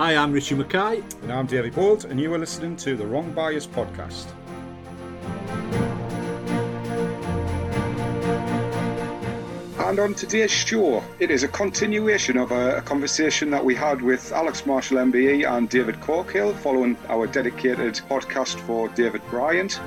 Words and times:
Hi, 0.00 0.16
I'm 0.16 0.32
Richie 0.32 0.54
Mackay. 0.54 1.02
And 1.24 1.30
I'm 1.30 1.44
David 1.44 1.74
Bolt, 1.74 2.06
and 2.06 2.18
you 2.18 2.32
are 2.32 2.38
listening 2.38 2.74
to 2.76 2.96
the 2.96 3.06
Wrong 3.06 3.32
Bias 3.32 3.66
Podcast. 3.66 4.28
And 9.76 9.98
on 9.98 10.14
today's 10.14 10.50
show, 10.50 11.04
it 11.18 11.30
is 11.30 11.42
a 11.42 11.48
continuation 11.48 12.38
of 12.38 12.50
a, 12.50 12.78
a, 12.78 12.80
conversation 12.80 13.50
that 13.50 13.62
we 13.62 13.74
had 13.74 14.00
with 14.00 14.32
Alex 14.32 14.64
Marshall 14.64 14.96
MBE 14.96 15.46
and 15.46 15.68
David 15.68 15.96
Corkill 15.96 16.56
following 16.56 16.96
our 17.10 17.26
dedicated 17.26 17.96
podcast 18.08 18.58
for 18.60 18.88
David 18.88 19.20
Bryant. 19.28 19.78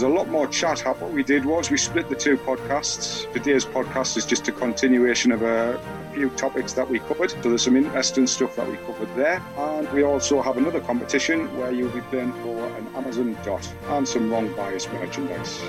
Was 0.00 0.10
a 0.10 0.14
lot 0.14 0.28
more 0.28 0.46
chat. 0.46 0.80
What 0.80 1.12
we 1.12 1.22
did 1.22 1.44
was 1.44 1.70
we 1.70 1.76
split 1.76 2.08
the 2.08 2.14
two 2.14 2.38
podcasts. 2.38 3.30
Today's 3.34 3.66
podcast 3.66 4.16
is 4.16 4.24
just 4.24 4.48
a 4.48 4.52
continuation 4.52 5.30
of 5.30 5.42
a 5.42 5.78
few 6.14 6.30
topics 6.30 6.72
that 6.72 6.88
we 6.88 7.00
covered. 7.00 7.30
So 7.30 7.50
there's 7.50 7.62
some 7.64 7.76
interesting 7.76 8.26
stuff 8.26 8.56
that 8.56 8.66
we 8.66 8.78
covered 8.78 9.14
there. 9.14 9.42
And 9.58 9.92
we 9.92 10.02
also 10.02 10.40
have 10.40 10.56
another 10.56 10.80
competition 10.80 11.54
where 11.58 11.70
you'll 11.70 11.90
be 11.90 12.00
playing 12.02 12.32
for 12.42 12.66
an 12.78 12.86
Amazon 12.94 13.36
dot 13.44 13.70
and 13.88 14.08
some 14.08 14.30
wrong 14.30 14.50
bias 14.54 14.90
merchandise. 14.90 15.60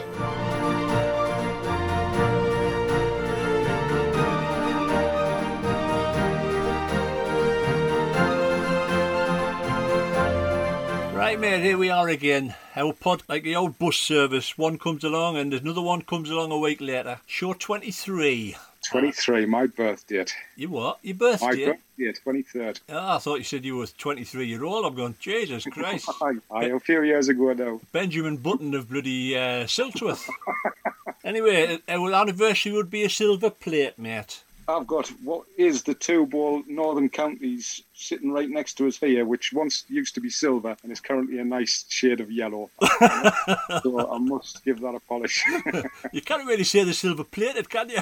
Right, 11.31 11.39
mate, 11.39 11.63
here 11.63 11.77
we 11.77 11.89
are 11.89 12.09
again. 12.09 12.55
Our 12.75 12.91
pod, 12.91 13.23
like 13.29 13.43
the 13.43 13.55
old 13.55 13.79
bus 13.79 13.95
service, 13.95 14.57
one 14.57 14.77
comes 14.77 15.05
along 15.05 15.37
and 15.37 15.53
another 15.53 15.79
one 15.79 16.01
comes 16.01 16.29
along 16.29 16.51
a 16.51 16.57
week 16.57 16.81
later. 16.81 17.21
Show 17.25 17.53
23. 17.53 18.57
23, 18.89 19.45
my 19.45 19.65
birth 19.65 20.05
date. 20.07 20.35
You 20.57 20.67
what? 20.67 20.99
Your 21.01 21.15
birthday? 21.15 21.67
My 21.67 21.77
birthday, 21.97 22.19
23rd. 22.25 22.81
Oh, 22.89 23.15
I 23.15 23.17
thought 23.19 23.37
you 23.37 23.45
said 23.45 23.63
you 23.63 23.77
were 23.77 23.87
23 23.87 24.45
year 24.45 24.65
old. 24.65 24.85
I'm 24.85 24.93
going, 24.93 25.15
Jesus 25.21 25.63
Christ. 25.71 26.09
I, 26.51 26.65
a 26.65 26.79
few 26.81 27.01
years 27.03 27.29
ago 27.29 27.53
now. 27.53 27.79
Benjamin 27.93 28.35
Button 28.35 28.73
of 28.73 28.89
bloody 28.89 29.37
uh, 29.37 29.67
Siltworth. 29.67 30.27
anyway, 31.23 31.79
our 31.87 32.11
anniversary 32.11 32.73
would 32.73 32.89
be 32.91 33.05
a 33.05 33.09
silver 33.09 33.51
plate, 33.51 33.97
mate. 33.97 34.43
I've 34.67 34.87
got 34.87 35.07
what 35.23 35.45
is 35.57 35.83
the 35.83 35.93
two 35.93 36.25
ball 36.25 36.63
Northern 36.67 37.09
Counties 37.09 37.83
sitting 38.01 38.31
right 38.31 38.49
next 38.49 38.73
to 38.75 38.87
us 38.87 38.97
here, 38.97 39.25
which 39.25 39.53
once 39.53 39.85
used 39.87 40.15
to 40.15 40.21
be 40.21 40.29
silver 40.29 40.75
and 40.83 40.91
is 40.91 40.99
currently 40.99 41.39
a 41.39 41.45
nice 41.45 41.85
shade 41.89 42.19
of 42.19 42.31
yellow. 42.31 42.69
so 43.83 44.11
I 44.11 44.17
must 44.17 44.63
give 44.65 44.81
that 44.81 44.95
a 44.95 44.99
polish. 44.99 45.43
you 46.11 46.21
can't 46.21 46.47
really 46.47 46.63
say 46.63 46.83
the 46.83 46.93
silver 46.93 47.23
plated, 47.23 47.69
can 47.69 47.89
you? 47.89 48.01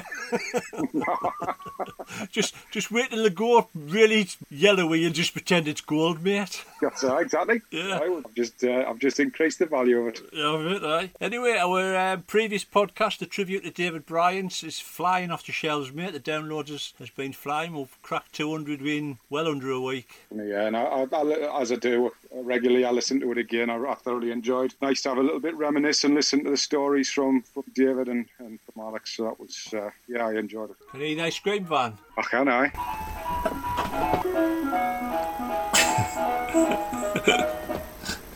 just 2.30 2.54
just 2.70 2.90
wait 2.90 3.10
till 3.10 3.22
they 3.22 3.30
go 3.30 3.68
really 3.74 4.28
yellowy 4.48 5.04
and 5.04 5.14
just 5.14 5.32
pretend 5.32 5.68
it's 5.68 5.80
gold, 5.80 6.22
mate. 6.22 6.64
That's 6.80 7.04
right, 7.04 7.22
exactly. 7.22 7.60
Yeah. 7.70 8.00
I've 8.00 8.34
just 8.34 8.64
uh, 8.64 8.84
I've 8.88 8.98
just 8.98 9.20
increased 9.20 9.58
the 9.58 9.66
value 9.66 10.00
of 10.00 10.08
it. 10.08 10.20
Yeah, 10.32 10.76
it, 10.76 10.84
aye. 10.84 11.10
Anyway, 11.20 11.56
our 11.58 11.94
uh, 11.96 12.16
previous 12.26 12.64
podcast, 12.64 13.18
the 13.18 13.26
tribute 13.26 13.64
to 13.64 13.70
David 13.70 14.06
Bryant, 14.06 14.62
is 14.62 14.80
flying 14.80 15.30
off 15.30 15.46
the 15.46 15.52
shelves, 15.52 15.92
mate. 15.92 16.12
The 16.12 16.20
downloads 16.20 16.68
has, 16.68 16.92
has 16.98 17.10
been 17.10 17.32
flying. 17.32 17.74
We've 17.74 18.02
cracked 18.02 18.32
200 18.34 18.80
in 18.82 19.18
well 19.28 19.48
under 19.48 19.70
a 19.70 19.80
week 19.90 20.00
week. 20.00 20.14
Yeah, 20.34 20.66
and 20.66 20.76
I, 20.76 21.06
I, 21.12 21.60
as 21.60 21.72
I 21.72 21.76
do 21.76 22.12
regularly, 22.32 22.84
I 22.84 22.90
listen 22.90 23.20
to 23.20 23.32
it 23.32 23.38
again. 23.38 23.70
I, 23.70 23.76
I, 23.76 23.94
thoroughly 23.94 24.30
enjoyed. 24.30 24.74
Nice 24.80 25.02
to 25.02 25.10
have 25.10 25.18
a 25.18 25.22
little 25.22 25.40
bit 25.40 25.56
reminisce 25.56 26.04
and 26.04 26.14
listen 26.14 26.44
to 26.44 26.50
the 26.50 26.56
stories 26.56 27.10
from, 27.10 27.42
from 27.42 27.64
David 27.74 28.08
and, 28.08 28.26
and 28.38 28.60
from 28.60 28.82
Alex. 28.82 29.16
So 29.16 29.24
that 29.24 29.40
was, 29.40 29.74
uh, 29.74 29.90
yeah, 30.08 30.26
I 30.26 30.34
enjoyed 30.34 30.70
it. 30.70 30.76
Can 30.92 31.00
you 31.00 31.22
ice 31.22 31.38
cream 31.38 31.64
van? 31.64 31.98
I 32.16 32.22
can, 32.22 32.48
I. 32.48 32.70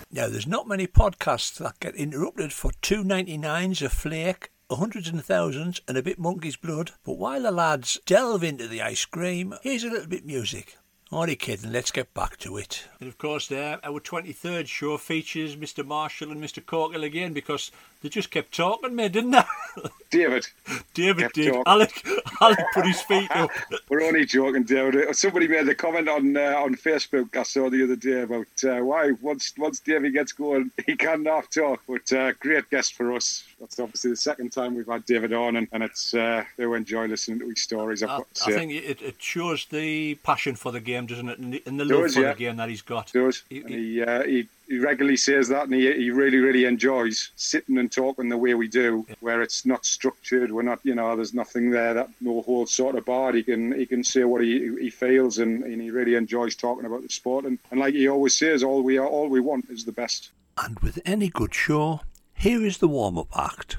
now, 0.11 0.29
there's 0.29 0.47
not 0.47 0.69
many 0.69 0.87
podcasts 0.87 1.57
that 1.59 1.81
get 1.81 1.95
interrupted 1.95 2.53
for 2.53 2.73
two 2.83 3.05
ninety 3.05 3.39
nines 3.39 3.81
a 3.81 3.89
flake 3.89 4.51
hundreds 4.71 5.09
and 5.09 5.25
thousands 5.25 5.81
and 5.87 5.97
a 5.97 6.03
bit 6.03 6.19
monkey's 6.19 6.57
blood. 6.57 6.91
But 7.05 7.19
while 7.19 7.43
the 7.43 7.53
lads 7.53 8.01
delve 8.07 8.43
into 8.43 8.67
the 8.67 8.83
ice 8.83 9.05
cream, 9.05 9.55
here's 9.63 9.85
a 9.85 9.91
little 9.91 10.09
bit 10.09 10.27
music. 10.27 10.77
Alright, 11.15 11.39
kidding, 11.39 11.71
let's 11.71 11.93
get 11.93 12.13
back 12.13 12.39
to 12.39 12.57
it. 12.57 12.89
And 12.99 13.09
of 13.09 13.19
course, 13.19 13.47
there, 13.47 13.79
our 13.85 14.01
23rd 14.01 14.67
show 14.67 14.97
features 14.97 15.55
Mr. 15.55 15.87
Marshall 15.87 16.33
and 16.33 16.43
Mr. 16.43 16.61
Corkill 16.61 17.05
again 17.05 17.33
because 17.33 17.71
they 18.05 18.11
just 18.11 18.31
kept 18.31 18.53
talking, 18.55 18.95
me, 18.95 19.09
didn't 19.09 19.31
they? 19.31 19.45
David. 20.11 20.47
David 20.93 21.33
did. 21.33 21.55
Talking. 21.55 21.63
Alec, 21.67 22.07
Alec 22.41 22.59
put 22.75 22.87
his 22.87 23.01
feet 23.01 23.31
up. 23.31 23.51
We're 23.89 24.03
only 24.03 24.27
joking, 24.27 24.65
David. 24.65 25.17
Somebody 25.17 25.49
made 25.49 25.67
a 25.69 25.75
comment 25.75 26.09
on 26.09 26.37
uh, 26.37 26.55
on 26.59 26.75
Facebook 26.75 27.35
I 27.35 27.45
saw 27.45 27.71
the 27.71 27.83
other 27.83 27.97
day 27.97 28.21
about 28.21 28.47
uh, 28.63 28.85
why 28.85 29.13
once 29.23 29.55
once 29.57 29.81
David 29.81 30.13
gets 30.13 30.33
going, 30.33 30.71
he 30.87 30.97
can't 30.97 31.27
half 31.27 31.49
talk. 31.49 31.81
But 31.89 32.13
uh, 32.13 32.33
great 32.41 32.69
guest 32.69 32.95
for 32.95 33.15
us. 33.15 33.43
That's 33.59 33.81
obviously 33.81 34.11
the 34.11 34.17
second 34.17 34.51
time 34.51 34.75
we've 34.75 34.87
had 34.87 35.07
David 35.07 35.33
on, 35.33 35.57
and, 35.57 35.67
and 35.73 35.83
it's 35.83 36.13
uh, 36.13 36.45
they 36.59 36.65
enjoy 36.65 37.07
listening 37.07 37.39
to 37.39 37.49
his 37.49 37.63
stories. 37.63 38.03
i 38.03 38.17
I, 38.17 38.53
think 38.53 38.73
it, 38.73 39.01
it, 39.01 39.23
shows 39.23 39.65
the 39.65 40.17
passion 40.17 40.57
for 40.57 40.73
the 40.73 40.81
game, 40.81 41.04
doesn't 41.07 41.29
it, 41.29 41.39
and 41.39 41.55
the, 41.55 41.63
and 41.67 41.79
the 41.79 41.85
love 41.85 42.13
for 42.13 42.21
yeah. 42.21 42.33
the 42.33 42.39
game 42.39 42.57
that 42.57 42.69
he's 42.69 42.83
got. 42.83 43.13
Does. 43.13 43.43
He, 43.49 43.63
he, 43.63 44.03
uh, 44.03 44.23
he 44.23 44.49
he 44.69 44.79
regularly 44.79 45.17
says 45.17 45.49
that, 45.49 45.65
and 45.65 45.75
he, 45.75 45.93
he 45.93 46.11
really, 46.11 46.39
really 46.39 46.65
enjoys 46.65 47.31
sitting 47.37 47.79
and 47.79 47.93
talking 47.93 48.29
the 48.29 48.37
way 48.37 48.55
we 48.55 48.69
do, 48.69 49.07
where 49.21 49.43
it's 49.43 49.67
not 49.67 49.85
structured. 49.85 50.51
We're 50.51 50.63
not, 50.63 50.81
you 50.85 50.95
know, 50.95 51.15
there's 51.17 51.35
nothing 51.35 51.71
there 51.71 51.95
that 51.95 52.09
no 52.21 52.43
holds 52.43 52.73
sort 52.73 52.97
of 52.97 53.05
barred. 53.05 53.35
He 53.35 53.43
can 53.43 53.73
he 53.73 53.87
can 53.87 54.03
say 54.03 54.25
what 54.25 54.43
he, 54.43 54.75
he 54.81 54.91
feels, 54.91 55.39
and, 55.39 55.63
and 55.65 55.81
he 55.83 55.91
really 55.91 56.15
enjoys 56.15 56.55
talking 56.55 56.87
about 56.87 57.03
the 57.03 57.09
sport. 57.09 57.45
And, 57.45 57.59
and 57.71 57.81
like 57.81 57.95
he 57.95 58.09
always 58.09 58.37
says, 58.37 58.63
all 58.63 58.83
we 58.83 58.99
are, 58.99 59.07
all 59.07 59.29
we 59.29 59.41
want 59.41 59.69
is 59.71 59.85
the 59.85 59.93
best. 59.93 60.31
And 60.57 60.79
with 60.81 61.01
any 61.05 61.29
good 61.29 61.55
show, 61.55 62.01
here 62.33 62.65
is 62.65 62.79
the 62.79 62.89
warm 62.89 63.19
up 63.19 63.37
act. 63.37 63.77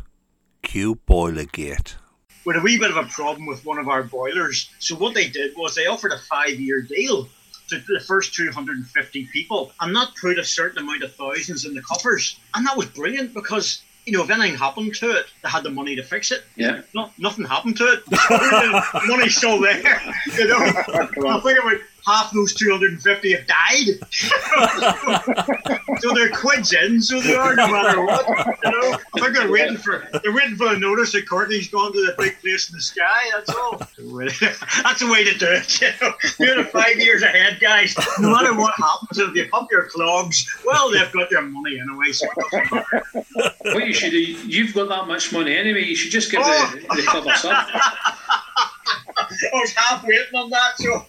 Cue 0.62 0.96
Boilergate. 1.08 1.96
We 2.46 2.54
had 2.54 2.62
a 2.62 2.64
wee 2.64 2.78
bit 2.78 2.92
of 2.92 2.98
a 2.98 3.08
problem 3.10 3.48
with 3.48 3.66
one 3.66 3.80
of 3.80 3.88
our 3.90 4.04
boilers, 4.04 4.70
so 4.80 4.96
what 4.96 5.14
they 5.14 5.30
did 5.30 5.54
was 5.58 5.76
they 5.76 5.88
offered 5.88 6.12
a 6.12 6.20
five 6.20 6.60
year 6.60 6.82
deal 6.82 7.28
to 7.70 7.80
the 7.88 8.00
first 8.00 8.36
250 8.36 9.26
people 9.34 9.72
and 9.82 9.96
that 9.96 10.10
put 10.22 10.38
a 10.38 10.44
certain 10.44 10.84
amount 10.84 11.02
of 11.02 11.14
thousands 11.16 11.66
in 11.66 11.74
the 11.74 11.82
coffers. 11.82 12.40
And 12.54 12.66
that 12.68 12.78
was 12.78 12.86
brilliant 12.88 13.34
because 13.34 13.82
you 14.06 14.14
know, 14.16 14.24
if 14.24 14.30
anything 14.30 14.56
happened 14.56 14.94
to 14.96 15.12
it, 15.12 15.26
they 15.42 15.50
had 15.50 15.64
the 15.64 15.72
money 15.72 15.96
to 15.96 16.04
fix 16.04 16.32
it. 16.32 16.44
Yeah. 16.56 16.82
No, 16.94 17.10
nothing 17.18 17.46
happened 17.46 17.78
to 17.78 17.86
it. 17.86 18.04
money's 19.08 19.36
still 19.36 19.60
there. 19.60 20.02
You 20.38 20.48
know, 20.48 20.58
I 20.60 21.40
think 21.44 21.60
about 21.60 21.80
half 21.95 21.95
those 22.34 22.54
250 22.54 23.34
have 23.34 23.48
died. 23.48 24.00
so 26.00 26.14
they're 26.14 26.30
quids 26.30 26.74
in, 26.74 27.02
so 27.02 27.20
they 27.20 27.36
are 27.36 27.56
no 27.56 27.68
matter 27.68 28.06
what. 28.06 28.28
You 28.64 28.72
know, 28.72 28.98
I 29.16 29.20
think 29.20 29.36
they're 29.36 29.52
waiting 29.52 29.78
for 29.78 30.08
they're 30.24 30.34
waiting 30.34 30.56
for 30.56 30.74
a 30.74 30.80
notice 30.80 31.14
that 31.14 31.28
Courtney's 31.28 31.68
gone 31.70 31.94
to 31.94 32.06
the 32.06 32.16
big 32.18 32.40
place 32.42 32.70
in 32.70 32.76
the 32.76 32.82
sky. 32.82 33.22
That's 33.34 33.50
all. 33.50 33.78
That's 33.78 35.00
the 35.00 35.10
way 35.12 35.24
to 35.24 35.38
do 35.38 35.48
it. 35.50 35.82
You 35.82 35.92
know, 36.02 36.14
you're 36.40 36.66
five 36.66 36.98
years 36.98 37.22
ahead, 37.24 37.60
guys. 37.60 37.96
No 38.20 38.32
matter 38.32 38.56
what 38.56 38.74
happens, 38.76 39.18
if 39.18 39.36
you 39.36 39.48
pump 39.50 39.70
your 39.72 39.88
clogs, 39.88 40.48
well, 40.66 40.92
they've 40.92 41.12
got 41.12 41.30
their 41.30 41.42
money 41.42 41.80
anyway. 41.80 42.12
So 42.12 42.28
what 43.74 43.88
you 43.88 43.94
should 43.94 44.12
do, 44.12 44.20
you've 44.20 44.74
got 44.74 44.90
that 44.90 45.08
much 45.08 45.32
money 45.34 45.56
anyway. 45.56 45.84
You 45.84 45.96
should 45.96 46.12
just 46.12 46.32
give 46.32 46.42
oh. 46.44 46.74
the, 46.74 46.96
the 46.96 47.04
club 47.04 47.28
a 47.28 47.38
sub. 47.38 47.56
I 49.32 49.58
was 49.58 49.74
on 50.34 50.50
that, 50.50 50.78
so 50.78 51.06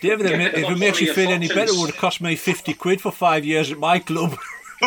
David, 0.00 0.26
if 0.26 0.70
it 0.70 0.78
makes 0.78 1.00
you 1.00 1.12
feel 1.12 1.30
any 1.30 1.48
better, 1.48 1.72
it 1.72 1.78
would 1.78 1.90
have 1.90 1.98
cost 1.98 2.20
me 2.20 2.36
50 2.36 2.74
quid 2.74 3.00
for 3.00 3.10
five 3.10 3.44
years 3.44 3.72
at 3.72 3.78
my 3.78 3.98
club. 3.98 4.36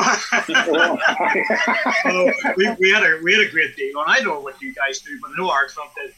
we, 2.57 2.69
we, 2.80 2.91
had 2.91 3.01
a 3.01 3.19
we 3.24 3.33
had 3.33 3.41
a 3.41 3.50
great 3.50 3.75
deal, 3.75 4.00
and 4.01 4.07
I 4.07 4.18
don't 4.18 4.27
know 4.27 4.39
what 4.39 4.62
you 4.62 4.71
guys 4.74 5.00
do, 5.00 5.19
but 5.19 5.31
I 5.31 5.33
know 5.38 5.50
our 5.50 5.68
club 5.68 5.89
did. 5.95 6.13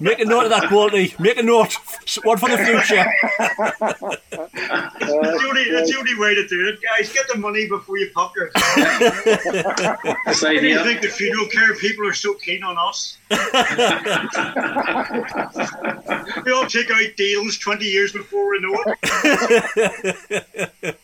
Make 0.00 0.20
a 0.20 0.24
note 0.24 0.44
of 0.44 0.50
that, 0.50 0.70
Baldy. 0.70 1.14
Make 1.18 1.36
a 1.38 1.42
note. 1.42 1.76
One 2.22 2.38
for 2.38 2.48
the 2.48 2.56
future. 2.56 3.04
the, 5.00 5.46
only, 5.48 5.64
the 5.64 5.96
only 5.98 6.14
way 6.18 6.34
to 6.34 6.46
do 6.48 6.66
it, 6.68 6.78
guys. 6.80 7.12
Get 7.12 7.26
the 7.30 7.36
money 7.38 7.68
before 7.68 7.98
you 7.98 8.08
pop 8.14 8.34
your. 8.36 8.50
That's 8.54 8.74
the 10.40 10.48
idea. 10.48 10.80
I 10.80 10.84
think 10.84 11.02
the 11.02 11.08
funeral 11.08 11.46
care 11.48 11.74
people 11.76 12.06
are 12.06 12.14
so 12.14 12.32
keen 12.34 12.62
on 12.62 12.78
us. 12.78 13.18
we 16.44 16.52
all 16.52 16.66
take 16.66 16.90
out 16.90 17.16
deals 17.18 17.58
twenty 17.58 17.84
years 17.84 18.12
before 18.12 18.50
we 18.50 18.60
know 18.60 18.82
it. 20.82 20.98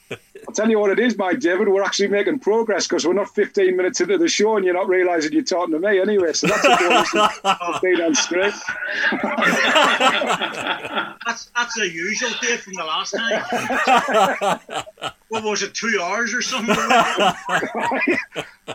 I'll 0.51 0.55
tell 0.55 0.69
you 0.69 0.81
what 0.81 0.91
it 0.91 0.99
is, 0.99 1.17
my 1.17 1.33
David. 1.33 1.69
We're 1.69 1.85
actually 1.85 2.09
making 2.09 2.41
progress 2.41 2.89
because 2.89 3.07
we're 3.07 3.13
not 3.13 3.33
15 3.33 3.77
minutes 3.77 4.01
into 4.01 4.19
the 4.19 4.27
show 4.27 4.57
and 4.57 4.65
you're 4.65 4.75
not 4.75 4.89
realising 4.89 5.33
you're 5.33 5.45
talking 5.45 5.75
to 5.75 5.79
me 5.79 6.01
anyway. 6.01 6.33
So 6.33 6.49
that's 6.49 6.65
a 6.65 6.77
bonus. 6.77 7.81
Being 7.81 8.01
on 8.01 8.17
screen. 8.17 8.53
That's 11.25 11.53
that's 11.55 11.75
the 11.75 11.89
usual 11.89 12.31
day 12.43 12.57
from 12.57 12.73
the 12.73 12.83
last 12.83 13.15
time. 13.17 14.59
what 15.29 15.45
was 15.45 15.63
it, 15.63 15.73
two 15.73 16.01
hours 16.03 16.35
or 16.35 16.43
something? 16.43 16.77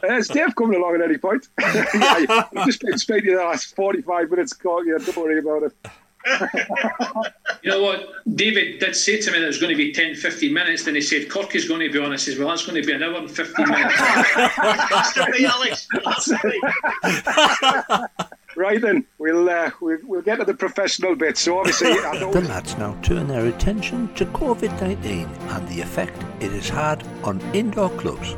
Uh, 0.03 0.15
is 0.15 0.27
Dave 0.27 0.53
coming 0.57 0.77
along 0.77 0.95
at 0.95 1.01
any 1.01 1.17
point? 1.17 1.47
yeah, 1.61 2.43
I've 2.53 2.65
just 2.65 2.81
been 2.81 2.97
speaking 2.97 3.33
the 3.33 3.41
last 3.41 3.73
45 3.77 4.29
minutes. 4.29 4.51
Call 4.51 4.85
you. 4.85 4.99
Don't 4.99 5.15
worry 5.15 5.39
about 5.39 5.63
it. 5.63 5.73
You 7.63 7.71
know 7.71 7.81
what? 7.81 8.09
David 8.35 8.79
did 8.79 8.95
say 8.95 9.19
to 9.19 9.31
me 9.31 9.39
that 9.39 9.45
it 9.45 9.47
was 9.47 9.59
going 9.59 9.71
to 9.71 9.77
be 9.77 9.91
10, 9.91 10.15
15 10.15 10.53
minutes. 10.53 10.83
Then 10.83 10.95
he 10.95 11.01
said, 11.01 11.29
Cork 11.29 11.55
is 11.55 11.67
going 11.67 11.79
to 11.81 11.91
be 11.91 11.97
on. 11.97 12.13
I 12.13 12.15
says, 12.15 12.37
well, 12.37 12.49
that's 12.49 12.65
going 12.65 12.79
to 12.79 12.85
be 12.85 12.93
an 12.93 13.01
hour 13.01 13.15
and 13.15 13.31
15 13.31 13.69
minutes. 13.69 13.95
Has 13.95 15.13
to 15.13 15.25
be, 15.31 15.45
Alex. 15.45 15.87
Has 16.05 16.25
to. 16.25 18.09
Right 18.55 18.79
then, 18.79 19.05
we'll, 19.17 19.49
uh, 19.49 19.71
we'll 19.81 19.97
we'll 20.03 20.21
get 20.21 20.37
to 20.37 20.45
the 20.45 20.53
professional 20.53 21.13
bit. 21.15 21.37
So 21.37 21.59
obviously, 21.59 21.91
I 21.91 22.19
know 22.19 22.31
The 22.31 22.41
lads 22.41 22.77
now 22.77 22.97
turn 23.01 23.27
their 23.27 23.47
attention 23.47 24.13
to 24.13 24.25
COVID 24.27 24.79
19 24.79 25.27
and 25.27 25.67
the 25.67 25.81
effect 25.81 26.23
it 26.39 26.51
has 26.53 26.69
had 26.69 27.03
on 27.23 27.41
indoor 27.53 27.89
clubs. 27.89 28.35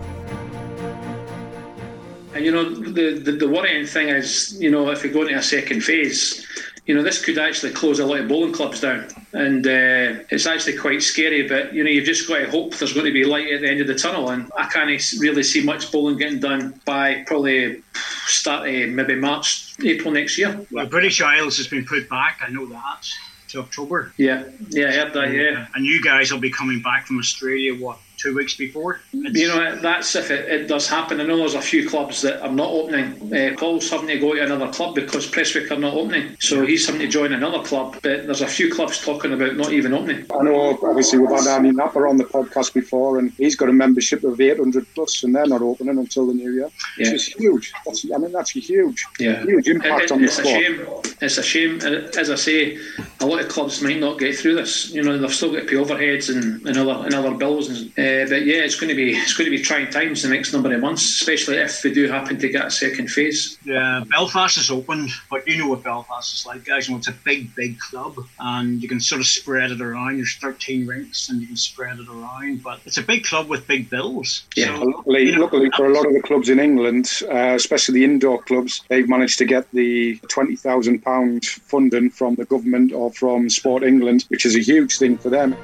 And 2.34 2.44
you 2.44 2.52
know, 2.52 2.68
the, 2.68 3.20
the, 3.20 3.32
the 3.34 3.48
worrying 3.48 3.86
thing 3.86 4.10
is, 4.10 4.60
you 4.60 4.72
know, 4.72 4.90
if 4.90 5.04
we 5.04 5.10
go 5.10 5.22
into 5.22 5.36
a 5.36 5.42
second 5.42 5.82
phase, 5.82 6.46
you 6.88 6.96
know, 6.96 7.04
this 7.04 7.24
could 7.24 7.38
actually 7.38 7.74
close 7.74 8.00
a 8.00 8.06
lot 8.06 8.22
of 8.22 8.30
bowling 8.30 8.54
clubs 8.54 8.80
down. 8.80 9.08
And 9.34 9.68
uh, 9.68 10.24
it's 10.30 10.48
actually 10.48 10.78
quite 10.78 11.04
scary, 11.04 11.46
but, 11.48 11.74
you 11.74 11.84
know, 11.84 11.90
you've 11.90 12.06
just 12.06 12.28
got 12.30 12.40
to 12.40 12.50
hope 12.50 12.76
there's 12.76 12.94
going 12.94 13.06
to 13.06 13.12
be 13.12 13.26
light 13.26 13.52
at 13.52 13.60
the 13.60 13.70
end 13.70 13.82
of 13.82 13.88
the 13.88 13.96
tunnel. 13.96 14.30
And 14.30 14.50
I 14.58 14.68
can't 14.68 14.90
really 15.20 15.44
see 15.44 15.62
much 15.62 15.92
bowling 15.92 16.18
getting 16.18 16.40
done 16.40 16.80
by 16.86 17.26
probably 17.28 17.84
start 18.26 18.70
of 18.70 18.90
maybe 18.90 19.16
March, 19.16 19.76
April 19.84 20.14
next 20.14 20.38
year. 20.38 20.66
Well, 20.72 20.86
British 20.86 21.22
Isles 21.22 21.58
has 21.58 21.68
been 21.68 21.86
put 21.86 22.10
back. 22.10 22.40
I 22.42 22.50
know 22.50 22.66
that 22.68 23.06
to 23.50 23.60
October. 23.60 24.14
Yeah, 24.16 24.46
yeah, 24.70 24.88
I 24.88 24.92
heard 24.92 25.14
that, 25.14 25.34
yeah. 25.34 25.68
And 25.76 25.86
you 25.86 26.02
guys 26.02 26.32
will 26.32 26.40
be 26.40 26.52
coming 26.52 26.82
back 26.82 27.06
from 27.06 27.20
Australia. 27.20 27.76
What 27.76 28.00
two 28.28 28.36
weeks 28.36 28.56
before? 28.56 29.00
It's- 29.14 29.34
You 29.36 29.48
know, 29.48 29.76
that's 29.82 30.16
if 30.16 30.32
it, 30.32 30.50
it 30.50 30.68
does 30.68 30.88
happen. 30.88 31.20
I 31.22 31.24
know 31.24 31.38
there's 31.38 31.54
a 31.54 31.62
few 31.62 31.88
clubs 31.88 32.22
that 32.22 32.42
are 32.46 32.52
not 32.52 32.70
opening. 32.70 33.34
Uh, 33.34 33.56
Paul's 33.58 33.90
having 33.90 34.08
to 34.08 34.20
go 34.20 34.34
to 34.36 34.44
another 34.44 34.72
club 34.72 34.96
because 34.96 35.28
Prestwick 35.30 35.72
are 35.72 35.80
not 35.80 35.94
opening. 35.94 36.36
So 36.40 36.66
he's 36.66 36.86
having 36.86 37.02
to 37.02 37.08
join 37.08 37.34
another 37.34 37.60
club. 37.64 37.94
But 38.04 38.26
there's 38.26 38.42
a 38.42 38.48
few 38.48 38.74
clubs 38.74 39.00
talking 39.04 39.34
about 39.34 39.56
not 39.56 39.72
even 39.74 39.94
opening. 39.94 40.26
I 40.38 40.44
know, 40.44 40.78
obviously, 40.84 41.20
we've 41.20 41.30
had 41.30 41.48
Andy 41.48 41.72
Napper 41.72 42.08
on 42.08 42.18
the 42.18 42.26
podcast 42.26 42.74
before, 42.74 43.20
and 43.20 43.32
he's 43.38 43.56
got 43.56 43.70
a 43.70 43.74
membership 43.74 44.24
of 44.24 44.40
800 44.40 44.86
plus, 44.96 45.24
and 45.24 45.36
they're 45.36 45.48
not 45.48 45.62
opening 45.62 45.98
until 45.98 46.28
the 46.28 46.34
new 46.34 46.52
year. 46.52 46.70
Yeah. 46.98 47.12
Which 47.12 47.14
is 47.14 47.28
huge. 47.28 47.72
That's, 47.86 48.06
I 48.14 48.18
mean, 48.18 48.32
that's 48.32 48.52
huge. 48.52 49.06
Yeah. 49.20 49.44
Huge 49.44 49.68
impact 49.68 50.04
It- 50.06 50.12
on 50.12 50.20
the 50.22 50.26
it's 50.26 50.40
a 50.40 50.44
sport. 50.44 50.62
shame. 50.64 50.86
It's 51.22 51.38
a 51.38 51.44
shame. 51.44 51.80
And 51.84 51.96
As 52.18 52.30
I 52.30 52.36
say, 52.36 52.78
a 53.20 53.26
lot 53.26 53.40
of 53.42 53.48
clubs 53.50 53.82
might 53.82 54.00
not 54.00 54.20
get 54.20 54.36
through 54.38 54.56
this. 54.56 54.92
You 54.92 55.04
know, 55.04 55.18
they've 55.18 55.34
still 55.34 55.52
got 55.52 55.62
to 55.62 55.66
pay 55.66 55.76
overheads 55.76 56.30
and, 56.34 56.66
and 56.68 56.78
other 56.78 57.06
and 57.06 57.14
other 57.14 57.34
bills. 57.36 57.70
And, 57.70 57.88
uh, 57.98 58.17
but 58.26 58.46
yeah, 58.46 58.58
it's 58.58 58.80
going 58.80 58.90
to 58.90 58.96
be 58.96 59.16
it's 59.16 59.34
going 59.34 59.50
to 59.50 59.56
be 59.56 59.62
trying 59.62 59.90
times 59.90 60.24
the 60.24 60.30
next 60.30 60.54
number 60.54 60.74
of 60.74 60.82
months, 60.82 61.04
especially 61.04 61.58
if 61.58 61.84
we 61.84 61.94
do 61.94 62.08
happen 62.08 62.38
to 62.40 62.50
get 62.50 62.66
a 62.66 62.72
second 62.72 63.10
phase. 63.10 63.58
Yeah, 63.64 64.04
Belfast 64.10 64.58
is 64.58 64.72
opened, 64.72 65.10
but 65.30 65.48
you 65.48 65.58
know 65.58 65.70
what 65.70 65.84
Belfast 65.84 66.34
is 66.34 66.46
like, 66.46 66.66
guys. 66.66 66.88
You 66.88 66.94
know, 66.94 67.00
it's 67.00 67.08
a 67.08 67.16
big, 67.26 67.54
big 67.56 67.80
club, 67.80 68.16
and 68.40 68.82
you 68.82 68.88
can 68.88 69.00
sort 69.00 69.22
of 69.22 69.28
spread 69.28 69.72
it 69.72 69.82
around. 69.82 70.18
There's 70.18 70.36
13 70.38 70.88
rinks, 70.88 71.30
and 71.30 71.42
you 71.42 71.48
can 71.48 71.58
spread 71.58 72.00
it 72.00 72.08
around. 72.08 72.64
But 72.64 72.80
it's 72.86 72.98
a 72.98 73.04
big 73.04 73.24
club 73.24 73.50
with 73.50 73.68
big 73.68 73.90
bills. 73.90 74.44
Yeah. 74.56 74.78
So, 74.78 74.86
Luckily, 74.86 75.24
you 75.24 75.36
know, 75.36 75.42
luckily 75.42 75.70
for 75.76 75.86
a 75.86 75.94
lot 75.94 76.06
of 76.06 76.14
the 76.14 76.22
clubs 76.22 76.50
in 76.50 76.60
England, 76.60 77.22
uh, 77.30 77.54
especially 77.56 77.96
the 77.96 78.06
indoor 78.06 78.42
clubs, 78.44 78.82
they've 78.90 79.08
managed 79.08 79.38
to 79.40 79.46
get 79.46 79.70
the 79.72 80.18
£20,000 80.20 81.46
funding 81.46 82.10
from 82.10 82.36
the 82.36 82.46
government 82.46 82.92
or 82.94 83.12
from 83.14 83.50
Sport 83.50 83.84
England, 83.84 84.26
which 84.30 84.46
is 84.46 84.56
a 84.56 84.60
huge 84.60 84.98
thing 84.98 85.18
for 85.18 85.30
them. 85.30 85.56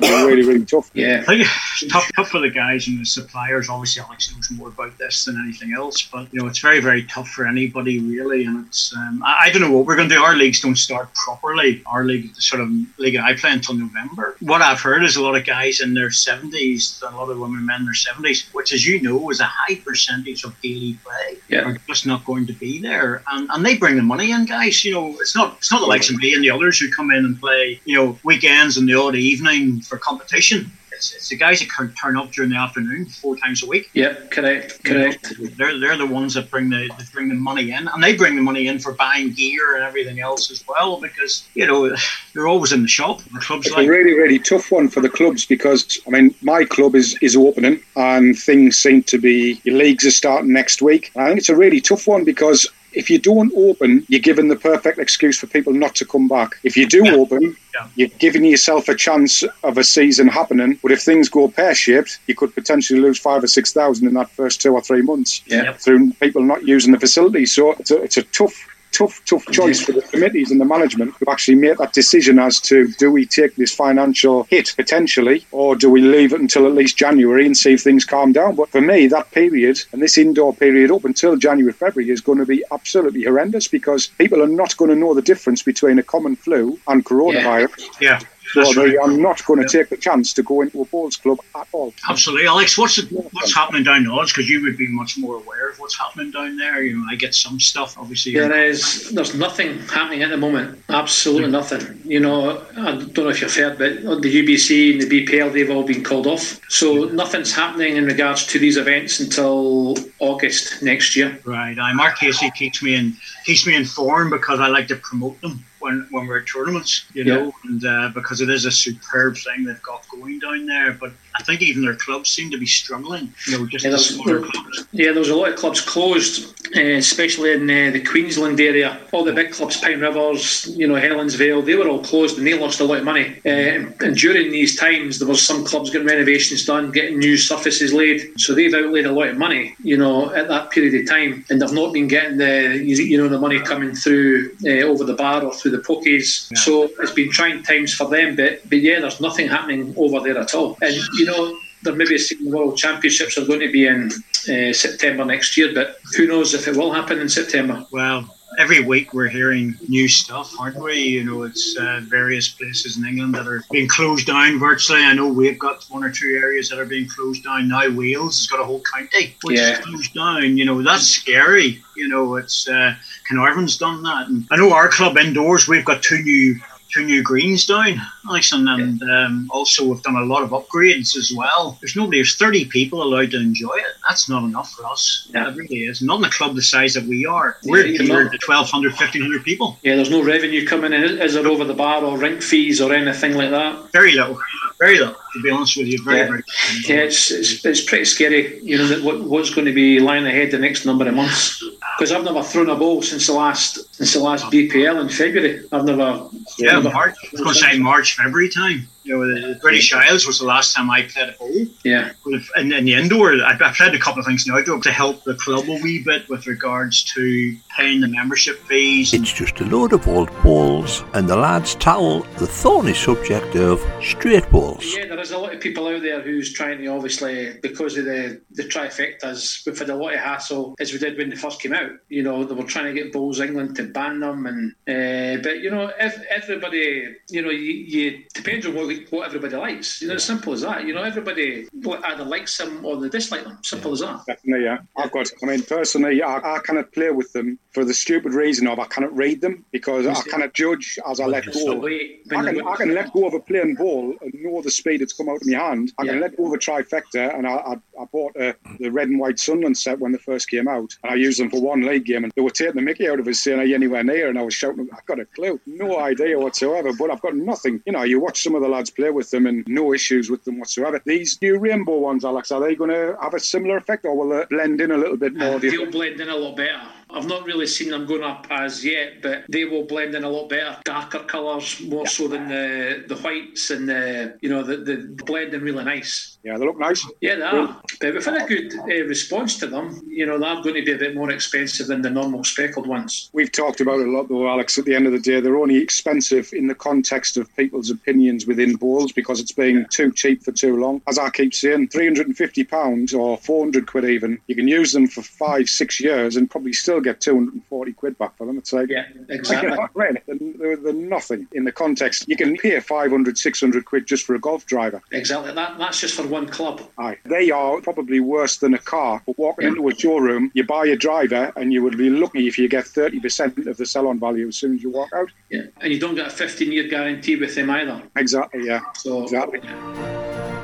Going 0.00 0.12
to 0.12 0.26
be 0.26 0.32
really, 0.32 0.48
really 0.48 0.64
tough. 0.64 0.90
Yeah. 0.94 1.20
I 1.22 1.24
think 1.24 1.40
it's 1.42 1.92
tough, 1.92 2.10
tough 2.14 2.28
for 2.28 2.40
the 2.40 2.50
guys 2.50 2.88
and 2.88 3.00
the 3.00 3.04
suppliers. 3.04 3.68
Obviously, 3.68 4.02
Alex 4.02 4.32
knows 4.34 4.50
more 4.50 4.68
about 4.68 4.96
this 4.98 5.24
than 5.24 5.40
anything 5.42 5.72
else, 5.72 6.02
but 6.02 6.32
you 6.32 6.40
know 6.40 6.46
it's 6.46 6.58
very, 6.58 6.80
very 6.80 7.04
tough 7.04 7.28
for 7.28 7.46
anybody 7.46 7.98
really. 8.00 8.44
And 8.44 8.66
it's 8.66 8.94
um, 8.96 9.22
I, 9.24 9.44
I 9.44 9.50
don't 9.50 9.62
know 9.62 9.70
what 9.70 9.86
we're 9.86 9.96
going 9.96 10.08
to 10.08 10.14
do. 10.14 10.20
Our 10.20 10.36
leagues 10.36 10.60
don't 10.60 10.76
start 10.76 11.12
properly. 11.14 11.82
Our 11.86 12.04
league, 12.04 12.34
the 12.34 12.40
sort 12.40 12.62
of 12.62 12.68
league 12.98 13.14
that 13.14 13.24
I 13.24 13.34
play 13.34 13.52
until 13.52 13.74
November. 13.74 14.36
What 14.40 14.62
I've 14.62 14.80
heard 14.80 15.02
is 15.04 15.16
a 15.16 15.22
lot 15.22 15.36
of 15.36 15.44
guys 15.44 15.80
in 15.80 15.94
their 15.94 16.10
seventies, 16.10 17.02
a 17.06 17.10
lot 17.16 17.30
of 17.30 17.38
women 17.38 17.58
and 17.58 17.66
men 17.66 17.80
in 17.80 17.84
their 17.86 17.94
seventies, 17.94 18.48
which, 18.52 18.72
as 18.72 18.86
you 18.86 19.00
know, 19.00 19.30
is 19.30 19.40
a 19.40 19.44
high 19.44 19.76
percentage 19.76 20.44
of 20.44 20.54
daily 20.62 20.98
play. 21.04 21.38
Yeah. 21.48 21.62
Are 21.62 21.78
just 21.88 22.06
not 22.06 22.24
going 22.24 22.46
to 22.46 22.52
be 22.52 22.80
there, 22.80 23.22
and, 23.30 23.48
and 23.50 23.64
they 23.64 23.76
bring 23.76 23.96
the 23.96 24.02
money 24.02 24.32
in, 24.32 24.44
guys. 24.44 24.84
You 24.84 24.92
know, 24.92 25.16
it's 25.20 25.34
not 25.34 25.56
it's 25.58 25.72
not 25.72 25.80
the 25.80 25.86
likes 25.86 26.10
of 26.10 26.16
me 26.16 26.34
and 26.34 26.42
the 26.42 26.50
others 26.50 26.78
who 26.78 26.90
come 26.90 27.10
in 27.10 27.24
and 27.24 27.40
play. 27.40 27.80
You 27.84 27.96
know, 27.96 28.18
weekends 28.24 28.76
and 28.76 28.88
the 28.88 28.94
odd 28.94 29.16
evening 29.16 29.80
for 29.86 29.98
competition. 29.98 30.70
It's, 30.92 31.14
it's 31.14 31.28
the 31.28 31.36
guys 31.36 31.60
that 31.60 31.68
can 31.70 31.92
turn 31.92 32.16
up 32.16 32.32
during 32.32 32.50
the 32.50 32.56
afternoon 32.56 33.06
four 33.06 33.36
times 33.36 33.62
a 33.62 33.66
week. 33.66 33.90
Yep. 33.92 34.30
Correct. 34.30 34.82
Correct. 34.82 35.34
They're 35.56 35.78
they're 35.78 35.96
the 35.98 36.06
ones 36.06 36.34
that 36.34 36.50
bring 36.50 36.70
the 36.70 36.88
that 36.96 37.12
bring 37.12 37.28
the 37.28 37.34
money 37.34 37.70
in, 37.70 37.88
and 37.88 38.02
they 38.02 38.16
bring 38.16 38.34
the 38.34 38.42
money 38.42 38.66
in 38.66 38.78
for 38.78 38.92
buying 38.92 39.32
gear 39.32 39.76
and 39.76 39.84
everything 39.84 40.20
else 40.20 40.50
as 40.50 40.64
well. 40.66 40.98
Because 41.00 41.46
you 41.54 41.66
know 41.66 41.94
they're 42.32 42.48
always 42.48 42.72
in 42.72 42.82
the 42.82 42.88
shop. 42.88 43.22
The 43.22 43.40
clubs 43.40 43.66
It's 43.66 43.76
like 43.76 43.86
a 43.86 43.90
really, 43.90 44.14
really 44.14 44.38
tough 44.38 44.72
one 44.72 44.88
for 44.88 45.00
the 45.00 45.10
clubs 45.10 45.44
because 45.44 45.98
I 46.06 46.10
mean, 46.10 46.34
my 46.40 46.64
club 46.64 46.94
is 46.94 47.16
is 47.20 47.36
opening 47.36 47.80
and 47.94 48.38
things 48.38 48.78
seem 48.78 49.02
to 49.04 49.18
be 49.18 49.60
your 49.64 49.76
leagues 49.76 50.06
are 50.06 50.10
starting 50.10 50.52
next 50.52 50.80
week. 50.80 51.12
I 51.16 51.26
think 51.26 51.38
it's 51.38 51.50
a 51.50 51.56
really 51.56 51.80
tough 51.80 52.06
one 52.06 52.24
because 52.24 52.66
if 52.96 53.10
you 53.10 53.18
don't 53.18 53.52
open, 53.56 54.04
you're 54.08 54.20
given 54.30 54.48
the 54.48 54.56
perfect 54.56 54.98
excuse 54.98 55.38
for 55.38 55.46
people 55.46 55.72
not 55.72 55.94
to 55.96 56.04
come 56.04 56.26
back. 56.28 56.50
If 56.64 56.76
you 56.76 56.86
do 56.86 57.02
Yeah. 57.04 57.14
open, 57.14 57.42
Yeah. 57.74 57.86
you're 57.94 58.08
giving 58.18 58.44
yourself 58.44 58.88
a 58.88 58.94
chance 58.94 59.44
of 59.62 59.76
a 59.78 59.84
season 59.84 60.26
happening. 60.28 60.78
But 60.82 60.92
if 60.92 61.02
things 61.02 61.28
go 61.28 61.46
pear 61.48 61.74
shaped, 61.74 62.18
you 62.26 62.34
could 62.34 62.54
potentially 62.54 62.98
lose 63.00 63.18
five 63.18 63.44
or 63.44 63.46
six 63.58 63.72
thousand 63.72 64.08
in 64.08 64.14
that 64.14 64.30
first 64.30 64.62
two 64.62 64.72
or 64.72 64.80
three 64.80 65.02
months 65.02 65.42
Yeah. 65.46 65.74
through 65.74 66.12
people 66.24 66.42
not 66.42 66.66
using 66.66 66.92
the 66.92 66.98
facilities. 67.06 67.54
So 67.54 67.72
it's 67.72 67.90
a, 67.90 68.02
it's 68.02 68.16
a 68.16 68.22
tough, 68.22 68.56
tough, 68.96 69.22
tough 69.24 69.44
choice 69.46 69.80
for 69.80 69.92
the 69.92 70.02
committees 70.02 70.50
and 70.50 70.60
the 70.60 70.64
management 70.64 71.16
to 71.18 71.30
actually 71.30 71.54
make 71.56 71.78
that 71.78 71.92
decision 71.92 72.38
as 72.38 72.60
to 72.60 72.88
do 72.98 73.10
we 73.10 73.26
take 73.26 73.54
this 73.56 73.74
financial 73.74 74.44
hit 74.44 74.72
potentially, 74.76 75.46
or 75.52 75.76
do 75.76 75.90
we 75.90 76.00
leave 76.00 76.32
it 76.32 76.40
until 76.40 76.66
at 76.66 76.72
least 76.72 76.96
January 76.96 77.46
and 77.46 77.56
see 77.56 77.74
if 77.74 77.82
things 77.82 78.04
calm 78.04 78.32
down. 78.32 78.54
But 78.54 78.70
for 78.70 78.80
me, 78.80 79.06
that 79.08 79.30
period 79.32 79.78
and 79.92 80.00
this 80.00 80.18
indoor 80.18 80.54
period 80.54 80.90
up 80.90 81.04
until 81.04 81.36
January, 81.36 81.72
February 81.72 82.10
is 82.10 82.20
going 82.20 82.38
to 82.38 82.46
be 82.46 82.64
absolutely 82.72 83.24
horrendous 83.24 83.68
because 83.68 84.06
people 84.06 84.42
are 84.42 84.48
not 84.48 84.76
going 84.76 84.90
to 84.90 84.96
know 84.96 85.14
the 85.14 85.22
difference 85.22 85.62
between 85.62 85.98
a 85.98 86.02
common 86.02 86.36
flu 86.36 86.78
and 86.88 87.04
coronavirus. 87.04 88.00
yeah. 88.00 88.18
So 88.18 88.26
That's 88.54 88.74
they 88.74 88.96
right. 88.96 88.98
are 88.98 89.10
not 89.10 89.44
going 89.44 89.60
to 89.62 89.68
take 89.68 89.88
the 89.88 89.96
chance 89.96 90.32
to 90.34 90.42
go 90.42 90.60
into 90.62 90.80
a 90.80 90.84
bowls 90.86 91.16
club 91.16 91.38
at 91.54 91.66
all. 91.72 91.92
Absolutely, 92.08 92.46
Alex. 92.46 92.78
What's 92.78 92.98
it, 92.98 93.10
what's 93.10 93.54
happening 93.54 93.82
down 93.84 94.04
the 94.04 94.10
odds? 94.12 94.32
Because 94.32 94.48
you 94.48 94.62
would 94.62 94.76
be 94.76 94.88
much 94.88 95.18
more 95.18 95.36
aware 95.36 95.70
of 95.70 95.78
what's 95.78 95.98
happening 95.98 96.30
down 96.30 96.56
there. 96.56 96.82
You 96.82 96.96
know, 96.98 97.04
I 97.10 97.16
get 97.16 97.34
some 97.34 97.58
stuff. 97.60 97.96
Obviously, 97.98 98.32
you're- 98.32 98.48
There 98.48 98.64
is. 98.66 99.10
There's 99.12 99.34
nothing 99.34 99.78
happening 99.80 100.22
at 100.22 100.30
the 100.30 100.36
moment. 100.36 100.82
Absolutely 100.88 101.50
nothing. 101.50 102.00
You 102.04 102.20
know, 102.20 102.62
I 102.76 102.92
don't 102.92 103.16
know 103.16 103.28
if 103.28 103.40
you've 103.40 103.54
heard, 103.54 103.78
but 103.78 104.02
the 104.22 104.30
UBC 104.42 104.92
and 104.92 105.02
the 105.02 105.26
BPL 105.26 105.52
they've 105.52 105.70
all 105.70 105.82
been 105.82 106.02
called 106.04 106.26
off. 106.26 106.60
So 106.68 107.04
nothing's 107.06 107.52
happening 107.52 107.96
in 107.96 108.04
regards 108.06 108.46
to 108.46 108.58
these 108.58 108.76
events 108.76 109.20
until 109.20 109.96
August 110.18 110.82
next 110.82 111.16
year. 111.16 111.38
Right. 111.44 111.78
I 111.78 111.92
Mark 111.92 112.18
Casey 112.18 112.50
keeps 112.52 112.82
me 112.82 112.94
in 112.94 113.16
keeps 113.44 113.66
me 113.66 113.74
informed 113.74 114.30
because 114.30 114.60
I 114.60 114.68
like 114.68 114.88
to 114.88 114.96
promote 114.96 115.40
them 115.40 115.64
when, 115.78 116.06
when 116.10 116.26
we're 116.26 116.38
at 116.40 116.46
tournaments, 116.52 117.06
you 117.12 117.24
Yeah. 117.24 117.36
know, 117.36 117.52
and 117.64 117.84
uh, 117.84 118.10
because 118.14 118.40
it 118.40 118.50
is 118.50 118.64
a 118.64 118.70
superb 118.70 119.36
thing 119.36 119.64
they've 119.64 119.82
got 119.82 120.06
going 120.08 120.38
down 120.38 120.66
there. 120.66 120.92
But 120.94 121.12
I 121.38 121.42
think 121.42 121.62
even 121.62 121.84
their 121.84 121.96
clubs 121.96 122.30
seem 122.30 122.50
to 122.50 122.58
be 122.58 122.66
struggling. 122.66 123.32
You 123.46 123.58
know, 123.58 123.66
just 123.66 123.84
Yeah, 123.84 123.96
smaller 123.96 124.40
clubs. 124.40 124.86
Yeah, 124.92 125.12
there 125.12 125.20
was 125.20 125.30
a 125.30 125.36
lot 125.36 125.50
of 125.50 125.56
clubs 125.56 125.80
closed, 125.80 126.54
uh, 126.76 126.80
especially 126.80 127.52
in 127.52 127.62
uh, 127.64 127.90
the 127.92 128.02
Queensland 128.02 128.60
area. 128.60 128.98
All 129.12 129.24
the 129.24 129.32
big 129.32 129.52
clubs, 129.52 129.76
Pine 129.80 130.00
Rivers, 130.00 130.66
you 130.76 130.86
know, 130.86 130.94
Helensvale, 130.94 131.64
they 131.64 131.74
were 131.74 131.88
all 131.88 132.02
closed 132.02 132.38
and 132.38 132.46
they 132.46 132.58
lost 132.58 132.80
a 132.80 132.84
lot 132.84 132.98
of 132.98 133.04
money. 133.04 133.36
Uh, 133.44 133.90
and 134.04 134.16
during 134.16 134.50
these 134.50 134.76
times, 134.76 135.18
there 135.18 135.28
was 135.28 135.42
some 135.42 135.64
clubs 135.64 135.90
getting 135.90 136.06
renovations 136.06 136.64
done, 136.64 136.90
getting 136.90 137.18
new 137.18 137.36
surfaces 137.36 137.92
laid. 137.92 138.38
So 138.40 138.54
they've 138.54 138.72
outlaid 138.74 139.06
a 139.06 139.12
lot 139.12 139.28
of 139.28 139.36
money, 139.36 139.74
you 139.82 139.96
know, 139.96 140.34
at 140.34 140.48
that 140.48 140.70
period 140.70 140.94
of 141.00 141.08
time, 141.08 141.44
and 141.50 141.60
they've 141.60 141.72
not 141.72 141.92
been 141.92 142.08
getting 142.08 142.38
the, 142.38 142.80
you 142.82 142.96
you 142.96 143.18
know, 143.18 143.28
the 143.28 143.38
money 143.38 143.60
coming 143.60 143.94
through 143.94 144.56
uh, 144.66 144.86
over 144.86 145.04
the 145.04 145.14
bar 145.14 145.44
or 145.44 145.52
through 145.54 145.72
the 145.72 145.78
pokies. 145.78 146.50
Yeah. 146.50 146.58
So 146.58 146.90
it's 147.00 147.12
been 147.12 147.30
trying 147.30 147.62
times 147.62 147.94
for 147.94 148.08
them. 148.08 148.36
But 148.36 148.68
but 148.68 148.80
yeah, 148.80 149.00
there's 149.00 149.20
nothing 149.20 149.48
happening 149.48 149.94
over 149.96 150.20
there 150.20 150.38
at 150.38 150.54
all. 150.54 150.78
And 150.80 150.94
you 150.94 151.25
know 151.26 151.58
there 151.82 151.94
may 151.94 152.04
be 152.06 152.16
a 152.16 152.50
World 152.50 152.76
Championships 152.76 153.38
are 153.38 153.44
going 153.44 153.60
to 153.60 153.70
be 153.70 153.86
in 153.86 154.10
uh, 154.10 154.72
September 154.72 155.24
next 155.24 155.56
year, 155.56 155.72
but 155.74 155.96
who 156.16 156.26
knows 156.26 156.54
if 156.54 156.66
it 156.68 156.76
will 156.76 156.92
happen 156.92 157.18
in 157.20 157.28
September? 157.28 157.84
Well, 157.92 158.28
every 158.58 158.82
week 158.82 159.12
we're 159.12 159.28
hearing 159.28 159.74
new 159.88 160.08
stuff, 160.08 160.52
aren't 160.58 160.78
we? 160.82 160.94
You 160.94 161.24
know, 161.24 161.42
it's 161.42 161.76
uh, 161.76 162.00
various 162.08 162.48
places 162.48 162.96
in 162.96 163.04
England 163.06 163.34
that 163.34 163.46
are 163.46 163.62
being 163.70 163.88
closed 163.88 164.26
down 164.26 164.58
virtually. 164.58 165.00
I 165.02 165.12
know 165.14 165.28
we've 165.28 165.58
got 165.58 165.84
one 165.90 166.02
or 166.02 166.10
two 166.10 166.38
areas 166.42 166.68
that 166.70 166.78
are 166.78 166.86
being 166.86 167.08
closed 167.08 167.44
down 167.44 167.68
now. 167.68 167.88
Wales 167.90 168.38
has 168.38 168.46
got 168.46 168.60
a 168.60 168.64
whole 168.64 168.82
county 168.94 169.36
which 169.42 169.58
Yeah. 169.58 169.72
is 169.78 169.84
closed 169.84 170.14
down. 170.14 170.56
You 170.56 170.64
know, 170.64 170.82
that's 170.82 171.06
scary. 171.06 171.82
You 171.96 172.08
know, 172.08 172.36
it's 172.36 172.68
uh, 172.68 172.94
Carnarvon's 173.28 173.76
done 173.76 174.02
that, 174.04 174.28
and 174.28 174.46
I 174.50 174.56
know 174.56 174.72
our 174.72 174.88
club 174.88 175.18
indoors 175.18 175.68
we've 175.68 175.84
got 175.84 176.02
two 176.02 176.18
new 176.22 176.56
two 176.92 177.04
new 177.04 177.22
greens 177.22 177.66
down, 177.66 178.00
Alex, 178.28 178.52
and, 178.52 178.68
and 178.68 179.02
um, 179.02 179.48
also 179.52 179.86
we've 179.86 180.02
done 180.02 180.16
a 180.16 180.24
lot 180.24 180.42
of 180.42 180.50
upgrades 180.50 181.16
as 181.16 181.32
well. 181.36 181.76
There's 181.80 181.96
nobody, 181.96 182.18
there's 182.18 182.36
30 182.36 182.66
people 182.66 183.02
allowed 183.02 183.30
to 183.32 183.40
enjoy 183.40 183.74
it. 183.76 183.94
That's 184.08 184.28
not 184.28 184.44
enough 184.44 184.70
for 184.72 184.86
us. 184.86 185.28
Yeah. 185.34 185.48
It 185.50 185.56
really 185.56 185.84
is. 185.84 186.02
Not 186.02 186.18
in 186.18 186.24
a 186.24 186.30
club 186.30 186.54
the 186.54 186.62
size 186.62 186.94
that 186.94 187.04
we 187.04 187.26
are. 187.26 187.56
We're 187.64 187.78
Yeah, 187.86 187.98
geared 187.98 188.08
you're 188.08 188.24
not. 188.24 188.32
to 188.32 188.38
1,200, 188.46 188.92
1,500 188.92 189.44
people. 189.44 189.78
Yeah, 189.82 189.96
there's 189.96 190.10
no 190.10 190.22
revenue 190.22 190.66
coming 190.66 190.92
in. 190.92 191.02
Is 191.20 191.34
there 191.34 191.46
over 191.46 191.64
the 191.64 191.74
bar 191.74 192.02
or 192.04 192.18
rink 192.18 192.42
fees 192.42 192.80
or 192.80 192.92
anything 192.92 193.34
like 193.34 193.50
that? 193.50 193.92
Very 193.92 194.12
low. 194.12 194.38
Very 194.78 194.98
low, 194.98 195.12
to 195.32 195.42
be 195.42 195.50
honest 195.50 195.76
with 195.78 195.86
you. 195.86 196.02
Very, 196.04 196.18
Yeah. 196.18 196.26
very 196.26 196.42
Yeah, 196.84 196.96
it's, 197.06 197.30
it's, 197.30 197.64
it's 197.64 197.80
pretty 197.84 198.04
scary, 198.04 198.60
you 198.62 198.76
know, 198.76 198.86
that 198.88 199.02
what, 199.02 199.22
what's 199.22 199.48
going 199.54 199.64
to 199.66 199.72
be 199.72 200.00
lying 200.00 200.26
ahead 200.26 200.50
the 200.50 200.58
next 200.58 200.84
number 200.84 201.08
of 201.08 201.14
months. 201.14 201.64
Because 201.98 202.12
I've 202.12 202.24
never 202.24 202.42
thrown 202.42 202.68
a 202.68 202.76
ball 202.76 203.00
since 203.00 203.26
the 203.26 203.32
last 203.32 203.94
since 203.94 204.12
the 204.12 204.20
last 204.20 204.44
BPL 204.52 205.00
in 205.00 205.08
February. 205.08 205.64
I've 205.72 205.86
never. 205.86 206.28
Yeah, 206.58 206.72
never- 206.72 206.90
March. 206.90 207.14
I 207.24 207.28
was 207.32 207.40
going 207.40 207.54
to 207.54 207.58
say 207.60 207.78
March, 207.78 208.15
February 208.16 208.48
time. 208.48 208.88
You 209.06 209.16
know, 209.18 209.26
the 209.34 209.54
the 209.54 209.58
British 209.60 209.92
Isles 209.92 210.26
was 210.26 210.38
the 210.40 210.46
last 210.46 210.74
time 210.74 210.90
I 210.90 211.02
played 211.02 211.28
a 211.28 211.32
bowl. 211.38 211.66
Yeah, 211.84 212.10
in, 212.56 212.72
in 212.72 212.84
the 212.84 212.94
indoor, 212.94 213.32
I- 213.34 213.56
I've 213.60 213.74
played 213.76 213.94
a 213.94 213.98
couple 213.98 214.20
of 214.20 214.26
things 214.26 214.46
in 214.46 214.52
the 214.52 214.58
outdoor 214.58 214.80
to 214.82 214.90
help 214.90 215.22
the 215.24 215.34
club 215.34 215.68
a 215.68 215.78
wee 215.82 216.02
bit 216.04 216.28
with 216.28 216.46
regards 216.46 217.04
to 217.14 217.56
paying 217.76 218.00
the 218.00 218.08
membership 218.08 218.56
fees. 218.68 219.14
It's 219.14 219.32
just 219.32 219.60
a 219.60 219.64
load 219.64 219.92
of 219.92 220.08
old 220.08 220.30
balls, 220.42 221.04
and 221.14 221.28
the 221.28 221.36
lads 221.36 221.74
tackle 221.76 222.22
the 222.38 222.46
thorny 222.46 222.94
subject 222.94 223.54
of 223.56 223.80
straight 224.02 224.48
balls. 224.50 224.84
yeah. 224.96 225.06
There 225.06 225.20
is 225.20 225.30
a 225.30 225.38
lot 225.38 225.54
of 225.54 225.60
people 225.60 225.86
out 225.88 226.02
there 226.02 226.20
who's 226.20 226.52
trying 226.52 226.78
to 226.78 226.86
obviously 226.88 227.58
because 227.62 227.96
of 227.96 228.04
the 228.06 228.40
the 228.52 228.64
trifectas. 228.64 229.64
We've 229.66 229.78
had 229.78 229.90
a 229.90 229.94
lot 229.96 230.14
of 230.14 230.20
hassle 230.20 230.74
as 230.80 230.92
we 230.92 230.98
did 230.98 231.16
when 231.16 231.30
they 231.30 231.36
first 231.36 231.60
came 231.60 231.72
out. 231.72 231.90
You 232.08 232.22
know, 232.22 232.44
they 232.44 232.54
were 232.54 232.64
trying 232.64 232.92
to 232.94 233.00
get 233.00 233.12
Bowls 233.12 233.40
England 233.40 233.76
to 233.76 233.84
ban 233.84 234.20
them, 234.20 234.46
and 234.46 234.72
uh, 234.88 235.42
but 235.42 235.60
you 235.60 235.70
know, 235.70 235.90
if 235.98 236.14
everybody, 236.30 237.14
you 237.30 237.42
know, 237.42 237.50
you, 237.50 237.72
you 237.72 238.24
depends 238.34 238.66
on 238.66 238.74
what 238.74 238.95
what 239.10 239.26
everybody 239.26 239.56
likes. 239.56 240.00
You 240.00 240.08
know, 240.08 240.14
it's 240.14 240.24
simple 240.24 240.52
as 240.52 240.62
that. 240.62 240.84
You 240.86 240.94
know, 240.94 241.02
everybody 241.02 241.68
either 242.04 242.24
likes 242.24 242.56
them 242.58 242.84
or 242.84 243.00
they 243.00 243.08
dislike 243.08 243.44
them. 243.44 243.58
Simple 243.62 243.92
as 243.92 244.00
that. 244.00 244.24
Definitely, 244.26 244.64
yeah. 244.64 244.78
I've 244.96 245.10
got, 245.12 245.30
I 245.42 245.46
mean, 245.46 245.62
personally, 245.62 246.22
I, 246.22 246.36
I 246.36 246.58
of 246.78 246.92
play 246.92 247.10
with 247.10 247.32
them 247.32 247.58
for 247.76 247.84
the 247.84 247.92
stupid 247.92 248.32
reason 248.32 248.66
of 248.66 248.78
I 248.78 248.86
cannot 248.86 249.14
read 249.14 249.42
them 249.42 249.62
because 249.70 250.06
I 250.06 250.14
cannot 250.30 250.54
judge 250.54 250.98
as 251.06 251.20
I 251.20 251.26
let 251.26 251.44
go. 251.52 251.86
I 251.86 252.42
can, 252.42 252.66
I 252.66 252.76
can 252.76 252.94
let 252.94 253.12
go 253.12 253.26
of 253.26 253.34
a 253.34 253.38
plain 253.38 253.74
ball 253.74 254.14
and 254.22 254.32
know 254.32 254.62
the 254.62 254.70
speed 254.70 255.02
it's 255.02 255.12
come 255.12 255.28
out 255.28 255.42
of 255.42 255.46
my 255.46 255.58
hand. 255.58 255.92
I 255.98 256.06
can 256.06 256.14
Yeah. 256.14 256.20
let 256.22 256.38
go 256.38 256.46
of 256.46 256.54
a 256.54 256.56
trifecta, 256.56 257.36
and 257.36 257.46
I, 257.46 257.56
I, 257.56 257.72
I 258.00 258.04
bought 258.10 258.34
uh 258.40 258.54
the 258.80 258.88
red 258.88 259.08
and 259.10 259.20
white 259.20 259.38
Sunderland 259.38 259.76
set 259.76 259.98
when 259.98 260.12
they 260.12 260.16
first 260.18 260.48
came 260.48 260.68
out, 260.68 260.96
and 261.02 261.12
I 261.12 261.16
used 261.16 261.38
them 261.38 261.50
for 261.50 261.60
one 261.60 261.82
league 261.82 262.06
game, 262.06 262.24
and 262.24 262.32
they 262.34 262.40
were 262.40 262.48
taking 262.48 262.76
the 262.76 262.80
mickey 262.80 263.10
out 263.10 263.20
of 263.20 263.28
us 263.28 263.40
saying, 263.40 263.60
"Are 263.60 263.64
you 263.64 263.74
anywhere 263.74 264.02
near?" 264.02 264.30
And 264.30 264.38
I 264.38 264.42
was 264.42 264.54
shouting, 264.54 264.88
"I've 264.96 265.04
got 265.04 265.20
a 265.20 265.26
clue, 265.26 265.60
no 265.66 265.98
idea 265.98 266.38
whatsoever." 266.38 266.94
But 266.94 267.10
I've 267.10 267.20
got 267.20 267.36
nothing. 267.36 267.82
You 267.84 267.92
know, 267.92 268.04
you 268.04 268.20
watch 268.20 268.42
some 268.42 268.54
of 268.54 268.62
the 268.62 268.68
lads 268.68 268.88
play 268.88 269.10
with 269.10 269.30
them, 269.30 269.46
and 269.46 269.64
no 269.68 269.92
issues 269.92 270.30
with 270.30 270.44
them 270.44 270.58
whatsoever. 270.58 270.98
These 271.04 271.38
new 271.42 271.58
rainbow 271.58 271.98
ones, 271.98 272.24
Alex, 272.24 272.50
are 272.52 272.60
they 272.62 272.74
going 272.74 272.90
to 272.90 273.18
have 273.20 273.34
a 273.34 273.40
similar 273.40 273.76
effect, 273.76 274.06
or 274.06 274.16
will 274.16 274.30
they 274.30 274.46
blend 274.48 274.80
in 274.80 274.90
a 274.92 274.96
little 274.96 275.18
bit 275.18 275.34
more? 275.34 275.60
you 275.60 275.70
They'll 275.70 275.90
blend 275.90 276.18
in 276.22 276.30
a 276.30 276.36
lot 276.36 276.56
better. 276.56 276.80
I've 277.16 277.26
not 277.26 277.46
really 277.46 277.66
seen 277.66 277.90
them 277.90 278.04
going 278.06 278.22
up 278.22 278.46
as 278.50 278.84
yet, 278.84 279.22
but 279.22 279.44
they 279.48 279.64
will 279.64 279.84
blend 279.84 280.14
in 280.14 280.22
a 280.22 280.28
lot 280.28 280.50
better. 280.50 280.76
Darker 280.84 281.20
colours, 281.20 281.80
more 281.80 282.06
so 282.06 282.28
than 282.28 282.48
the 282.48 283.04
the 283.08 283.16
whites 283.16 283.70
and 283.70 283.88
the 283.88 284.36
you 284.42 284.50
know 284.50 284.62
the 284.62 284.76
the 284.76 284.96
blending 285.24 285.62
really 285.62 285.84
nice. 285.84 286.36
Yeah, 286.46 286.58
they 286.58 286.64
look 286.64 286.78
nice. 286.78 287.04
Yeah, 287.20 287.34
they 287.36 287.42
are. 287.42 287.80
But 288.00 288.14
we've 288.14 288.24
had 288.24 288.42
a 288.42 288.46
good 288.46 288.72
uh, 288.78 289.04
response 289.08 289.58
to 289.58 289.66
them. 289.66 290.00
You 290.06 290.26
know, 290.26 290.38
they're 290.38 290.62
going 290.62 290.76
to 290.76 290.84
be 290.84 290.92
a 290.92 290.98
bit 290.98 291.16
more 291.16 291.28
expensive 291.32 291.88
than 291.88 292.02
the 292.02 292.10
normal 292.10 292.44
speckled 292.44 292.86
ones. 292.86 293.30
We've 293.32 293.50
talked 293.50 293.80
about 293.80 293.98
it 293.98 294.06
a 294.06 294.10
lot, 294.12 294.28
though, 294.28 294.48
Alex. 294.48 294.78
At 294.78 294.84
the 294.84 294.94
end 294.94 295.06
of 295.06 295.12
the 295.12 295.18
day, 295.18 295.40
they're 295.40 295.56
only 295.56 295.78
expensive 295.78 296.52
in 296.52 296.68
the 296.68 296.74
context 296.76 297.36
of 297.36 297.54
people's 297.56 297.90
opinions 297.90 298.46
within 298.46 298.76
balls 298.76 299.10
because 299.10 299.40
it's 299.40 299.50
been 299.50 299.86
too 299.90 300.12
cheap 300.12 300.44
for 300.44 300.52
too 300.52 300.76
long. 300.76 301.02
As 301.08 301.18
I 301.18 301.30
keep 301.30 301.52
saying, 301.52 301.88
£350 301.88 303.18
or 303.18 303.38
400 303.38 303.86
quid 303.88 304.04
even, 304.04 304.38
you 304.46 304.54
can 304.54 304.68
use 304.68 304.92
them 304.92 305.08
for 305.08 305.22
five, 305.22 305.68
six 305.68 305.98
years 305.98 306.36
and 306.36 306.48
probably 306.48 306.74
still 306.74 307.00
get 307.06 307.20
240 307.20 307.92
quid 307.92 308.18
back 308.18 308.36
for 308.36 308.46
them. 308.46 308.58
It's 308.58 308.72
like, 308.72 308.88
Yeah, 308.88 309.06
exactly. 309.28 309.70
you 310.28 310.34
know, 310.34 310.52
they're, 310.58 310.76
they're 310.76 310.92
nothing 310.92 311.46
in 311.52 311.64
the 311.64 311.72
context. 311.72 312.28
You 312.28 312.36
can 312.36 312.56
pay 312.56 312.78
500, 312.80 313.38
600 313.38 313.84
quid 313.84 314.06
just 314.06 314.24
for 314.24 314.34
a 314.34 314.38
golf 314.38 314.66
driver. 314.66 315.02
Exactly. 315.12 315.52
That 315.52 315.78
that's 315.78 316.00
just 316.00 316.14
for 316.14 316.26
one 316.26 316.46
club. 316.46 316.82
Aye. 316.98 317.18
They 317.24 317.50
are 317.50 317.80
probably 317.80 318.20
worse 318.20 318.58
than 318.58 318.74
a 318.74 318.78
car. 318.78 319.22
But 319.26 319.38
walking 319.38 319.68
into 319.68 319.88
a 319.88 319.94
showroom, 319.94 320.50
you 320.54 320.64
buy 320.64 320.86
a 320.86 320.96
driver 320.96 321.52
and 321.56 321.72
you 321.72 321.82
would 321.82 321.96
be 321.96 322.10
lucky 322.10 322.46
if 322.46 322.58
you 322.58 322.68
get 322.68 322.84
30% 322.84 323.66
of 323.66 323.76
the 323.76 323.86
sell 323.86 324.08
on 324.08 324.18
value 324.18 324.48
as 324.48 324.56
soon 324.56 324.74
as 324.74 324.82
you 324.82 324.90
walk 324.90 325.10
out. 325.14 325.30
Yeah, 325.50 325.62
and 325.80 325.92
you 325.92 325.98
don't 325.98 326.14
get 326.14 326.26
a 326.26 326.30
15 326.30 326.72
year 326.72 326.88
guarantee 326.88 327.36
with 327.36 327.54
them 327.54 327.70
either. 327.70 328.02
Exactly, 328.16 328.66
yeah. 328.66 328.80
So 328.94 329.22
Exactly. 329.22 329.60
Is 329.60 330.55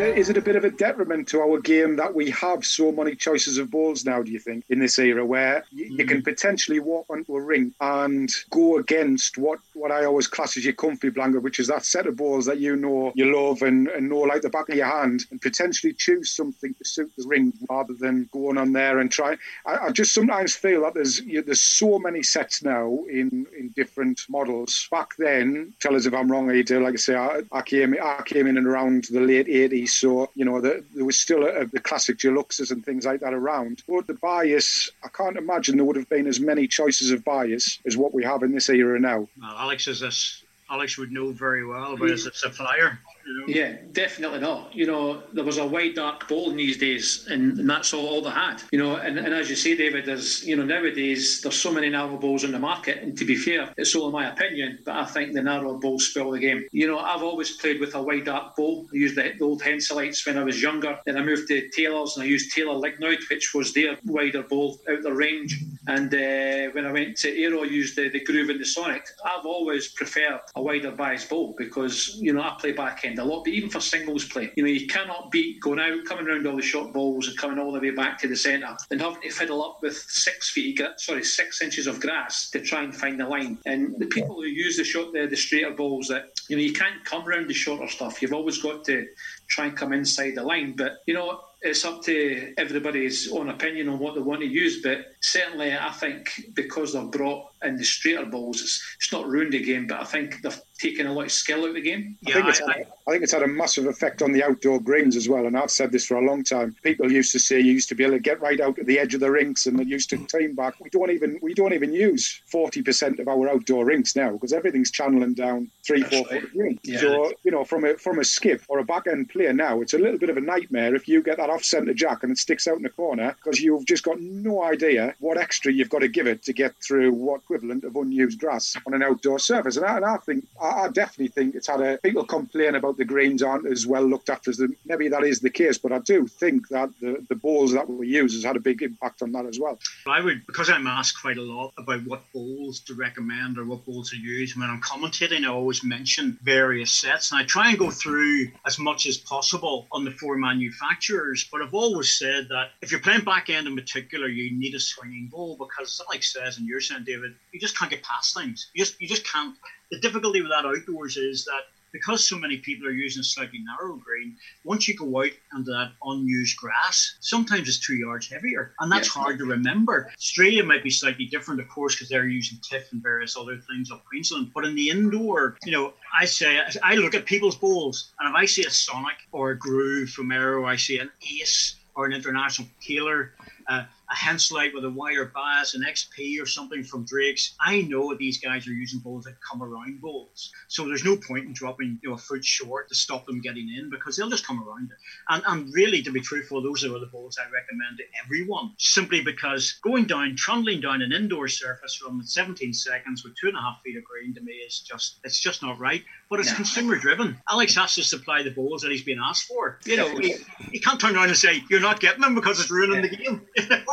it, 0.00 0.18
is 0.18 0.28
it 0.28 0.36
a 0.36 0.40
bit 0.40 0.56
of 0.56 0.64
a 0.64 0.70
detriment 0.70 1.28
to 1.28 1.40
our 1.40 1.60
game 1.60 1.96
that 1.96 2.14
we 2.14 2.30
have 2.30 2.64
so 2.64 2.92
many 2.92 3.14
choices 3.14 3.58
of 3.58 3.70
balls 3.70 4.04
now, 4.04 4.22
do 4.22 4.30
you 4.30 4.38
think, 4.38 4.64
in 4.68 4.78
this 4.78 4.98
era 4.98 5.24
where 5.24 5.64
you, 5.70 5.86
you 5.86 6.06
can 6.06 6.20
mm. 6.20 6.24
potentially 6.24 6.80
walk 6.80 7.06
onto 7.10 7.36
a 7.36 7.40
ring 7.40 7.74
and 7.80 8.30
go 8.50 8.78
against 8.78 9.38
what, 9.38 9.58
what 9.74 9.90
I 9.90 10.04
always 10.04 10.26
class 10.26 10.56
as 10.56 10.64
your 10.64 10.74
comfy 10.74 11.10
blanket, 11.10 11.40
which 11.40 11.58
is 11.58 11.68
that 11.68 11.84
set 11.84 12.06
of 12.06 12.16
balls 12.16 12.46
that 12.46 12.58
you 12.58 12.76
know 12.76 13.12
you 13.14 13.34
love 13.34 13.62
and, 13.62 13.88
and 13.88 14.08
know 14.08 14.20
like 14.20 14.42
the 14.42 14.50
back 14.50 14.68
of 14.68 14.76
your 14.76 14.86
hand, 14.86 15.24
and 15.30 15.40
potentially 15.40 15.92
choose 15.92 16.30
something 16.30 16.74
to 16.74 16.84
suit 16.84 17.12
the 17.16 17.26
ring 17.26 17.52
rather 17.70 17.94
than 17.94 18.28
going 18.32 18.58
on 18.58 18.72
there 18.72 18.98
and 18.98 19.10
try. 19.10 19.36
I, 19.66 19.78
I 19.86 19.90
just 19.90 20.14
sometimes 20.14 20.54
feel 20.54 20.82
that 20.82 20.94
there's 20.94 21.20
you, 21.20 21.42
there's 21.42 21.60
so 21.60 21.98
many 21.98 22.22
sets 22.22 22.62
now 22.62 23.04
in, 23.10 23.46
in 23.58 23.72
different 23.76 24.22
models. 24.28 24.88
Back 24.90 25.16
then, 25.16 25.74
tell 25.80 25.96
us 25.96 26.06
if 26.06 26.14
I'm 26.14 26.30
wrong, 26.30 26.50
Ada. 26.50 26.80
Like 26.80 26.94
I 26.94 26.96
say, 26.96 27.14
I, 27.16 27.42
I 27.52 27.62
came 27.62 27.96
I 28.02 28.22
came 28.24 28.46
in 28.46 28.56
and 28.56 28.66
around 28.66 29.04
the 29.10 29.20
late 29.20 29.46
'80s, 29.46 29.87
so 29.88 30.30
you 30.34 30.44
know 30.44 30.60
the, 30.60 30.84
there 30.94 31.04
was 31.04 31.18
still 31.18 31.46
a, 31.46 31.66
the 31.66 31.80
classic 31.80 32.18
Deluxes 32.18 32.70
and 32.70 32.84
things 32.84 33.04
like 33.06 33.20
that 33.20 33.34
around. 33.34 33.82
But 33.88 34.06
the 34.06 34.14
bias, 34.14 34.90
I 35.04 35.08
can't 35.08 35.36
imagine 35.36 35.76
there 35.76 35.84
would 35.84 35.96
have 35.96 36.08
been 36.08 36.26
as 36.26 36.40
many 36.40 36.66
choices 36.66 37.10
of 37.10 37.24
bias 37.24 37.78
as 37.86 37.96
what 37.96 38.14
we 38.14 38.24
have 38.24 38.42
in 38.42 38.52
this 38.52 38.68
era 38.68 38.98
now. 39.00 39.28
Well, 39.40 39.56
Alex 39.56 39.88
is 39.88 40.00
this. 40.00 40.42
Alex 40.70 40.98
would 40.98 41.10
know 41.10 41.32
very 41.32 41.64
well, 41.64 41.96
but 41.96 42.10
as 42.10 42.26
a 42.26 42.32
supplier, 42.34 42.98
know. 43.32 43.44
Yeah, 43.46 43.76
definitely 43.92 44.40
not. 44.40 44.74
You 44.74 44.86
know, 44.86 45.22
there 45.32 45.44
was 45.44 45.58
a 45.58 45.66
wide 45.66 45.94
dark 45.94 46.28
bowl 46.28 46.50
in 46.50 46.56
these 46.56 46.78
days, 46.78 47.26
and, 47.30 47.58
and 47.58 47.68
that's 47.68 47.92
all, 47.92 48.06
all 48.06 48.22
they 48.22 48.30
had. 48.30 48.62
You 48.72 48.78
know, 48.78 48.96
and, 48.96 49.18
and 49.18 49.34
as 49.34 49.50
you 49.50 49.56
say, 49.56 49.76
David, 49.76 50.06
there's 50.06 50.44
you 50.44 50.56
know 50.56 50.64
nowadays 50.64 51.40
there's 51.42 51.56
so 51.56 51.72
many 51.72 51.88
narrow 51.88 52.16
bowls 52.16 52.44
in 52.44 52.52
the 52.52 52.58
market, 52.58 53.02
and 53.02 53.16
to 53.18 53.24
be 53.24 53.36
fair, 53.36 53.72
it's 53.76 53.94
only 53.96 54.12
my 54.12 54.30
opinion, 54.30 54.78
but 54.84 54.96
I 54.96 55.04
think 55.04 55.32
the 55.32 55.42
narrow 55.42 55.78
bowls 55.78 56.08
spoil 56.08 56.32
the 56.32 56.38
game. 56.38 56.64
You 56.72 56.86
know, 56.86 56.98
I've 56.98 57.22
always 57.22 57.56
played 57.56 57.80
with 57.80 57.94
a 57.94 58.02
wide 58.02 58.24
dark 58.24 58.56
bowl. 58.56 58.86
I 58.92 58.96
used 58.96 59.16
the, 59.16 59.32
the 59.38 59.44
old 59.44 59.62
Henselites 59.62 60.26
when 60.26 60.38
I 60.38 60.44
was 60.44 60.60
younger. 60.60 60.98
Then 61.06 61.16
I 61.16 61.22
moved 61.22 61.48
to 61.48 61.68
Taylor's 61.70 62.16
and 62.16 62.24
I 62.24 62.26
used 62.26 62.54
Taylor 62.54 62.74
Lignoid, 62.74 63.28
which 63.30 63.54
was 63.54 63.72
their 63.72 63.96
wider 64.04 64.42
bowl 64.42 64.78
out 64.90 65.02
the 65.02 65.12
range. 65.12 65.62
And 65.86 66.12
uh, 66.12 66.72
when 66.72 66.84
I 66.84 66.92
went 66.92 67.16
to 67.18 67.42
Aero, 67.42 67.62
I 67.62 67.66
used 67.66 67.96
the, 67.96 68.10
the 68.10 68.20
Groove 68.20 68.50
and 68.50 68.60
the 68.60 68.66
Sonic. 68.66 69.06
I've 69.24 69.46
always 69.46 69.88
preferred 69.88 70.40
a 70.54 70.62
wider 70.62 70.90
bias 70.90 71.24
bowl 71.24 71.54
because 71.56 72.16
you 72.20 72.32
know 72.32 72.42
I 72.42 72.56
play 72.60 72.72
back 72.72 73.04
end 73.04 73.17
a 73.18 73.24
lot, 73.24 73.44
but 73.44 73.52
even 73.52 73.70
for 73.70 73.80
singles 73.80 74.24
play, 74.24 74.52
you 74.56 74.62
know 74.62 74.68
you 74.68 74.86
cannot 74.86 75.30
beat 75.30 75.60
going 75.60 75.78
out, 75.78 76.04
coming 76.04 76.26
around 76.26 76.46
all 76.46 76.56
the 76.56 76.62
short 76.62 76.92
balls 76.92 77.28
and 77.28 77.36
coming 77.36 77.58
all 77.58 77.72
the 77.72 77.80
way 77.80 77.90
back 77.90 78.18
to 78.20 78.28
the 78.28 78.36
centre, 78.36 78.76
and 78.90 79.00
having 79.00 79.20
to 79.22 79.30
fiddle 79.30 79.64
up 79.64 79.78
with 79.82 79.96
six 79.96 80.50
feet, 80.50 80.80
sorry, 80.96 81.24
six 81.24 81.62
inches 81.62 81.86
of 81.86 82.00
grass 82.00 82.50
to 82.50 82.60
try 82.60 82.82
and 82.82 82.94
find 82.94 83.20
the 83.20 83.26
line. 83.26 83.58
And 83.66 83.94
the 83.98 84.06
people 84.06 84.36
who 84.36 84.44
use 84.44 84.76
the 84.76 84.84
short, 84.84 85.12
the, 85.12 85.26
the 85.26 85.36
straighter 85.36 85.72
balls, 85.72 86.08
that 86.08 86.32
you 86.48 86.56
know 86.56 86.62
you 86.62 86.72
can't 86.72 87.04
come 87.04 87.28
around 87.28 87.48
the 87.48 87.54
shorter 87.54 87.88
stuff. 87.88 88.22
You've 88.22 88.32
always 88.32 88.60
got 88.62 88.84
to 88.84 89.06
try 89.48 89.66
and 89.66 89.76
come 89.76 89.92
inside 89.92 90.34
the 90.36 90.42
line. 90.42 90.74
But 90.76 90.98
you 91.06 91.14
know 91.14 91.40
it's 91.60 91.84
up 91.84 92.02
to 92.04 92.54
everybody's 92.56 93.32
own 93.32 93.48
opinion 93.48 93.88
on 93.88 93.98
what 93.98 94.14
they 94.14 94.20
want 94.20 94.40
to 94.40 94.46
use. 94.46 94.80
But 94.82 94.98
certainly 95.20 95.72
I 95.76 95.90
think 95.90 96.52
because 96.54 96.92
they've 96.92 97.10
brought 97.10 97.52
in 97.62 97.76
the 97.76 97.84
straighter 97.84 98.26
balls, 98.26 98.60
it's, 98.60 98.96
it's 98.96 99.12
not 99.12 99.26
ruined 99.26 99.52
the 99.52 99.62
game, 99.62 99.86
but 99.86 100.00
I 100.00 100.04
think 100.04 100.42
they've 100.42 100.60
taken 100.78 101.06
a 101.06 101.12
lot 101.12 101.24
of 101.24 101.32
skill 101.32 101.62
out 101.62 101.70
of 101.70 101.74
the 101.74 101.80
game. 101.80 102.16
I, 102.26 102.32
think 102.32 102.46
it's, 102.46 102.62
I, 102.62 102.84
I 103.06 103.10
think 103.10 103.24
it's 103.24 103.32
had 103.32 103.42
a 103.42 103.48
massive 103.48 103.86
effect 103.86 104.22
on 104.22 104.32
the 104.32 104.44
outdoor 104.44 104.80
greens 104.80 105.16
as 105.16 105.28
well. 105.28 105.46
And 105.46 105.58
I've 105.58 105.70
said 105.70 105.90
this 105.90 106.06
for 106.06 106.16
a 106.16 106.24
long 106.24 106.44
time. 106.44 106.76
People 106.82 107.10
used 107.10 107.32
to 107.32 107.40
say 107.40 107.58
you 107.58 107.72
used 107.72 107.88
to 107.88 107.94
be 107.94 108.04
able 108.04 108.14
to 108.14 108.20
get 108.20 108.40
right 108.40 108.60
out 108.60 108.76
to 108.76 108.84
the 108.84 108.98
edge 108.98 109.14
of 109.14 109.20
the 109.20 109.30
rinks 109.30 109.66
and 109.66 109.78
they 109.78 109.84
used 109.84 110.10
to 110.10 110.18
team 110.26 110.54
back. 110.54 110.74
We 110.80 110.90
don't 110.90 111.10
even 111.10 111.38
we 111.42 111.54
don't 111.54 111.72
even 111.72 111.92
use 111.92 112.40
forty 112.46 112.82
percent 112.82 113.18
of 113.18 113.28
our 113.28 113.48
outdoor 113.48 113.86
rinks 113.86 114.14
now 114.14 114.32
because 114.32 114.52
everything's 114.52 114.90
channeling 114.90 115.34
down 115.34 115.70
three, 115.84 116.02
That's 116.02 116.16
four 116.16 116.26
right. 116.30 116.42
foot 116.42 116.52
green. 116.52 116.78
Yeah. 116.84 117.00
So 117.00 117.32
you 117.42 117.50
know, 117.50 117.64
from 117.64 117.84
a 117.84 117.96
from 117.96 118.20
a 118.20 118.24
skip 118.24 118.62
or 118.68 118.78
a 118.78 118.84
back 118.84 119.06
end 119.08 119.30
player 119.30 119.52
now, 119.52 119.80
it's 119.80 119.94
a 119.94 119.98
little 119.98 120.18
bit 120.18 120.30
of 120.30 120.36
a 120.36 120.40
nightmare 120.40 120.94
if 120.94 121.08
you 121.08 121.22
get 121.22 121.38
that 121.38 121.50
off 121.50 121.64
centre 121.64 121.94
jack 121.94 122.22
and 122.22 122.32
it 122.32 122.38
sticks 122.38 122.68
out 122.68 122.76
in 122.76 122.82
the 122.82 122.88
corner 122.88 123.34
because 123.42 123.60
you've 123.60 123.86
just 123.86 124.04
got 124.04 124.20
no 124.20 124.62
idea 124.62 125.07
what 125.18 125.38
extra 125.38 125.72
you've 125.72 125.90
got 125.90 126.00
to 126.00 126.08
give 126.08 126.26
it 126.26 126.42
to 126.44 126.52
get 126.52 126.74
through 126.82 127.12
what 127.12 127.40
equivalent 127.42 127.84
of 127.84 127.96
unused 127.96 128.38
grass 128.40 128.76
on 128.86 128.94
an 128.94 129.02
outdoor 129.02 129.38
surface. 129.38 129.76
And 129.76 129.86
I, 129.86 129.96
and 129.96 130.04
I 130.04 130.16
think 130.18 130.46
I, 130.60 130.66
I 130.66 130.88
definitely 130.88 131.28
think 131.28 131.54
it's 131.54 131.66
had 131.66 131.80
a 131.80 131.98
people 131.98 132.24
complain 132.24 132.74
about 132.74 132.96
the 132.96 133.04
greens 133.04 133.42
aren't 133.42 133.66
as 133.66 133.86
well 133.86 134.04
looked 134.04 134.30
after 134.30 134.50
as 134.50 134.56
the, 134.58 134.74
maybe 134.84 135.08
that 135.08 135.24
is 135.24 135.40
the 135.40 135.50
case, 135.50 135.78
but 135.78 135.92
I 135.92 135.98
do 135.98 136.26
think 136.26 136.68
that 136.68 136.90
the, 137.00 137.24
the 137.28 137.34
balls 137.34 137.72
that 137.72 137.88
we 137.88 138.08
use 138.08 138.34
has 138.34 138.44
had 138.44 138.56
a 138.56 138.60
big 138.60 138.82
impact 138.82 139.22
on 139.22 139.32
that 139.32 139.46
as 139.46 139.58
well. 139.58 139.78
I 140.06 140.20
would 140.20 140.46
because 140.46 140.70
I'm 140.70 140.86
asked 140.86 141.20
quite 141.20 141.36
a 141.36 141.42
lot 141.42 141.72
about 141.78 142.04
what 142.06 142.22
balls 142.32 142.80
to 142.80 142.94
recommend 142.94 143.58
or 143.58 143.64
what 143.64 143.84
balls 143.84 144.10
to 144.10 144.16
use 144.16 144.56
when 144.56 144.70
I'm 144.70 144.80
commentating. 144.80 145.44
I 145.44 145.48
always 145.48 145.84
mention 145.84 146.38
various 146.42 146.92
sets, 146.92 147.32
and 147.32 147.40
I 147.40 147.44
try 147.44 147.70
and 147.70 147.78
go 147.78 147.90
through 147.90 148.48
as 148.66 148.78
much 148.78 149.06
as 149.06 149.16
possible 149.16 149.86
on 149.92 150.04
the 150.04 150.10
four 150.12 150.36
manufacturers. 150.36 151.48
But 151.50 151.62
I've 151.62 151.74
always 151.74 152.18
said 152.18 152.48
that 152.48 152.70
if 152.82 152.90
you're 152.90 153.00
playing 153.00 153.24
back 153.24 153.50
end 153.50 153.66
in 153.66 153.74
particular, 153.74 154.28
you 154.28 154.56
need 154.56 154.74
a 154.74 154.80
swinging 154.98 155.28
ball 155.30 155.56
because, 155.56 156.00
like 156.08 156.22
says, 156.22 156.58
and 156.58 156.66
you're 156.66 156.80
saying, 156.80 157.04
David, 157.04 157.34
you 157.52 157.60
just 157.60 157.78
can't 157.78 157.90
get 157.90 158.02
past 158.02 158.34
things. 158.34 158.70
You 158.74 158.84
just 158.84 159.00
you 159.00 159.08
just 159.08 159.26
can't. 159.26 159.56
The 159.90 160.00
difficulty 160.00 160.42
with 160.42 160.50
that 160.50 160.66
outdoors 160.66 161.16
is 161.16 161.44
that 161.44 161.62
because 161.92 162.26
so 162.26 162.38
many 162.38 162.58
people 162.58 162.86
are 162.86 162.92
using 162.92 163.20
a 163.20 163.24
slightly 163.24 163.60
narrow 163.60 163.96
green, 163.96 164.36
once 164.64 164.88
you 164.88 164.94
go 164.94 165.22
out 165.22 165.30
onto 165.54 165.70
that 165.70 165.92
unused 166.04 166.56
grass, 166.56 167.16
sometimes 167.20 167.68
it's 167.68 167.78
two 167.78 167.96
yards 167.96 168.28
heavier, 168.28 168.74
and 168.80 168.90
that's 168.92 169.14
yeah. 169.14 169.22
hard 169.22 169.38
to 169.38 169.44
remember. 169.44 170.10
Australia 170.16 170.62
might 170.62 170.82
be 170.82 170.90
slightly 170.90 171.24
different, 171.26 171.60
of 171.60 171.68
course, 171.68 171.94
because 171.94 172.08
they're 172.08 172.26
using 172.26 172.58
TIFF 172.62 172.92
and 172.92 173.02
various 173.02 173.36
other 173.36 173.56
things 173.56 173.90
up 173.90 174.04
Queensland. 174.04 174.50
But 174.54 174.64
in 174.64 174.74
the 174.74 174.90
indoor, 174.90 175.56
you 175.64 175.72
know, 175.72 175.94
I 176.18 176.24
say 176.24 176.60
I 176.82 176.94
look 176.94 177.14
at 177.14 177.24
people's 177.24 177.56
bowls, 177.56 178.12
and 178.20 178.28
if 178.28 178.34
I 178.34 178.44
see 178.44 178.64
a 178.64 178.70
Sonic 178.70 179.16
or 179.32 179.50
a 179.50 179.58
Groove 179.58 180.10
from 180.10 180.32
Aero, 180.32 180.66
I 180.66 180.76
see 180.76 180.98
an 180.98 181.10
Ace 181.22 181.76
or 181.94 182.06
an 182.06 182.12
International 182.12 182.68
Taylor. 182.80 183.32
Uh, 183.66 183.84
a 184.10 184.14
Henselite 184.14 184.74
with 184.74 184.84
a 184.84 184.90
wire 184.90 185.26
bias, 185.26 185.74
an 185.74 185.82
XP 185.82 186.40
or 186.40 186.46
something 186.46 186.82
from 186.82 187.04
Drake's. 187.04 187.54
I 187.60 187.82
know 187.82 188.14
these 188.14 188.38
guys 188.38 188.66
are 188.66 188.72
using 188.72 189.00
bowls 189.00 189.24
that 189.24 189.36
come 189.40 189.62
around 189.62 190.00
bowls. 190.00 190.50
So 190.68 190.86
there's 190.86 191.04
no 191.04 191.16
point 191.16 191.46
in 191.46 191.52
dropping 191.52 191.98
you 192.02 192.10
know, 192.10 192.14
a 192.14 192.18
foot 192.18 192.44
short 192.44 192.88
to 192.88 192.94
stop 192.94 193.26
them 193.26 193.40
getting 193.40 193.68
in 193.68 193.90
because 193.90 194.16
they'll 194.16 194.30
just 194.30 194.46
come 194.46 194.62
around 194.66 194.90
it. 194.90 194.96
And, 195.28 195.42
and 195.46 195.74
really, 195.74 196.02
to 196.02 196.10
be 196.10 196.20
truthful, 196.20 196.62
those 196.62 196.84
are 196.84 196.98
the 196.98 197.06
bowls 197.06 197.38
I 197.38 197.44
recommend 197.50 197.98
to 197.98 198.04
everyone 198.24 198.72
simply 198.78 199.20
because 199.20 199.78
going 199.82 200.06
down, 200.06 200.36
trundling 200.36 200.80
down 200.80 201.02
an 201.02 201.12
indoor 201.12 201.48
surface 201.48 201.94
from 201.94 202.22
17 202.22 202.72
seconds 202.72 203.24
with 203.24 203.36
two 203.36 203.48
and 203.48 203.56
a 203.56 203.60
half 203.60 203.80
feet 203.82 203.96
of 203.96 204.04
green 204.04 204.34
to 204.34 204.40
me 204.40 204.52
is 204.52 204.80
just, 204.80 205.20
it's 205.24 205.40
just 205.40 205.62
not 205.62 205.78
right. 205.78 206.02
But 206.30 206.40
it's 206.40 206.50
no. 206.50 206.56
consumer 206.56 206.96
driven. 206.96 207.38
Alex 207.48 207.74
has 207.76 207.94
to 207.94 208.04
supply 208.04 208.42
the 208.42 208.50
bowls 208.50 208.82
that 208.82 208.90
he's 208.90 209.02
been 209.02 209.18
asked 209.22 209.46
for. 209.46 209.78
You 209.84 209.96
know, 209.96 210.18
he, 210.18 210.34
he 210.70 210.78
can't 210.78 211.00
turn 211.00 211.16
around 211.16 211.28
and 211.28 211.36
say, 211.36 211.62
you're 211.70 211.80
not 211.80 212.00
getting 212.00 212.20
them 212.20 212.34
because 212.34 212.60
it's 212.60 212.70
ruining 212.70 213.04
yeah. 213.04 213.10
the 213.10 213.16
game. 213.16 213.46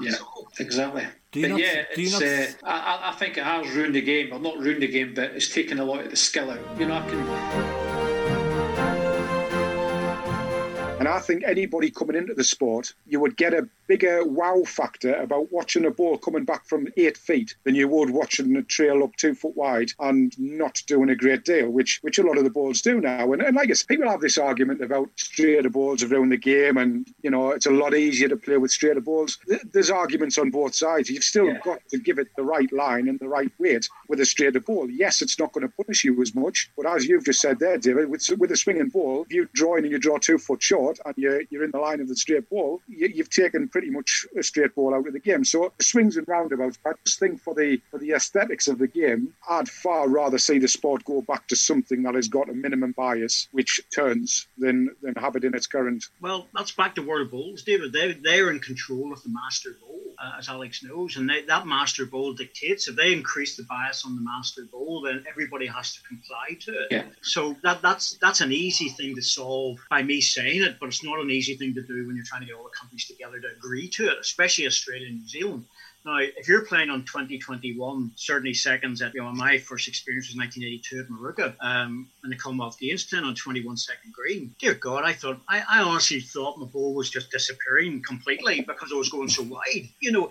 You 0.00 0.10
know? 0.10 0.18
Yeah, 0.58 0.64
exactly. 0.66 1.06
Do 1.30 1.40
you 1.40 1.46
but 1.46 1.50
not, 1.52 1.60
yeah, 1.60 1.84
do 1.94 2.02
you 2.02 2.10
not... 2.10 2.22
Uh, 2.22 2.46
I, 2.64 3.10
I 3.10 3.12
think 3.12 3.38
it 3.38 3.44
has 3.44 3.70
ruined 3.72 3.94
the 3.94 4.00
game. 4.00 4.30
Well, 4.30 4.40
not 4.40 4.58
ruined 4.58 4.82
the 4.82 4.88
game, 4.88 5.14
but 5.14 5.30
it's 5.30 5.48
taken 5.48 5.78
a 5.78 5.84
lot 5.84 6.00
of 6.00 6.10
the 6.10 6.16
skill 6.16 6.50
out. 6.50 6.58
You 6.76 6.86
know, 6.86 6.96
I 6.96 7.08
can. 7.08 7.81
And 11.02 11.08
I 11.08 11.18
think 11.18 11.42
anybody 11.44 11.90
coming 11.90 12.14
into 12.14 12.32
the 12.32 12.44
sport, 12.44 12.94
you 13.08 13.18
would 13.18 13.36
get 13.36 13.52
a 13.52 13.68
bigger 13.88 14.24
wow 14.24 14.62
factor 14.64 15.12
about 15.16 15.50
watching 15.52 15.84
a 15.84 15.90
ball 15.90 16.16
coming 16.16 16.44
back 16.44 16.64
from 16.64 16.86
eight 16.96 17.18
feet 17.18 17.56
than 17.64 17.74
you 17.74 17.88
would 17.88 18.10
watching 18.10 18.54
a 18.56 18.62
trail 18.62 19.02
up 19.02 19.16
two 19.16 19.34
foot 19.34 19.56
wide 19.56 19.90
and 19.98 20.32
not 20.38 20.80
doing 20.86 21.10
a 21.10 21.16
great 21.16 21.44
deal, 21.44 21.68
which 21.68 21.98
which 22.02 22.20
a 22.20 22.22
lot 22.22 22.38
of 22.38 22.44
the 22.44 22.50
balls 22.50 22.80
do 22.82 23.00
now. 23.00 23.32
And, 23.32 23.42
and 23.42 23.58
I 23.58 23.64
guess 23.64 23.82
people 23.82 24.08
have 24.08 24.20
this 24.20 24.38
argument 24.38 24.80
about 24.80 25.10
straighter 25.16 25.68
balls 25.68 26.04
around 26.04 26.28
the 26.28 26.36
game, 26.36 26.76
and 26.76 27.04
you 27.22 27.30
know 27.30 27.50
it's 27.50 27.66
a 27.66 27.72
lot 27.72 27.94
easier 27.94 28.28
to 28.28 28.36
play 28.36 28.58
with 28.58 28.70
straighter 28.70 29.00
balls. 29.00 29.38
There's 29.72 29.90
arguments 29.90 30.38
on 30.38 30.50
both 30.50 30.76
sides. 30.76 31.10
You've 31.10 31.24
still 31.24 31.48
yeah. 31.48 31.58
got 31.64 31.80
to 31.90 31.98
give 31.98 32.20
it 32.20 32.28
the 32.36 32.44
right 32.44 32.72
line 32.72 33.08
and 33.08 33.18
the 33.18 33.28
right 33.28 33.50
weight 33.58 33.88
with 34.08 34.20
a 34.20 34.24
straighter 34.24 34.60
ball. 34.60 34.88
Yes, 34.88 35.20
it's 35.20 35.36
not 35.36 35.52
going 35.52 35.66
to 35.66 35.74
punish 35.82 36.04
you 36.04 36.22
as 36.22 36.32
much, 36.32 36.70
but 36.76 36.86
as 36.86 37.06
you've 37.06 37.24
just 37.24 37.40
said 37.40 37.58
there, 37.58 37.76
David, 37.76 38.08
with, 38.08 38.30
with 38.38 38.52
a 38.52 38.56
swinging 38.56 38.88
ball, 38.88 39.24
if 39.24 39.32
you 39.32 39.48
draw 39.52 39.74
in 39.74 39.84
and 39.84 39.92
you 39.92 39.98
draw 39.98 40.18
two 40.18 40.38
foot 40.38 40.62
short 40.62 40.91
and 41.04 41.14
you're, 41.16 41.42
you're 41.50 41.64
in 41.64 41.70
the 41.70 41.78
line 41.78 42.00
of 42.00 42.08
the 42.08 42.16
straight 42.16 42.48
ball, 42.50 42.80
you, 42.88 43.12
have 43.18 43.30
taken 43.30 43.68
pretty 43.68 43.90
much 43.90 44.26
a 44.38 44.42
straight 44.42 44.74
ball 44.74 44.94
out 44.94 45.06
of 45.06 45.12
the 45.12 45.20
game. 45.20 45.44
So 45.44 45.72
swings 45.80 46.16
and 46.16 46.26
roundabouts. 46.28 46.78
I 46.86 46.92
just 47.04 47.18
think 47.18 47.40
for 47.40 47.54
the 47.54 47.80
for 47.90 47.98
the 47.98 48.12
aesthetics 48.12 48.68
of 48.68 48.78
the 48.78 48.86
game, 48.86 49.34
I'd 49.48 49.68
far 49.68 50.08
rather 50.08 50.38
see 50.38 50.58
the 50.58 50.68
sport 50.68 51.04
go 51.04 51.22
back 51.22 51.48
to 51.48 51.56
something 51.56 52.02
that 52.02 52.14
has 52.14 52.28
got 52.28 52.48
a 52.48 52.54
minimum 52.54 52.92
bias, 52.96 53.48
which 53.52 53.80
turns, 53.94 54.46
than 54.58 54.90
than 55.02 55.14
have 55.14 55.36
it 55.36 55.44
in 55.44 55.54
its 55.54 55.66
current. 55.66 56.04
Well, 56.20 56.48
that's 56.54 56.72
back 56.72 56.94
to 56.96 57.02
World 57.02 57.30
Bowls, 57.30 57.62
David. 57.62 57.92
They 57.92 58.12
they're 58.12 58.50
in 58.50 58.60
control 58.60 59.12
of 59.12 59.22
the 59.22 59.30
master 59.30 59.76
bowl, 59.80 60.00
uh, 60.18 60.32
as 60.38 60.48
Alex 60.48 60.82
knows, 60.82 61.16
and 61.16 61.28
they, 61.28 61.42
that 61.42 61.66
master 61.66 62.06
bowl 62.06 62.32
dictates 62.32 62.88
if 62.88 62.96
they 62.96 63.12
increase 63.12 63.56
the 63.56 63.64
bias 63.64 64.04
on 64.04 64.14
the 64.14 64.20
master 64.20 64.64
bowl, 64.64 65.02
then 65.02 65.24
everybody 65.28 65.66
has 65.66 65.94
to 65.94 66.02
comply 66.02 66.56
to 66.60 66.72
it. 66.72 66.88
Yeah. 66.90 67.04
So 67.22 67.56
that 67.62 67.82
that's 67.82 68.18
that's 68.20 68.40
an 68.40 68.52
easy 68.52 68.88
thing 68.88 69.14
to 69.16 69.22
solve 69.22 69.78
by 69.90 70.02
me 70.02 70.20
saying 70.20 70.62
it, 70.62 70.78
but 70.82 70.88
it's 70.88 71.04
not 71.04 71.20
an 71.20 71.30
easy 71.30 71.54
thing 71.54 71.72
to 71.72 71.82
do 71.82 72.04
when 72.08 72.16
you're 72.16 72.24
trying 72.24 72.40
to 72.40 72.46
get 72.48 72.56
all 72.56 72.64
the 72.64 72.70
countries 72.70 73.06
together 73.06 73.38
to 73.38 73.46
agree 73.56 73.88
to 73.88 74.08
it, 74.08 74.18
especially 74.20 74.66
Australia 74.66 75.06
and 75.06 75.20
New 75.20 75.28
Zealand. 75.28 75.64
Now, 76.04 76.18
if 76.18 76.48
you're 76.48 76.64
playing 76.64 76.90
on 76.90 77.04
2021, 77.04 78.10
certainly 78.16 78.54
seconds 78.54 79.00
at, 79.02 79.14
you 79.14 79.22
know, 79.22 79.30
my 79.30 79.58
first 79.58 79.86
experience 79.86 80.28
was 80.28 80.36
1982 80.36 81.00
at 81.00 81.08
Moorooka, 81.08 81.54
um, 81.60 82.08
and 82.24 82.32
the 82.32 82.36
Commonwealth 82.36 82.78
Games 82.80 83.04
playing 83.04 83.24
on 83.24 83.36
21 83.36 83.76
second 83.76 84.12
green. 84.12 84.52
Dear 84.58 84.74
God, 84.74 85.04
I 85.04 85.12
thought, 85.12 85.40
I, 85.48 85.62
I 85.68 85.82
honestly 85.82 86.20
thought 86.20 86.58
my 86.58 86.66
ball 86.66 86.94
was 86.94 87.08
just 87.08 87.30
disappearing 87.30 88.02
completely 88.02 88.62
because 88.62 88.90
I 88.92 88.96
was 88.96 89.10
going 89.10 89.28
so 89.28 89.44
wide. 89.44 89.88
You 90.00 90.10
know, 90.10 90.30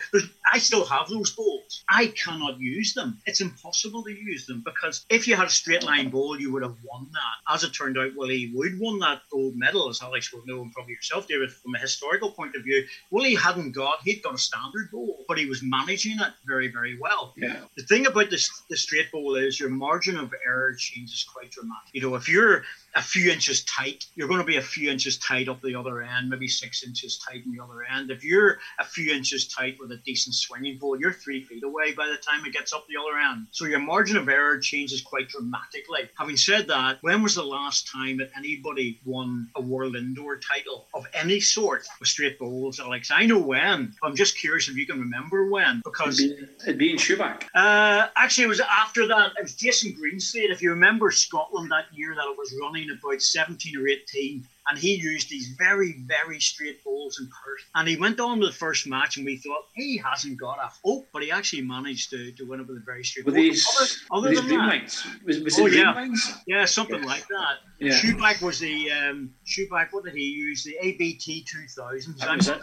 I 0.51 0.57
still 0.57 0.85
have 0.85 1.07
those 1.07 1.31
balls. 1.31 1.83
I 1.87 2.07
cannot 2.07 2.59
use 2.59 2.93
them. 2.93 3.21
It's 3.25 3.39
impossible 3.39 4.03
to 4.03 4.11
use 4.11 4.45
them 4.45 4.63
because 4.65 5.05
if 5.09 5.25
you 5.25 5.37
had 5.37 5.47
a 5.47 5.51
straight 5.51 5.83
line 5.83 6.09
ball, 6.09 6.37
you 6.37 6.51
would 6.51 6.63
have 6.63 6.75
won 6.83 7.07
that. 7.13 7.53
As 7.53 7.63
it 7.63 7.69
turned 7.69 7.97
out, 7.97 8.11
Willie 8.17 8.51
Wood 8.53 8.77
won 8.77 8.99
that 8.99 9.21
gold 9.31 9.55
medal, 9.55 9.87
as 9.87 10.01
Alex 10.01 10.33
will 10.33 10.45
know, 10.45 10.61
and 10.61 10.73
probably 10.73 10.93
yourself, 10.95 11.27
David, 11.27 11.51
from 11.51 11.75
a 11.75 11.79
historical 11.79 12.31
point 12.31 12.55
of 12.55 12.63
view. 12.63 12.85
Willie 13.09 13.35
hadn't 13.35 13.71
got, 13.71 13.99
he'd 14.03 14.21
got 14.21 14.35
a 14.35 14.37
standard 14.37 14.91
ball, 14.91 15.23
but 15.29 15.37
he 15.37 15.45
was 15.45 15.60
managing 15.63 16.19
it 16.19 16.33
very, 16.45 16.67
very 16.67 16.97
well. 16.99 17.33
Yeah. 17.37 17.61
The 17.77 17.83
thing 17.83 18.05
about 18.05 18.29
this 18.29 18.49
the 18.69 18.77
straight 18.77 19.11
bowl 19.11 19.35
is 19.35 19.59
your 19.59 19.69
margin 19.69 20.17
of 20.17 20.33
error 20.45 20.73
changes 20.77 21.25
quite 21.31 21.51
dramatically. 21.51 21.91
You 21.93 22.09
know, 22.09 22.15
if 22.15 22.27
you're 22.27 22.63
a 22.95 23.01
few 23.01 23.31
inches 23.31 23.63
tight, 23.63 24.05
you're 24.15 24.27
going 24.27 24.39
to 24.39 24.45
be 24.45 24.57
a 24.57 24.61
few 24.61 24.91
inches 24.91 25.17
tight 25.17 25.47
up 25.47 25.61
the 25.61 25.75
other 25.75 26.01
end, 26.01 26.29
maybe 26.29 26.47
six 26.47 26.83
inches 26.83 27.17
tight 27.25 27.41
on 27.45 27.55
the 27.55 27.63
other 27.63 27.83
end. 27.83 28.11
If 28.11 28.23
you're 28.23 28.57
a 28.79 28.85
few 28.85 29.13
inches 29.13 29.47
tight 29.47 29.77
with 29.79 29.91
a 29.91 29.97
decent 29.97 30.35
swinging 30.35 30.77
ball, 30.77 30.99
you're 30.99 31.13
three 31.13 31.43
feet 31.43 31.63
away 31.63 31.93
by 31.93 32.07
the 32.07 32.17
time 32.17 32.45
it 32.45 32.53
gets 32.53 32.73
up 32.73 32.85
the 32.87 32.99
other 32.99 33.17
end. 33.17 33.47
So 33.51 33.65
your 33.65 33.79
margin 33.79 34.17
of 34.17 34.27
error 34.27 34.57
changes 34.59 35.01
quite 35.01 35.29
dramatically. 35.29 36.09
Having 36.17 36.37
said 36.37 36.67
that, 36.67 36.97
when 37.01 37.23
was 37.23 37.35
the 37.35 37.43
last 37.43 37.87
time 37.87 38.17
that 38.17 38.31
anybody 38.35 38.99
won 39.05 39.49
a 39.55 39.61
world 39.61 39.95
indoor 39.95 40.37
title 40.37 40.87
of 40.93 41.05
any 41.13 41.39
sort 41.39 41.85
with 41.99 42.09
straight 42.09 42.39
bowls, 42.39 42.79
Alex? 42.79 43.11
I 43.11 43.25
know 43.25 43.39
when. 43.39 43.93
I'm 44.03 44.15
just 44.15 44.37
curious 44.37 44.67
if 44.67 44.75
you 44.75 44.85
can 44.85 44.99
remember 44.99 45.49
when, 45.49 45.81
because 45.83 46.19
it'd 46.19 46.37
be, 46.37 46.45
it'd 46.63 46.77
be 46.77 46.91
in 46.91 46.97
Schuback. 46.97 47.43
Uh, 47.55 48.07
actually, 48.15 48.45
it 48.45 48.47
was 48.47 48.59
after 48.59 49.07
that. 49.07 49.31
It 49.37 49.43
was 49.43 49.55
Jason 49.55 49.93
Greenslade. 49.93 50.51
If 50.51 50.61
you 50.61 50.71
remember 50.71 51.11
Scotland 51.11 51.71
that 51.71 51.85
year 51.93 52.13
that 52.15 52.25
it 52.29 52.37
was 52.37 52.53
running 52.61 52.80
about 52.89 53.21
17 53.21 53.77
or 53.77 53.87
18 53.87 54.47
and 54.67 54.79
he 54.79 54.95
used 54.95 55.29
these 55.29 55.47
very, 55.57 55.95
very 56.05 56.39
straight 56.39 56.83
balls 56.83 57.19
in 57.19 57.27
Perth. 57.27 57.65
And 57.75 57.87
he 57.87 57.97
went 57.97 58.19
on 58.19 58.39
to 58.39 58.45
the 58.45 58.53
first 58.53 58.87
match, 58.87 59.17
and 59.17 59.25
we 59.25 59.37
thought 59.37 59.65
he 59.73 59.97
hasn't 59.97 60.39
got 60.39 60.59
a 60.59 60.71
hope, 60.83 61.07
but 61.11 61.23
he 61.23 61.31
actually 61.31 61.63
managed 61.63 62.09
to, 62.11 62.31
to 62.33 62.43
win 62.45 62.61
it 62.61 62.67
with 62.67 62.77
a 62.77 62.81
very 62.85 63.03
straight. 63.03 63.25
With 63.25 63.35
ball. 63.35 63.43
these, 63.43 63.67
other, 64.11 64.29
other 64.29 64.35
than 64.35 64.47
that, 64.49 65.03
was, 65.25 65.41
was 65.41 65.59
oh, 65.59 65.65
yeah. 65.65 66.07
yeah, 66.47 66.65
something 66.65 67.03
like 67.03 67.27
that. 67.27 67.57
Yeah. 67.79 67.93
Schuback 67.93 68.41
was 68.41 68.59
the 68.59 68.91
um, 68.91 69.33
Schuback. 69.45 69.87
What 69.91 70.05
did 70.05 70.13
he 70.13 70.25
use? 70.25 70.63
The 70.63 70.77
ABT 70.79 71.45
2000. 71.45 72.15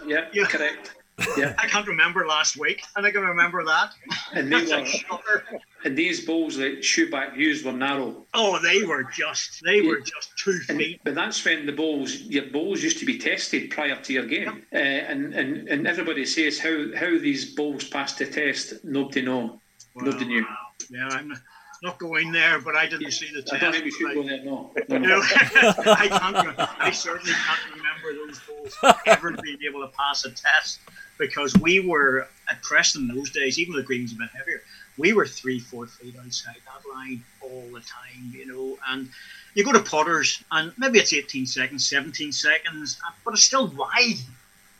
Yeah, 0.06 0.28
yeah, 0.32 0.44
correct. 0.44 0.94
Yeah. 1.36 1.54
I 1.58 1.66
can't 1.66 1.86
remember 1.86 2.26
last 2.26 2.56
week, 2.56 2.82
and 2.96 3.04
I 3.04 3.10
can 3.10 3.22
remember 3.22 3.64
that. 3.64 3.92
And 4.32 4.48
meanwhile, 4.48 4.84
And 5.84 5.96
these 5.96 6.24
balls 6.24 6.56
that 6.56 6.80
Schuback 6.80 7.36
used 7.36 7.64
were 7.64 7.72
narrow. 7.72 8.26
Oh, 8.34 8.58
they 8.60 8.82
were 8.82 9.04
just 9.04 9.62
they 9.64 9.80
were 9.80 10.00
just 10.00 10.36
two 10.36 10.58
And, 10.68 10.82
but 11.04 11.14
that's 11.14 11.44
when 11.44 11.66
the 11.66 11.72
balls, 11.72 12.14
your 12.22 12.46
balls 12.46 12.82
used 12.82 12.98
to 12.98 13.06
be 13.06 13.16
tested 13.18 13.70
prior 13.70 13.96
to 14.02 14.12
your 14.12 14.26
game, 14.26 14.64
uh, 14.72 14.76
and, 14.76 15.34
and 15.34 15.68
and 15.68 15.86
everybody 15.86 16.24
says 16.26 16.58
how 16.58 16.94
how 16.96 17.10
these 17.18 17.54
balls 17.54 17.84
passed 17.84 18.18
the 18.18 18.26
test. 18.26 18.84
Nobody 18.84 19.22
know, 19.22 19.60
nobody 19.94 20.24
knew. 20.24 20.42
Wow. 20.42 20.56
Yeah, 20.90 21.08
I'm 21.10 21.32
not 21.82 21.98
going 21.98 22.32
there, 22.32 22.60
but 22.60 22.74
I 22.74 22.88
didn't 22.88 23.12
see 23.12 23.32
the 23.32 23.42
test. 23.42 23.54
I 23.54 23.58
don't 23.58 23.72
think 23.72 23.84
we 23.84 23.90
should 23.92 24.08
but 24.08 24.14
go 24.14 24.22
there. 24.24 24.44
No, 24.44 24.72
no, 24.88 24.98
no. 24.98 25.20
I 25.86 26.08
can't. 26.08 26.58
I 26.80 26.90
certainly 26.90 27.32
can't 27.32 27.76
remember 27.76 28.26
those 28.26 28.40
balls 28.40 28.94
ever 29.06 29.30
being 29.42 29.58
able 29.68 29.80
to 29.86 29.92
pass 29.96 30.24
a 30.24 30.30
test 30.30 30.80
because 31.18 31.54
we 31.56 31.80
were 31.80 32.28
at 32.50 32.62
Preston 32.62 33.08
in 33.10 33.16
those 33.16 33.30
days. 33.30 33.58
Even 33.58 33.72
though 33.74 33.80
the 33.80 33.84
green 33.86 34.02
was 34.02 34.12
a 34.12 34.16
bit 34.16 34.30
heavier, 34.36 34.62
we 34.96 35.12
were 35.12 35.26
three, 35.26 35.58
four 35.60 35.86
feet 35.86 36.14
outside 36.24 36.56
that 36.66 36.88
line 36.94 37.22
all 37.40 37.64
the 37.72 37.80
time. 37.80 38.32
You 38.32 38.46
know, 38.46 38.78
and 38.88 39.08
you 39.54 39.64
go 39.64 39.72
to 39.72 39.80
Potter's 39.80 40.42
and 40.52 40.72
maybe 40.78 40.98
it's 40.98 41.12
18 41.12 41.46
seconds, 41.46 41.86
17 41.88 42.32
seconds, 42.32 42.98
but 43.24 43.34
it's 43.34 43.42
still 43.42 43.68
wide. 43.68 44.18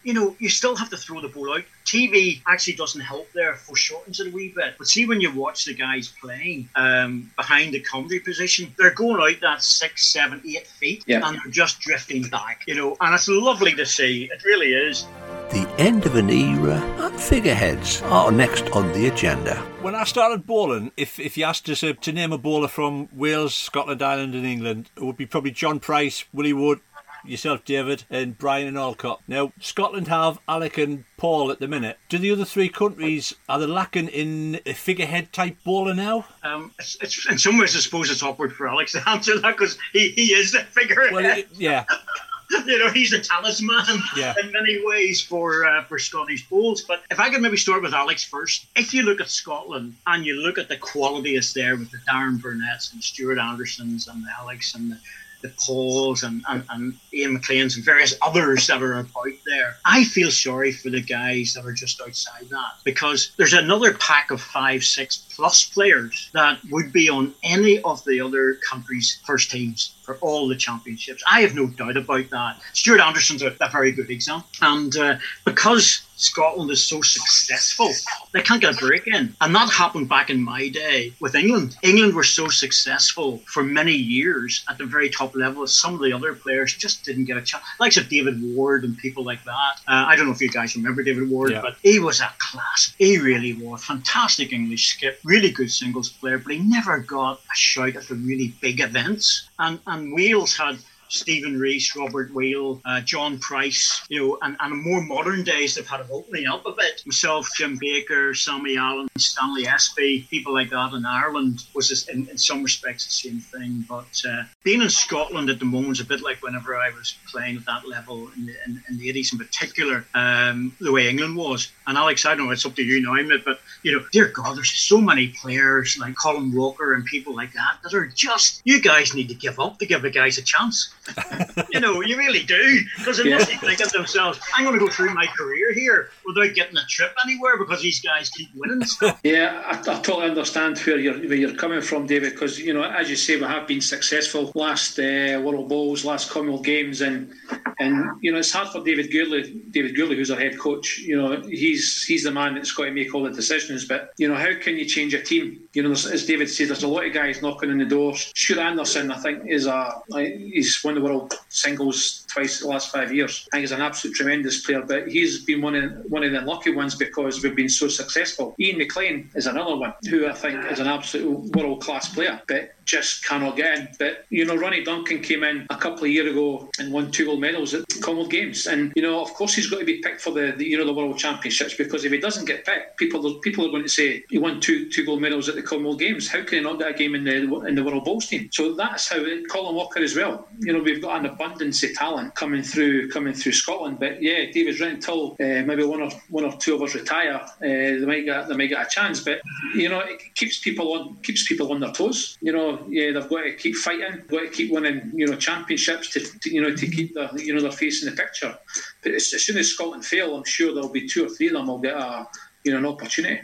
You 0.05 0.15
know, 0.15 0.37
you 0.39 0.49
still 0.49 0.77
have 0.77 0.89
to 0.91 0.97
throw 0.97 1.21
the 1.21 1.29
ball 1.29 1.53
out. 1.55 1.65
TV 1.85 2.41
actually 2.47 2.75
doesn't 2.75 3.01
help 3.01 3.31
there, 3.33 3.55
foreshortens 3.55 4.21
it 4.21 4.29
a 4.29 4.31
wee 4.31 4.53
bit. 4.55 4.75
But 4.79 4.87
see, 4.87 5.07
when 5.07 5.21
you 5.21 5.31
watch 5.35 5.65
the 5.65 5.75
guys 5.75 6.15
playing 6.21 6.69
um, 6.77 7.31
behind 7.37 7.75
the 7.75 7.81
comedy 7.81 8.21
position, 8.21 8.73
they're 8.79 8.95
going 8.95 9.21
out 9.21 9.41
that 9.41 9.63
six, 9.63 10.07
seven, 10.07 10.41
eight 10.47 10.67
feet, 10.69 11.03
Yeah. 11.07 11.27
and 11.29 11.37
they're 11.37 11.51
just 11.51 11.81
drifting 11.81 12.23
back. 12.23 12.63
You 12.67 12.77
know, 12.77 12.97
and 13.01 13.13
it's 13.15 13.29
lovely 13.29 13.75
to 13.75 13.85
see. 13.85 14.31
It 14.33 14.45
really 14.45 14.73
is. 14.73 15.05
The 15.51 15.67
end 15.79 16.05
of 16.05 16.15
an 16.15 16.29
era 16.29 16.77
and 16.99 17.19
figureheads 17.19 18.03
are 18.03 18.31
next 18.31 18.69
on 18.73 18.93
the 18.93 19.07
agenda. 19.09 19.57
When 19.81 19.95
I 19.95 20.05
started 20.05 20.47
bowling, 20.47 20.93
if 20.97 21.19
if 21.19 21.39
you 21.39 21.45
asked 21.45 21.71
us 21.71 21.83
uh, 21.83 21.95
to 22.03 22.13
name 22.13 22.33
a 22.33 22.39
bowler 22.39 22.69
from 22.69 23.09
Wales, 23.13 23.55
Scotland, 23.55 24.03
Ireland, 24.03 24.35
and 24.35 24.45
England, 24.45 24.91
it 24.95 25.03
would 25.03 25.17
be 25.17 25.25
probably 25.25 25.51
John 25.51 25.81
Price, 25.81 26.27
Willie 26.35 26.53
Wood, 26.53 26.81
yourself, 27.25 27.65
David, 27.65 28.05
and 28.11 28.37
Bryant 28.37 28.69
and 28.69 28.77
Allcock. 28.77 29.21
Now, 29.27 29.53
Scotland 29.59 30.09
have 30.09 30.39
Alec 30.47 30.77
and 30.79 31.05
Paul 31.17 31.51
at 31.51 31.61
the 31.61 31.69
minute. 31.69 31.99
Do 32.09 32.19
the 32.19 32.31
other 32.31 32.45
three 32.45 32.69
countries 32.69 33.35
are 33.49 33.59
they 33.59 33.67
lacking 33.67 34.09
in 34.09 34.61
a 34.67 34.75
figurehead 34.75 35.33
type 35.33 35.57
bowler 35.65 35.95
now? 35.95 36.27
Um, 36.43 36.73
it's, 36.79 36.97
it's 37.01 37.29
in 37.31 37.39
some 37.39 37.59
ways, 37.59 37.75
I 37.75 37.81
suppose 37.81 38.11
it's 38.11 38.23
awkward 38.23 38.53
for 38.53 38.69
Alex 38.69 38.93
to 38.93 39.03
answer 39.09 39.39
that 39.39 39.57
because 39.57 39.79
he, 39.93 40.11
he 40.11 40.35
is 40.35 40.53
the 40.53 40.61
figurehead. 40.61 41.15
Well, 41.15 41.25
it, 41.25 41.49
yeah, 41.53 41.85
you 42.67 42.79
know, 42.79 42.91
he's 42.91 43.13
a 43.13 43.21
talisman 43.21 43.85
Yeah. 44.17 44.35
in 44.43 44.51
many 44.53 44.81
ways 44.85 45.21
for 45.21 45.67
uh, 45.67 45.85
for 45.85 45.99
Scottish 45.99 46.49
bowls. 46.49 46.83
But 46.83 47.03
if 47.11 47.21
I 47.21 47.29
could 47.31 47.43
maybe 47.43 47.57
start 47.57 47.83
with 47.83 47.93
Alex 47.95 48.25
first, 48.25 48.67
if 48.77 48.95
you 48.95 49.03
look 49.03 49.21
at 49.21 49.29
Scotland 49.29 49.95
and 50.07 50.25
you 50.25 50.41
look 50.41 50.57
at 50.59 50.69
the 50.69 50.77
quality 50.77 51.35
that's 51.35 51.53
there 51.53 51.77
with 51.77 51.91
the 51.91 51.99
Darren 52.09 52.41
Burnett's 52.41 52.93
and 52.93 53.03
Stuart 53.03 53.39
Andersons 53.39 54.09
and 54.09 54.23
the 54.25 54.31
Alex 54.41 54.75
and 54.75 54.91
the 54.93 54.99
the 55.41 55.53
Pauls 55.65 56.23
and, 56.23 56.43
and, 56.49 56.65
and 56.71 56.99
Ian 57.13 57.35
McLean's 57.35 57.77
and 57.77 57.85
various 57.85 58.15
others 58.23 58.67
that 58.67 58.83
are 58.83 58.99
about 58.99 59.33
there. 59.47 59.77
I 59.85 60.05
feel 60.05 60.31
sorry 60.31 60.73
for 60.73 60.91
the 60.91 61.01
guys 61.01 61.55
that 61.55 61.65
are 61.65 61.73
just 61.73 62.01
outside 62.01 62.49
that 62.51 62.73
because 62.85 63.33
there's 63.37 63.53
another 63.53 63.95
pack 63.95 64.31
of 64.31 64.41
five, 64.41 64.83
six 64.83 65.29
plus 65.35 65.65
players 65.65 66.31
that 66.35 66.59
would 66.71 66.93
be 66.93 67.09
on 67.09 67.35
any 67.43 67.81
of 67.83 68.05
the 68.05 68.21
other 68.21 68.59
countries' 68.69 69.21
first 69.25 69.51
teams 69.51 69.95
for 70.03 70.17
all 70.17 70.49
the 70.49 70.57
championships. 70.57 71.23
I 71.31 71.43
have 71.43 71.55
no 71.55 71.67
doubt 71.69 71.97
about 71.97 72.31
that. 72.31 72.61
Stuart 72.73 73.01
Anderson's 73.01 73.43
a, 73.43 73.55
a 73.61 73.71
very 73.71 73.93
good 73.93 74.11
example. 74.11 74.49
And 74.63 74.97
uh, 74.97 75.17
because 75.45 76.03
Scotland 76.19 76.69
is 76.73 76.83
so 76.83 77.01
successful, 77.01 77.93
they 78.33 78.43
can't 78.43 78.61
get 78.61 78.75
a 78.75 78.79
break 78.79 79.07
in. 79.07 79.35
And 79.41 79.55
that 79.55 79.71
happened 79.71 80.09
back 80.09 80.31
in 80.31 80.43
my 80.43 80.69
day 80.69 81.13
with 81.21 81.35
England. 81.37 81.77
England 81.83 82.13
were 82.15 82.25
so 82.25 82.49
successful 82.49 83.39
for 83.47 83.63
many 83.63 83.93
years 83.95 84.65
at 84.69 84.79
the 84.79 84.85
very 84.85 85.09
top 85.11 85.35
level. 85.37 85.65
Some 85.69 85.95
of 85.95 86.01
the 86.01 86.13
other 86.13 86.35
players 86.35 86.75
just 86.75 87.05
didn't 87.05 87.27
get 87.27 87.37
a 87.37 87.43
chance. 87.43 87.63
Like 87.79 87.97
of 87.97 88.09
David 88.09 88.43
Ward 88.43 88.83
and 88.85 88.99
people 88.99 89.23
like 89.25 89.43
that. 89.45 89.75
Uh, 89.87 90.05
I 90.09 90.17
don't 90.17 90.27
know 90.27 90.33
if 90.33 90.41
you 90.41 90.51
guys 90.51 90.75
remember 90.77 91.03
David 91.05 91.31
Ward, 91.31 91.53
Yeah. 91.53 91.63
but 91.63 91.77
he 91.83 91.99
was 92.01 92.21
a 92.21 92.31
class. 92.39 92.95
He 92.99 93.19
really 93.19 93.53
was. 93.55 93.85
Fantastic 93.85 94.53
English 94.53 94.95
skip, 94.95 95.21
really 95.25 95.51
good 95.53 95.71
singles 95.71 96.09
player, 96.09 96.39
but 96.39 96.53
he 96.53 96.59
never 96.59 96.99
got 96.99 97.39
a 97.39 97.55
shout 97.57 97.95
at 97.97 98.09
the 98.09 98.17
really 98.17 98.53
big 98.61 98.81
events. 98.81 99.49
And, 99.61 99.79
and 99.87 100.13
Wales 100.13 100.57
had 100.57 100.79
Stephen 101.09 101.59
Rees, 101.59 101.95
Robert 101.97 102.33
Weale, 102.33 102.81
uh, 102.85 103.01
John 103.01 103.39
Price, 103.39 104.03
you 104.09 104.21
know, 104.21 104.39
and, 104.43 104.57
and 104.61 104.83
more 104.83 105.03
modern 105.03 105.43
days 105.43 105.75
they've 105.75 105.87
had 105.87 106.01
it 106.01 106.07
opening 106.11 106.47
up 106.47 106.67
a 106.67 106.73
bit. 106.73 107.03
Myself, 107.07 107.49
Jim 107.57 107.79
Baker, 107.81 108.35
Sammy 108.35 108.77
Allen, 108.77 109.09
Stanley 109.17 109.65
Espie, 109.65 110.29
people 110.29 110.53
like 110.53 110.71
that 110.71 110.93
in 110.93 111.05
Ireland 111.05 111.65
was 111.75 111.89
just 111.89 112.09
in, 112.09 112.29
in 112.29 112.39
some 112.39 112.63
respects 112.63 113.07
the 113.07 113.13
same 113.13 113.41
thing. 113.41 113.85
But 113.89 114.23
uh, 114.29 114.45
being 114.65 114.83
in 114.83 114.91
Scotland 114.91 115.51
at 115.51 115.59
the 115.59 115.65
moment 115.65 115.93
is 115.93 116.01
a 116.01 116.05
bit 116.05 116.23
like 116.23 116.43
whenever 116.43 116.77
I 116.77 116.91
was 116.91 117.17
playing 117.31 117.57
at 117.57 117.67
that 117.67 117.87
level 117.89 118.29
in 118.37 118.47
the, 118.47 118.55
in, 118.67 118.83
in 118.89 118.99
the 118.99 119.13
80s 119.13 119.33
in 119.33 119.39
particular, 119.39 120.05
um, 120.15 120.77
the 120.81 120.93
way 120.93 121.09
England 121.09 121.37
was. 121.37 121.73
And 121.89 121.97
Alex, 121.97 122.27
I 122.27 122.35
don't 122.35 122.47
know, 122.47 122.53
it's 122.53 122.67
up 122.67 122.75
to 122.77 122.83
you 122.83 123.01
now, 123.01 123.15
mate, 123.15 123.43
but, 123.47 123.61
you 123.83 123.93
know, 123.93 124.05
dear 124.13 124.29
God, 124.29 124.59
there's 124.59 124.71
so 124.71 125.01
many 125.01 125.29
players 125.29 125.97
like 125.99 126.15
Colin 126.23 126.55
Walker 126.55 126.93
and 126.93 127.03
people 127.07 127.35
like 127.35 127.55
that 127.55 127.79
that 127.83 127.95
are 127.95 128.07
just, 128.07 128.61
you 128.65 128.81
guys 128.81 129.15
need 129.15 129.29
to 129.29 129.35
give 129.35 129.59
up 129.59 129.79
to 129.79 129.87
give 129.87 130.03
the 130.03 130.11
guys 130.11 130.37
a 130.37 130.43
chance. 130.43 130.93
you 131.71 131.81
know, 131.81 132.03
you 132.03 132.19
really 132.19 132.43
do. 132.43 132.81
Because 132.99 133.17
they 133.17 133.31
must 133.31 133.49
be 133.49 133.57
thinking 133.57 133.87
to 133.87 133.97
themselves, 133.97 134.39
I'm 134.55 134.65
going 134.65 134.79
to 134.79 134.85
go 134.85 134.93
through 134.93 135.15
my 135.15 135.27
career 135.29 135.73
here 135.73 136.11
without 136.27 136.55
getting 136.55 136.77
a 136.77 136.85
trip 136.89 137.15
anywhere 137.25 137.57
because 137.57 137.81
these 137.81 138.01
guys 138.03 138.29
keep 138.29 138.51
winning 138.55 138.85
stuff. 138.85 139.19
Yeah, 139.23 139.63
I, 139.65 139.79
I 139.79 140.01
totally 140.01 140.27
understand 140.27 140.79
where 140.81 140.99
you're 140.99 141.19
where 141.19 141.35
you're 141.35 141.55
coming 141.55 141.81
from, 141.81 142.07
David. 142.07 142.33
Because 142.33 142.59
you 142.59 142.75
know, 142.75 142.83
as 142.83 143.09
you 143.09 143.17
say, 143.17 143.37
we 143.37 143.45
have 143.45 143.67
been 143.67 143.81
successful 143.81 144.53
last 144.55 144.99
uh, 144.99 145.41
World 145.43 145.69
Bowls, 145.69 146.05
last 146.05 146.31
Commonwealth 146.31 146.65
Games, 146.65 147.01
and 147.01 147.33
and 147.79 148.11
you 148.21 148.33
know 148.33 148.39
it's 148.39 148.53
hard 148.53 148.69
for 148.69 148.85
David 148.85 149.11
Gourlay, 149.11 149.73
David 149.73 149.97
Gourlay, 149.97 150.17
who's 150.17 150.31
our 150.31 150.39
head 150.39 150.59
coach. 150.59 150.99
You 150.99 151.17
know, 151.21 151.41
he's 151.43 151.78
he's 152.07 152.25
the 152.25 152.31
man 152.31 152.55
that's 152.55 152.73
got 152.73 152.85
to 152.85 152.91
make 152.91 153.15
all 153.15 153.23
the 153.23 153.31
decisions. 153.31 153.85
But 153.85 154.13
you 154.17 154.29
know, 154.29 154.35
how 154.35 154.55
can 154.61 154.77
you 154.77 154.85
change 154.85 155.15
a 155.15 155.23
team? 155.23 155.61
You 155.73 155.83
know, 155.83 155.93
as 155.93 156.27
David 156.27 156.51
said, 156.51 156.69
there's 156.69 156.83
a 156.83 156.89
lot 156.89 157.07
of 157.07 157.13
guys 157.13 157.43
knocking 157.43 157.71
on 157.71 157.79
the 157.79 157.85
doors. 157.85 158.33
Stuart 158.35 158.61
Anderson, 158.61 159.11
I 159.11 159.19
think, 159.19 159.49
is 159.49 159.67
a 159.67 160.01
he's 160.15 160.83
won 160.85 160.95
the 160.95 161.01
world 161.01 161.35
singles 161.49 162.27
twice 162.29 162.61
in 162.61 162.67
the 162.67 162.73
last 162.73 162.93
five 162.93 163.13
years. 163.13 163.49
I 163.53 163.57
think 163.57 163.63
he's 163.63 163.73
an 163.73 163.81
absolute 163.81 164.15
tremendous 164.15 164.65
player, 164.65 164.83
but 164.83 165.09
he's 165.09 165.45
been 165.45 165.61
one 165.61 165.75
of 165.75 165.93
one 166.09 166.25
of 166.25 166.33
the 166.33 166.39
unlucky 166.39 166.75
ones 166.75 166.95
because 166.95 167.43
we've 167.43 167.57
been 167.57 167.69
so 167.69 167.89
successful. 167.89 168.55
Ian 168.59 168.79
McLean 168.79 169.31
is 169.35 169.47
another 169.47 169.77
one 169.77 169.95
who 170.09 170.27
I 170.27 170.33
think 170.33 170.65
is 170.71 170.81
an 170.81 170.87
absolute 170.87 171.57
world 171.57 171.81
class 171.81 172.13
player, 172.13 172.41
but 172.49 172.73
just 172.89 173.25
cannot 173.25 173.57
get 173.57 173.79
in. 173.79 173.89
But 173.99 174.25
you 174.31 174.45
know, 174.45 174.57
Ronnie 174.57 174.83
Duncan 174.83 175.21
came 175.21 175.45
in 175.45 175.67
a 175.71 175.77
couple 175.77 176.05
of 176.05 176.11
years 176.11 176.33
ago 176.33 176.69
and 176.79 176.93
won 176.93 177.11
two 177.11 177.27
gold 177.27 177.41
medals 177.41 177.75
at 177.75 177.89
the 177.89 178.01
Commonwealth 178.01 178.31
Games, 178.31 178.67
and 178.67 178.93
you 178.97 179.03
know, 179.03 179.21
of 179.23 179.33
course, 179.35 179.55
he's 179.55 179.71
got 179.71 179.79
to 179.79 179.85
be 179.85 179.99
picked 179.99 180.21
for 180.21 180.33
the, 180.33 180.55
the 180.57 180.65
you 180.65 180.79
know 180.79 180.87
the 180.87 180.93
World 180.93 181.19
Championships 181.19 181.75
because 181.75 182.05
if 182.05 182.13
he 182.13 182.19
doesn't 182.19 182.47
get 182.47 182.65
picked, 182.65 182.97
people 182.97 183.39
people 183.41 183.67
are 183.67 183.71
going 183.71 183.83
to 183.85 183.89
say 183.89 184.25
he 184.29 184.39
won 184.39 184.61
two 184.61 184.89
two 184.91 185.05
gold 185.05 185.21
medals 185.21 185.49
at 185.49 185.55
the 185.55 185.63
Commonwealth 185.63 185.99
Games. 185.99 186.29
How 186.29 186.43
can 186.43 186.59
he 186.59 186.65
not 186.65 186.79
get 186.79 186.91
a 186.91 186.95
game 186.95 187.15
in 187.15 187.25
the 187.25 187.67
in 187.67 187.75
the 187.75 187.85
World 187.85 188.05
Bowls 188.05 188.27
team? 188.27 188.49
So 188.53 188.75
that's 188.75 189.09
how 189.09 189.19
it, 189.19 189.49
Colin 189.49 189.75
Walker 189.75 190.01
as 190.01 190.17
well. 190.17 190.49
You 190.61 190.73
know, 190.73 190.83
we've 190.83 191.03
got 191.03 191.21
an 191.21 191.27
abundance 191.27 191.83
of 191.83 191.93
talent 191.95 192.35
coming 192.35 192.63
through 192.63 193.11
coming 193.11 193.35
through 193.35 193.53
Scotland. 193.53 193.99
But 194.01 194.23
yeah, 194.23 194.51
David's 194.51 194.81
right 194.81 194.99
uh, 195.09 195.27
maybe 195.39 195.85
one 195.85 196.03
or 196.03 196.11
one 196.31 196.45
or 196.45 196.53
two 196.57 196.75
of 196.75 196.83
us 196.83 196.95
retire, 196.95 197.35
uh, 197.35 197.49
they 197.61 198.05
might 198.05 198.25
get 198.25 198.49
they 198.49 198.57
might 198.57 198.69
get 198.69 198.87
a 198.87 198.91
chance. 198.91 199.21
But 199.21 199.41
you 199.75 199.89
know, 199.89 200.01
it 200.01 200.21
keeps 200.35 200.59
people 200.59 200.93
on 200.95 201.17
keeps 201.23 201.47
people 201.47 201.73
on 201.73 201.81
their 201.81 201.93
toes. 201.93 202.37
You 202.41 202.53
know, 202.53 202.78
yeah, 202.89 203.13
they've 203.13 203.29
got 203.29 203.43
to 203.43 203.55
keep 203.55 203.77
fighting, 203.77 204.23
got 204.29 204.41
to 204.41 204.49
keep 204.49 204.73
winning. 204.73 205.11
You 205.15 205.27
know, 205.27 205.37
championships 205.37 206.11
to, 206.11 206.21
to 206.21 206.53
you 206.53 206.63
know 206.63 206.75
to 206.75 206.87
keep 206.87 207.15
their 207.15 207.31
you 207.37 207.55
know 207.55 207.61
their 207.61 207.73
face 207.73 208.05
in 208.05 208.11
the 208.11 208.17
picture. 208.17 208.57
But 209.03 209.13
as, 209.13 209.33
as 209.35 209.45
soon 209.45 209.57
as 209.59 209.69
Scotland 209.69 210.05
fail, 210.05 210.37
I'm 210.37 210.45
sure 210.45 210.73
there'll 210.73 210.89
be 210.89 211.09
two 211.09 211.27
or 211.27 211.29
three 211.29 211.49
of 211.49 211.55
them 211.55 211.67
will 211.67 211.79
get 211.79 211.95
a 211.95 212.27
you 212.69 212.75
know 212.75 212.79
an 212.79 212.87
opportunity. 212.95 213.41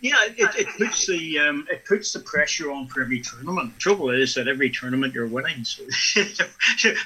Yeah, 0.00 0.14
it, 0.36 0.54
it 0.56 0.68
puts 0.78 1.06
the 1.06 1.38
um, 1.38 1.66
it 1.70 1.84
puts 1.86 2.12
the 2.12 2.20
pressure 2.20 2.70
on 2.70 2.88
for 2.88 3.02
every 3.02 3.20
tournament. 3.20 3.74
The 3.74 3.78
trouble 3.78 4.10
is 4.10 4.34
that 4.34 4.48
every 4.48 4.70
tournament 4.70 5.14
you're 5.14 5.26
winning. 5.28 5.64
So 5.64 5.82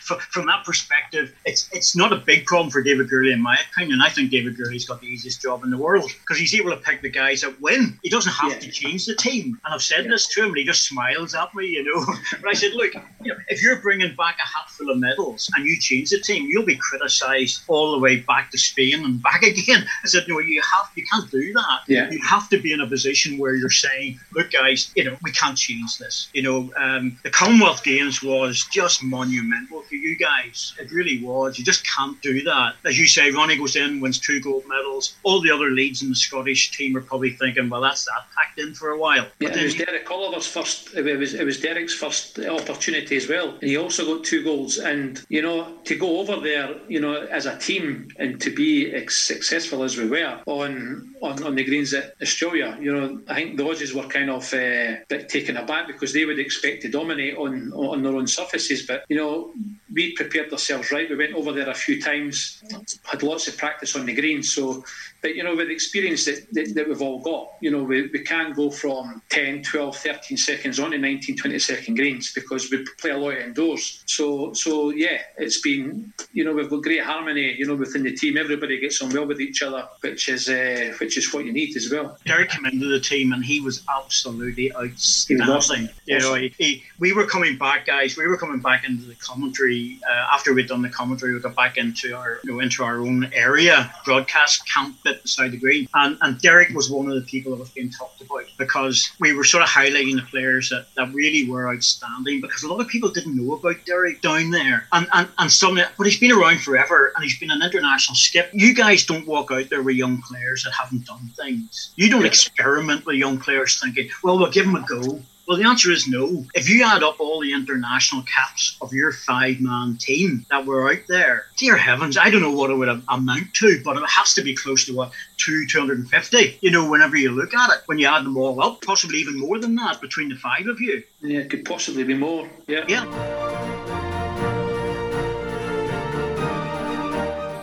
from, 0.01 0.47
that 0.47 0.65
perspective, 0.65 1.33
it's 1.45 1.69
it's 1.73 1.97
not 1.97 2.13
a 2.13 2.17
big 2.17 2.45
problem 2.47 2.71
for 2.71 2.83
David 2.83 3.09
Gourlay, 3.09 3.33
in 3.33 3.41
my 3.43 3.59
opinion. 3.71 4.01
I 4.03 4.09
think 4.11 4.31
David 4.31 4.57
Gourlay's 4.57 4.87
got 4.87 5.01
the 5.01 5.07
easiest 5.07 5.41
job 5.43 5.63
in 5.65 5.71
the 5.71 5.79
world 5.79 6.11
because 6.21 6.39
he's 6.39 6.55
able 6.55 6.71
to 6.71 6.77
pick 6.79 7.03
the 7.03 7.11
guys 7.11 7.43
that 7.43 7.61
win. 7.61 7.99
He 8.03 8.11
doesn't 8.11 8.33
have 8.33 8.53
Yeah. 8.53 8.59
to 8.59 8.71
change 8.71 9.07
the 9.07 9.15
team. 9.15 9.59
And 9.65 9.75
I've 9.75 9.83
said 9.83 10.07
this 10.11 10.27
to 10.35 10.43
him, 10.43 10.49
and 10.49 10.59
he 10.59 10.65
just 10.65 10.87
smiles 10.89 11.35
at 11.35 11.55
me, 11.55 11.67
you 11.67 11.85
know. 11.85 12.05
But 12.41 12.51
I 12.51 12.55
said, 12.55 12.73
look, 12.75 12.93
you 13.23 13.33
know, 13.33 13.39
if 13.49 13.63
you're 13.63 13.81
bringing 13.81 14.15
back 14.17 14.39
a 14.43 14.47
hatful 14.47 14.91
of 14.91 14.99
medals 14.99 15.49
and 15.57 15.65
you 15.67 15.79
change 15.81 16.11
the 16.11 16.21
team, 16.21 16.47
you'll 16.51 16.65
be 16.65 16.77
criticised 16.77 17.63
all 17.69 17.93
the 17.93 17.99
way 17.99 18.17
back 18.21 18.51
to 18.53 18.59
Spain 18.59 19.05
and 19.05 19.23
back 19.23 19.43
again. 19.53 19.85
I 20.05 20.09
said, 20.09 20.25
no, 20.29 20.39
you 20.39 20.63
have 20.73 20.87
you 20.97 21.05
can't 21.13 21.28
can't 21.29 21.43
do 21.43 21.53
that. 21.55 21.81
Yeah. 21.87 22.11
You 22.11 22.21
have 22.27 22.49
to 22.51 22.61
be 22.61 22.73
in 22.73 22.81
a 22.81 22.87
position 22.87 23.39
where 23.39 23.55
you're 23.55 23.71
saying, 23.71 24.19
look, 24.33 24.51
guys, 24.51 24.91
you 24.95 25.05
know, 25.05 25.17
we 25.23 25.33
can't 25.33 25.57
change 25.57 25.99
this. 25.99 26.29
You 26.33 26.43
know, 26.43 26.71
um, 26.77 27.19
the 27.23 27.31
Commonwealth 27.31 27.85
Games 27.85 28.23
was 28.23 28.67
just 28.71 29.03
monumental 29.03 29.83
for 29.83 29.95
you 29.95 30.17
guys. 30.17 30.75
It 30.79 30.91
really 30.93 31.23
was. 31.23 31.59
You 31.59 31.65
just 31.65 31.87
can't 31.87 32.21
do 32.23 32.43
that. 32.45 32.75
As 32.85 32.99
you 32.99 33.07
say, 33.07 33.31
Ronnie 33.31 33.57
goes 33.57 33.77
in, 33.77 34.01
wins 34.01 34.19
two 34.19 34.41
gold 34.41 34.65
medals. 34.69 35.17
All 35.23 35.41
the 35.41 35.51
other 35.51 35.71
leads 35.71 36.03
in 36.03 36.09
the 36.09 36.17
Scottish 36.17 36.77
team 36.77 36.97
are 36.97 37.03
probably 37.03 37.31
thinking, 37.31 37.69
well, 37.69 37.81
that's 37.81 38.05
that 38.05 38.27
packed 38.37 38.59
in 38.59 38.75
for 38.75 38.91
a 38.91 38.99
while. 38.99 39.27
Yeah, 39.41 39.51
it 39.51 39.63
was 39.63 39.75
Derek 39.75 40.11
Oliver's 40.11 40.47
first. 40.47 40.95
It 40.95 41.19
was 41.19 41.35
it 41.35 41.45
was 41.45 41.61
Derek's 41.61 41.95
first 41.95 42.39
opportunity 42.39 43.17
as 43.17 43.29
well. 43.29 43.51
And 43.51 43.63
he 43.63 43.77
also 43.77 44.17
got 44.17 44.25
two 44.25 44.43
goals. 44.43 44.79
And 44.79 45.25
you 45.29 45.43
know, 45.43 45.79
to 45.85 45.97
go 45.97 46.21
over 46.21 46.37
there, 46.41 46.77
you 46.89 47.01
know, 47.01 47.23
as 47.27 47.47
a 47.47 47.57
team 47.59 48.09
and 48.19 48.41
to 48.41 48.55
be 48.55 48.93
ex- 48.93 49.19
successful 49.19 49.83
as 49.83 49.97
we 49.97 50.09
were 50.09 50.41
on 50.47 51.15
on, 51.23 51.43
on 51.43 51.55
the 51.55 51.65
greens 51.65 51.93
at 51.95 52.15
Australia, 52.21 52.77
you 52.81 52.93
know, 52.93 53.21
I 53.29 53.35
think 53.35 53.57
the 53.57 53.65
Aussies 53.65 53.93
were 53.95 54.09
kind 54.09 54.31
of 54.31 54.45
uh, 54.53 55.03
bit 55.09 55.29
taken 55.29 55.57
aback 55.57 55.87
because 55.87 56.13
they 56.13 56.25
would 56.25 56.39
expect 56.39 56.83
to 56.83 56.89
dominate 56.89 57.37
on 57.37 57.73
on 57.73 58.03
their 58.03 58.15
own 58.15 58.27
surfaces. 58.27 58.87
But 58.87 59.05
you 59.09 59.17
know, 59.17 59.53
we 59.93 60.13
prepared 60.15 60.53
ourselves 60.53 60.93
right. 60.93 61.09
We 61.09 61.17
went 61.17 61.35
over 61.35 61.53
there 61.53 61.69
a 61.69 61.75
few 61.75 62.01
times, 62.01 62.63
had 63.05 63.23
lots 63.23 63.49
of 63.49 63.57
practice 63.57 63.97
on 63.97 64.07
the 64.07 64.15
green. 64.15 64.43
So, 64.43 64.85
but 65.21 65.35
you 65.35 65.43
know, 65.43 65.57
with 65.57 65.69
the 65.69 65.75
experience 65.75 66.25
that, 66.27 66.47
that, 66.53 66.75
that 66.75 66.89
we've 66.89 67.03
all 67.03 67.19
got, 67.19 67.53
you 67.61 67.71
know, 67.71 67.83
we, 67.83 68.09
we 68.09 68.21
can 68.21 68.53
go 68.53 68.71
from 68.71 69.21
10, 69.31 69.63
12, 69.63 69.97
13 69.97 70.37
seconds 70.37 70.79
on 70.79 70.93
to 70.93 70.99
19, 70.99 71.37
20 71.37 71.59
second 71.59 71.97
greens 71.97 72.33
because 72.33 72.71
we 72.71 72.87
play 72.99 73.11
a 73.11 73.19
lot 73.19 73.37
indoors. 73.37 74.03
So, 74.07 74.53
so 74.53 74.91
yeah, 74.91 75.23
it's 75.37 75.61
been, 75.61 76.13
you 76.33 76.45
know, 76.45 76.53
we've 76.53 76.71
got 76.71 76.83
great 76.83 77.03
harmony, 77.03 77.55
you 77.59 77.67
know, 77.67 77.75
within 77.75 78.05
the 78.05 78.15
team. 78.15 78.37
Everybody 78.37 78.79
gets 78.79 79.03
on 79.03 79.11
well 79.11 79.27
with 79.27 79.41
each 79.41 79.63
other, 79.63 79.89
which 80.01 80.29
is 80.29 80.49
uh, 80.49 80.95
which 81.01 81.19
is 81.19 81.33
what 81.35 81.45
you 81.45 81.53
need 81.53 81.77
as 81.77 81.91
well. 81.91 82.17
Derek 82.25 82.51
came 82.51 82.67
into 82.67 82.87
the 82.87 83.01
team 83.01 83.33
and 83.33 83.45
he 83.45 83.61
was 83.61 83.83
absolutely 83.89 84.75
outstanding. 84.77 85.49
awesome. 85.49 85.89
You 86.07 86.21
know, 86.21 86.35
he, 86.35 86.55
he, 86.59 86.85
we 87.01 87.13
were 87.13 87.27
coming 87.27 87.59
back, 87.59 87.87
guys. 87.87 88.17
We 88.17 88.27
were 88.27 88.37
coming 88.37 88.61
back 88.61 88.87
into 88.87 89.05
the 89.05 89.15
commentary 89.17 89.99
uh, 90.09 90.29
after 90.33 90.55
we'd 90.55 90.69
done 90.69 90.83
the 90.83 90.89
commentary. 90.89 91.35
We 91.35 91.41
got 91.41 91.57
back 91.57 91.77
into 91.77 92.17
our, 92.17 92.39
you 92.45 92.53
know, 92.53 92.61
into 92.61 92.85
our 92.85 93.01
own 93.01 93.31
area 93.33 93.93
broadcast 94.05 94.69
camp 94.69 94.97
bit 95.09 95.23
beside 95.23 95.53
the 95.53 95.57
green, 95.57 95.89
and 95.95 96.17
and 96.23 96.41
Derek 96.41 96.71
was 96.71 96.91
one 96.91 97.09
of 97.09 97.15
the 97.15 97.23
people 97.23 97.53
that 97.53 97.61
was 97.61 97.71
being 97.71 97.91
talked 97.91 98.21
about 98.21 98.45
because 98.57 99.11
we 99.21 99.33
were 99.33 99.45
sort 99.45 99.63
of 99.63 99.69
highlighting 99.69 100.17
the 100.17 100.27
players 100.31 100.71
that, 100.71 100.87
that 100.97 101.13
really 101.13 101.49
were 101.49 101.73
outstanding 101.73 102.41
because 102.41 102.63
a 102.63 102.69
lot 102.69 102.81
of 102.81 102.89
people 102.89 103.09
didn't 103.11 103.37
know 103.37 103.55
about 103.55 103.85
Derek 103.87 104.21
down 104.21 104.51
there, 104.51 104.87
and 104.93 105.07
and 105.13 105.29
and 105.39 105.51
some, 105.53 105.77
but 105.97 106.07
he's 106.07 106.21
been 106.21 106.33
around 106.33 106.61
forever 106.61 107.13
and 107.15 107.25
he's 107.25 107.39
been 107.39 107.51
an 107.51 107.63
international 107.63 108.17
skip. 108.17 108.51
You 108.53 108.75
guys 108.75 109.05
don't 109.05 109.27
walk 109.27 109.51
out 109.51 109.69
there 109.71 109.83
with 109.83 109.97
young 109.97 110.23
players 110.23 110.65
that 110.65 110.73
haven't 110.73 111.07
done 111.07 111.31
things. 111.37 111.93
You 111.97 112.11
don't 112.11 112.27
experiment 112.27 113.07
with 113.07 113.17
young 113.17 113.39
players 113.39 113.81
thinking, 113.81 114.09
well, 114.23 114.39
we'll 114.39 114.51
give 114.51 114.67
them 114.67 114.77
a 114.77 114.87
go. 114.87 115.21
Well, 115.49 115.57
the 115.57 115.65
answer 115.65 115.91
is 115.91 116.07
no. 116.07 116.45
If 116.55 116.69
you 116.69 116.85
add 116.85 117.03
up 117.03 117.21
all 117.21 117.41
the 117.41 117.55
international 117.55 118.23
caps 118.25 118.77
of 118.83 118.93
your 118.93 119.13
five 119.13 119.61
man 119.61 119.97
team 119.97 120.45
that 120.51 120.67
were 120.67 120.91
out 120.91 120.99
there, 121.09 121.47
dear 121.57 121.75
heavens, 121.75 122.19
I 122.19 122.29
don't 122.29 122.43
know 122.43 122.53
what 122.53 122.69
it 122.69 122.75
would 122.75 123.03
amount 123.09 123.55
to, 123.55 123.81
but 123.83 123.97
it 123.97 124.07
has 124.07 124.35
to 124.35 124.43
be 124.43 124.55
close 124.55 124.85
to 124.85 124.95
what, 124.95 125.11
two, 125.39 125.67
250, 125.67 126.59
you 126.61 126.71
know, 126.71 126.91
whenever 126.91 127.17
you 127.17 127.31
look 127.31 127.55
at 127.55 127.71
it, 127.71 127.83
when 127.87 127.99
you 127.99 128.07
add 128.07 128.27
them 128.27 128.37
all 128.37 128.63
up, 128.63 128.83
possibly 128.83 129.21
even 129.21 129.39
more 129.39 129.59
than 129.59 129.75
that 129.77 130.03
between 130.03 130.29
the 130.29 130.37
five 130.37 130.67
of 130.67 130.83
you. 130.83 131.03
Yeah, 131.23 131.41
it 131.41 131.49
could 131.49 131.65
possibly 131.65 132.05
be 132.05 132.13
more. 132.13 132.47
Yeah. 132.67 132.85
Yeah. 132.87 133.58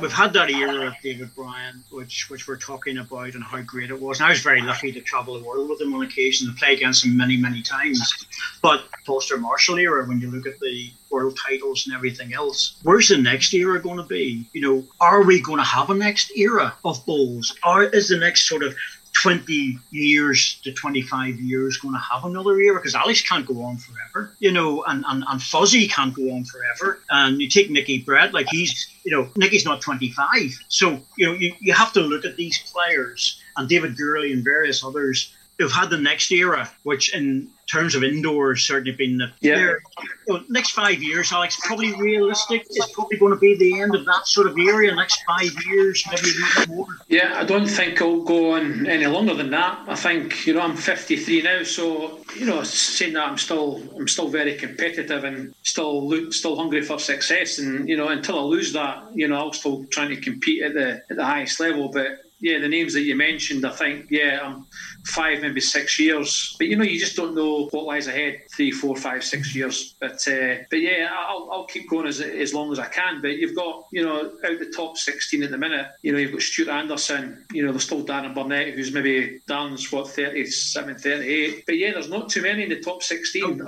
We've 0.05 0.13
had 0.13 0.33
that 0.33 0.51
era 0.51 0.85
of 0.85 0.93
David 1.01 1.33
Bryant, 1.33 1.77
which 1.89 2.29
which 2.29 2.47
we're 2.47 2.57
talking 2.57 2.99
about 2.99 3.33
and 3.33 3.43
how 3.43 3.59
great 3.61 3.89
it 3.89 3.99
was. 3.99 4.19
And 4.19 4.27
I 4.27 4.29
was 4.29 4.41
very 4.41 4.61
lucky 4.61 4.91
to 4.91 5.01
travel 5.01 5.35
the 5.35 5.43
world 5.43 5.67
with 5.67 5.81
him 5.81 5.95
on 5.95 6.05
occasion 6.05 6.47
and 6.47 6.55
play 6.55 6.73
against 6.73 7.03
him 7.03 7.17
many, 7.17 7.37
many 7.37 7.63
times. 7.63 8.27
But 8.61 8.83
Foster 9.03 9.35
Marshall 9.37 9.79
era, 9.79 10.07
when 10.07 10.21
you 10.21 10.29
look 10.29 10.45
at 10.45 10.59
the 10.59 10.91
world 11.09 11.39
titles 11.43 11.87
and 11.87 11.95
everything 11.95 12.35
else, 12.35 12.79
where's 12.83 13.09
the 13.09 13.17
next 13.17 13.51
era 13.55 13.81
going 13.81 13.97
to 13.97 14.03
be? 14.03 14.47
You 14.53 14.61
know, 14.61 14.83
are 15.01 15.23
we 15.23 15.41
going 15.41 15.57
to 15.57 15.63
have 15.63 15.89
a 15.89 15.95
next 15.95 16.37
era 16.37 16.75
of 16.85 17.03
bowls? 17.07 17.57
Or 17.65 17.85
is 17.85 18.07
the 18.07 18.19
next 18.19 18.47
sort 18.47 18.61
of 18.61 18.75
20 19.21 19.79
years 19.91 20.59
to 20.63 20.73
25 20.73 21.39
years 21.39 21.77
going 21.77 21.93
to 21.93 21.99
have 21.99 22.25
another 22.25 22.59
era 22.59 22.75
because 22.79 22.95
Alice 22.95 23.21
can't 23.21 23.45
go 23.45 23.61
on 23.63 23.77
forever, 23.77 24.35
you 24.39 24.51
know, 24.51 24.83
and, 24.85 25.03
and, 25.07 25.23
and 25.27 25.41
Fuzzy 25.41 25.87
can't 25.87 26.13
go 26.13 26.31
on 26.31 26.43
forever. 26.43 26.99
And 27.09 27.41
you 27.41 27.47
take 27.49 27.69
Nicky 27.69 27.99
Brett, 27.99 28.33
like 28.33 28.47
he's, 28.49 28.87
you 29.03 29.11
know, 29.11 29.29
Nicky's 29.37 29.65
not 29.65 29.81
25. 29.81 30.59
So, 30.67 30.99
you 31.17 31.25
know, 31.25 31.33
you, 31.33 31.53
you 31.59 31.73
have 31.73 31.93
to 31.93 32.01
look 32.01 32.25
at 32.25 32.35
these 32.35 32.59
players 32.71 33.41
and 33.57 33.69
David 33.69 33.95
Gourlay 33.95 34.33
and 34.33 34.43
various 34.43 34.83
others 34.83 35.33
who've 35.57 35.71
had 35.71 35.89
the 35.89 35.97
next 35.97 36.31
era, 36.31 36.69
which 36.83 37.13
in 37.15 37.47
terms 37.71 37.95
of 37.95 38.03
indoors 38.03 38.63
certainly 38.63 38.91
been 38.91 39.17
the 39.17 39.31
Yeah. 39.41 39.57
you 39.57 39.79
know, 40.27 40.43
next 40.49 40.71
five 40.71 41.01
years, 41.01 41.31
Alex, 41.31 41.57
probably 41.63 41.93
realistic. 41.93 42.63
It's 42.69 42.91
probably 42.91 43.17
going 43.17 43.33
to 43.33 43.39
be 43.39 43.55
the 43.57 43.81
end 43.81 43.95
of 43.95 44.05
that 44.05 44.27
sort 44.27 44.47
of 44.47 44.55
area. 44.59 44.93
Next 44.93 45.23
five 45.25 45.51
years, 45.65 46.03
maybe 46.11 46.27
even 46.27 46.75
more. 46.75 46.87
Yeah, 47.07 47.39
I 47.39 47.43
don't 47.43 47.65
think 47.67 48.01
I'll 48.01 48.21
go 48.21 48.51
on 48.53 48.85
any 48.85 49.07
longer 49.07 49.33
than 49.33 49.49
that. 49.51 49.79
I 49.87 49.95
think 49.95 50.45
you 50.45 50.53
know 50.53 50.61
I'm 50.61 50.75
53 50.77 51.41
now, 51.41 51.63
so 51.63 52.19
you 52.37 52.45
know 52.45 52.61
saying 52.63 53.13
that 53.13 53.27
I'm 53.27 53.37
still 53.37 53.81
I'm 53.97 54.07
still 54.07 54.27
very 54.27 54.55
competitive 54.55 55.23
and 55.23 55.55
still 55.63 56.07
look, 56.07 56.33
still 56.33 56.55
hungry 56.55 56.81
for 56.81 56.99
success. 56.99 57.57
And 57.59 57.87
you 57.89 57.97
know 57.97 58.09
until 58.09 58.39
I 58.39 58.43
lose 58.43 58.73
that, 58.73 59.05
you 59.15 59.27
know 59.27 59.37
I'll 59.37 59.53
still 59.53 59.85
trying 59.91 60.09
to 60.09 60.17
compete 60.17 60.61
at 60.61 60.73
the 60.75 61.01
at 61.09 61.15
the 61.17 61.25
highest 61.25 61.59
level. 61.59 61.89
But 61.89 62.19
yeah, 62.41 62.59
the 62.59 62.67
names 62.67 62.93
that 62.93 63.01
you 63.01 63.15
mentioned, 63.15 63.65
I 63.65 63.71
think 63.71 64.07
yeah, 64.11 64.39
I'm 64.43 64.65
five 65.05 65.41
maybe 65.41 65.61
six 65.61 65.99
years. 65.99 66.55
But 66.57 66.67
you 66.67 66.75
know 66.75 66.83
you 66.83 66.99
just 66.99 67.15
don't 67.15 67.35
know 67.35 67.67
what 67.71 67.85
lies 67.85 68.07
ahead 68.07 68.41
three, 68.55 68.71
four, 68.71 68.95
five, 68.95 69.23
six 69.23 69.55
years. 69.55 69.95
But 69.99 70.27
uh, 70.27 70.63
but 70.69 70.81
yeah, 70.81 71.09
I'll, 71.11 71.49
I'll 71.51 71.65
keep 71.65 71.89
going 71.89 72.07
as 72.07 72.21
as 72.21 72.53
long 72.53 72.71
as 72.71 72.79
I 72.79 72.87
can. 72.87 73.21
But 73.21 73.37
you've 73.37 73.55
got 73.55 73.85
you 73.91 74.03
know 74.03 74.31
out 74.45 74.59
the 74.59 74.71
top 74.75 74.97
16 74.97 75.43
at 75.43 75.51
the 75.51 75.57
minute. 75.57 75.87
You 76.01 76.11
know 76.11 76.17
you've 76.19 76.31
got 76.31 76.41
Stuart 76.41 76.69
Anderson. 76.69 77.45
You 77.51 77.65
know 77.65 77.71
there's 77.71 77.83
still 77.83 78.03
Darren 78.03 78.33
Burnett, 78.33 78.73
who's 78.73 78.91
maybe 78.91 79.39
Darren's 79.47 79.91
what 79.91 80.09
37, 80.09 80.95
38. 80.97 81.63
But 81.65 81.77
yeah, 81.77 81.91
there's 81.93 82.09
not 82.09 82.29
too 82.29 82.41
many 82.41 82.63
in 82.63 82.69
the 82.69 82.79
top 82.81 83.03
16, 83.03 83.59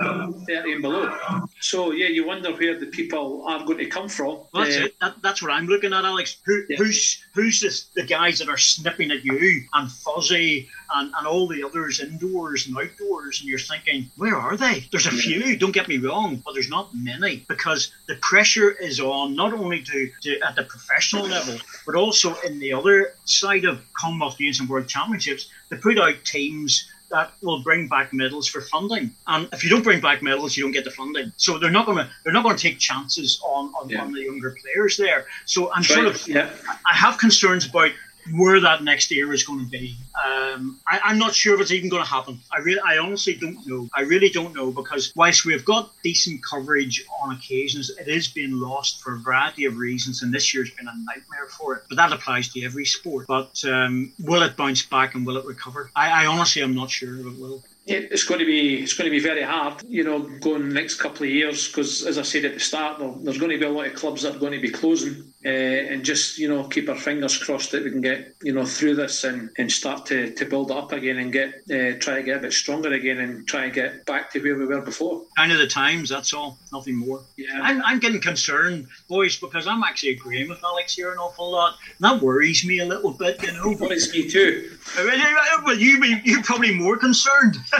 30 0.46 0.72
and 0.72 0.82
below. 0.82 1.16
So 1.60 1.92
yeah, 1.92 2.08
you 2.08 2.26
wonder 2.26 2.52
where 2.52 2.78
the 2.78 2.86
people 2.86 3.44
are 3.46 3.64
going 3.64 3.78
to 3.78 3.86
come 3.86 4.08
from. 4.08 4.38
Well, 4.52 4.64
that's 4.64 4.76
Uh, 4.76 4.84
it. 4.84 4.94
That, 5.00 5.14
that's 5.22 5.42
what 5.42 5.50
I'm 5.52 5.66
looking 5.66 5.92
at, 5.92 6.04
Alex. 6.04 6.38
Who, 6.46 6.64
Yeah. 6.68 6.76
Who's 6.78 7.22
who's 7.34 7.60
this, 7.60 7.86
the 7.94 8.04
guys 8.04 8.38
that 8.38 8.48
are 8.48 8.56
snipping 8.58 9.10
at 9.10 9.24
you 9.24 9.62
and 9.74 9.90
Fuzzy 9.90 10.68
and, 10.94 11.12
and 11.16 11.26
all 11.26 11.46
the 11.46 11.62
others 11.64 12.00
indoors 12.00 12.66
and 12.66 12.76
outdoors, 12.76 13.40
and 13.40 13.48
you're 13.48 13.58
thinking, 13.58 14.10
where 14.16 14.36
are 14.36 14.56
they? 14.56 14.84
There's 14.90 15.06
a 15.06 15.10
few. 15.10 15.56
Don't 15.56 15.72
get 15.72 15.88
me 15.88 15.98
wrong, 15.98 16.42
but 16.44 16.54
there's 16.54 16.70
not 16.70 16.90
many 16.94 17.44
because 17.48 17.92
the 18.06 18.16
pressure 18.22 18.70
is 18.70 19.00
on 19.00 19.34
not 19.34 19.52
only 19.52 19.82
to, 19.82 20.10
to 20.22 20.40
at 20.40 20.56
the 20.56 20.64
professional 20.64 21.26
level, 21.26 21.56
but 21.86 21.94
also 21.94 22.34
in 22.46 22.58
the 22.58 22.72
other 22.72 23.14
side 23.24 23.64
of 23.64 23.80
Commonwealth 23.98 24.38
Games 24.38 24.60
and 24.60 24.68
World 24.68 24.88
Championships 24.88 25.48
to 25.70 25.76
put 25.76 25.98
out 25.98 26.14
teams 26.24 26.88
that 27.10 27.32
will 27.42 27.62
bring 27.62 27.88
back 27.88 28.12
medals 28.12 28.46
for 28.46 28.60
funding. 28.60 29.10
And 29.26 29.48
if 29.52 29.64
you 29.64 29.70
don't 29.70 29.82
bring 29.82 30.00
back 30.00 30.22
medals, 30.22 30.58
you 30.58 30.64
don't 30.64 30.72
get 30.72 30.84
the 30.84 30.90
funding. 30.90 31.32
So 31.38 31.58
they're 31.58 31.70
not 31.70 31.86
going 31.86 31.96
to 31.98 32.10
they're 32.22 32.34
not 32.34 32.42
going 32.44 32.56
to 32.56 32.62
take 32.62 32.78
chances 32.78 33.40
on 33.42 33.72
on, 33.80 33.88
Yeah. 33.88 34.02
on 34.02 34.12
the 34.12 34.20
younger 34.20 34.54
players 34.62 34.98
there. 34.98 35.24
So 35.46 35.70
I'm 35.72 35.78
Right, 35.78 35.86
sort 35.86 36.06
of 36.06 36.28
yeah. 36.28 36.50
I 36.86 36.94
have 36.94 37.16
concerns 37.16 37.66
about 37.66 37.92
where 38.32 38.60
that 38.60 38.82
next 38.82 39.10
era 39.12 39.32
is 39.32 39.44
going 39.44 39.64
to 39.64 39.70
be. 39.70 39.94
Um, 40.24 40.80
I, 40.86 41.00
I'm 41.04 41.18
not 41.18 41.34
sure 41.34 41.54
if 41.54 41.60
it's 41.60 41.72
even 41.72 41.88
going 41.88 42.02
to 42.02 42.08
happen. 42.08 42.40
I 42.52 42.58
really, 42.58 42.80
I 42.80 42.98
honestly 42.98 43.34
don't 43.34 43.66
know. 43.66 43.88
I 43.94 44.02
really 44.02 44.30
don't 44.30 44.54
know 44.54 44.70
because 44.70 45.12
whilst 45.16 45.44
we've 45.44 45.64
got 45.64 45.92
decent 46.02 46.40
coverage 46.44 47.04
on 47.22 47.34
occasions, 47.34 47.90
it 47.90 48.08
is 48.08 48.28
being 48.28 48.52
lost 48.52 49.00
for 49.02 49.14
a 49.14 49.18
variety 49.18 49.64
of 49.64 49.76
reasons, 49.76 50.22
and 50.22 50.32
this 50.32 50.52
year's 50.52 50.70
been 50.72 50.88
a 50.88 50.96
nightmare 51.04 51.48
for 51.58 51.76
it. 51.76 51.82
But 51.88 51.96
that 51.96 52.12
applies 52.12 52.48
to 52.52 52.64
every 52.64 52.84
sport. 52.84 53.26
But 53.26 53.62
um, 53.64 54.12
will 54.18 54.42
it 54.42 54.56
bounce 54.56 54.84
back 54.84 55.14
and 55.14 55.26
will 55.26 55.36
it 55.36 55.44
recover? 55.44 55.90
I, 55.94 56.24
I 56.24 56.26
honestly 56.26 56.62
am 56.62 56.74
not 56.74 56.90
sure 56.90 57.18
if 57.20 57.26
it 57.26 57.38
will. 57.38 57.62
It's 57.90 58.24
going 58.24 58.40
to 58.40 58.44
be 58.44 58.82
it's 58.82 58.92
going 58.92 59.06
to 59.06 59.10
be 59.10 59.18
very 59.18 59.42
hard, 59.42 59.82
you 59.88 60.04
know, 60.04 60.18
going 60.40 60.68
the 60.68 60.74
next 60.74 60.96
couple 60.96 61.22
of 61.22 61.30
years 61.30 61.68
because, 61.68 62.04
as 62.04 62.18
I 62.18 62.22
said 62.22 62.44
at 62.44 62.52
the 62.52 62.60
start, 62.60 62.98
there's 63.24 63.38
going 63.38 63.50
to 63.50 63.58
be 63.58 63.64
a 63.64 63.70
lot 63.70 63.86
of 63.86 63.94
clubs 63.94 64.22
that 64.22 64.36
are 64.36 64.38
going 64.38 64.52
to 64.52 64.60
be 64.60 64.68
closing, 64.68 65.32
uh, 65.44 65.48
and 65.48 66.04
just 66.04 66.36
you 66.36 66.48
know 66.48 66.64
keep 66.64 66.88
our 66.88 66.96
fingers 66.96 67.36
crossed 67.36 67.70
that 67.70 67.84
we 67.84 67.90
can 67.90 68.00
get 68.00 68.34
you 68.42 68.52
know 68.52 68.64
through 68.64 68.96
this 68.96 69.22
and, 69.22 69.50
and 69.56 69.70
start 69.70 70.04
to, 70.04 70.32
to 70.34 70.44
build 70.44 70.72
it 70.72 70.76
up 70.76 70.90
again 70.90 71.18
and 71.18 71.32
get 71.32 71.54
uh, 71.70 71.96
try 72.00 72.16
to 72.16 72.22
get 72.24 72.38
a 72.38 72.40
bit 72.40 72.52
stronger 72.52 72.92
again 72.92 73.18
and 73.18 73.46
try 73.46 73.64
and 73.64 73.72
get 73.72 74.04
back 74.04 74.32
to 74.32 74.40
where 74.40 74.56
we 74.56 74.66
were 74.66 74.80
before. 74.80 75.22
Kind 75.36 75.52
of 75.52 75.58
the 75.58 75.66
times, 75.68 76.08
that's 76.08 76.34
all. 76.34 76.58
Nothing 76.72 76.96
more. 76.96 77.22
Yeah. 77.36 77.60
I'm, 77.62 77.80
I'm 77.84 78.00
getting 78.00 78.20
concerned, 78.20 78.88
boys, 79.08 79.38
because 79.38 79.68
I'm 79.68 79.84
actually 79.84 80.10
agreeing 80.10 80.48
with 80.48 80.62
Alex 80.64 80.96
here 80.96 81.12
an 81.12 81.18
awful 81.18 81.52
lot. 81.52 81.76
And 81.98 82.04
that 82.10 82.20
worries 82.20 82.64
me 82.64 82.80
a 82.80 82.84
little 82.84 83.12
bit, 83.12 83.40
you 83.42 83.52
know. 83.52 83.68
Worries 83.80 84.12
me 84.12 84.28
too. 84.28 84.76
Well, 84.96 85.76
you 85.76 86.02
you're 86.24 86.42
probably 86.42 86.74
more 86.74 86.96
concerned. 86.96 87.58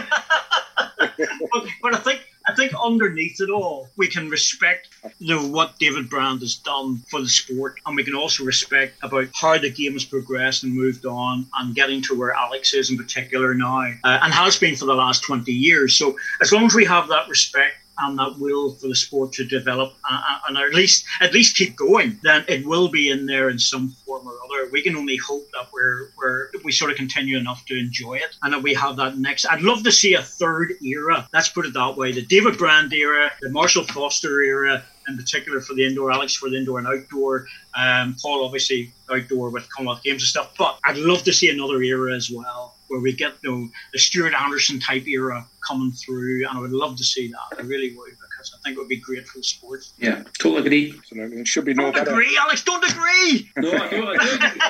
but, 0.98 1.66
but 1.82 1.94
I 1.94 1.98
think 1.98 2.27
I 2.48 2.54
think 2.54 2.72
underneath 2.82 3.42
it 3.42 3.50
all, 3.50 3.90
we 3.96 4.08
can 4.08 4.30
respect 4.30 4.88
what 5.20 5.78
David 5.78 6.08
Bryant 6.08 6.40
has 6.40 6.54
done 6.54 6.96
for 7.10 7.20
the 7.20 7.28
sport, 7.28 7.78
and 7.84 7.94
we 7.94 8.04
can 8.04 8.14
also 8.14 8.42
respect 8.42 8.96
about 9.02 9.28
how 9.34 9.58
the 9.58 9.70
game 9.70 9.92
has 9.92 10.04
progressed 10.04 10.64
and 10.64 10.72
moved 10.72 11.04
on, 11.04 11.46
and 11.58 11.74
getting 11.74 12.00
to 12.02 12.18
where 12.18 12.32
Alex 12.32 12.72
is 12.72 12.90
in 12.90 12.96
particular 12.96 13.52
now, 13.52 13.80
uh, 14.02 14.18
and 14.22 14.32
has 14.32 14.58
been 14.58 14.76
for 14.76 14.86
the 14.86 14.94
last 14.94 15.22
20 15.24 15.52
years. 15.52 15.94
So 15.94 16.16
as 16.40 16.50
long 16.50 16.64
as 16.64 16.74
we 16.74 16.86
have 16.86 17.08
that 17.08 17.28
respect 17.28 17.76
and 17.98 18.18
that 18.18 18.38
will 18.38 18.74
for 18.74 18.88
the 18.88 18.94
sport 18.94 19.32
to 19.32 19.44
develop 19.44 19.94
uh, 20.08 20.14
uh, 20.14 20.38
and 20.48 20.56
at 20.56 20.74
least 20.74 21.04
at 21.20 21.32
least 21.32 21.56
keep 21.56 21.76
going, 21.76 22.18
then 22.22 22.44
it 22.48 22.64
will 22.66 22.88
be 22.88 23.10
in 23.10 23.26
there 23.26 23.50
in 23.50 23.58
some 23.58 23.88
form 23.88 24.26
or 24.26 24.34
other. 24.44 24.70
We 24.70 24.82
can 24.82 24.96
only 24.96 25.16
hope 25.16 25.46
that 25.52 25.68
we're, 25.72 26.10
we're 26.16 26.48
we 26.64 26.72
sort 26.72 26.90
of 26.90 26.96
continue 26.96 27.38
enough 27.38 27.64
to 27.66 27.78
enjoy 27.78 28.14
it 28.14 28.36
and 28.42 28.52
that 28.52 28.62
we 28.62 28.74
have 28.74 28.96
that 28.96 29.18
next. 29.18 29.46
I'd 29.46 29.62
love 29.62 29.82
to 29.84 29.92
see 29.92 30.14
a 30.14 30.22
third 30.22 30.74
era. 30.82 31.28
Let's 31.32 31.48
put 31.48 31.66
it 31.66 31.74
that 31.74 31.96
way: 31.96 32.12
the 32.12 32.22
David 32.22 32.58
Bryant 32.58 32.92
era, 32.92 33.30
the 33.40 33.50
Marshall 33.50 33.84
Foster 33.84 34.42
era, 34.42 34.82
in 35.08 35.16
particular 35.16 35.60
for 35.60 35.74
the 35.74 35.86
indoor, 35.86 36.12
Alex 36.12 36.34
for 36.34 36.50
the 36.50 36.56
indoor 36.56 36.78
and 36.78 36.88
outdoor, 36.88 37.46
um, 37.74 38.16
Paul 38.20 38.44
obviously 38.44 38.92
outdoor 39.10 39.50
with 39.50 39.68
Commonwealth 39.70 40.02
Games 40.02 40.22
and 40.22 40.28
stuff. 40.28 40.54
But 40.58 40.78
I'd 40.84 40.98
love 40.98 41.22
to 41.24 41.32
see 41.32 41.50
another 41.50 41.82
era 41.82 42.14
as 42.14 42.30
well 42.30 42.74
where 42.88 43.00
we 43.00 43.12
get 43.12 43.42
know, 43.44 43.68
the 43.92 43.98
Stuart 43.98 44.34
Anderson 44.34 44.80
type 44.80 45.06
era 45.06 45.46
coming 45.68 45.92
through, 45.92 46.46
and 46.48 46.56
I 46.56 46.60
would 46.60 46.72
love 46.72 46.96
to 46.96 47.04
see 47.04 47.28
that. 47.28 47.58
I 47.58 47.62
really 47.62 47.94
would 47.96 48.10
because 48.10 48.54
I 48.54 48.58
think 48.62 48.76
it 48.76 48.80
would 48.80 48.88
be 48.88 48.96
great 49.00 49.26
for 49.28 49.38
the 49.38 49.44
sport. 49.44 49.80
Yeah, 49.98 50.22
totally 50.38 50.60
agree. 50.66 50.94
Absolutely. 50.98 51.40
It 51.40 51.48
should 51.48 51.64
be 51.64 51.74
no 51.74 51.84
don't 51.84 51.94
better. 51.94 52.10
agree, 52.12 52.36
Alex. 52.40 52.64
Don't 52.64 52.84
agree. 52.90 53.50
No, 53.58 53.70
I 53.72 53.88
do. 53.90 54.06
I 54.08 54.16
do 54.16 54.34
agree. 54.36 54.60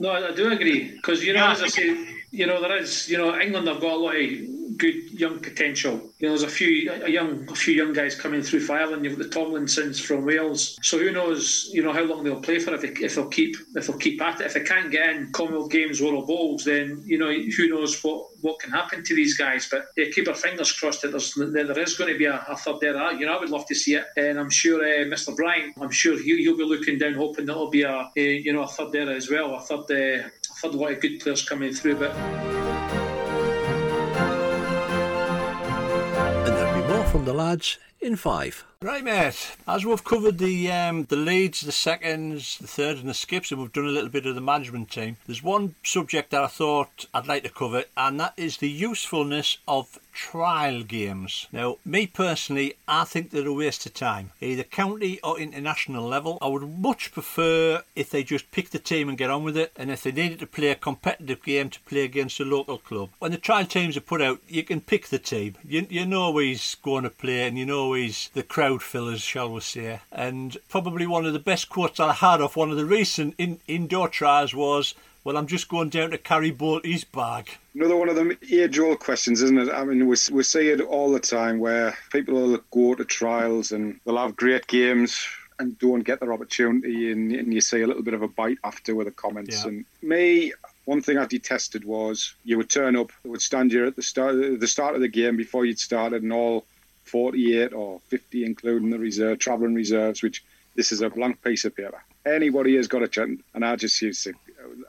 no, 0.00 0.12
I 0.12 0.32
do 0.32 0.52
agree 0.52 0.90
because 0.96 1.24
you 1.24 1.32
know, 1.32 1.40
Yeah, 1.44 1.52
as 1.52 1.62
I 1.62 1.68
say, 1.68 2.06
you 2.30 2.46
know, 2.46 2.60
there 2.60 2.76
is, 2.76 3.08
you 3.08 3.18
know, 3.18 3.38
England 3.38 3.68
have 3.68 3.80
got 3.80 3.92
a 3.92 3.96
lot 3.96 4.14
of 4.16 4.20
good 4.80 5.10
young 5.12 5.38
potential. 5.38 5.92
You 6.18 6.28
know, 6.28 6.30
there's 6.30 6.42
a 6.42 6.48
few, 6.48 6.90
a 6.90 7.08
young, 7.08 7.48
a 7.48 7.54
few 7.54 7.74
young 7.74 7.92
guys 7.92 8.14
coming 8.14 8.42
through 8.42 8.60
for 8.60 8.76
Ireland. 8.76 9.04
You've 9.04 9.18
got 9.18 9.30
the 9.30 9.38
Tomlinsons 9.38 10.00
from 10.00 10.24
Wales. 10.24 10.78
So 10.82 10.98
who 10.98 11.12
knows, 11.12 11.70
you 11.72 11.82
know, 11.82 11.92
how 11.92 12.02
long 12.02 12.24
they'll 12.24 12.40
play 12.40 12.58
for 12.58 12.74
if 12.74 12.80
they, 12.80 13.04
if 13.04 13.14
they'll 13.14 13.28
keep 13.28 13.56
if 13.76 13.86
they'll 13.86 13.98
keep 13.98 14.20
at 14.22 14.40
it. 14.40 14.46
If 14.46 14.54
they 14.54 14.64
can't 14.64 14.90
get 14.90 15.10
in 15.10 15.30
Commonwealth 15.32 15.70
Games, 15.70 16.00
World 16.00 16.26
Bowls, 16.26 16.64
then 16.64 17.02
you 17.04 17.18
know 17.18 17.30
who 17.30 17.68
knows 17.68 18.02
what, 18.02 18.28
what 18.40 18.58
can 18.58 18.72
happen 18.72 19.04
to 19.04 19.14
these 19.14 19.36
guys. 19.36 19.68
But 19.70 19.86
yeah, 19.96 20.06
keep 20.14 20.26
our 20.26 20.34
fingers 20.34 20.72
crossed 20.72 21.02
that 21.02 21.10
there's 21.10 21.34
that 21.34 21.52
there 21.52 21.78
is 21.78 21.96
going 21.96 22.12
to 22.12 22.18
be 22.18 22.24
a, 22.24 22.44
a 22.48 22.56
third 22.56 22.80
there. 22.80 23.12
You 23.12 23.26
know, 23.26 23.36
I 23.36 23.40
would 23.40 23.50
love 23.50 23.66
to 23.66 23.74
see 23.74 23.94
it, 23.94 24.06
and 24.16 24.40
I'm 24.40 24.50
sure 24.50 24.80
uh, 24.80 25.04
Mr. 25.04 25.36
Bryant, 25.36 25.76
I'm 25.80 25.90
sure 25.90 26.18
he, 26.18 26.42
he'll 26.42 26.56
be 26.56 26.64
looking 26.64 26.98
down, 26.98 27.14
hoping 27.14 27.46
that 27.46 27.52
there'll 27.52 27.70
be 27.70 27.82
a, 27.82 28.10
a 28.16 28.36
you 28.36 28.52
know 28.52 28.62
a 28.62 28.68
third 28.68 28.92
there 28.92 29.10
as 29.10 29.30
well, 29.30 29.54
a 29.54 29.60
third. 29.60 29.90
Uh, 29.90 30.28
a 30.50 30.54
third 30.54 30.74
lot 30.74 30.92
of 30.92 31.00
good 31.00 31.20
players 31.20 31.48
coming 31.48 31.72
through, 31.72 31.96
but 31.96 32.59
from 37.10 37.24
the 37.24 37.32
lads 37.34 37.76
in 38.00 38.14
five. 38.14 38.64
Right, 38.82 39.04
mate. 39.04 39.56
As 39.68 39.84
we've 39.84 40.02
covered 40.02 40.38
the 40.38 40.72
um, 40.72 41.04
the 41.04 41.16
leads, 41.16 41.60
the 41.60 41.70
seconds, 41.70 42.56
the 42.56 42.66
thirds, 42.66 43.00
and 43.00 43.10
the 43.10 43.14
skips, 43.14 43.52
and 43.52 43.60
we've 43.60 43.70
done 43.70 43.84
a 43.84 43.88
little 43.88 44.08
bit 44.08 44.24
of 44.24 44.34
the 44.34 44.40
management 44.40 44.90
team. 44.90 45.18
There's 45.26 45.42
one 45.42 45.74
subject 45.84 46.30
that 46.30 46.42
I 46.42 46.46
thought 46.46 47.04
I'd 47.12 47.28
like 47.28 47.42
to 47.42 47.50
cover, 47.50 47.84
and 47.94 48.18
that 48.18 48.32
is 48.38 48.56
the 48.56 48.70
usefulness 48.70 49.58
of 49.68 49.98
trial 50.12 50.82
games. 50.82 51.46
Now, 51.52 51.76
me 51.84 52.06
personally, 52.06 52.74
I 52.88 53.04
think 53.04 53.30
they're 53.30 53.46
a 53.46 53.52
waste 53.52 53.84
of 53.84 53.92
time, 53.92 54.32
either 54.40 54.62
county 54.62 55.20
or 55.22 55.38
international 55.38 56.08
level. 56.08 56.38
I 56.40 56.48
would 56.48 56.66
much 56.78 57.12
prefer 57.12 57.82
if 57.94 58.08
they 58.08 58.24
just 58.24 58.50
pick 58.50 58.70
the 58.70 58.78
team 58.78 59.10
and 59.10 59.18
get 59.18 59.30
on 59.30 59.44
with 59.44 59.58
it, 59.58 59.72
and 59.76 59.90
if 59.90 60.02
they 60.02 60.12
needed 60.12 60.38
to 60.38 60.46
play 60.46 60.68
a 60.68 60.74
competitive 60.74 61.42
game 61.42 61.68
to 61.68 61.80
play 61.80 62.02
against 62.02 62.40
a 62.40 62.44
local 62.44 62.78
club. 62.78 63.10
When 63.18 63.32
the 63.32 63.38
trial 63.38 63.66
teams 63.66 63.96
are 63.98 64.00
put 64.00 64.22
out, 64.22 64.40
you 64.48 64.62
can 64.62 64.80
pick 64.80 65.08
the 65.08 65.18
team. 65.18 65.56
You, 65.62 65.86
you 65.90 66.06
know 66.06 66.36
he's 66.38 66.76
going 66.76 67.04
to 67.04 67.10
play, 67.10 67.46
and 67.46 67.58
you 67.58 67.66
know 67.66 67.92
he's 67.92 68.30
the 68.32 68.42
crowd 68.42 68.69
fillers, 68.78 69.20
shall 69.20 69.52
we 69.52 69.60
say. 69.60 70.00
And 70.12 70.56
probably 70.68 71.06
one 71.06 71.26
of 71.26 71.32
the 71.32 71.38
best 71.38 71.68
quotes 71.68 71.98
I 72.00 72.12
had 72.12 72.40
off 72.40 72.56
one 72.56 72.70
of 72.70 72.76
the 72.76 72.86
recent 72.86 73.34
in, 73.38 73.60
indoor 73.66 74.08
trials 74.08 74.54
was, 74.54 74.94
well, 75.24 75.36
I'm 75.36 75.46
just 75.46 75.68
going 75.68 75.90
down 75.90 76.12
to 76.12 76.18
carry 76.18 76.50
Bolty's 76.50 77.04
bag. 77.04 77.50
Another 77.74 77.96
one 77.96 78.08
of 78.08 78.16
them 78.16 78.36
age-old 78.50 79.00
questions, 79.00 79.42
isn't 79.42 79.58
it? 79.58 79.68
I 79.70 79.84
mean, 79.84 80.06
we, 80.06 80.16
we 80.32 80.42
see 80.42 80.68
it 80.70 80.80
all 80.80 81.12
the 81.12 81.20
time 81.20 81.58
where 81.58 81.96
people 82.10 82.34
will 82.34 82.58
go 82.70 82.94
to 82.94 83.04
trials 83.04 83.72
and 83.72 84.00
they'll 84.04 84.16
have 84.16 84.36
great 84.36 84.66
games 84.66 85.26
and 85.58 85.78
don't 85.78 86.04
get 86.04 86.20
their 86.20 86.32
opportunity, 86.32 87.12
and, 87.12 87.32
and 87.32 87.52
you 87.52 87.60
see 87.60 87.82
a 87.82 87.86
little 87.86 88.02
bit 88.02 88.14
of 88.14 88.22
a 88.22 88.28
bite 88.28 88.56
after 88.64 88.94
with 88.94 89.06
the 89.06 89.10
comments. 89.10 89.62
Yeah. 89.62 89.68
And 89.68 89.84
me, 90.00 90.54
one 90.86 91.02
thing 91.02 91.18
I 91.18 91.26
detested 91.26 91.84
was 91.84 92.34
you 92.44 92.56
would 92.56 92.70
turn 92.70 92.96
up, 92.96 93.12
would 93.24 93.42
stand 93.42 93.70
you 93.70 93.86
at 93.86 93.94
the 93.94 94.02
start, 94.02 94.36
the 94.58 94.66
start 94.66 94.94
of 94.94 95.02
the 95.02 95.08
game 95.08 95.36
before 95.36 95.66
you'd 95.66 95.78
started, 95.78 96.22
and 96.22 96.32
all 96.32 96.64
48 97.04 97.72
or 97.72 98.00
50, 98.08 98.44
including 98.44 98.90
the 98.90 98.98
reserve, 98.98 99.38
travelling 99.38 99.74
reserves, 99.74 100.22
which 100.22 100.44
this 100.76 100.92
is 100.92 101.00
a 101.02 101.10
blank 101.10 101.42
piece 101.42 101.64
of 101.64 101.74
paper. 101.74 102.02
Anybody 102.26 102.76
has 102.76 102.86
got 102.86 103.02
a 103.02 103.08
chance, 103.08 103.40
and 103.54 103.64
I 103.64 103.76
just 103.76 104.00
used 104.02 104.24
to, 104.24 104.34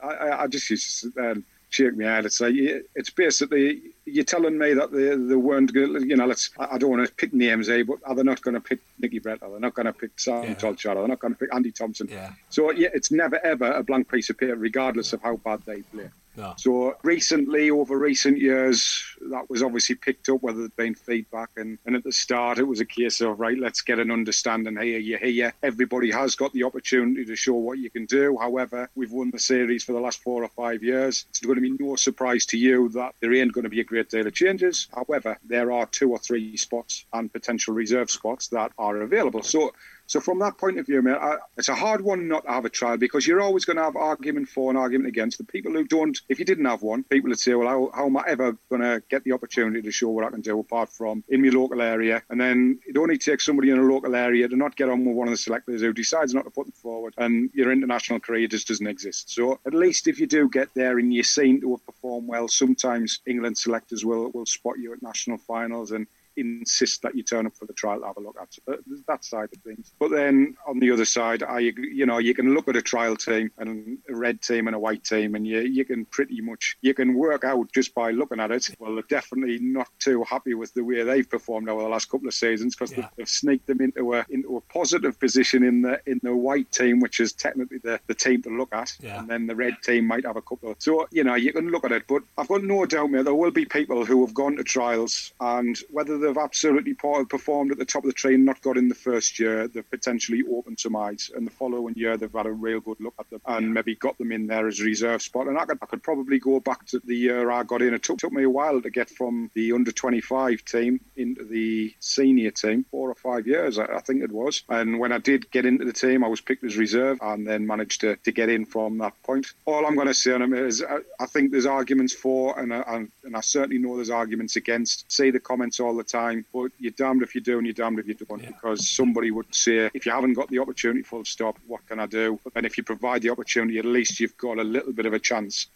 I, 0.04 0.44
I- 0.44 0.48
just 0.48 0.70
used 0.70 1.02
to 1.16 1.30
and 1.32 1.44
shake 1.70 1.96
my 1.98 2.04
head. 2.04 2.26
It's 2.26 2.42
like 2.42 2.54
it's 2.58 3.10
basically 3.10 3.82
you're 4.06 4.26
telling 4.26 4.58
me 4.58 4.74
that 4.74 4.92
they, 4.92 5.16
they 5.16 5.36
weren't 5.36 5.74
going. 5.74 6.10
You 6.10 6.18
know, 6.18 6.26
let's. 6.26 6.50
I 6.60 6.78
don't 6.78 6.90
want 6.92 7.08
to 7.08 7.14
pick 7.16 7.34
names, 7.34 7.70
eh? 7.70 7.84
But 7.84 8.00
are 8.06 8.14
they 8.16 8.24
not 8.24 8.42
going 8.42 8.56
to 8.56 8.60
pick 8.60 8.80
Nicky 9.00 9.20
Brett? 9.20 9.42
Are 9.42 9.50
they 9.50 9.60
not 9.60 9.74
going 9.74 9.86
to 9.86 9.94
pick 9.94 10.12
Sam 10.20 10.44
Yeah. 10.44 10.54
Tolchard? 10.56 10.98
Are 10.98 11.04
they 11.04 11.08
not 11.08 11.20
going 11.20 11.34
to 11.34 11.40
pick 11.40 11.54
Andy 11.54 11.72
Thompson? 11.72 12.10
Yeah. 12.12 12.34
So 12.50 12.72
yeah, 12.72 12.90
it's 12.94 13.12
never 13.12 13.40
ever 13.46 13.72
a 13.72 13.82
blank 13.84 14.12
piece 14.12 14.30
of 14.30 14.38
paper, 14.38 14.58
regardless 14.58 15.14
of 15.14 15.22
how 15.22 15.38
bad 15.38 15.62
they 15.66 15.84
play. 15.84 16.10
No. 16.38 16.54
So 16.58 16.96
recently, 17.04 17.70
over 17.72 17.98
recent 17.98 18.38
years, 18.38 19.04
that 19.30 19.50
was 19.50 19.62
obviously 19.62 19.96
picked 19.96 20.30
up, 20.30 20.42
whether 20.42 20.60
there'd 20.60 20.76
been 20.76 20.96
feedback. 20.96 21.50
And, 21.58 21.78
and 21.86 21.96
at 21.96 22.04
the 22.04 22.12
start, 22.12 22.58
it 22.58 22.64
was 22.64 22.80
a 22.80 22.86
case 22.86 23.20
of, 23.22 23.40
right, 23.40 23.58
let's 23.58 23.82
get 23.82 24.00
an 24.00 24.12
understanding 24.12 24.78
here, 24.78 24.98
you 24.98 25.18
here. 25.18 25.54
Everybody 25.62 26.10
has 26.12 26.36
got 26.36 26.54
the 26.54 26.64
opportunity 26.64 27.26
to 27.26 27.36
show 27.36 27.56
what 27.56 27.80
you 27.80 27.90
can 27.90 28.06
do. 28.06 28.38
However, 28.40 28.90
we've 28.96 29.12
won 29.12 29.32
the 29.32 29.40
series 29.40 29.84
for 29.84 29.92
the 29.92 30.00
last 30.00 30.24
four 30.24 30.44
or 30.44 30.50
five 30.50 30.84
years. 30.84 31.26
It's 31.30 31.42
going 31.42 31.56
to 31.56 31.62
be 31.62 31.76
no 31.78 31.96
surprise 31.96 32.46
to 32.48 32.58
you 32.58 32.90
that 32.90 33.16
there 33.20 33.34
ain't 33.34 33.54
going 33.54 33.64
to 33.64 33.70
be 33.70 33.82
a 33.82 33.86
great 33.86 34.10
deal 34.10 34.26
of 34.26 34.34
changes. 34.34 34.88
However, 34.96 35.38
there 35.44 35.72
are 35.72 35.86
two 35.86 36.12
or 36.12 36.20
three 36.20 36.56
spots 36.56 37.06
and 37.12 37.32
potential 37.32 37.74
reserve 37.74 38.10
spots 38.10 38.48
that 38.50 38.72
are 38.78 39.02
available. 39.02 39.44
So 39.44 39.74
so 40.12 40.20
from 40.20 40.40
that 40.40 40.58
point 40.58 40.78
of 40.78 40.86
view, 40.86 41.02
mate, 41.02 41.14
I, 41.14 41.38
it's 41.56 41.70
a 41.70 41.74
hard 41.74 42.02
one 42.02 42.28
not 42.28 42.44
to 42.44 42.52
have 42.52 42.66
a 42.66 42.70
trial 42.70 42.98
because 42.98 43.26
you're 43.26 43.40
always 43.40 43.64
going 43.64 43.78
to 43.78 43.84
have 43.84 43.96
argument 43.96 44.50
for 44.50 44.70
and 44.70 44.78
argument 44.78 45.08
against. 45.08 45.38
The 45.38 45.46
people 45.46 45.72
who 45.72 45.86
don't, 45.86 46.20
if 46.28 46.38
you 46.38 46.44
didn't 46.44 46.66
have 46.66 46.82
one, 46.82 47.06
people 47.06 47.30
would 47.30 47.40
say, 47.40 47.54
well, 47.54 47.70
how, 47.70 47.92
how 47.96 48.08
am 48.08 48.18
I 48.18 48.26
ever 48.28 48.58
going 48.70 48.82
to 48.82 49.02
get 49.10 49.24
the 49.24 49.32
opportunity 49.32 49.82
to 49.82 49.90
show 49.90 50.10
what 50.10 50.26
I 50.26 50.30
can 50.30 50.42
do 50.42 50.60
apart 50.60 50.90
from 50.90 51.24
in 51.30 51.42
my 51.42 51.48
local 51.48 51.82
area? 51.82 52.24
And 52.30 52.42
then 52.42 52.82
it 52.86 52.98
only 52.98 53.18
takes 53.18 53.46
somebody 53.46 53.70
in 53.70 53.80
a 53.80 53.84
local 53.84 54.14
area 54.14 54.50
to 54.50 54.56
not 54.58 54.76
get 54.76 54.90
on 54.90 55.06
with 55.06 55.16
one 55.16 55.30
of 55.30 55.32
the 55.32 55.38
selectors 55.38 55.80
who 55.80 55.94
decides 55.94 56.34
not 56.34 56.44
to 56.44 56.52
put 56.52 56.66
them 56.66 56.74
forward, 56.74 57.14
and 57.18 57.50
your 57.54 57.72
international 57.72 58.20
career 58.20 58.50
just 58.50 58.68
doesn't 58.68 58.88
exist. 58.88 59.30
So 59.34 59.62
at 59.66 59.74
least 59.74 60.10
if 60.10 60.20
you 60.20 60.28
do 60.28 60.50
get 60.50 60.68
there 60.74 61.00
and 61.00 61.14
you're 61.14 61.24
seen 61.24 61.62
to 61.62 61.72
have 61.72 61.86
performed 61.86 62.28
well, 62.28 62.50
sometimes 62.50 63.22
England 63.26 63.58
selectors 63.58 64.04
will, 64.04 64.30
will 64.32 64.46
spot 64.46 64.78
you 64.78 64.92
at 64.92 65.02
national 65.02 65.38
finals 65.38 65.92
and 65.92 66.06
insist 66.38 67.02
that 67.02 67.16
you 67.16 67.24
turn 67.24 67.46
up 67.46 67.56
for 67.56 67.66
the 67.66 67.74
trial 67.74 68.00
to 68.00 68.06
have 68.08 68.18
a 68.18 68.22
look 68.22 68.38
at 68.42 68.50
uh, 68.72 68.78
that 69.08 69.24
side 69.26 69.50
of 69.56 69.62
things. 69.64 69.94
But 70.00 70.12
then 70.12 70.56
on 70.68 70.80
the 70.80 70.92
other 70.92 71.06
side, 71.06 71.44
I 71.44 71.60
you 71.60 72.06
know 72.06 72.18
you 72.18 72.34
can 72.34 72.54
look 72.54 72.68
at 72.68 72.76
a 72.76 72.82
trial 72.82 73.16
team 73.16 73.52
and 73.58 73.98
a 74.10 74.16
red 74.16 74.42
team 74.42 74.68
and 74.68 74.76
a 74.76 74.80
white 74.80 75.04
team, 75.04 75.36
and 75.36 75.46
you 75.46 75.62
you 75.62 75.86
can 75.86 76.06
pretty 76.06 76.42
much 76.42 76.78
you 76.82 76.94
can 76.94 77.14
work 77.16 77.44
out 77.44 77.72
just 77.74 77.94
by 77.94 78.12
looking 78.12 78.40
at 78.40 78.52
it. 78.52 78.70
Well, 78.80 78.94
they're 78.96 79.04
definitely 79.04 79.60
not 79.60 79.88
too 80.00 80.24
happy 80.24 80.54
with 80.54 80.74
the 80.74 80.84
way 80.84 81.04
they've 81.04 81.30
performed 81.30 81.70
over 81.70 81.82
the 81.82 81.90
last 81.90 82.10
couple 82.10 82.28
of 82.28 82.34
seasons 82.34 82.76
because 82.76 82.92
Yeah. 82.92 83.08
they've 83.18 83.28
sneaked 83.30 83.68
them 83.68 83.82
into 83.82 84.14
a 84.14 84.26
into 84.30 84.58
a 84.58 84.62
positive 84.62 85.20
position 85.20 85.64
in 85.64 85.82
the 85.82 86.00
in 86.06 86.20
the 86.24 86.36
white 86.36 86.72
team, 86.72 87.00
which 87.00 87.20
is 87.20 87.34
technically 87.34 87.80
the, 87.80 88.00
the 88.08 88.14
team 88.16 88.42
to 88.44 88.50
look 88.50 88.74
at, 88.74 88.92
Yeah. 89.02 89.20
and 89.20 89.30
then 89.30 89.48
the 89.48 89.56
red 89.56 89.78
team 89.84 90.06
might 90.08 90.26
have 90.26 90.36
a 90.38 90.42
couple. 90.42 90.76
So 90.80 91.08
you 91.12 91.24
know 91.24 91.36
you 91.36 91.54
can 91.54 91.70
look 91.70 91.86
at 91.86 91.92
it, 91.92 92.04
but 92.08 92.24
I've 92.38 92.48
got 92.48 92.64
no 92.64 92.86
doubt, 92.86 93.12
mate, 93.12 93.26
there 93.26 93.34
will 93.36 93.52
be 93.52 93.66
people 93.66 94.06
who 94.06 94.26
have 94.26 94.34
gone 94.34 94.56
to 94.58 94.64
trials 94.64 95.34
and 95.40 95.78
whether 95.90 96.18
they've 96.22 96.38
absolutely 96.38 96.94
performed 96.94 97.72
at 97.72 97.78
the 97.78 97.86
top 97.86 98.04
of 98.04 98.10
the 98.10 98.14
tree 98.14 98.36
and 98.36 98.46
not 98.46 98.62
got 98.62 98.78
in 98.78 98.88
the 98.88 98.96
first 98.96 99.40
year, 99.40 99.68
they've 99.68 99.90
potentially 99.90 100.44
opened 100.52 100.80
some 100.80 100.96
eyes, 100.96 101.32
and 101.36 101.46
the 101.46 101.52
following 101.52 101.96
year 101.96 102.18
they've 102.18 102.32
had 102.32 102.46
a 102.46 102.52
real 102.52 102.80
good 102.80 103.00
look 103.00 103.14
at 103.20 103.30
them 103.30 103.42
and 103.46 103.74
maybe 103.74 103.96
got 103.96 104.18
them 104.18 104.32
in 104.32 104.48
there 104.48 104.68
as 104.68 104.80
a 104.80 104.84
reserve 104.84 105.22
spot. 105.22 105.48
And 105.48 105.58
I 105.58 105.66
could, 105.66 105.80
I 105.82 105.86
could 105.86 106.04
probably 106.04 106.40
go 106.40 106.60
back 106.60 106.86
to 106.88 107.02
the 107.04 107.16
year 107.16 107.52
I 107.52 107.64
got 107.64 107.82
in. 107.82 107.94
It 107.94 108.04
took, 108.04 108.20
took 108.20 108.32
me 108.32 108.44
a 108.44 108.50
while 108.50 108.82
to 108.82 108.90
get 108.90 109.10
from 109.10 109.52
the 109.54 109.74
under 109.74 109.92
25 109.92 110.64
team 110.66 111.02
into 111.16 111.44
the 111.44 111.94
senior 112.00 112.52
team, 112.52 112.86
four 112.92 113.10
or 113.10 113.16
five 113.16 113.48
years, 113.48 113.78
I, 113.78 113.86
I 113.86 114.00
think 114.02 114.24
it 114.24 114.32
was. 114.32 114.64
And 114.70 115.00
when 115.00 115.12
I 115.12 115.18
did 115.18 115.52
get 115.52 115.66
into 115.66 115.86
the 115.86 115.94
team, 115.94 116.24
I 116.24 116.28
was 116.28 116.42
picked 116.42 116.64
as 116.64 116.78
reserve 116.78 117.18
and 117.22 117.48
then 117.48 117.68
managed 117.68 118.02
to, 118.02 118.16
to 118.18 118.32
get 118.32 118.50
in 118.50 118.66
from 118.66 118.98
that 119.00 119.14
point. 119.24 119.48
All 119.66 119.86
I'm 119.86 119.96
going 119.96 120.08
to 120.08 120.14
say 120.14 120.32
on 120.32 120.42
it 120.42 120.54
is 120.54 120.84
I, 120.84 121.00
I 121.20 121.26
think 121.26 121.52
there's 121.52 121.66
arguments 121.66 122.14
for, 122.14 122.60
and 122.60 122.74
I, 122.74 122.84
and, 122.88 123.12
and 123.24 123.36
I 123.36 123.42
certainly 123.42 123.78
know 123.78 123.96
there's 123.96 124.10
arguments 124.10 124.56
against. 124.56 125.12
See 125.12 125.32
the 125.32 125.40
comments 125.40 125.80
all 125.80 125.96
the 125.96 126.04
time, 126.12 126.46
but 126.54 126.72
you're 126.80 126.92
damned 126.92 127.22
if 127.24 127.34
you 127.36 127.42
do 127.42 127.58
and 127.58 127.66
you're 127.68 127.74
damned 127.74 128.00
if 128.00 128.08
you 128.08 128.14
don't, 128.16 128.42
Yeah. 128.44 128.50
because 128.50 128.90
somebody 128.90 129.32
would 129.32 129.54
say, 129.56 129.90
if 129.94 130.06
you 130.06 130.12
haven't 130.12 130.34
got 130.34 130.50
the 130.50 130.60
opportunity, 130.60 131.02
full 131.04 131.26
stop, 131.26 131.58
what 131.68 131.86
can 131.88 132.00
I 132.00 132.06
do? 132.06 132.40
And 132.56 132.66
if 132.66 132.78
you 132.78 132.84
provide 132.84 133.22
the 133.22 133.30
opportunity, 133.30 133.80
at 133.80 133.86
least 133.86 134.20
you've 134.20 134.38
got 134.38 134.58
a 134.60 134.64
little 134.64 134.94
bit 134.94 135.06
of 135.06 135.14
a 135.14 135.20
chance 135.20 135.68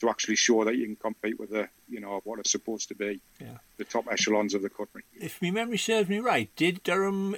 to 0.00 0.08
actually 0.10 0.34
show 0.34 0.64
that 0.64 0.74
you 0.76 0.84
can 0.86 0.96
compete 0.96 1.38
with 1.38 1.50
the 1.50 1.68
you 1.88 2.00
know 2.00 2.20
what 2.24 2.40
are 2.40 2.48
supposed 2.56 2.88
to 2.88 2.94
be 2.96 3.20
Yeah. 3.40 3.58
the 3.76 3.84
top 3.84 4.04
echelons 4.10 4.52
of 4.54 4.62
the 4.62 4.68
country. 4.70 5.02
If 5.20 5.40
my 5.40 5.52
memory 5.52 5.78
serves 5.78 6.08
me 6.08 6.18
right, 6.18 6.48
did 6.56 6.82
Durham 6.82 7.36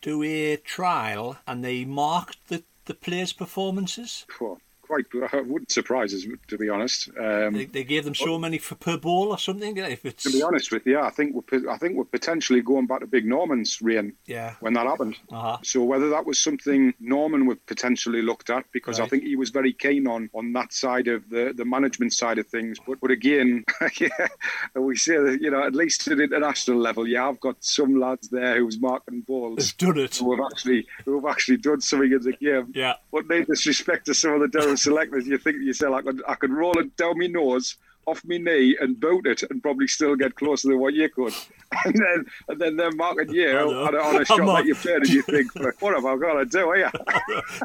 do 0.00 0.22
a 0.24 0.56
trial 0.56 1.38
and 1.46 1.62
they 1.64 1.84
marked 1.84 2.48
the, 2.48 2.64
the 2.86 2.94
players' 2.94 3.32
performances? 3.32 4.26
Well, 4.40 4.60
quite 4.92 5.32
wouldn't 5.46 5.72
surprise 5.72 6.14
us 6.14 6.26
to 6.48 6.58
be 6.58 6.68
honest. 6.68 7.08
Um, 7.18 7.54
They, 7.54 7.66
they 7.66 7.84
gave 7.84 8.04
them 8.04 8.14
so 8.14 8.38
many 8.38 8.58
for 8.58 8.74
per 8.74 8.96
ball 8.96 9.30
or 9.30 9.38
something. 9.38 9.76
If 9.76 10.04
it's 10.04 10.24
to 10.24 10.30
be 10.30 10.42
honest 10.42 10.70
with 10.72 10.86
you, 10.86 10.98
I 11.00 11.10
think 11.10 11.34
we're 11.34 11.70
I 11.70 11.78
think 11.78 11.96
we're 11.96 12.04
potentially 12.04 12.60
going 12.60 12.86
back 12.86 13.00
to 13.00 13.06
Big 13.06 13.24
Norman's 13.24 13.80
reign 13.80 14.14
yeah, 14.26 14.54
when 14.60 14.74
that 14.74 14.86
happened. 14.86 15.16
uh-huh. 15.30 15.58
So 15.62 15.82
whether 15.82 16.08
that 16.10 16.26
was 16.26 16.38
something 16.38 16.94
Norman 17.00 17.46
would 17.46 17.64
potentially 17.66 18.22
looked 18.22 18.50
at, 18.50 18.64
because 18.72 19.00
I 19.00 19.06
think 19.06 19.24
he 19.24 19.36
was 19.36 19.50
very 19.50 19.72
keen 19.72 20.06
on 20.06 20.30
on 20.34 20.52
that 20.52 20.72
side 20.72 21.08
of 21.08 21.28
the, 21.30 21.52
the 21.56 21.64
management 21.64 22.12
side 22.12 22.38
of 22.38 22.46
things. 22.46 22.78
But 22.86 23.00
but 23.00 23.10
again, 23.10 23.64
yeah, 24.00 24.28
we 24.74 24.96
say 24.96 25.16
that 25.16 25.40
you 25.40 25.50
know 25.50 25.62
at 25.62 25.74
least 25.74 26.08
at 26.08 26.20
international 26.20 26.78
level, 26.78 27.06
yeah, 27.06 27.28
I've 27.28 27.40
got 27.40 27.56
some 27.60 27.98
lads 27.98 28.28
there 28.28 28.58
who's 28.58 28.80
marking 28.80 29.22
balls 29.22 29.58
It's 29.58 29.72
done 29.72 29.98
it. 29.98 30.16
who 30.16 30.36
have 30.36 30.52
actually 30.52 30.86
who 31.04 31.14
have 31.20 31.30
actually 31.30 31.58
done 31.58 31.80
something 31.80 32.12
in 32.12 32.22
the 32.22 32.32
game. 32.32 32.72
Yeah, 32.74 32.94
But 33.10 33.28
no 33.28 33.44
disrespect 33.44 34.06
to 34.06 34.14
some 34.14 34.34
of 34.34 34.40
the 34.40 34.48
Durham 34.48 34.76
selectors, 34.82 35.26
you 35.26 35.38
think 35.38 35.56
to 35.58 35.62
yourself, 35.64 35.94
I 35.94 36.02
could 36.02 36.22
I 36.28 36.34
could 36.34 36.52
roll 36.52 36.78
it 36.78 36.96
down 36.96 37.18
my 37.18 37.26
nose. 37.26 37.76
Off 38.04 38.20
my 38.24 38.36
knee 38.36 38.76
and 38.80 38.98
boot 38.98 39.28
it, 39.28 39.44
and 39.48 39.62
probably 39.62 39.86
still 39.86 40.16
get 40.16 40.34
closer 40.34 40.66
than 40.66 40.80
what 40.80 40.92
you 40.92 41.08
could, 41.08 41.32
and 41.84 41.94
then 41.94 42.24
and 42.48 42.60
then 42.60 42.76
they're 42.76 42.90
marking 42.90 43.32
you 43.32 43.48
on 43.56 43.94
a, 43.94 43.98
on 43.98 44.20
a 44.20 44.24
shot 44.24 44.38
that 44.38 44.64
you 44.66 44.74
played, 44.74 44.96
and 44.96 45.08
you 45.08 45.22
think, 45.22 45.54
"What 45.80 45.94
have 45.94 46.04
I 46.04 46.16
got 46.16 46.32
to 46.32 46.44
do 46.44 46.72
here?" 46.72 46.90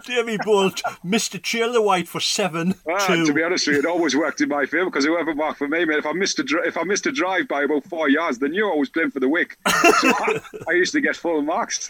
Davy 0.06 0.38
Bolt, 0.46 0.84
Mr. 1.04 1.42
Chandler 1.42 1.82
White 1.82 2.08
for 2.08 2.20
seven, 2.20 2.76
Ah, 2.88 3.08
to 3.08 3.34
be 3.34 3.42
honest 3.42 3.66
with 3.66 3.78
you, 3.78 3.80
it 3.80 3.86
always 3.88 4.16
worked 4.16 4.40
in 4.40 4.50
my 4.50 4.68
favour 4.68 4.86
because 4.86 5.06
whoever 5.06 5.34
marked 5.34 5.58
for 5.58 5.68
me, 5.68 5.86
mate, 5.86 5.98
if 5.98 6.06
I 6.06 6.12
missed 6.12 6.38
a 6.38 6.44
dri- 6.44 6.68
if 6.68 6.78
I 6.78 6.84
missed 6.84 7.08
a 7.08 7.12
drive 7.12 7.48
by 7.48 7.64
about 7.64 7.86
four 7.86 8.08
yards, 8.08 8.38
then 8.38 8.54
you 8.54 8.68
always 8.68 8.90
playing 8.90 9.10
for 9.10 9.20
the 9.20 9.28
wick. 9.30 9.58
So 9.66 10.10
I, 10.10 10.40
I 10.70 10.72
used 10.74 10.92
to 10.94 11.02
get 11.02 11.16
full 11.16 11.42
marks. 11.42 11.90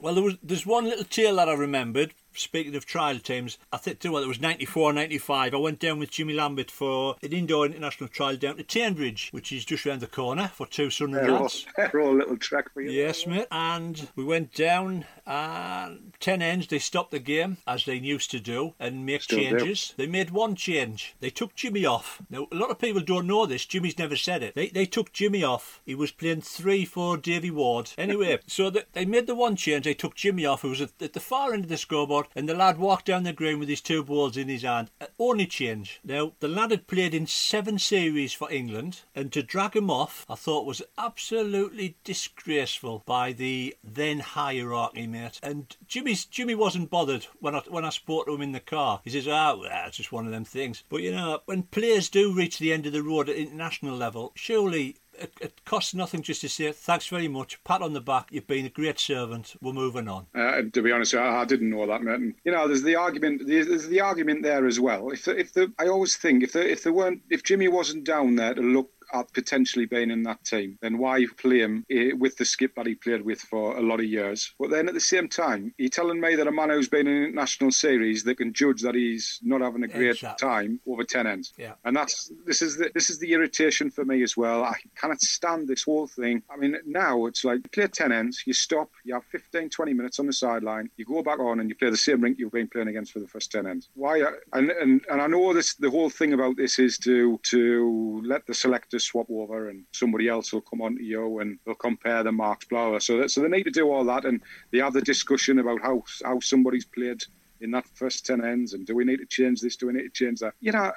Well, 0.00 0.14
there 0.14 0.22
was 0.22 0.36
there's 0.42 0.64
one 0.64 0.84
little 0.84 1.04
tale 1.04 1.34
that 1.36 1.48
I 1.48 1.54
remembered. 1.54 2.14
Speaking 2.34 2.76
of 2.76 2.86
trial 2.86 3.18
teams, 3.18 3.58
I 3.72 3.78
think 3.78 3.98
well, 4.04 4.22
it 4.22 4.28
was 4.28 4.40
94, 4.40 4.92
95. 4.92 5.54
I 5.54 5.56
went 5.56 5.80
down 5.80 5.98
with 5.98 6.10
Jimmy 6.10 6.34
Lambert 6.34 6.70
for 6.70 7.16
an 7.22 7.32
indoor 7.32 7.66
international 7.66 8.08
trial 8.08 8.36
down 8.36 8.56
to 8.56 8.64
Tainbridge, 8.64 9.32
which 9.32 9.52
is 9.52 9.64
just 9.64 9.84
round 9.84 10.00
the 10.00 10.06
corner 10.06 10.48
for 10.54 10.66
two 10.66 10.90
Sunderland 10.90 11.32
lads. 11.32 11.66
they're 11.76 12.00
all 12.00 12.14
a 12.14 12.18
little 12.18 12.36
track 12.36 12.72
for 12.72 12.80
you. 12.80 12.90
Yes, 12.90 13.26
mate. 13.26 13.46
And 13.50 14.08
we 14.14 14.24
went 14.24 14.54
down, 14.54 15.04
and 15.26 16.12
10 16.20 16.42
ends, 16.42 16.66
they 16.68 16.78
stopped 16.78 17.10
the 17.10 17.18
game, 17.18 17.58
as 17.66 17.84
they 17.84 17.94
used 17.96 18.30
to 18.30 18.40
do, 18.40 18.74
and 18.78 19.04
make 19.04 19.22
Still 19.22 19.38
do. 19.38 19.44
changes. 19.50 19.94
They 19.96 20.06
made 20.06 20.30
one 20.30 20.54
change. 20.54 21.14
They 21.20 21.30
took 21.30 21.54
Jimmy 21.54 21.84
off. 21.84 22.22
Now, 22.30 22.46
a 22.50 22.56
lot 22.56 22.70
of 22.70 22.78
people 22.78 23.02
don't 23.02 23.26
know 23.26 23.46
this. 23.46 23.66
Jimmy's 23.66 23.98
never 23.98 24.16
said 24.16 24.42
it. 24.42 24.54
They, 24.54 24.68
they 24.68 24.86
took 24.86 25.12
Jimmy 25.12 25.42
off. 25.42 25.80
He 25.84 25.94
was 25.94 26.10
playing 26.12 26.42
three 26.42 26.84
for 26.84 27.16
Davy 27.16 27.50
Ward. 27.50 27.92
Anyway, 27.98 28.38
so 28.46 28.70
the, 28.70 28.86
they 28.92 29.04
made 29.04 29.26
the 29.26 29.34
one 29.34 29.56
change. 29.56 29.84
They 29.84 29.94
took 29.94 30.14
Jimmy 30.14 30.46
off, 30.46 30.62
who 30.62 30.70
was 30.70 30.80
at, 30.80 30.90
at 31.00 31.12
the 31.12 31.20
far 31.20 31.52
end 31.52 31.64
of 31.64 31.70
the 31.70 31.76
scoreboard, 31.76 32.27
and 32.34 32.48
the 32.48 32.54
lad 32.54 32.78
walked 32.78 33.06
down 33.06 33.22
the 33.22 33.32
green 33.32 33.58
with 33.58 33.68
his 33.68 33.80
two 33.80 34.02
balls 34.02 34.36
in 34.36 34.48
his 34.48 34.62
hand. 34.62 34.90
Uh, 35.00 35.06
only 35.18 35.46
change. 35.46 36.00
Now, 36.04 36.32
the 36.40 36.48
lad 36.48 36.70
had 36.70 36.86
played 36.86 37.14
in 37.14 37.26
seven 37.26 37.78
series 37.78 38.32
for 38.32 38.50
England, 38.50 39.02
and 39.14 39.32
to 39.32 39.42
drag 39.42 39.76
him 39.76 39.90
off, 39.90 40.24
I 40.28 40.34
thought 40.34 40.66
was 40.66 40.82
absolutely 40.96 41.96
disgraceful 42.04 43.02
by 43.06 43.32
the 43.32 43.76
then 43.82 44.20
hierarchy, 44.20 45.06
mate. 45.06 45.40
And 45.42 45.76
Jimmy's 45.86 46.24
Jimmy 46.24 46.54
wasn't 46.54 46.90
bothered 46.90 47.24
when 47.40 47.54
I 47.54 47.60
when 47.68 47.84
I 47.84 47.90
spoke 47.90 48.26
to 48.26 48.34
him 48.34 48.42
in 48.42 48.52
the 48.52 48.60
car. 48.60 49.00
He 49.04 49.10
says, 49.10 49.26
"Ah, 49.28 49.54
well, 49.54 49.86
it's 49.86 49.96
just 49.96 50.12
one 50.12 50.26
of 50.26 50.32
them 50.32 50.44
things." 50.44 50.84
But 50.88 51.02
you 51.02 51.12
know, 51.12 51.40
when 51.46 51.64
players 51.64 52.08
do 52.08 52.32
reach 52.32 52.58
the 52.58 52.72
end 52.72 52.86
of 52.86 52.92
the 52.92 53.02
road 53.02 53.28
at 53.28 53.36
international 53.36 53.96
level, 53.96 54.32
surely. 54.34 54.96
It, 55.20 55.32
it 55.40 55.64
costs 55.64 55.94
nothing 55.94 56.22
just 56.22 56.40
to 56.42 56.48
say 56.48 56.72
thanks 56.72 57.08
very 57.08 57.28
much, 57.28 57.62
pat 57.64 57.82
on 57.82 57.92
the 57.92 58.00
back. 58.00 58.28
You've 58.30 58.46
been 58.46 58.66
a 58.66 58.70
great 58.70 58.98
servant. 58.98 59.56
We're 59.60 59.72
moving 59.72 60.08
on. 60.08 60.26
Uh, 60.34 60.62
to 60.72 60.82
be 60.82 60.92
honest, 60.92 61.14
I, 61.14 61.40
I 61.40 61.44
didn't 61.44 61.70
know 61.70 61.86
that. 61.86 62.00
And, 62.00 62.34
you 62.44 62.52
know, 62.52 62.68
there's 62.68 62.82
the 62.82 62.96
argument. 62.96 63.42
There's, 63.46 63.66
there's 63.66 63.88
the 63.88 64.00
argument 64.00 64.42
there 64.42 64.66
as 64.66 64.78
well. 64.78 65.10
If 65.10 65.24
the, 65.24 65.38
if 65.38 65.52
the, 65.52 65.72
I 65.78 65.88
always 65.88 66.16
think 66.16 66.42
if 66.42 66.52
the, 66.52 66.70
if 66.70 66.84
there 66.84 66.92
weren't, 66.92 67.22
if 67.30 67.42
Jimmy 67.42 67.68
wasn't 67.68 68.04
down 68.04 68.36
there 68.36 68.54
to 68.54 68.60
look 68.62 68.90
at 69.12 69.32
potentially 69.32 69.86
being 69.86 70.10
in 70.10 70.22
that 70.24 70.44
team, 70.44 70.78
then 70.82 70.98
why 70.98 71.24
play 71.36 71.60
him 71.60 71.84
eh, 71.90 72.12
with 72.12 72.36
the 72.36 72.44
skip 72.44 72.74
that 72.76 72.86
he 72.86 72.94
played 72.94 73.22
with 73.22 73.40
for 73.40 73.76
a 73.76 73.82
lot 73.82 74.00
of 74.00 74.06
years? 74.06 74.52
But 74.58 74.70
then 74.70 74.88
at 74.88 74.94
the 74.94 75.00
same 75.00 75.28
time, 75.28 75.74
you're 75.78 75.88
telling 75.88 76.20
me 76.20 76.34
that 76.36 76.46
a 76.46 76.52
man 76.52 76.70
who's 76.70 76.88
been 76.88 77.06
in 77.06 77.16
an 77.16 77.24
international 77.24 77.70
series 77.72 78.24
that 78.24 78.36
can 78.36 78.52
judge 78.52 78.82
that 78.82 78.94
he's 78.94 79.38
not 79.42 79.60
having 79.60 79.84
a 79.84 79.88
great 79.88 80.10
Exactly. 80.10 80.48
time 80.48 80.80
over 80.86 81.04
ten 81.04 81.26
ends. 81.26 81.52
Yeah. 81.56 81.74
And 81.84 81.96
that's 81.96 82.30
this 82.46 82.62
is 82.62 82.76
the 82.76 82.90
this 82.94 83.10
is 83.10 83.18
the 83.18 83.32
irritation 83.32 83.90
for 83.90 84.04
me 84.04 84.22
as 84.22 84.36
well. 84.36 84.64
I 84.64 84.76
cannot 84.96 85.20
stand 85.20 85.68
this 85.68 85.84
whole 85.84 86.06
thing. 86.06 86.42
I 86.50 86.56
mean, 86.56 86.76
now 86.86 87.26
it's 87.26 87.44
like 87.44 87.58
you 87.64 87.68
play 87.70 87.86
10 87.86 88.12
ends, 88.12 88.42
you 88.46 88.52
stop, 88.52 88.90
you 89.04 89.14
have 89.14 89.24
15, 89.26 89.68
20 89.70 89.92
minutes 89.94 90.18
on 90.18 90.26
the 90.26 90.32
sideline, 90.32 90.90
you 90.96 91.04
go 91.04 91.22
back 91.22 91.38
on 91.38 91.60
and 91.60 91.68
you 91.68 91.74
play 91.76 91.90
the 91.90 91.96
same 91.96 92.20
rink 92.20 92.38
you've 92.38 92.52
been 92.52 92.68
playing 92.68 92.88
against 92.88 93.12
for 93.12 93.20
the 93.20 93.26
first 93.28 93.50
10 93.52 93.66
ends. 93.66 93.88
Why? 93.94 94.22
uh, 94.22 94.30
And 94.52 94.70
and, 94.70 95.00
and 95.10 95.20
I 95.22 95.26
know 95.26 95.52
this. 95.52 95.74
The 95.74 95.90
whole 95.90 96.10
thing 96.10 96.32
about 96.32 96.56
this 96.56 96.78
is 96.78 96.98
to 96.98 97.38
to 97.44 98.22
let 98.24 98.46
the 98.46 98.54
selectors 98.98 99.04
swap 99.04 99.26
over 99.30 99.68
and 99.70 99.84
somebody 99.92 100.28
else 100.28 100.52
will 100.52 100.60
come 100.60 100.82
on 100.82 100.96
to 100.96 101.02
you 101.02 101.40
and 101.40 101.58
they'll 101.64 101.74
compare 101.74 102.22
the 102.22 102.32
marks, 102.32 102.66
blah 102.66 102.90
blah. 102.90 102.98
So 102.98 103.18
that, 103.18 103.30
so 103.30 103.40
they 103.40 103.48
need 103.48 103.64
to 103.64 103.70
do 103.70 103.90
all 103.90 104.04
that 104.04 104.24
and 104.24 104.40
they 104.70 104.78
have 104.78 104.92
the 104.92 105.02
discussion 105.02 105.58
about 105.58 105.80
how 105.82 106.02
how 106.24 106.40
somebody's 106.40 106.86
played 106.86 107.22
in 107.60 107.70
that 107.72 107.86
first 107.94 108.26
10 108.26 108.44
ends 108.44 108.72
and 108.72 108.86
do 108.86 108.94
we 108.94 109.04
need 109.04 109.18
to 109.18 109.26
change 109.26 109.60
this? 109.60 109.76
Do 109.76 109.86
we 109.86 109.92
need 109.94 110.02
to 110.02 110.10
change 110.10 110.40
that? 110.40 110.54
You 110.60 110.72
know 110.72 110.92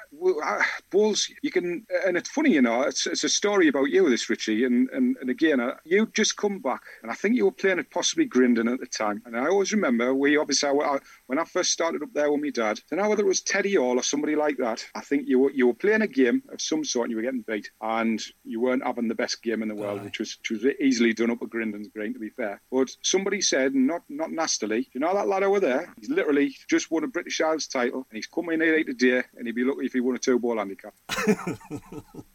balls 0.90 1.30
you 1.42 1.50
can 1.50 1.86
and 2.06 2.16
it's 2.16 2.28
funny 2.30 2.50
you 2.52 2.62
know 2.62 2.82
it's, 2.82 3.06
it's 3.06 3.24
a 3.24 3.28
story 3.28 3.68
about 3.68 3.90
you 3.90 4.08
this 4.08 4.28
richie 4.28 4.64
and 4.64 4.88
and, 4.90 5.16
and 5.20 5.30
again 5.30 5.60
uh, 5.60 5.74
you 5.84 6.06
just 6.14 6.36
come 6.36 6.58
back 6.58 6.82
and 7.02 7.10
i 7.10 7.14
think 7.14 7.34
you 7.34 7.44
were 7.44 7.52
playing 7.52 7.78
at 7.78 7.90
possibly 7.90 8.28
grindon 8.28 8.72
at 8.72 8.80
the 8.80 8.86
time 8.86 9.22
and 9.24 9.36
i 9.36 9.46
always 9.46 9.72
remember 9.72 10.14
we 10.14 10.36
obviously 10.36 10.68
I, 10.68 10.72
I, 10.72 10.98
when 11.26 11.38
i 11.38 11.44
first 11.44 11.70
started 11.70 12.02
up 12.02 12.12
there 12.12 12.30
with 12.30 12.42
my 12.42 12.50
dad 12.50 12.78
i 12.78 12.82
don't 12.94 13.02
know 13.02 13.08
whether 13.08 13.22
it 13.22 13.28
was 13.28 13.40
teddy 13.40 13.76
hall 13.76 13.98
or 13.98 14.02
somebody 14.02 14.36
like 14.36 14.58
that 14.58 14.84
i 14.94 15.00
think 15.00 15.24
you 15.26 15.38
were 15.38 15.50
you 15.50 15.66
were 15.66 15.74
playing 15.74 16.02
a 16.02 16.06
game 16.06 16.42
of 16.52 16.60
some 16.60 16.84
sort 16.84 17.04
and 17.04 17.10
you 17.10 17.16
were 17.16 17.22
getting 17.22 17.44
beat 17.46 17.70
and 17.80 18.22
you 18.44 18.60
weren't 18.60 18.84
having 18.84 19.08
the 19.08 19.14
best 19.14 19.42
game 19.42 19.62
in 19.62 19.68
the 19.68 19.74
world 19.74 20.00
Aye. 20.00 20.04
which 20.04 20.18
was 20.18 20.36
which 20.40 20.62
was 20.62 20.72
easily 20.80 21.12
done 21.12 21.30
up 21.30 21.42
at 21.42 21.50
grindon's 21.50 21.88
green 21.88 22.12
to 22.12 22.18
be 22.18 22.30
fair 22.30 22.60
but 22.70 22.90
somebody 23.02 23.40
said 23.40 23.74
not 23.74 24.02
not 24.08 24.30
nastily 24.30 24.88
you 24.92 25.00
know 25.00 25.14
that 25.14 25.28
lad 25.28 25.42
over 25.42 25.60
there? 25.60 25.92
He's 25.98 26.10
literally 26.10 26.51
just 26.68 26.90
won 26.90 27.04
a 27.04 27.06
British 27.06 27.40
Isles 27.40 27.66
title, 27.66 28.06
and 28.10 28.16
he's 28.16 28.26
coming 28.26 28.60
here 28.60 28.82
today, 28.84 29.22
and 29.36 29.46
he'd 29.46 29.54
be 29.54 29.64
lucky 29.64 29.86
if 29.86 29.92
he 29.92 30.00
won 30.00 30.14
a 30.14 30.18
two-ball 30.18 30.58
handicap. 30.58 30.94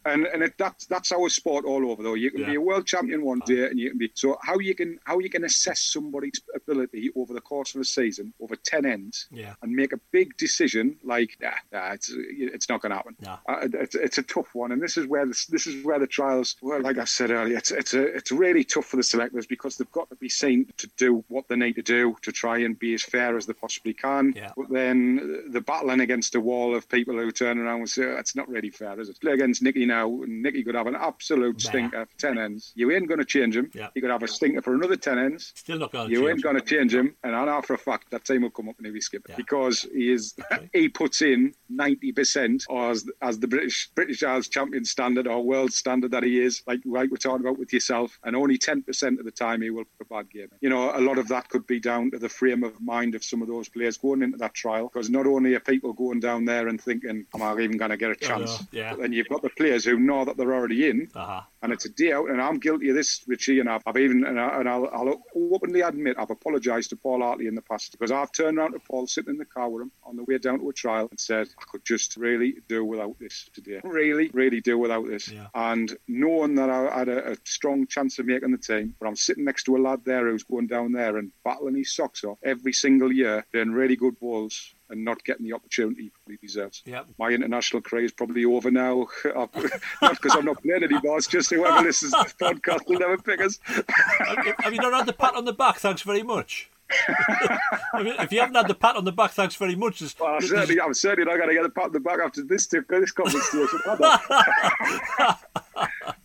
and 0.04 0.26
and 0.26 0.42
it, 0.42 0.54
that's 0.58 0.86
that's 0.86 1.12
our 1.12 1.28
sport 1.28 1.64
all 1.64 1.90
over, 1.90 2.02
though. 2.02 2.14
You 2.14 2.30
can 2.30 2.44
be 2.46 2.54
a 2.54 2.60
world 2.60 2.86
champion 2.86 3.24
one 3.24 3.40
day, 3.46 3.66
and 3.66 3.78
you 3.78 3.90
can 3.90 3.98
be 3.98 4.10
so 4.14 4.38
how 4.42 4.58
you 4.58 4.74
can 4.74 4.98
how 5.04 5.18
you 5.18 5.30
can 5.30 5.44
assess 5.44 5.80
somebody's 5.80 6.40
ability 6.54 7.10
over 7.16 7.34
the 7.34 7.40
course 7.40 7.74
of 7.74 7.80
a 7.80 7.84
season 7.84 8.32
over 8.40 8.56
ten 8.56 8.86
ends, 8.86 9.26
Yeah. 9.30 9.54
and 9.62 9.72
make 9.72 9.92
a 9.92 10.00
big 10.10 10.36
decision 10.36 10.96
like, 11.02 11.36
nah, 11.40 11.50
nah 11.72 11.92
it's 11.92 12.10
it's 12.14 12.68
not 12.68 12.80
going 12.82 12.90
to 12.90 12.96
happen. 12.96 13.16
Uh, 13.26 13.68
it's, 13.74 13.94
it's 13.94 14.18
a 14.18 14.22
tough 14.22 14.54
one, 14.54 14.72
and 14.72 14.82
this 14.82 14.96
is 14.96 15.06
where 15.06 15.26
this, 15.26 15.46
this 15.46 15.66
is 15.66 15.84
where 15.84 15.98
the 15.98 16.06
trials. 16.06 16.56
Well, 16.62 16.80
like 16.82 16.98
I 16.98 17.04
said 17.04 17.30
earlier, 17.30 17.58
it's 17.58 17.70
it's 17.70 17.94
a, 17.94 18.02
it's 18.02 18.32
really 18.32 18.64
tough 18.64 18.86
for 18.86 18.96
the 18.96 19.02
selectors 19.02 19.46
because 19.46 19.76
they've 19.76 19.92
got 19.92 20.08
to 20.10 20.16
be 20.16 20.28
seen 20.28 20.66
to 20.78 20.88
do 20.96 21.24
what 21.28 21.48
they 21.48 21.56
need 21.56 21.74
to 21.74 21.82
do 21.82 22.16
to 22.22 22.32
try 22.32 22.58
and 22.58 22.78
be 22.78 22.94
as 22.94 23.02
fair 23.02 23.36
as 23.36 23.46
they 23.46 23.52
possibly 23.52 23.92
can. 23.94 24.07
Yeah. 24.36 24.52
But 24.56 24.68
then 24.70 25.44
the 25.50 25.60
battling 25.60 26.00
against 26.00 26.34
a 26.34 26.40
wall 26.40 26.74
of 26.74 26.88
people 26.88 27.14
who 27.14 27.30
turn 27.30 27.58
around 27.58 27.80
and 27.80 27.90
say 27.90 28.04
"Oh, 28.04 28.16
it's 28.16 28.34
not 28.36 28.48
really 28.48 28.70
fair, 28.70 28.98
is 29.00 29.08
it? 29.08 29.20
Play 29.20 29.32
against 29.32 29.62
Nicky 29.62 29.86
now, 29.86 30.06
and 30.22 30.42
Nicky 30.42 30.62
could 30.64 30.74
have 30.74 30.86
an 30.86 30.94
absolute 30.96 31.62
Nah. 31.64 31.68
stinker 31.70 32.06
for 32.06 32.18
ten 32.18 32.38
ends. 32.38 32.72
You 32.74 32.90
ain't 32.92 33.08
going 33.08 33.18
to 33.20 33.24
change 33.24 33.56
him. 33.56 33.70
Yeah. 33.74 33.88
You 33.94 34.02
could 34.02 34.10
have 34.10 34.22
a 34.22 34.28
stinker 34.28 34.62
for 34.62 34.74
another 34.74 34.96
ten 34.96 35.18
ends. 35.18 35.52
Still 35.56 35.78
not 35.78 35.92
going 35.92 36.10
You 36.10 36.18
change. 36.20 36.30
ain't 36.30 36.42
going 36.42 36.56
to 36.56 36.62
change 36.62 36.94
him, 36.94 37.14
and 37.24 37.34
I 37.34 37.44
know 37.44 37.60
for 37.62 37.74
a 37.74 37.78
fact 37.78 38.10
that 38.10 38.24
team 38.24 38.42
will 38.42 38.50
come 38.50 38.68
up 38.68 38.76
and 38.78 38.86
he'll 38.86 38.94
be 38.94 39.00
skipping 39.00 39.32
Yeah. 39.32 39.36
because 39.36 39.86
he 39.94 40.10
is 40.12 40.34
Okay. 40.52 40.68
he 40.78 40.88
puts 40.88 41.22
in 41.22 41.54
ninety 41.68 42.12
percent 42.12 42.64
as 42.70 43.06
as 43.22 43.38
the 43.40 43.48
British 43.48 43.90
British 43.94 44.22
Isles 44.22 44.48
champion 44.48 44.84
standard 44.84 45.26
or 45.26 45.42
world 45.42 45.72
standard 45.72 46.10
that 46.12 46.22
he 46.22 46.40
is, 46.40 46.62
like 46.66 46.80
like 46.84 47.10
we're 47.10 47.16
talking 47.16 47.44
about 47.46 47.58
with 47.58 47.72
yourself, 47.72 48.18
and 48.24 48.34
only 48.36 48.56
ten 48.58 48.82
percent 48.82 49.18
of 49.18 49.24
the 49.24 49.30
time 49.30 49.60
he 49.62 49.70
will 49.70 49.84
put 49.98 50.06
a 50.10 50.14
bad 50.14 50.30
game. 50.30 50.48
You 50.60 50.70
know, 50.70 50.96
a 50.96 51.00
lot 51.00 51.18
of 51.18 51.28
that 51.28 51.48
could 51.48 51.66
be 51.66 51.80
down 51.80 52.10
to 52.12 52.18
the 52.18 52.28
frame 52.28 52.62
of 52.64 52.80
mind 52.80 53.14
of 53.14 53.22
some 53.24 53.42
of 53.42 53.48
those 53.48 53.68
players 53.68 53.97
going 53.98 54.22
into 54.22 54.38
that 54.38 54.54
trial, 54.54 54.90
because 54.92 55.10
not 55.10 55.26
only 55.26 55.54
are 55.54 55.60
people 55.60 55.92
going 55.92 56.20
down 56.20 56.44
there 56.44 56.68
and 56.68 56.80
thinking, 56.80 57.26
"Am 57.34 57.42
I 57.42 57.52
even 57.60 57.76
going 57.76 57.90
to 57.90 57.96
get 57.96 58.10
a 58.10 58.16
chance?" 58.16 58.60
know, 58.60 58.66
yeah. 58.72 58.90
But 58.90 59.00
then 59.02 59.12
you've 59.12 59.28
got 59.28 59.42
the 59.42 59.50
players 59.50 59.84
who 59.84 59.98
know 59.98 60.24
that 60.24 60.36
they're 60.36 60.54
already 60.54 60.88
in, 60.88 61.08
Uh-huh. 61.14 61.42
And 61.62 61.72
it's 61.72 61.84
a 61.84 61.88
day 61.88 62.12
out, 62.12 62.30
and 62.30 62.40
I'm 62.40 62.58
guilty 62.58 62.88
of 62.90 62.94
this, 62.94 63.22
Richie, 63.26 63.60
and 63.60 63.68
I've, 63.68 63.82
I've 63.86 63.96
even, 63.96 64.24
and, 64.24 64.38
I, 64.38 64.60
and 64.60 64.68
I'll, 64.68 64.88
I'll 64.92 65.22
openly 65.52 65.80
admit, 65.80 66.16
I've 66.18 66.30
apologised 66.30 66.90
to 66.90 66.96
Paul 66.96 67.20
Hartley 67.20 67.46
in 67.46 67.54
the 67.54 67.62
past 67.62 67.92
because 67.92 68.12
I've 68.12 68.32
turned 68.32 68.58
around 68.58 68.72
to 68.72 68.78
Paul 68.78 69.06
sitting 69.06 69.32
in 69.32 69.38
the 69.38 69.44
car 69.44 69.68
with 69.68 69.82
him 69.82 69.92
on 70.04 70.16
the 70.16 70.24
way 70.24 70.38
down 70.38 70.60
to 70.60 70.68
a 70.68 70.72
trial 70.72 71.08
and 71.10 71.18
said, 71.18 71.48
I 71.58 71.64
could 71.70 71.84
just 71.84 72.16
really 72.16 72.56
do 72.68 72.84
without 72.84 73.18
this 73.18 73.48
today. 73.52 73.80
Really, 73.82 74.30
really 74.32 74.60
do 74.60 74.78
without 74.78 75.06
this. 75.06 75.28
Yeah. 75.28 75.48
And 75.54 75.96
knowing 76.06 76.54
that 76.56 76.70
I 76.70 76.98
had 76.98 77.08
a, 77.08 77.32
a 77.32 77.36
strong 77.44 77.86
chance 77.86 78.18
of 78.18 78.26
making 78.26 78.52
the 78.52 78.58
team, 78.58 78.94
but 79.00 79.08
I'm 79.08 79.16
sitting 79.16 79.44
next 79.44 79.64
to 79.64 79.76
a 79.76 79.78
lad 79.78 80.00
there 80.04 80.28
who's 80.28 80.44
going 80.44 80.68
down 80.68 80.92
there 80.92 81.16
and 81.16 81.32
battling 81.44 81.76
his 81.76 81.94
socks 81.94 82.24
off 82.24 82.38
every 82.42 82.72
single 82.72 83.12
year, 83.12 83.44
playing 83.52 83.72
really 83.72 83.96
good 83.96 84.18
balls 84.20 84.74
and 84.90 85.04
not 85.04 85.22
getting 85.24 85.44
the 85.44 85.52
opportunity 85.52 86.10
he 86.26 86.36
deserves. 86.36 86.82
Yep. 86.86 87.06
My 87.18 87.30
international 87.30 87.82
career 87.82 88.04
is 88.04 88.12
probably 88.12 88.44
over 88.44 88.70
now. 88.70 89.06
not 89.24 89.52
because 89.52 90.34
I'm 90.34 90.44
not 90.44 90.62
playing 90.62 90.84
anymore. 90.84 91.18
It's 91.18 91.26
just 91.26 91.50
whoever 91.50 91.82
listens 91.82 92.12
to 92.12 92.24
this 92.24 92.34
podcast 92.34 92.86
will 92.86 92.98
never 92.98 93.18
pick 93.18 93.40
us. 93.40 93.58
have, 93.66 94.46
you, 94.46 94.54
have 94.58 94.72
you 94.72 94.80
not 94.80 94.92
had 94.92 95.06
the 95.06 95.12
pat 95.12 95.34
on 95.34 95.44
the 95.44 95.52
back? 95.52 95.76
Thanks 95.76 96.02
very 96.02 96.22
much. 96.22 96.70
If 98.00 98.32
you 98.32 98.40
haven't 98.40 98.54
had 98.56 98.68
the 98.68 98.74
pat 98.74 98.96
on 98.96 99.04
the 99.04 99.12
back, 99.12 99.32
thanks 99.32 99.54
very 99.56 99.74
much. 99.74 100.00
Well, 100.20 100.34
I'm 100.34 100.40
certainly, 100.40 100.80
I'm 100.80 100.94
certainly 100.94 101.30
not 101.30 101.36
going 101.38 101.48
to 101.48 101.54
get 101.54 101.64
a 101.64 101.68
pat 101.70 101.84
on 101.84 101.92
the 101.92 102.00
back 102.00 102.20
after 102.20 102.42
this 102.42 102.66
this 102.66 103.12
conversation. 103.12 103.80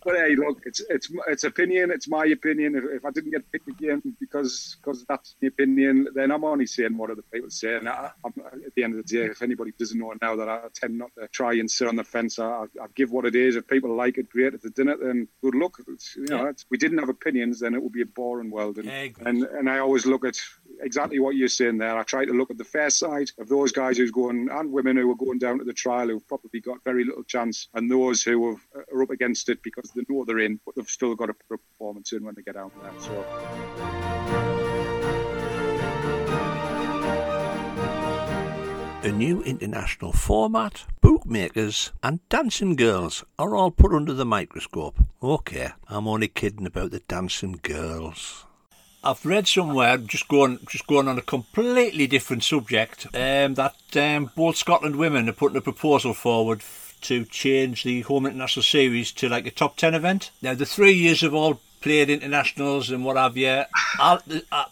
but 0.04 0.16
hey, 0.16 0.36
look, 0.36 0.60
it's 0.64 0.80
it's 0.88 1.10
it's 1.28 1.44
opinion. 1.44 1.90
It's 1.90 2.08
my 2.08 2.26
opinion. 2.26 2.76
If, 2.76 2.84
if 2.84 3.04
I 3.04 3.10
didn't 3.10 3.30
get 3.32 3.50
picked 3.50 3.68
again 3.68 4.02
because 4.20 4.76
because 4.80 5.04
that's 5.08 5.36
the 5.40 5.48
opinion, 5.48 6.08
then 6.14 6.30
I'm 6.30 6.44
only 6.44 6.66
saying 6.66 6.96
what 6.96 7.10
other 7.10 7.22
people 7.32 7.50
say. 7.50 7.76
And 7.76 7.88
I, 7.88 8.10
I'm, 8.24 8.32
at 8.66 8.74
the 8.74 8.84
end 8.84 8.98
of 8.98 9.06
the 9.06 9.16
day, 9.16 9.24
if 9.26 9.42
anybody 9.42 9.72
doesn't 9.78 9.98
know 9.98 10.12
now 10.20 10.36
that 10.36 10.48
I 10.48 10.60
tend 10.74 10.98
not 10.98 11.10
to 11.18 11.28
try 11.28 11.54
and 11.54 11.70
sit 11.70 11.88
on 11.88 11.96
the 11.96 12.04
fence, 12.04 12.38
I, 12.38 12.64
I 12.80 12.86
give 12.94 13.10
what 13.10 13.24
it 13.24 13.34
is. 13.34 13.56
If 13.56 13.66
people 13.66 13.94
like 13.94 14.18
it, 14.18 14.28
great. 14.30 14.54
If 14.54 14.62
they 14.62 14.70
didn't, 14.70 15.00
then 15.02 15.28
good 15.42 15.54
luck. 15.54 15.78
It's, 15.88 16.16
you 16.16 16.26
know, 16.26 16.44
Yeah. 16.44 16.50
it's, 16.50 16.66
we 16.70 16.78
didn't 16.78 16.98
have 16.98 17.08
opinions, 17.08 17.60
then 17.60 17.74
it 17.74 17.82
would 17.82 17.92
be 17.92 18.02
a 18.02 18.06
boring 18.06 18.50
world. 18.50 18.78
And, 18.78 18.86
Yeah, 18.86 19.08
and 19.24 19.42
and 19.44 19.68
I 19.70 19.78
always 19.78 20.06
look 20.06 20.24
at 20.24 20.36
exactly 20.80 21.18
what 21.18 21.36
you're 21.36 21.48
saying 21.48 21.78
there. 21.78 21.98
I 21.98 22.02
try 22.02 22.24
to 22.24 22.32
look 22.32 22.50
at 22.50 22.58
the 22.58 22.64
fair 22.64 22.90
side 22.90 23.30
of 23.38 23.48
those 23.48 23.72
guys 23.72 23.96
who's 23.96 24.10
going 24.10 24.48
and 24.50 24.72
women 24.72 24.96
who 24.96 25.10
are 25.10 25.16
going 25.16 25.38
down 25.38 25.58
to 25.58 25.64
the 25.64 25.72
trial 25.72 26.08
who've 26.08 26.26
probably 26.26 26.60
got 26.60 26.82
very 26.84 27.04
little 27.04 27.24
chance, 27.24 27.68
and 27.74 27.90
those 27.90 28.22
who 28.22 28.50
have, 28.50 28.60
uh, 28.76 28.94
are 28.94 29.02
up 29.02 29.10
against 29.10 29.48
it 29.48 29.62
because 29.62 29.90
they 29.90 30.02
know 30.08 30.24
they're 30.24 30.38
in, 30.38 30.60
but 30.64 30.74
they've 30.74 30.88
still 30.88 31.14
got 31.14 31.26
to 31.26 31.34
put 31.34 31.54
a 31.54 31.58
performance 31.58 32.12
in 32.12 32.24
when 32.24 32.34
they 32.34 32.42
get 32.42 32.56
out 32.56 32.72
there. 32.82 32.92
So 33.00 33.24
A 39.04 39.12
new 39.12 39.42
international 39.42 40.14
format, 40.14 40.86
bookmakers, 41.02 41.92
and 42.02 42.26
dancing 42.30 42.74
girls 42.74 43.22
are 43.38 43.54
all 43.54 43.70
put 43.70 43.92
under 43.92 44.14
the 44.14 44.24
microscope. 44.24 44.98
Okay, 45.22 45.72
I'm 45.88 46.08
only 46.08 46.28
kidding 46.28 46.66
about 46.66 46.90
the 46.90 47.00
dancing 47.00 47.60
girls. 47.60 48.46
I've 49.04 49.26
read 49.26 49.46
somewhere, 49.46 49.98
just 49.98 50.28
going, 50.28 50.60
just 50.68 50.86
going 50.86 51.08
on 51.08 51.18
a 51.18 51.22
completely 51.22 52.06
different 52.06 52.42
subject, 52.42 53.06
um, 53.14 53.54
that 53.54 53.76
um, 53.96 54.30
both 54.34 54.56
Scotland 54.56 54.96
women 54.96 55.28
are 55.28 55.34
putting 55.34 55.58
a 55.58 55.60
proposal 55.60 56.14
forward 56.14 56.62
to 57.02 57.26
change 57.26 57.84
the 57.84 58.00
home 58.00 58.24
international 58.24 58.62
series 58.62 59.12
to 59.12 59.28
like 59.28 59.46
a 59.46 59.50
top 59.50 59.76
ten 59.76 59.94
event. 59.94 60.30
Now 60.40 60.54
the 60.54 60.64
three 60.64 60.94
years 60.94 61.20
have 61.20 61.34
all 61.34 61.60
played 61.82 62.08
internationals 62.08 62.90
and 62.90 63.04
what 63.04 63.18
have 63.18 63.36
you. 63.36 63.64
I, 63.98 64.18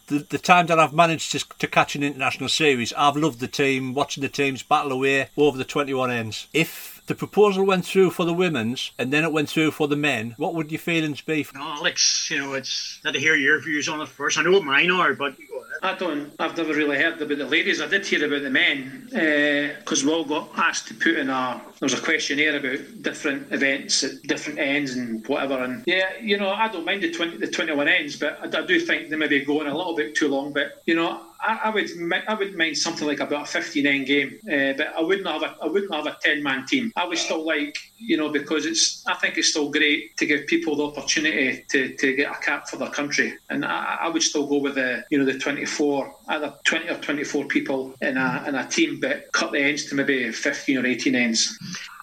the, 0.07 0.21
the 0.31 0.39
time 0.39 0.67
that 0.69 0.79
I've 0.79 0.95
managed 0.95 1.33
to, 1.33 1.45
to 1.59 1.67
catch 1.67 1.95
an 1.95 2.03
international 2.03 2.49
series, 2.49 2.95
I've 2.95 3.17
loved 3.17 3.41
the 3.41 3.49
team, 3.49 3.93
watching 3.93 4.23
the 4.23 4.31
teams 4.31 4.63
battle 4.63 4.93
away 4.93 5.29
over 5.37 5.59
the 5.59 5.65
21 5.65 6.11
ends. 6.11 6.47
If 6.55 7.02
the 7.13 7.19
proposal 7.19 7.67
went 7.67 7.85
through 7.85 8.11
for 8.11 8.25
the 8.25 8.33
women's 8.33 8.93
and 8.99 9.13
then 9.13 9.23
it 9.23 9.31
went 9.31 9.47
through 9.47 9.71
for 9.71 9.87
the 9.87 9.97
men, 9.97 10.35
what 10.39 10.55
would 10.55 10.73
your 10.73 10.79
feelings 10.79 11.21
be? 11.21 11.47
No, 11.55 11.61
Alex, 11.61 12.31
you 12.31 12.39
know, 12.39 12.55
it's 12.55 13.01
had 13.05 13.13
to 13.13 13.21
hear 13.21 13.35
your 13.35 13.61
views 13.61 13.87
on 13.87 14.01
it 14.01 14.09
first. 14.09 14.39
I 14.39 14.43
know 14.43 14.53
what 14.53 14.65
mine 14.65 14.91
are, 14.91 15.13
but 15.13 15.39
you 15.39 15.47
go 15.47 15.57
ahead. 15.57 15.69
I 15.83 15.95
don't. 15.95 16.33
I've 16.39 16.57
never 16.57 16.73
really 16.73 16.97
heard 16.97 17.21
about 17.21 17.37
the 17.37 17.45
ladies. 17.45 17.83
I 17.83 17.87
did 17.89 18.07
hear 18.07 18.25
about 18.25 18.43
the 18.43 18.51
men 18.51 19.09
uh, 19.15 19.79
because 19.81 20.05
we 20.05 20.11
all 20.11 20.25
got 20.25 20.49
asked 20.57 20.89
to 20.89 20.95
put 20.95 21.17
in 21.17 21.29
a. 21.29 21.61
There 21.81 21.87
was 21.87 21.95
a 21.95 22.01
questionnaire 22.01 22.57
about 22.57 23.03
different 23.03 23.53
events 23.53 24.05
at 24.05 24.23
different 24.23 24.59
ends 24.59 24.95
and 24.95 25.27
whatever. 25.27 25.59
And 25.65 25.83
yeah, 25.87 26.17
you 26.21 26.39
know, 26.39 26.51
I 26.51 26.69
don't 26.69 26.87
mind 26.87 27.03
the 27.03 27.11
twenty, 27.11 27.37
the 27.37 27.49
twenty-one 27.49 27.89
ends, 27.89 28.17
but 28.17 28.39
I, 28.41 28.63
I 28.63 28.65
do 28.65 28.81
think 28.81 29.11
they 29.11 29.17
may 29.17 29.27
be 29.27 29.45
going 29.45 29.67
a 29.67 29.77
little 29.77 29.97
bit 29.97 30.15
too 30.15 30.29
long. 30.29 30.53
But 30.53 30.83
you 30.87 30.95
know, 30.95 31.21
I, 31.43 31.61
I 31.65 31.71
would 31.71 31.91
I 32.29 32.35
would 32.35 32.57
mind 32.57 32.79
something 32.79 33.07
like 33.07 33.21
about 33.21 33.43
a 33.43 33.47
fifteen 33.47 33.87
end 33.87 34.07
game, 34.07 34.39
uh, 34.47 34.73
but 34.77 34.95
I 34.97 35.01
wouldn't 35.01 35.27
have 35.27 35.43
a 35.43 35.57
I 35.61 35.67
wouldn't 35.67 35.93
have 35.93 36.07
a 36.07 36.17
ten 36.23 36.43
man 36.43 36.67
team. 36.67 36.93
I 36.97 37.05
would 37.05 37.19
still 37.19 37.45
like 37.45 37.77
you 37.99 38.17
know 38.17 38.29
because 38.29 38.65
it's 38.65 39.05
I 39.07 39.15
think 39.15 39.37
it's 39.39 39.49
still 39.49 39.71
great 39.71 40.17
to 40.19 40.27
give 40.27 40.47
people 40.47 40.77
the 40.77 40.87
opportunity 40.87 41.65
to, 41.71 41.95
to 41.97 42.17
get 42.17 42.31
a 42.31 42.39
cap 42.41 42.69
for 42.69 42.77
their 42.77 42.91
country, 42.91 43.35
and 43.51 43.65
I, 43.65 43.99
I 44.03 44.09
would 44.09 44.23
still 44.23 44.47
go 44.47 44.59
with 44.59 44.77
the 44.77 45.05
you 45.11 45.19
know 45.19 45.25
the 45.25 45.39
twenty 45.39 45.65
four 45.65 46.15
either 46.29 46.55
twenty 46.65 46.89
or 46.89 46.99
twenty 46.99 47.25
four 47.25 47.45
people 47.47 47.95
in 48.01 48.17
a 48.17 48.45
in 48.47 48.55
a 48.55 48.67
team, 48.69 49.01
but 49.01 49.31
cut 49.33 49.53
the 49.53 49.59
ends 49.59 49.87
to 49.87 49.95
maybe 49.95 50.31
fifteen 50.31 50.79
or 50.79 50.87
eighteen 50.87 51.17
ends. 51.17 51.59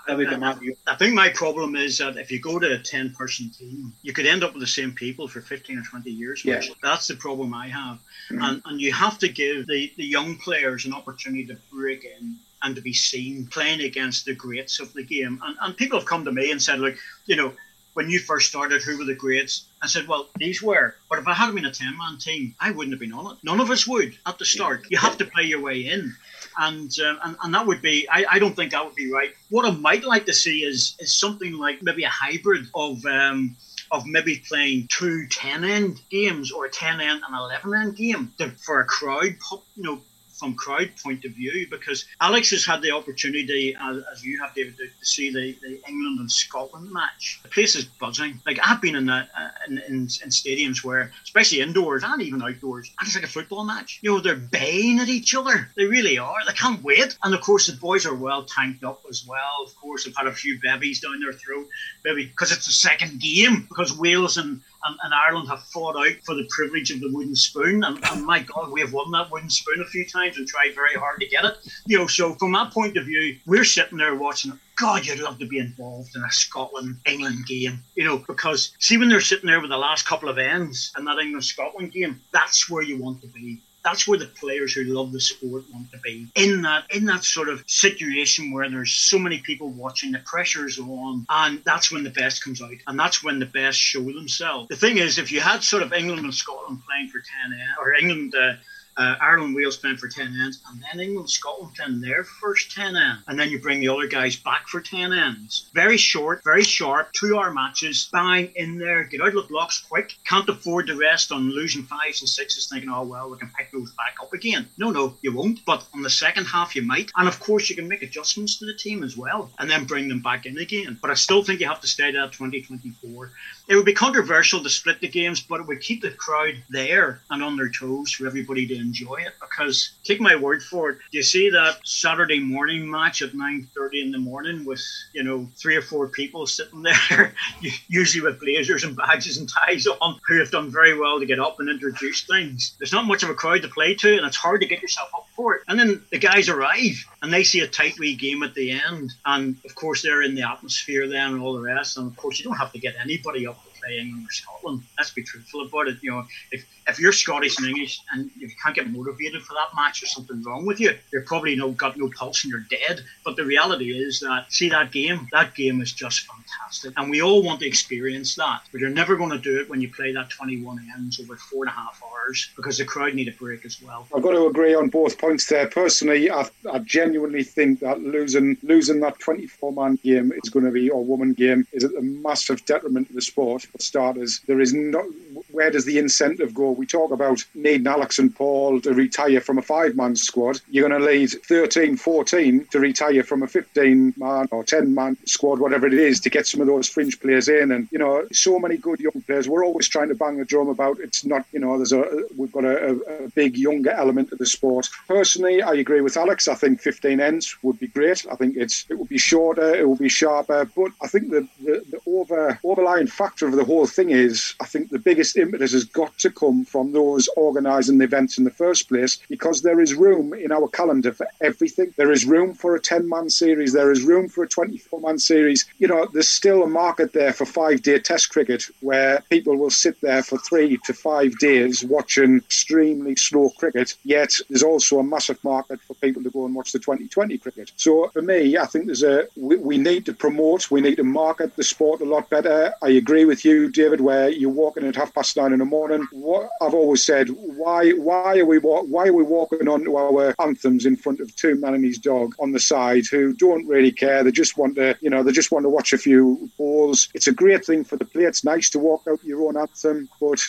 That 0.10 0.18
would 0.18 0.30
be 0.30 0.38
my. 0.38 0.58
I 0.88 0.96
think 0.96 1.14
my 1.14 1.30
problem 1.30 1.76
is 1.76 2.00
that 2.00 2.18
if 2.18 2.32
you 2.32 2.40
go 2.40 2.58
to 2.58 2.74
a 2.74 2.80
10 2.80 3.14
person 3.14 3.52
team, 3.52 3.94
you 4.02 4.12
could 4.12 4.26
end 4.26 4.44
up 4.44 4.54
with 4.54 4.62
the 4.62 4.68
same 4.68 4.92
people 4.92 5.28
for 5.28 5.40
15 5.40 5.78
or 5.78 5.84
20 5.84 6.10
years. 6.10 6.44
Yeah. 6.44 6.62
That's 6.82 7.08
the 7.08 7.16
problem 7.16 7.54
I 7.54 7.68
have. 7.68 8.00
And, 8.30 8.62
and 8.66 8.80
you 8.80 8.94
have 8.94 9.18
to 9.20 9.28
give 9.28 9.68
the, 9.68 9.92
the 9.98 10.06
young 10.06 10.38
players 10.38 10.86
an 10.86 10.94
opportunity 10.94 11.46
to 11.48 11.58
break 11.72 12.06
in 12.06 12.36
and 12.62 12.76
to 12.76 12.82
be 12.82 12.94
seen 12.94 13.48
playing 13.48 13.82
against 13.82 14.26
the 14.26 14.36
greats 14.36 14.80
of 14.80 14.94
the 14.94 15.04
game. 15.04 15.42
And, 15.44 15.58
and 15.62 15.78
people 15.78 16.00
have 16.00 16.08
come 16.08 16.26
to 16.26 16.32
me 16.32 16.52
and 16.52 16.62
said, 16.62 16.80
look, 16.80 16.96
you 17.26 17.36
know, 17.36 17.54
when 17.94 18.10
you 18.10 18.20
first 18.20 18.48
started, 18.48 18.82
who 18.82 18.98
were 18.98 19.04
the 19.04 19.16
greats? 19.16 19.66
I 19.82 19.88
said, 19.88 20.08
well, 20.08 20.30
these 20.38 20.62
were. 20.62 20.96
But 21.10 21.20
if 21.20 21.28
I 21.28 21.34
hadn't 21.34 21.56
been 21.56 21.66
a 21.66 21.72
10 21.72 21.98
man 21.98 22.18
team, 22.18 22.56
I 22.60 22.72
wouldn't 22.72 22.94
have 22.94 23.00
been 23.00 23.14
on 23.14 23.34
it. 23.34 23.38
None 23.44 23.60
of 23.60 23.72
us 23.72 23.88
would 23.88 24.18
at 24.26 24.38
the 24.38 24.46
start. 24.46 24.86
You 24.90 24.98
have 24.98 25.18
to 25.18 25.26
play 25.26 25.44
your 25.44 25.62
way 25.62 25.82
in. 25.82 26.16
And, 26.58 26.92
um, 27.00 27.20
and 27.24 27.36
and 27.44 27.54
that 27.54 27.66
would 27.66 27.82
be 27.82 28.08
I, 28.10 28.26
I 28.32 28.40
don't 28.40 28.56
think 28.56 28.72
that 28.72 28.86
would 28.86 28.96
be 28.96 29.12
right. 29.12 29.32
What 29.50 29.66
I 29.66 29.72
might 29.72 30.04
like 30.04 30.26
to 30.26 30.34
see 30.34 30.64
is 30.64 30.96
is 31.00 31.14
something 31.16 31.54
like 31.54 31.82
maybe 31.82 32.04
a 32.04 32.10
hybrid 32.10 32.68
of 32.76 33.06
um, 33.06 33.56
of 33.92 34.06
maybe 34.06 34.42
playing 34.48 34.88
two 34.90 35.28
10 35.28 35.64
end 35.64 36.02
games 36.10 36.52
or 36.52 36.66
a 36.66 36.70
10 36.70 37.02
end 37.02 37.22
and 37.26 37.36
11 37.36 37.74
end 37.74 37.96
game 37.96 38.34
for 38.58 38.80
a 38.80 38.86
crowd, 38.86 39.36
you 39.76 39.84
know, 39.84 40.02
from 40.40 40.56
crowd 40.56 40.90
point 41.04 41.26
of 41.26 41.34
view 41.34 41.68
because 41.70 42.06
Alex 42.22 42.50
has 42.52 42.66
had 42.66 42.82
the 42.82 42.92
opportunity, 42.92 43.76
as, 43.80 44.04
as 44.12 44.24
you 44.24 44.40
have, 44.40 44.54
David, 44.56 44.78
to, 44.78 44.88
to 44.88 45.06
see 45.06 45.30
the, 45.30 45.56
the 45.62 45.82
England 45.88 46.20
and 46.20 46.32
Scotland 46.32 46.92
match. 46.92 47.40
The 47.44 47.50
place 47.50 47.76
is 47.76 47.86
buzzing. 47.86 48.40
Like 48.46 48.60
I've 48.64 48.82
been 48.82 48.96
in 48.96 49.06
that 49.08 49.30
uh, 49.38 49.50
in, 49.68 49.78
in, 49.80 49.96
in 49.96 50.30
stadiums 50.30 50.84
where, 50.84 51.12
especially 51.24 51.62
indoors 51.62 52.04
and 52.06 52.22
even 52.22 52.42
outdoors, 52.42 52.92
and 53.00 53.08
it's 53.08 53.16
like 53.16 53.26
a 53.26 53.28
football 53.28 53.64
match. 53.64 54.00
You 54.02 54.12
know, 54.12 54.20
they're 54.20 54.36
baying 54.36 55.00
at 55.00 55.10
each 55.10 55.36
other. 55.36 55.70
They 55.76 55.86
really 55.86 56.18
are. 56.18 56.36
They 56.48 56.54
can't 56.54 56.84
wait. 56.84 57.18
And 57.24 57.34
of 57.34 57.42
course, 57.42 57.68
the 57.68 57.78
boys 57.78 58.06
are 58.06 58.16
well 58.16 58.44
tanked 58.44 58.84
up 58.84 59.04
as 59.10 59.26
well. 59.28 59.64
Of 59.66 59.76
course, 59.76 60.06
they've 60.06 60.16
had 60.16 60.28
a 60.28 60.32
few 60.32 60.60
bevies 60.62 61.02
down 61.02 61.20
their 61.20 61.34
throat, 61.34 61.68
maybe 62.06 62.26
because 62.26 62.52
it's 62.52 62.66
the 62.66 62.72
second 62.72 63.20
game 63.20 63.66
because 63.70 63.98
Wales 63.98 64.38
and 64.38 64.62
and, 64.90 65.00
and 65.04 65.14
Ireland 65.14 65.48
have 65.50 65.64
fought 65.64 65.96
out 65.96 66.16
for 66.26 66.36
the 66.36 66.48
privilege 66.50 66.92
of 66.92 67.00
the 67.00 67.12
wooden 67.12 67.36
spoon. 67.36 67.84
And, 67.84 68.00
and 68.12 68.26
my 68.26 68.42
God, 68.42 68.72
we 68.72 68.82
have 68.82 68.94
won 68.94 69.12
that 69.12 69.32
wooden 69.32 69.50
spoon 69.50 69.82
a 69.82 69.86
few 69.86 70.06
times 70.06 70.38
and 70.38 70.48
tried 70.48 70.76
very 70.76 70.96
hard 70.96 71.20
to 71.20 71.28
get 71.28 71.46
it. 71.46 71.58
You 71.86 72.00
know, 72.00 72.08
so 72.08 72.34
from 72.36 72.52
that 72.54 72.74
point 72.74 72.98
of 72.98 73.06
view, 73.06 73.38
we're 73.46 73.64
sitting 73.64 73.98
there 73.98 74.16
watching. 74.16 74.60
God, 74.80 75.06
you'd 75.06 75.20
love 75.20 75.40
to 75.40 75.46
be 75.46 75.60
involved 75.60 76.16
in 76.16 76.24
a 76.24 76.32
Scotland 76.32 76.98
England 77.06 77.46
game, 77.48 77.84
you 77.96 78.06
know, 78.06 78.24
because 78.28 78.72
see 78.80 78.98
when 78.98 79.10
they're 79.10 79.20
sitting 79.20 79.48
there 79.48 79.60
with 79.60 79.70
the 79.70 79.78
last 79.78 80.06
couple 80.06 80.30
of 80.30 80.38
ends 80.38 80.94
in 80.98 81.04
that 81.04 81.20
England 81.20 81.44
Scotland 81.44 81.92
game, 81.92 82.22
that's 82.32 82.70
where 82.70 82.82
you 82.82 82.98
want 82.98 83.22
to 83.22 83.28
be 83.28 83.62
that's 83.90 84.08
where 84.08 84.20
the 84.20 84.28
players 84.28 84.74
who 84.74 84.84
love 84.84 85.12
the 85.12 85.20
sport 85.20 85.64
want 85.74 85.92
to 85.92 85.98
be. 86.00 86.28
In 86.36 86.62
that 86.62 86.84
in 86.94 87.06
that 87.06 87.24
sort 87.24 87.50
of 87.50 87.64
situation 87.66 88.52
where 88.52 88.70
there's 88.70 88.92
so 88.92 89.18
many 89.18 89.40
people 89.40 89.70
watching 89.70 90.12
the 90.12 90.20
pressure's 90.20 90.78
on 90.78 91.26
and 91.30 91.64
that's 91.66 91.92
when 91.92 92.04
the 92.04 92.12
best 92.12 92.44
comes 92.44 92.62
out 92.62 92.72
and 92.86 93.00
that's 93.00 93.24
when 93.24 93.40
the 93.40 93.48
best 93.48 93.80
show 93.80 94.04
themselves. 94.04 94.68
The 94.70 94.76
thing 94.76 94.98
is 94.98 95.18
if 95.18 95.32
you 95.32 95.40
had 95.42 95.64
sort 95.64 95.82
of 95.82 95.92
england 95.92 96.24
and 96.24 96.34
scotland 96.34 96.82
playing 96.88 97.10
for 97.10 97.20
10 97.20 97.54
ends 97.54 97.64
or 97.80 97.94
england 97.96 98.36
uh, 98.36 98.54
uh, 99.00 99.16
Ireland, 99.22 99.56
Wales 99.56 99.78
playing 99.78 99.96
for 99.96 100.10
10 100.10 100.28
ends, 100.44 100.62
and 100.70 100.84
then 100.84 101.00
England, 101.00 101.30
Scotland 101.30 101.74
playing 101.74 102.02
their 102.02 102.26
first 102.26 102.76
10 102.76 102.98
ends. 102.98 103.24
And 103.28 103.40
then 103.40 103.50
you 103.50 103.60
bring 103.60 103.80
the 103.80 103.88
other 103.88 104.08
guys 104.08 104.36
back 104.36 104.68
for 104.68 104.82
10 104.82 105.14
ends. 105.14 105.70
Very 105.74 105.96
short, 105.96 106.44
very 106.44 106.64
sharp, 106.64 107.14
two 107.14 107.38
hour 107.38 107.54
matches, 107.54 108.10
bang, 108.12 108.52
in 108.58 108.78
there, 108.78 109.06
get 109.06 109.22
out 109.22 109.30
of 109.30 109.36
the 109.36 109.44
blocks 109.44 109.80
quick. 109.80 110.14
Can't 110.26 110.50
afford 110.50 110.88
to 110.88 110.98
rest 110.98 111.32
on 111.32 111.50
losing 111.50 111.84
fives 111.84 112.22
and 112.22 112.28
sixes, 112.28 112.68
thinking, 112.68 112.90
oh, 112.90 113.06
well, 113.06 113.32
we 113.32 113.38
can 113.38 113.50
pick 113.58 113.72
those 113.72 113.94
back 113.94 114.16
up 114.22 114.34
again. 114.34 114.68
No, 114.78 114.92
no, 114.92 115.16
you 115.22 115.34
won't. 115.34 115.64
But 115.66 115.88
on 115.94 116.02
the 116.02 116.10
second 116.10 116.46
half, 116.46 116.76
you 116.76 116.82
might. 116.82 117.10
And 117.16 117.30
of 117.30 117.40
course, 117.40 117.70
you 117.70 117.78
can 117.78 117.88
make 117.88 118.04
adjustments 118.04 118.60
to 118.60 118.66
the 118.66 118.74
team 118.74 119.04
as 119.04 119.16
well, 119.16 119.50
and 119.60 119.70
then 119.70 119.86
bring 119.86 120.10
them 120.10 120.22
back 120.22 120.46
in 120.46 120.58
again. 120.58 121.00
But 121.02 121.10
I 121.10 121.14
still 121.14 121.42
think 121.42 121.62
you 121.62 121.68
have 121.68 121.80
to 121.82 121.88
stay 121.88 122.12
that 122.12 122.34
2024. 122.34 123.32
It 123.70 123.76
would 123.76 123.86
be 123.86 123.94
controversial 123.94 124.64
to 124.64 124.70
split 124.70 125.00
the 125.00 125.08
games, 125.08 125.42
but 125.42 125.60
it 125.60 125.68
would 125.68 125.80
keep 125.80 126.02
the 126.02 126.10
crowd 126.10 126.56
there 126.72 127.22
and 127.30 127.44
on 127.44 127.56
their 127.56 127.70
toes 127.70 128.12
for 128.12 128.26
everybody 128.26 128.66
to 128.66 128.74
enjoy 128.76 129.18
it. 129.18 129.34
Because 129.40 129.92
take 130.04 130.20
my 130.20 130.36
word 130.36 130.64
for 130.64 130.90
it, 130.90 130.98
you 131.12 131.22
see 131.22 131.52
that 131.52 131.78
Saturday 131.84 132.40
morning 132.40 132.90
match 132.90 133.22
at 133.22 133.36
9:30 133.36 134.02
in 134.02 134.12
the 134.12 134.18
morning 134.18 134.66
with 134.66 134.84
you 135.14 135.22
know 135.22 135.48
three 135.56 135.76
or 135.76 135.84
four 135.84 136.08
people 136.08 136.48
sitting 136.48 136.82
there, 136.82 137.36
usually 137.88 138.26
with 138.26 138.40
blazers 138.40 138.84
and 138.84 138.96
badges 138.96 139.38
and 139.38 139.48
ties 139.48 139.86
on, 139.86 140.20
who 140.28 140.40
have 140.40 140.50
done 140.50 140.72
very 140.72 140.98
well 140.98 141.20
to 141.20 141.28
get 141.28 141.40
up 141.40 141.60
and 141.60 141.70
introduce 141.70 142.24
things. 142.24 142.76
There's 142.80 142.92
not 142.92 143.06
much 143.06 143.22
of 143.22 143.30
a 143.30 143.36
crowd 143.36 143.62
to 143.62 143.68
play 143.68 143.94
to, 143.94 144.18
and 144.18 144.26
it's 144.26 144.36
hard 144.36 144.62
to 144.62 144.68
get 144.68 144.82
yourself 144.82 145.10
up 145.14 145.28
for 145.36 145.54
it. 145.54 145.62
And 145.68 145.80
then 145.80 146.04
the 146.10 146.18
guys 146.18 146.50
arrive 146.50 147.06
and 147.22 147.32
they 147.32 147.44
see 147.44 147.60
a 147.60 147.68
tight 147.68 148.00
wee 148.00 148.16
game 148.16 148.42
at 148.42 148.56
the 148.56 148.72
end, 148.72 149.14
and 149.28 149.58
of 149.64 149.76
course 149.76 150.02
they're 150.02 150.24
in 150.24 150.34
the 150.34 150.50
atmosphere 150.50 151.08
then 151.08 151.34
and 151.34 151.42
all 151.44 151.54
the 151.54 151.62
rest. 151.62 151.98
And 151.98 152.08
of 152.08 152.18
course 152.18 152.40
you 152.40 152.46
don't 152.46 152.58
have 152.58 152.72
to 152.72 152.80
get 152.80 152.96
anybody 153.00 153.46
up 153.46 153.59
to 153.80 153.86
play 153.86 154.00
England 154.00 154.28
or 154.28 154.32
Scotland. 154.32 154.84
Let's 154.98 155.12
be 155.12 155.24
truthful 155.24 155.66
about 155.66 155.88
it. 155.88 155.98
You 156.02 156.12
know, 156.12 156.26
if 156.52 156.66
if 156.88 157.00
you're 157.00 157.12
Scottish 157.12 157.58
and 157.60 157.68
English 157.68 158.02
and 158.12 158.30
you 158.38 158.50
can't 158.62 158.76
get 158.76 158.90
motivated 158.90 159.44
for 159.44 159.54
that 159.54 159.76
match, 159.76 160.02
there's 160.02 160.14
something 160.14 160.42
wrong 160.44 160.66
with 160.66 160.80
you. 160.80 160.96
You're 161.12 161.24
probably 161.24 161.56
no 161.56 161.72
got 161.72 161.98
no 161.98 162.10
pulse 162.18 162.44
and 162.44 162.52
you're 162.52 162.66
dead. 162.70 163.02
But 163.24 163.36
the 163.36 163.46
reality 163.46 163.92
is 163.92 164.20
that 164.22 164.52
see 164.52 164.70
that 164.70 164.92
game, 164.92 165.28
that 165.32 165.56
game 165.56 165.82
is 165.82 165.92
just 165.94 166.28
fantastic, 166.28 166.94
and 166.98 167.10
we 167.10 167.22
all 167.22 167.44
want 167.44 167.60
to 167.62 167.68
experience 167.68 168.36
that. 168.36 168.62
But 168.72 168.82
you're 168.82 168.90
never 168.90 169.16
going 169.16 169.32
to 169.32 169.38
do 169.38 169.60
it 169.60 169.70
when 169.70 169.82
you 169.82 169.92
play 169.92 170.14
that 170.14 170.30
21 170.30 170.80
ends 170.96 171.20
over 171.20 171.36
four 171.36 171.64
and 171.64 171.70
a 171.70 171.74
half 171.74 172.02
hours 172.04 172.50
because 172.56 172.78
the 172.78 172.86
crowd 172.86 173.14
need 173.14 173.28
a 173.28 173.32
break 173.34 173.66
as 173.66 173.82
well. 173.82 174.08
I've 174.16 174.24
got 174.24 174.32
to 174.32 174.48
agree 174.48 174.76
on 174.76 174.90
both 174.90 175.18
points 175.18 175.48
there. 175.48 175.68
Personally, 175.68 176.32
I, 176.32 176.50
I 176.72 176.80
genuinely 176.80 177.44
think 177.44 177.80
that 177.80 178.02
losing 178.02 178.58
losing 178.64 179.00
that 179.02 179.20
24 179.20 179.74
man 179.74 180.00
game 180.04 180.32
is 180.44 180.50
going 180.50 180.66
to 180.66 180.72
be 180.72 180.90
or 180.90 181.04
woman 181.04 181.34
game 181.34 181.68
is 181.72 181.84
a 181.84 182.02
massive 182.02 182.66
detriment 182.66 183.08
to 183.08 183.14
the 183.14 183.22
sport. 183.22 183.66
Starters, 183.78 184.42
there 184.48 184.60
is 184.60 184.74
not 184.74 185.06
where 185.52 185.72
does 185.72 185.86
the 185.86 185.98
incentive 185.98 186.54
go? 186.54 186.72
We 186.72 186.86
talk 186.86 187.12
about 187.12 187.44
needing 187.54 187.88
Alex 187.88 188.20
and 188.20 188.36
Paul 188.36 188.82
to 188.82 188.94
retire 188.94 189.42
from 189.42 189.58
a 189.58 189.62
five 189.62 189.96
man 189.96 190.16
squad. 190.16 190.62
You're 190.70 190.88
going 190.88 191.02
to 191.02 191.12
need 191.12 191.32
13, 191.46 191.98
14 191.98 192.66
to 192.72 192.80
retire 192.80 193.24
from 193.24 193.44
a 193.44 193.48
15 193.48 194.14
man 194.18 194.48
or 194.52 194.64
10 194.64 194.94
man 194.94 195.18
squad, 195.26 195.60
whatever 195.60 195.88
it 195.88 195.94
is, 195.94 196.20
to 196.22 196.30
get 196.30 196.48
some 196.48 196.62
of 196.62 196.68
those 196.68 196.88
fringe 196.88 197.20
players 197.20 197.48
in. 197.48 197.72
And, 197.72 197.88
you 197.92 198.00
know, 198.00 198.28
so 198.32 198.60
many 198.60 198.78
good 198.78 199.00
young 199.00 199.22
players. 199.26 199.50
We're 199.50 199.66
always 199.66 199.88
trying 199.88 200.10
to 200.10 200.16
bang 200.16 200.38
the 200.38 200.46
drum 200.46 200.70
about 200.70 201.00
it's 201.00 201.26
not, 201.26 201.46
you 201.52 201.60
know, 201.60 201.78
there's 201.78 201.94
a, 201.94 202.24
we've 202.38 202.52
got 202.52 202.66
a, 202.66 203.00
a 203.24 203.30
big 203.30 203.58
younger 203.58 203.92
element 203.92 204.32
of 204.32 204.38
the 204.38 204.46
sport. 204.46 204.90
Personally, 205.08 205.62
I 205.62 205.74
agree 205.74 206.02
with 206.02 206.18
Alex. 206.18 206.48
I 206.48 206.56
think 206.56 206.82
15 206.82 207.20
ends 207.20 207.56
would 207.62 207.80
be 207.80 207.88
great. 207.88 208.26
I 208.32 208.36
think 208.36 208.56
it's 208.58 208.86
it 208.90 208.98
would 208.98 209.10
be 209.10 209.18
shorter, 209.18 209.76
it 209.76 209.88
would 209.88 210.00
be 210.00 210.10
sharper. 210.10 210.66
But 210.76 210.92
I 211.02 211.08
think 211.08 211.32
the, 211.32 211.48
the, 211.64 211.84
the 211.90 212.00
over 212.08 212.60
overlying 212.64 213.08
factor 213.08 213.48
of 213.48 213.56
the 213.56 213.66
whole 213.66 213.88
thing 213.88 214.10
is 214.10 214.56
I 214.60 214.66
think 214.66 214.90
the 214.90 215.00
biggest 215.00 215.29
impetus 215.36 215.74
has 215.74 215.86
got 215.86 216.18
to 216.20 216.30
come 216.30 216.66
from 216.66 216.92
those 216.92 217.28
organising 217.36 217.98
the 217.98 218.06
events 218.06 218.38
in 218.38 218.44
the 218.44 218.52
first 218.52 218.88
place 218.88 219.20
because 219.30 219.62
there 219.62 219.80
is 219.80 219.94
room 219.94 220.34
in 220.34 220.52
our 220.52 220.68
calendar 220.68 221.12
for 221.12 221.28
everything. 221.42 221.94
There 221.98 222.12
is 222.12 222.26
room 222.26 222.54
for 222.54 222.76
a 222.76 222.82
10 222.82 223.08
man 223.08 223.30
series, 223.30 223.74
there 223.74 223.92
is 223.92 224.04
room 224.04 224.30
for 224.30 224.44
a 224.44 224.48
24 224.48 225.02
man 225.02 225.20
series. 225.20 225.66
You 225.80 225.88
know, 225.88 226.08
there's 226.14 226.28
still 226.28 226.64
a 226.64 226.68
market 226.68 227.14
there 227.14 227.34
for 227.34 227.46
five 227.46 227.82
day 227.82 228.00
test 228.00 228.30
cricket 228.30 228.66
where 228.82 229.22
people 229.30 229.56
will 229.58 229.70
sit 229.70 230.00
there 230.02 230.24
for 230.24 230.38
three 230.38 230.78
to 230.86 230.94
five 230.94 231.38
days 231.40 231.84
watching 231.84 232.38
extremely 232.38 233.16
slow 233.16 233.50
cricket, 233.52 233.96
yet 234.04 234.34
there's 234.50 234.64
also 234.64 235.00
a 235.00 235.04
massive 235.04 235.42
market 235.44 235.80
for 235.82 235.94
people 235.96 236.24
to 236.24 236.30
go 236.30 236.46
and 236.46 236.56
watch 236.56 236.72
the 236.72 236.80
2020 236.80 237.38
cricket. 237.38 237.72
So 237.76 238.10
for 238.10 238.22
me, 238.22 238.58
I 238.58 238.66
think 238.66 238.86
there's 238.86 239.04
a 239.04 239.28
we, 239.36 239.58
we 239.58 239.78
need 239.78 240.06
to 240.06 240.14
promote, 240.14 240.72
we 240.72 240.82
need 240.82 240.96
to 240.96 241.04
market 241.04 241.56
the 241.56 241.64
sport 241.64 242.02
a 242.02 242.06
lot 242.06 242.30
better. 242.30 242.74
I 242.82 242.90
agree 242.90 243.26
with 243.26 243.46
you, 243.46 243.70
David, 243.70 244.02
where 244.02 244.30
you're 244.30 244.50
walking 244.50 244.86
at 244.86 244.96
half 244.96 245.14
past 245.20 245.36
nine 245.36 245.52
in 245.52 245.60
the 245.60 245.66
morning. 245.66 246.08
What 246.14 246.50
I've 246.62 246.74
always 246.74 247.04
said, 247.04 247.28
why 247.28 247.92
why 247.92 248.40
are 248.40 248.46
we 248.46 248.58
why 248.58 249.08
are 249.08 249.14
we 249.14 249.24
walking 249.24 249.68
onto 249.68 249.98
our 249.98 250.34
anthems 250.40 250.86
in 250.86 250.96
front 250.96 251.20
of 251.20 251.36
two 251.36 251.56
man 251.56 251.74
and 251.74 251.84
his 251.84 251.98
dog 251.98 252.36
on 252.40 252.54
the 252.54 252.60
side 252.60 253.04
who 253.12 253.34
don't 253.34 253.68
really 253.68 253.92
care? 253.92 254.24
They 254.24 254.32
just 254.32 254.58
want 254.58 254.76
to 254.76 254.98
you 255.02 255.10
know 255.10 255.22
they 255.22 255.34
just 255.34 255.52
want 255.52 255.66
to 255.66 255.70
watch 255.70 255.92
a 255.92 255.98
few 255.98 256.50
balls. 256.58 257.10
It's 257.14 257.28
a 257.28 257.34
great 257.34 257.66
thing 257.66 257.84
for 257.84 257.98
the 257.98 258.06
player. 258.06 258.30
It's 258.30 258.46
nice 258.46 258.70
to 258.70 258.80
walk 258.80 259.04
out 259.10 259.22
your 259.26 259.46
own 259.46 259.58
anthem, 259.58 260.08
but 260.22 260.40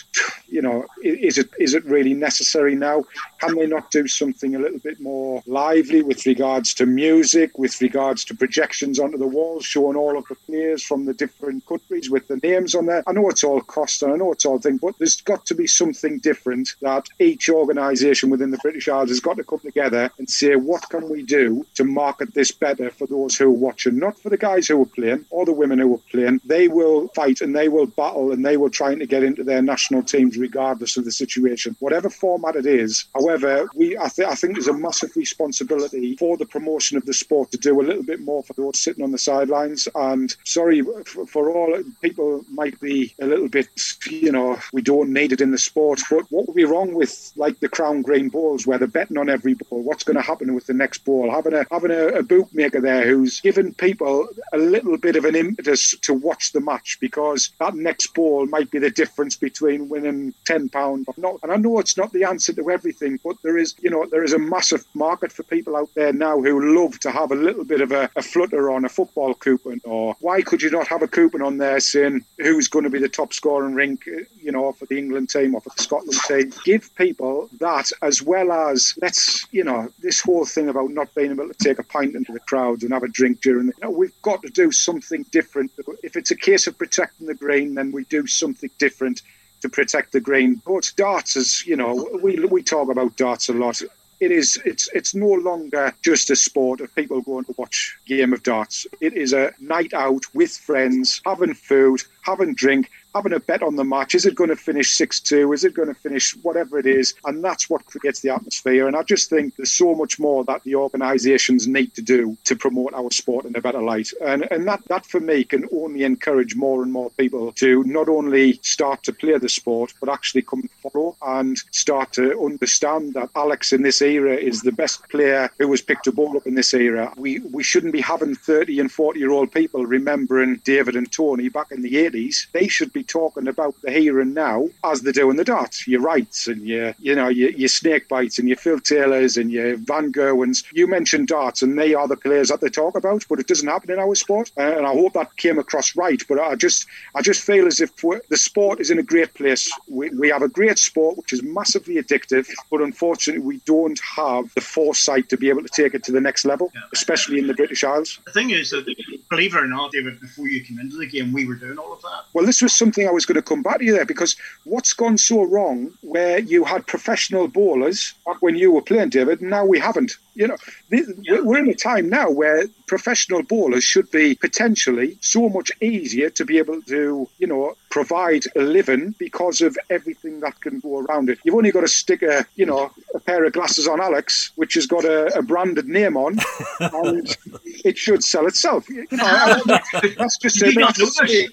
you 0.47 0.61
know 0.61 0.85
is 1.03 1.37
it 1.37 1.49
is 1.59 1.73
it 1.73 1.83
really 1.83 2.13
necessary 2.13 2.75
now? 2.75 3.03
Can 3.41 3.55
they 3.55 3.67
not 3.67 3.91
do 3.91 4.07
something 4.07 4.55
a 4.55 4.59
little 4.59 4.79
bit 4.79 4.99
more 4.99 5.41
lively 5.45 6.01
with 6.01 6.25
regards 6.25 6.73
to 6.75 6.85
music, 6.85 7.57
with 7.57 7.81
regards 7.81 8.23
to 8.25 8.35
projections 8.35 8.99
onto 8.99 9.17
the 9.17 9.27
walls, 9.27 9.65
showing 9.65 9.97
all 9.97 10.17
of 10.17 10.27
the 10.27 10.35
players 10.35 10.83
from 10.83 11.05
the 11.05 11.13
different 11.13 11.65
countries 11.65 12.09
with 12.09 12.27
the 12.27 12.37
names 12.37 12.75
on 12.75 12.85
there? 12.85 13.03
I 13.07 13.13
know 13.13 13.29
it's 13.29 13.43
all 13.43 13.61
cost 13.61 14.03
and 14.03 14.13
I 14.13 14.17
know 14.17 14.31
it's 14.31 14.45
all 14.45 14.59
thing, 14.59 14.77
but 14.77 14.97
there's 14.99 15.21
got 15.21 15.45
to 15.47 15.55
be 15.55 15.67
something 15.67 16.19
different 16.19 16.75
that 16.81 17.07
each 17.19 17.49
organisation 17.49 18.29
within 18.29 18.51
the 18.51 18.59
British 18.59 18.87
Isles 18.87 19.09
has 19.09 19.19
got 19.19 19.37
to 19.37 19.43
come 19.43 19.59
together 19.59 20.11
and 20.17 20.29
say, 20.29 20.55
what 20.55 20.87
can 20.89 21.09
we 21.09 21.23
do 21.23 21.65
to 21.75 21.83
market 21.83 22.33
this 22.33 22.51
better 22.51 22.89
for 22.89 23.07
those 23.07 23.35
who 23.35 23.47
are 23.47 23.49
watching, 23.49 23.97
not 23.97 24.19
for 24.19 24.29
the 24.29 24.37
guys 24.37 24.67
who 24.67 24.81
are 24.81 24.85
playing 24.85 25.25
or 25.29 25.45
the 25.45 25.51
women 25.51 25.79
who 25.79 25.95
are 25.95 26.09
playing. 26.11 26.41
They 26.45 26.67
will 26.67 27.07
fight 27.09 27.41
and 27.41 27.55
they 27.55 27.69
will 27.69 27.87
battle 27.87 28.31
and 28.31 28.45
they 28.45 28.57
will 28.57 28.69
try 28.69 28.93
to 28.93 29.05
get 29.05 29.23
into 29.23 29.43
their 29.43 29.61
national 29.61 30.03
teams 30.03 30.37
regardless 30.37 30.97
of 30.97 31.05
the 31.05 31.11
situation, 31.11 31.75
whatever 31.79 32.09
format 32.09 32.55
it 32.55 32.65
is. 32.65 33.05
However, 33.13 33.30
we 33.75 33.97
I, 33.97 34.07
th- 34.07 34.27
I 34.27 34.35
think 34.35 34.53
there's 34.53 34.67
a 34.67 34.73
massive 34.73 35.15
responsibility 35.15 36.15
for 36.17 36.37
the 36.37 36.45
promotion 36.45 36.97
of 36.97 37.05
the 37.05 37.13
sport 37.13 37.51
to 37.51 37.57
do 37.57 37.79
a 37.79 37.83
little 37.83 38.03
bit 38.03 38.19
more 38.19 38.43
for 38.43 38.53
those 38.53 38.79
sitting 38.79 39.03
on 39.03 39.11
the 39.11 39.17
sidelines. 39.17 39.87
And 39.95 40.35
sorry 40.43 40.81
for, 41.05 41.25
for 41.25 41.49
all 41.49 41.81
people 42.01 42.43
might 42.51 42.79
be 42.79 43.13
a 43.21 43.25
little 43.25 43.49
bit, 43.49 43.69
you 44.09 44.31
know, 44.31 44.57
we 44.73 44.81
don't 44.81 45.13
need 45.13 45.31
it 45.31 45.41
in 45.41 45.51
the 45.51 45.57
sport. 45.57 46.01
But 46.09 46.25
what 46.29 46.47
would 46.47 46.55
be 46.55 46.65
wrong 46.65 46.93
with 46.93 47.31
like 47.35 47.59
the 47.59 47.69
Crown 47.69 48.01
Green 48.01 48.29
Bowls, 48.29 48.65
where 48.67 48.77
they're 48.77 48.87
betting 48.87 49.17
on 49.17 49.29
every 49.29 49.53
ball? 49.53 49.83
What's 49.83 50.03
going 50.03 50.17
to 50.17 50.21
happen 50.21 50.53
with 50.53 50.67
the 50.67 50.73
next 50.73 50.99
ball? 51.05 51.31
Having 51.31 51.53
a 51.53 51.65
having 51.71 51.91
a, 51.91 52.07
a 52.07 52.23
bookmaker 52.23 52.81
there 52.81 53.05
who's 53.07 53.39
giving 53.41 53.73
people 53.73 54.27
a 54.53 54.57
little 54.57 54.97
bit 54.97 55.15
of 55.15 55.25
an 55.25 55.35
impetus 55.35 55.97
to 55.99 56.13
watch 56.13 56.51
the 56.51 56.61
match 56.61 56.97
because 56.99 57.51
that 57.59 57.75
next 57.75 58.13
ball 58.13 58.45
might 58.47 58.71
be 58.71 58.79
the 58.79 58.89
difference 58.89 59.35
between 59.35 59.89
winning 59.89 60.33
ten 60.45 60.69
pound 60.69 61.05
or 61.07 61.13
not. 61.17 61.39
And 61.43 61.51
I 61.51 61.57
know 61.57 61.79
it's 61.79 61.97
not 61.97 62.11
the 62.13 62.23
answer 62.23 62.53
to 62.53 62.69
everything, 62.69 63.19
but 63.23 63.37
there 63.43 63.57
is, 63.57 63.75
you 63.81 63.89
know, 63.89 64.05
there 64.05 64.23
is 64.23 64.33
a 64.33 64.39
massive 64.39 64.85
market 64.93 65.31
for 65.31 65.43
people 65.43 65.75
out 65.75 65.89
there 65.95 66.13
now 66.13 66.41
who 66.41 66.79
love 66.79 66.99
to 66.99 67.11
have 67.11 67.31
a 67.31 67.35
little 67.35 67.63
bit 67.63 67.81
of 67.81 67.91
a, 67.91 68.09
a 68.15 68.21
flutter 68.21 68.71
on 68.71 68.85
a 68.85 68.89
football 68.89 69.33
coupon. 69.33 69.81
Or 69.83 70.15
why 70.19 70.41
could 70.41 70.61
you 70.61 70.69
not 70.69 70.87
have 70.87 71.01
a 71.01 71.07
coupon 71.07 71.41
on 71.41 71.57
there 71.57 71.79
saying 71.79 72.25
who's 72.37 72.67
going 72.67 72.83
to 72.83 72.89
be 72.89 72.99
the 72.99 73.09
top 73.09 73.33
scorer 73.33 73.65
in 73.65 73.75
rink, 73.75 74.05
you 74.05 74.51
know, 74.51 74.71
for 74.71 74.85
the 74.85 74.97
England 74.97 75.29
team 75.29 75.55
or 75.55 75.61
for 75.61 75.71
the 75.75 75.81
Scotland 75.81 76.19
team? 76.27 76.53
Give 76.63 76.93
people 76.95 77.49
that 77.59 77.91
as 78.01 78.21
well 78.21 78.51
as 78.51 78.93
let's, 79.01 79.45
you 79.51 79.63
know, 79.63 79.89
this 79.99 80.21
whole 80.21 80.45
thing 80.45 80.69
about 80.69 80.91
not 80.91 81.13
being 81.15 81.31
able 81.31 81.47
to 81.47 81.53
take 81.53 81.79
a 81.79 81.83
pint 81.83 82.15
into 82.15 82.31
the 82.31 82.39
crowd 82.39 82.83
and 82.83 82.93
have 82.93 83.03
a 83.03 83.07
drink 83.07 83.41
during 83.41 83.67
the, 83.67 83.73
you 83.81 83.87
know, 83.87 83.91
we've 83.91 84.21
got 84.21 84.41
to 84.41 84.49
do 84.49 84.71
something 84.71 85.23
different. 85.31 85.71
If 86.03 86.15
it's 86.15 86.31
a 86.31 86.35
case 86.35 86.67
of 86.67 86.77
protecting 86.77 87.27
the 87.27 87.35
green, 87.35 87.75
then 87.75 87.91
we 87.91 88.03
do 88.05 88.27
something 88.27 88.69
different 88.77 89.21
to 89.61 89.69
protect 89.69 90.11
the 90.11 90.19
grain. 90.19 90.61
But 90.65 90.91
darts 90.95 91.35
is, 91.35 91.65
you 91.65 91.75
know, 91.75 92.07
we 92.21 92.43
we 92.45 92.63
talk 92.63 92.89
about 92.89 93.17
darts 93.17 93.49
a 93.49 93.53
lot. 93.53 93.81
It 94.19 94.31
is 94.31 94.61
it's 94.65 94.87
it's 94.93 95.15
no 95.15 95.31
longer 95.31 95.93
just 96.03 96.29
a 96.29 96.35
sport 96.35 96.79
of 96.81 96.93
people 96.95 97.21
going 97.21 97.45
to 97.45 97.55
watch 97.57 97.97
game 98.05 98.33
of 98.33 98.43
darts. 98.43 98.85
It 98.99 99.13
is 99.13 99.33
a 99.33 99.53
night 99.59 99.93
out 99.93 100.23
with 100.33 100.51
friends, 100.51 101.21
having 101.25 101.55
food, 101.55 102.01
having 102.21 102.49
a 102.49 102.53
drink, 102.53 102.89
having 103.13 103.33
a 103.33 103.39
bet 103.39 103.63
on 103.63 103.75
the 103.75 103.83
match. 103.83 104.15
Is 104.15 104.25
it 104.25 104.35
going 104.35 104.49
to 104.49 104.55
finish 104.55 104.91
6 104.91 105.19
2? 105.19 105.53
Is 105.53 105.63
it 105.63 105.73
going 105.73 105.87
to 105.87 105.93
finish 105.93 106.35
whatever 106.37 106.77
it 106.79 106.85
is? 106.85 107.13
And 107.25 107.43
that's 107.43 107.69
what 107.69 107.85
creates 107.85 108.21
the 108.21 108.29
atmosphere. 108.29 108.87
And 108.87 108.95
I 108.95 109.03
just 109.03 109.29
think 109.29 109.55
there's 109.55 109.71
so 109.71 109.95
much 109.95 110.19
more 110.19 110.43
that 110.45 110.63
the 110.63 110.75
organisations 110.75 111.67
need 111.67 111.93
to 111.95 112.01
do 112.01 112.37
to 112.45 112.55
promote 112.55 112.93
our 112.93 113.11
sport 113.11 113.45
in 113.45 113.55
a 113.55 113.61
better 113.61 113.81
light. 113.81 114.09
And, 114.23 114.47
and 114.51 114.67
that, 114.67 114.83
that, 114.87 115.05
for 115.05 115.19
me, 115.19 115.43
can 115.43 115.67
only 115.71 116.03
encourage 116.03 116.55
more 116.55 116.83
and 116.83 116.91
more 116.91 117.09
people 117.11 117.51
to 117.53 117.83
not 117.83 118.09
only 118.09 118.53
start 118.61 119.03
to 119.03 119.13
play 119.13 119.37
the 119.37 119.49
sport, 119.49 119.93
but 119.99 120.09
actually 120.09 120.43
come 120.43 120.61
and 120.61 120.71
follow 120.91 121.15
and 121.21 121.57
start 121.71 122.13
to 122.13 122.39
understand 122.43 123.13
that 123.13 123.29
Alex 123.35 123.73
in 123.73 123.81
this 123.81 124.01
era 124.01 124.35
is 124.35 124.61
the 124.61 124.71
best 124.71 125.07
player 125.09 125.49
who 125.57 125.67
was 125.67 125.81
picked 125.81 126.07
a 126.07 126.11
ball 126.11 126.37
up 126.37 126.47
in 126.47 126.55
this 126.55 126.73
era. 126.73 127.13
We, 127.17 127.39
we 127.39 127.63
shouldn't 127.63 127.93
be 127.93 128.01
having 128.01 128.35
30 128.35 128.79
and 128.79 128.91
40 128.91 129.19
year 129.19 129.31
old 129.31 129.51
people 129.51 129.85
remembering 129.85 130.61
David 130.63 130.95
and 130.95 131.11
Tony 131.11 131.49
back 131.49 131.71
in 131.71 131.81
the 131.81 131.93
80s. 131.93 132.10
They 132.13 132.67
should 132.67 132.93
be 132.93 133.03
talking 133.03 133.47
about 133.47 133.75
the 133.81 133.91
here 133.91 134.19
and 134.19 134.33
now 134.33 134.69
as 134.83 135.01
they 135.01 135.11
do 135.11 135.29
in 135.29 135.37
the 135.37 135.43
darts. 135.43 135.87
Your 135.87 136.01
Wrights 136.01 136.47
and 136.47 136.65
your, 136.67 136.95
you 136.99 137.15
know, 137.15 137.27
your, 137.27 137.51
your 137.51 137.69
snake 137.69 138.07
bites 138.07 138.39
and 138.39 138.47
your 138.47 138.57
Phil 138.57 138.79
Taylors 138.79 139.37
and 139.37 139.51
your 139.51 139.77
Van 139.77 140.11
Gerwens. 140.11 140.63
You 140.73 140.87
mentioned 140.87 141.27
darts, 141.27 141.61
and 141.61 141.77
they 141.77 141.93
are 141.93 142.07
the 142.07 142.17
players 142.17 142.49
that 142.49 142.61
they 142.61 142.69
talk 142.69 142.95
about, 142.95 143.25
but 143.29 143.39
it 143.39 143.47
doesn't 143.47 143.67
happen 143.67 143.91
in 143.91 143.99
our 143.99 144.15
sport. 144.15 144.51
Uh, 144.57 144.77
and 144.77 144.85
I 144.85 144.93
hope 144.93 145.13
that 145.13 145.35
came 145.37 145.59
across 145.59 145.95
right. 145.95 146.21
But 146.27 146.39
I 146.39 146.55
just, 146.55 146.85
I 147.15 147.21
just 147.21 147.43
feel 147.43 147.67
as 147.67 147.79
if 147.79 147.95
the 147.95 148.37
sport 148.37 148.79
is 148.79 148.91
in 148.91 148.99
a 148.99 149.03
great 149.03 149.33
place. 149.33 149.71
We, 149.87 150.09
we 150.09 150.29
have 150.29 150.41
a 150.41 150.47
great 150.47 150.79
sport 150.79 151.17
which 151.17 151.33
is 151.33 151.43
massively 151.43 151.95
addictive, 151.95 152.47
but 152.69 152.81
unfortunately 152.81 153.43
we 153.43 153.59
don't 153.65 153.99
have 153.99 154.53
the 154.55 154.61
foresight 154.61 155.29
to 155.29 155.37
be 155.37 155.49
able 155.49 155.63
to 155.63 155.69
take 155.69 155.93
it 155.93 156.03
to 156.05 156.11
the 156.11 156.21
next 156.21 156.45
level, 156.45 156.71
especially 156.93 157.39
in 157.39 157.47
the 157.47 157.53
British 157.53 157.83
Isles. 157.83 158.19
The 158.25 158.31
thing 158.31 158.49
is 158.51 158.71
that, 158.71 158.85
believe 159.29 159.55
it 159.55 159.59
or 159.59 159.67
not, 159.67 159.91
David, 159.91 160.19
before 160.19 160.47
you 160.47 160.63
came 160.63 160.79
into 160.79 160.97
the 160.97 161.05
game, 161.05 161.31
we 161.31 161.47
were 161.47 161.55
doing 161.55 161.77
all 161.77 161.93
of 161.93 162.00
that. 162.01 162.25
Well, 162.33 162.45
this 162.45 162.61
was 162.61 162.73
something 162.73 163.07
I 163.07 163.11
was 163.11 163.25
going 163.25 163.35
to 163.35 163.41
come 163.41 163.61
back 163.61 163.79
to 163.79 163.85
you 163.85 163.93
there 163.93 164.05
because 164.05 164.35
what's 164.63 164.93
gone 164.93 165.17
so 165.17 165.43
wrong 165.43 165.91
where 166.01 166.39
you 166.39 166.63
had 166.63 166.87
professional 166.87 167.47
bowlers 167.47 168.13
back 168.25 168.41
when 168.41 168.55
you 168.55 168.71
were 168.71 168.81
playing, 168.81 169.09
David, 169.09 169.41
now 169.41 169.65
we 169.65 169.79
haven't. 169.79 170.17
You 170.35 170.47
know, 170.47 170.57
we're 170.89 171.59
in 171.59 171.69
a 171.69 171.73
time 171.73 172.09
now 172.09 172.29
where 172.29 172.65
professional 172.87 173.41
bowlers 173.43 173.83
should 173.83 174.11
be 174.11 174.35
potentially 174.35 175.17
so 175.21 175.49
much 175.49 175.71
easier 175.81 176.29
to 176.29 176.45
be 176.45 176.57
able 176.57 176.81
to, 176.83 177.27
you 177.39 177.47
know, 177.47 177.75
provide 177.89 178.43
a 178.55 178.61
living 178.61 179.13
because 179.17 179.61
of 179.61 179.77
everything 179.89 180.39
that 180.39 180.59
can 180.61 180.79
go 180.79 180.99
around 180.99 181.29
it. 181.29 181.39
You've 181.43 181.55
only 181.55 181.71
got 181.71 181.81
to 181.81 181.87
stick 181.87 182.21
a, 182.21 182.45
you 182.55 182.65
know, 182.65 182.91
a 183.15 183.19
pair 183.19 183.45
of 183.45 183.53
glasses 183.53 183.87
on 183.87 184.01
Alex, 184.01 184.51
which 184.55 184.73
has 184.73 184.87
got 184.87 185.05
a, 185.05 185.37
a 185.37 185.41
branded 185.41 185.87
name 185.87 186.17
on, 186.17 186.37
and 186.79 187.37
it 187.85 187.97
should 187.97 188.23
sell 188.23 188.45
itself. 188.45 188.89
You 188.89 189.07
know, 189.11 189.61
that's 190.17 190.37
just 190.37 190.61
a, 190.61 190.71
that's 190.71 191.01
a 191.01 191.05
silly, 191.05 191.47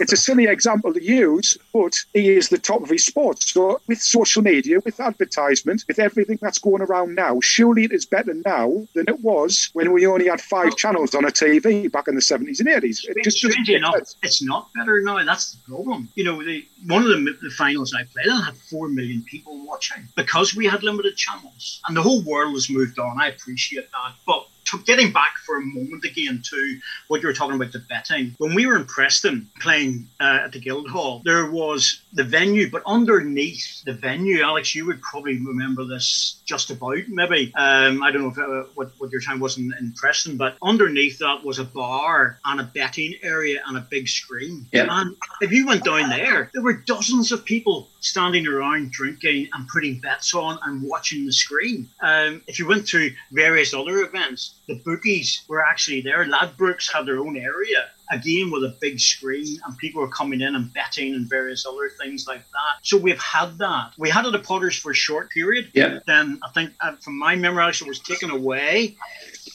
it's 0.00 0.12
a 0.12 0.16
silly 0.16 0.46
example 0.46 0.92
to 0.94 1.02
use, 1.02 1.58
but 1.72 1.94
he 2.12 2.30
is 2.30 2.48
the 2.48 2.58
top 2.58 2.82
of 2.82 2.90
his 2.90 3.04
sport. 3.04 3.42
So 3.42 3.80
with 3.88 4.00
social 4.00 4.42
media, 4.42 4.78
with 4.84 5.00
advertisement, 5.00 5.84
with 5.88 5.98
everything 5.98 6.38
that's 6.40 6.58
going 6.58 6.82
around 6.82 7.14
now, 7.14 7.40
surely 7.40 7.84
it 7.84 7.92
is 7.92 8.06
better 8.06 8.23
now 8.32 8.86
than 8.94 9.04
it 9.08 9.20
was 9.20 9.70
when 9.72 9.92
we 9.92 10.06
only 10.06 10.28
had 10.28 10.40
five 10.40 10.72
oh. 10.72 10.76
channels 10.76 11.14
on 11.14 11.24
a 11.24 11.28
TV 11.28 11.90
back 11.90 12.08
in 12.08 12.14
the 12.14 12.20
70s 12.20 12.60
and 12.60 12.68
80s. 12.68 13.04
It 13.04 13.24
just, 13.24 13.38
Strangely 13.38 13.74
enough, 13.74 13.96
it's 14.22 14.42
not 14.42 14.70
better 14.74 15.00
now. 15.02 15.24
That's 15.24 15.52
the 15.52 15.58
problem. 15.74 16.08
You 16.14 16.24
know, 16.24 16.42
the, 16.42 16.66
one 16.86 17.02
of 17.02 17.08
the, 17.08 17.38
the 17.42 17.50
finals 17.50 17.94
I 17.94 18.04
played, 18.04 18.28
I 18.30 18.44
had 18.44 18.56
four 18.56 18.88
million 18.88 19.22
people 19.22 19.66
watching 19.66 20.08
because 20.16 20.54
we 20.54 20.66
had 20.66 20.82
limited 20.82 21.16
channels, 21.16 21.80
and 21.86 21.96
the 21.96 22.02
whole 22.02 22.22
world 22.22 22.54
has 22.54 22.70
moved 22.70 22.98
on. 22.98 23.20
I 23.20 23.28
appreciate 23.28 23.90
that, 23.92 24.14
but 24.26 24.46
getting 24.84 25.12
back 25.12 25.36
for 25.44 25.56
a 25.56 25.60
moment 25.60 26.04
again 26.04 26.42
to 26.50 26.78
what 27.08 27.22
you 27.22 27.28
were 27.28 27.34
talking 27.34 27.56
about 27.56 27.72
the 27.72 27.78
betting. 27.78 28.34
When 28.38 28.54
we 28.54 28.66
were 28.66 28.76
in 28.76 28.86
Preston 28.86 29.48
playing 29.60 30.08
uh, 30.20 30.40
at 30.44 30.52
the 30.52 30.60
Guildhall, 30.60 31.22
there 31.24 31.50
was 31.50 32.02
the 32.12 32.24
venue, 32.24 32.70
but 32.70 32.82
underneath 32.86 33.82
the 33.84 33.92
venue, 33.92 34.42
Alex, 34.42 34.74
you 34.74 34.86
would 34.86 35.00
probably 35.02 35.38
remember 35.38 35.84
this 35.84 36.40
just 36.44 36.70
about. 36.70 36.98
Maybe 37.08 37.52
um, 37.54 38.02
I 38.02 38.10
don't 38.10 38.22
know 38.22 38.28
if, 38.28 38.38
uh, 38.38 38.68
what 38.74 38.92
what 38.98 39.10
your 39.10 39.20
time 39.20 39.40
was 39.40 39.58
in, 39.58 39.72
in, 39.78 39.92
Preston, 39.92 40.36
but 40.36 40.56
underneath 40.62 41.18
that 41.18 41.44
was 41.44 41.58
a 41.58 41.64
bar 41.64 42.38
and 42.44 42.60
a 42.60 42.64
betting 42.64 43.14
area 43.22 43.62
and 43.66 43.76
a 43.76 43.80
big 43.80 44.08
screen. 44.08 44.66
Yeah. 44.72 44.86
And 44.88 45.16
if 45.40 45.52
you 45.52 45.66
went 45.66 45.84
down 45.84 46.10
there, 46.10 46.50
there 46.52 46.62
were 46.62 46.74
dozens 46.74 47.32
of 47.32 47.44
people 47.44 47.88
standing 48.00 48.46
around 48.46 48.92
drinking 48.92 49.48
and 49.52 49.66
putting 49.68 49.98
bets 49.98 50.34
on 50.34 50.58
and 50.64 50.82
watching 50.82 51.24
the 51.24 51.32
screen. 51.32 51.88
Um, 52.00 52.42
if 52.46 52.58
you 52.58 52.66
went 52.66 52.86
to 52.88 53.10
various 53.32 53.72
other 53.74 54.00
events, 54.00 54.54
the 54.66 54.80
bookies 54.84 55.44
were 55.48 55.62
actually 55.62 56.00
there. 56.00 56.24
Ladbrokes 56.24 56.90
had 56.90 57.06
their 57.06 57.18
own 57.18 57.36
area, 57.36 57.86
again 58.10 58.50
with 58.50 58.64
a 58.64 58.76
big 58.80 59.00
screen, 59.00 59.58
and 59.66 59.76
people 59.78 60.00
were 60.00 60.08
coming 60.08 60.40
in 60.40 60.54
and 60.54 60.72
betting 60.72 61.14
and 61.14 61.28
various 61.28 61.66
other 61.66 61.90
things 62.00 62.26
like 62.26 62.40
that. 62.40 62.78
So 62.82 62.96
we've 62.96 63.20
had 63.20 63.58
that. 63.58 63.92
We 63.98 64.10
had 64.10 64.26
it 64.26 64.34
at 64.34 64.42
Potters 64.44 64.76
for 64.76 64.92
a 64.92 64.94
short 64.94 65.30
period. 65.30 65.70
Yeah. 65.74 66.00
Then 66.06 66.40
I 66.42 66.50
think, 66.50 66.72
uh, 66.80 66.96
from 66.96 67.18
my 67.18 67.36
memory, 67.36 67.64
actually, 67.64 67.88
it 67.88 67.90
was 67.90 68.00
taken 68.00 68.30
away. 68.30 68.96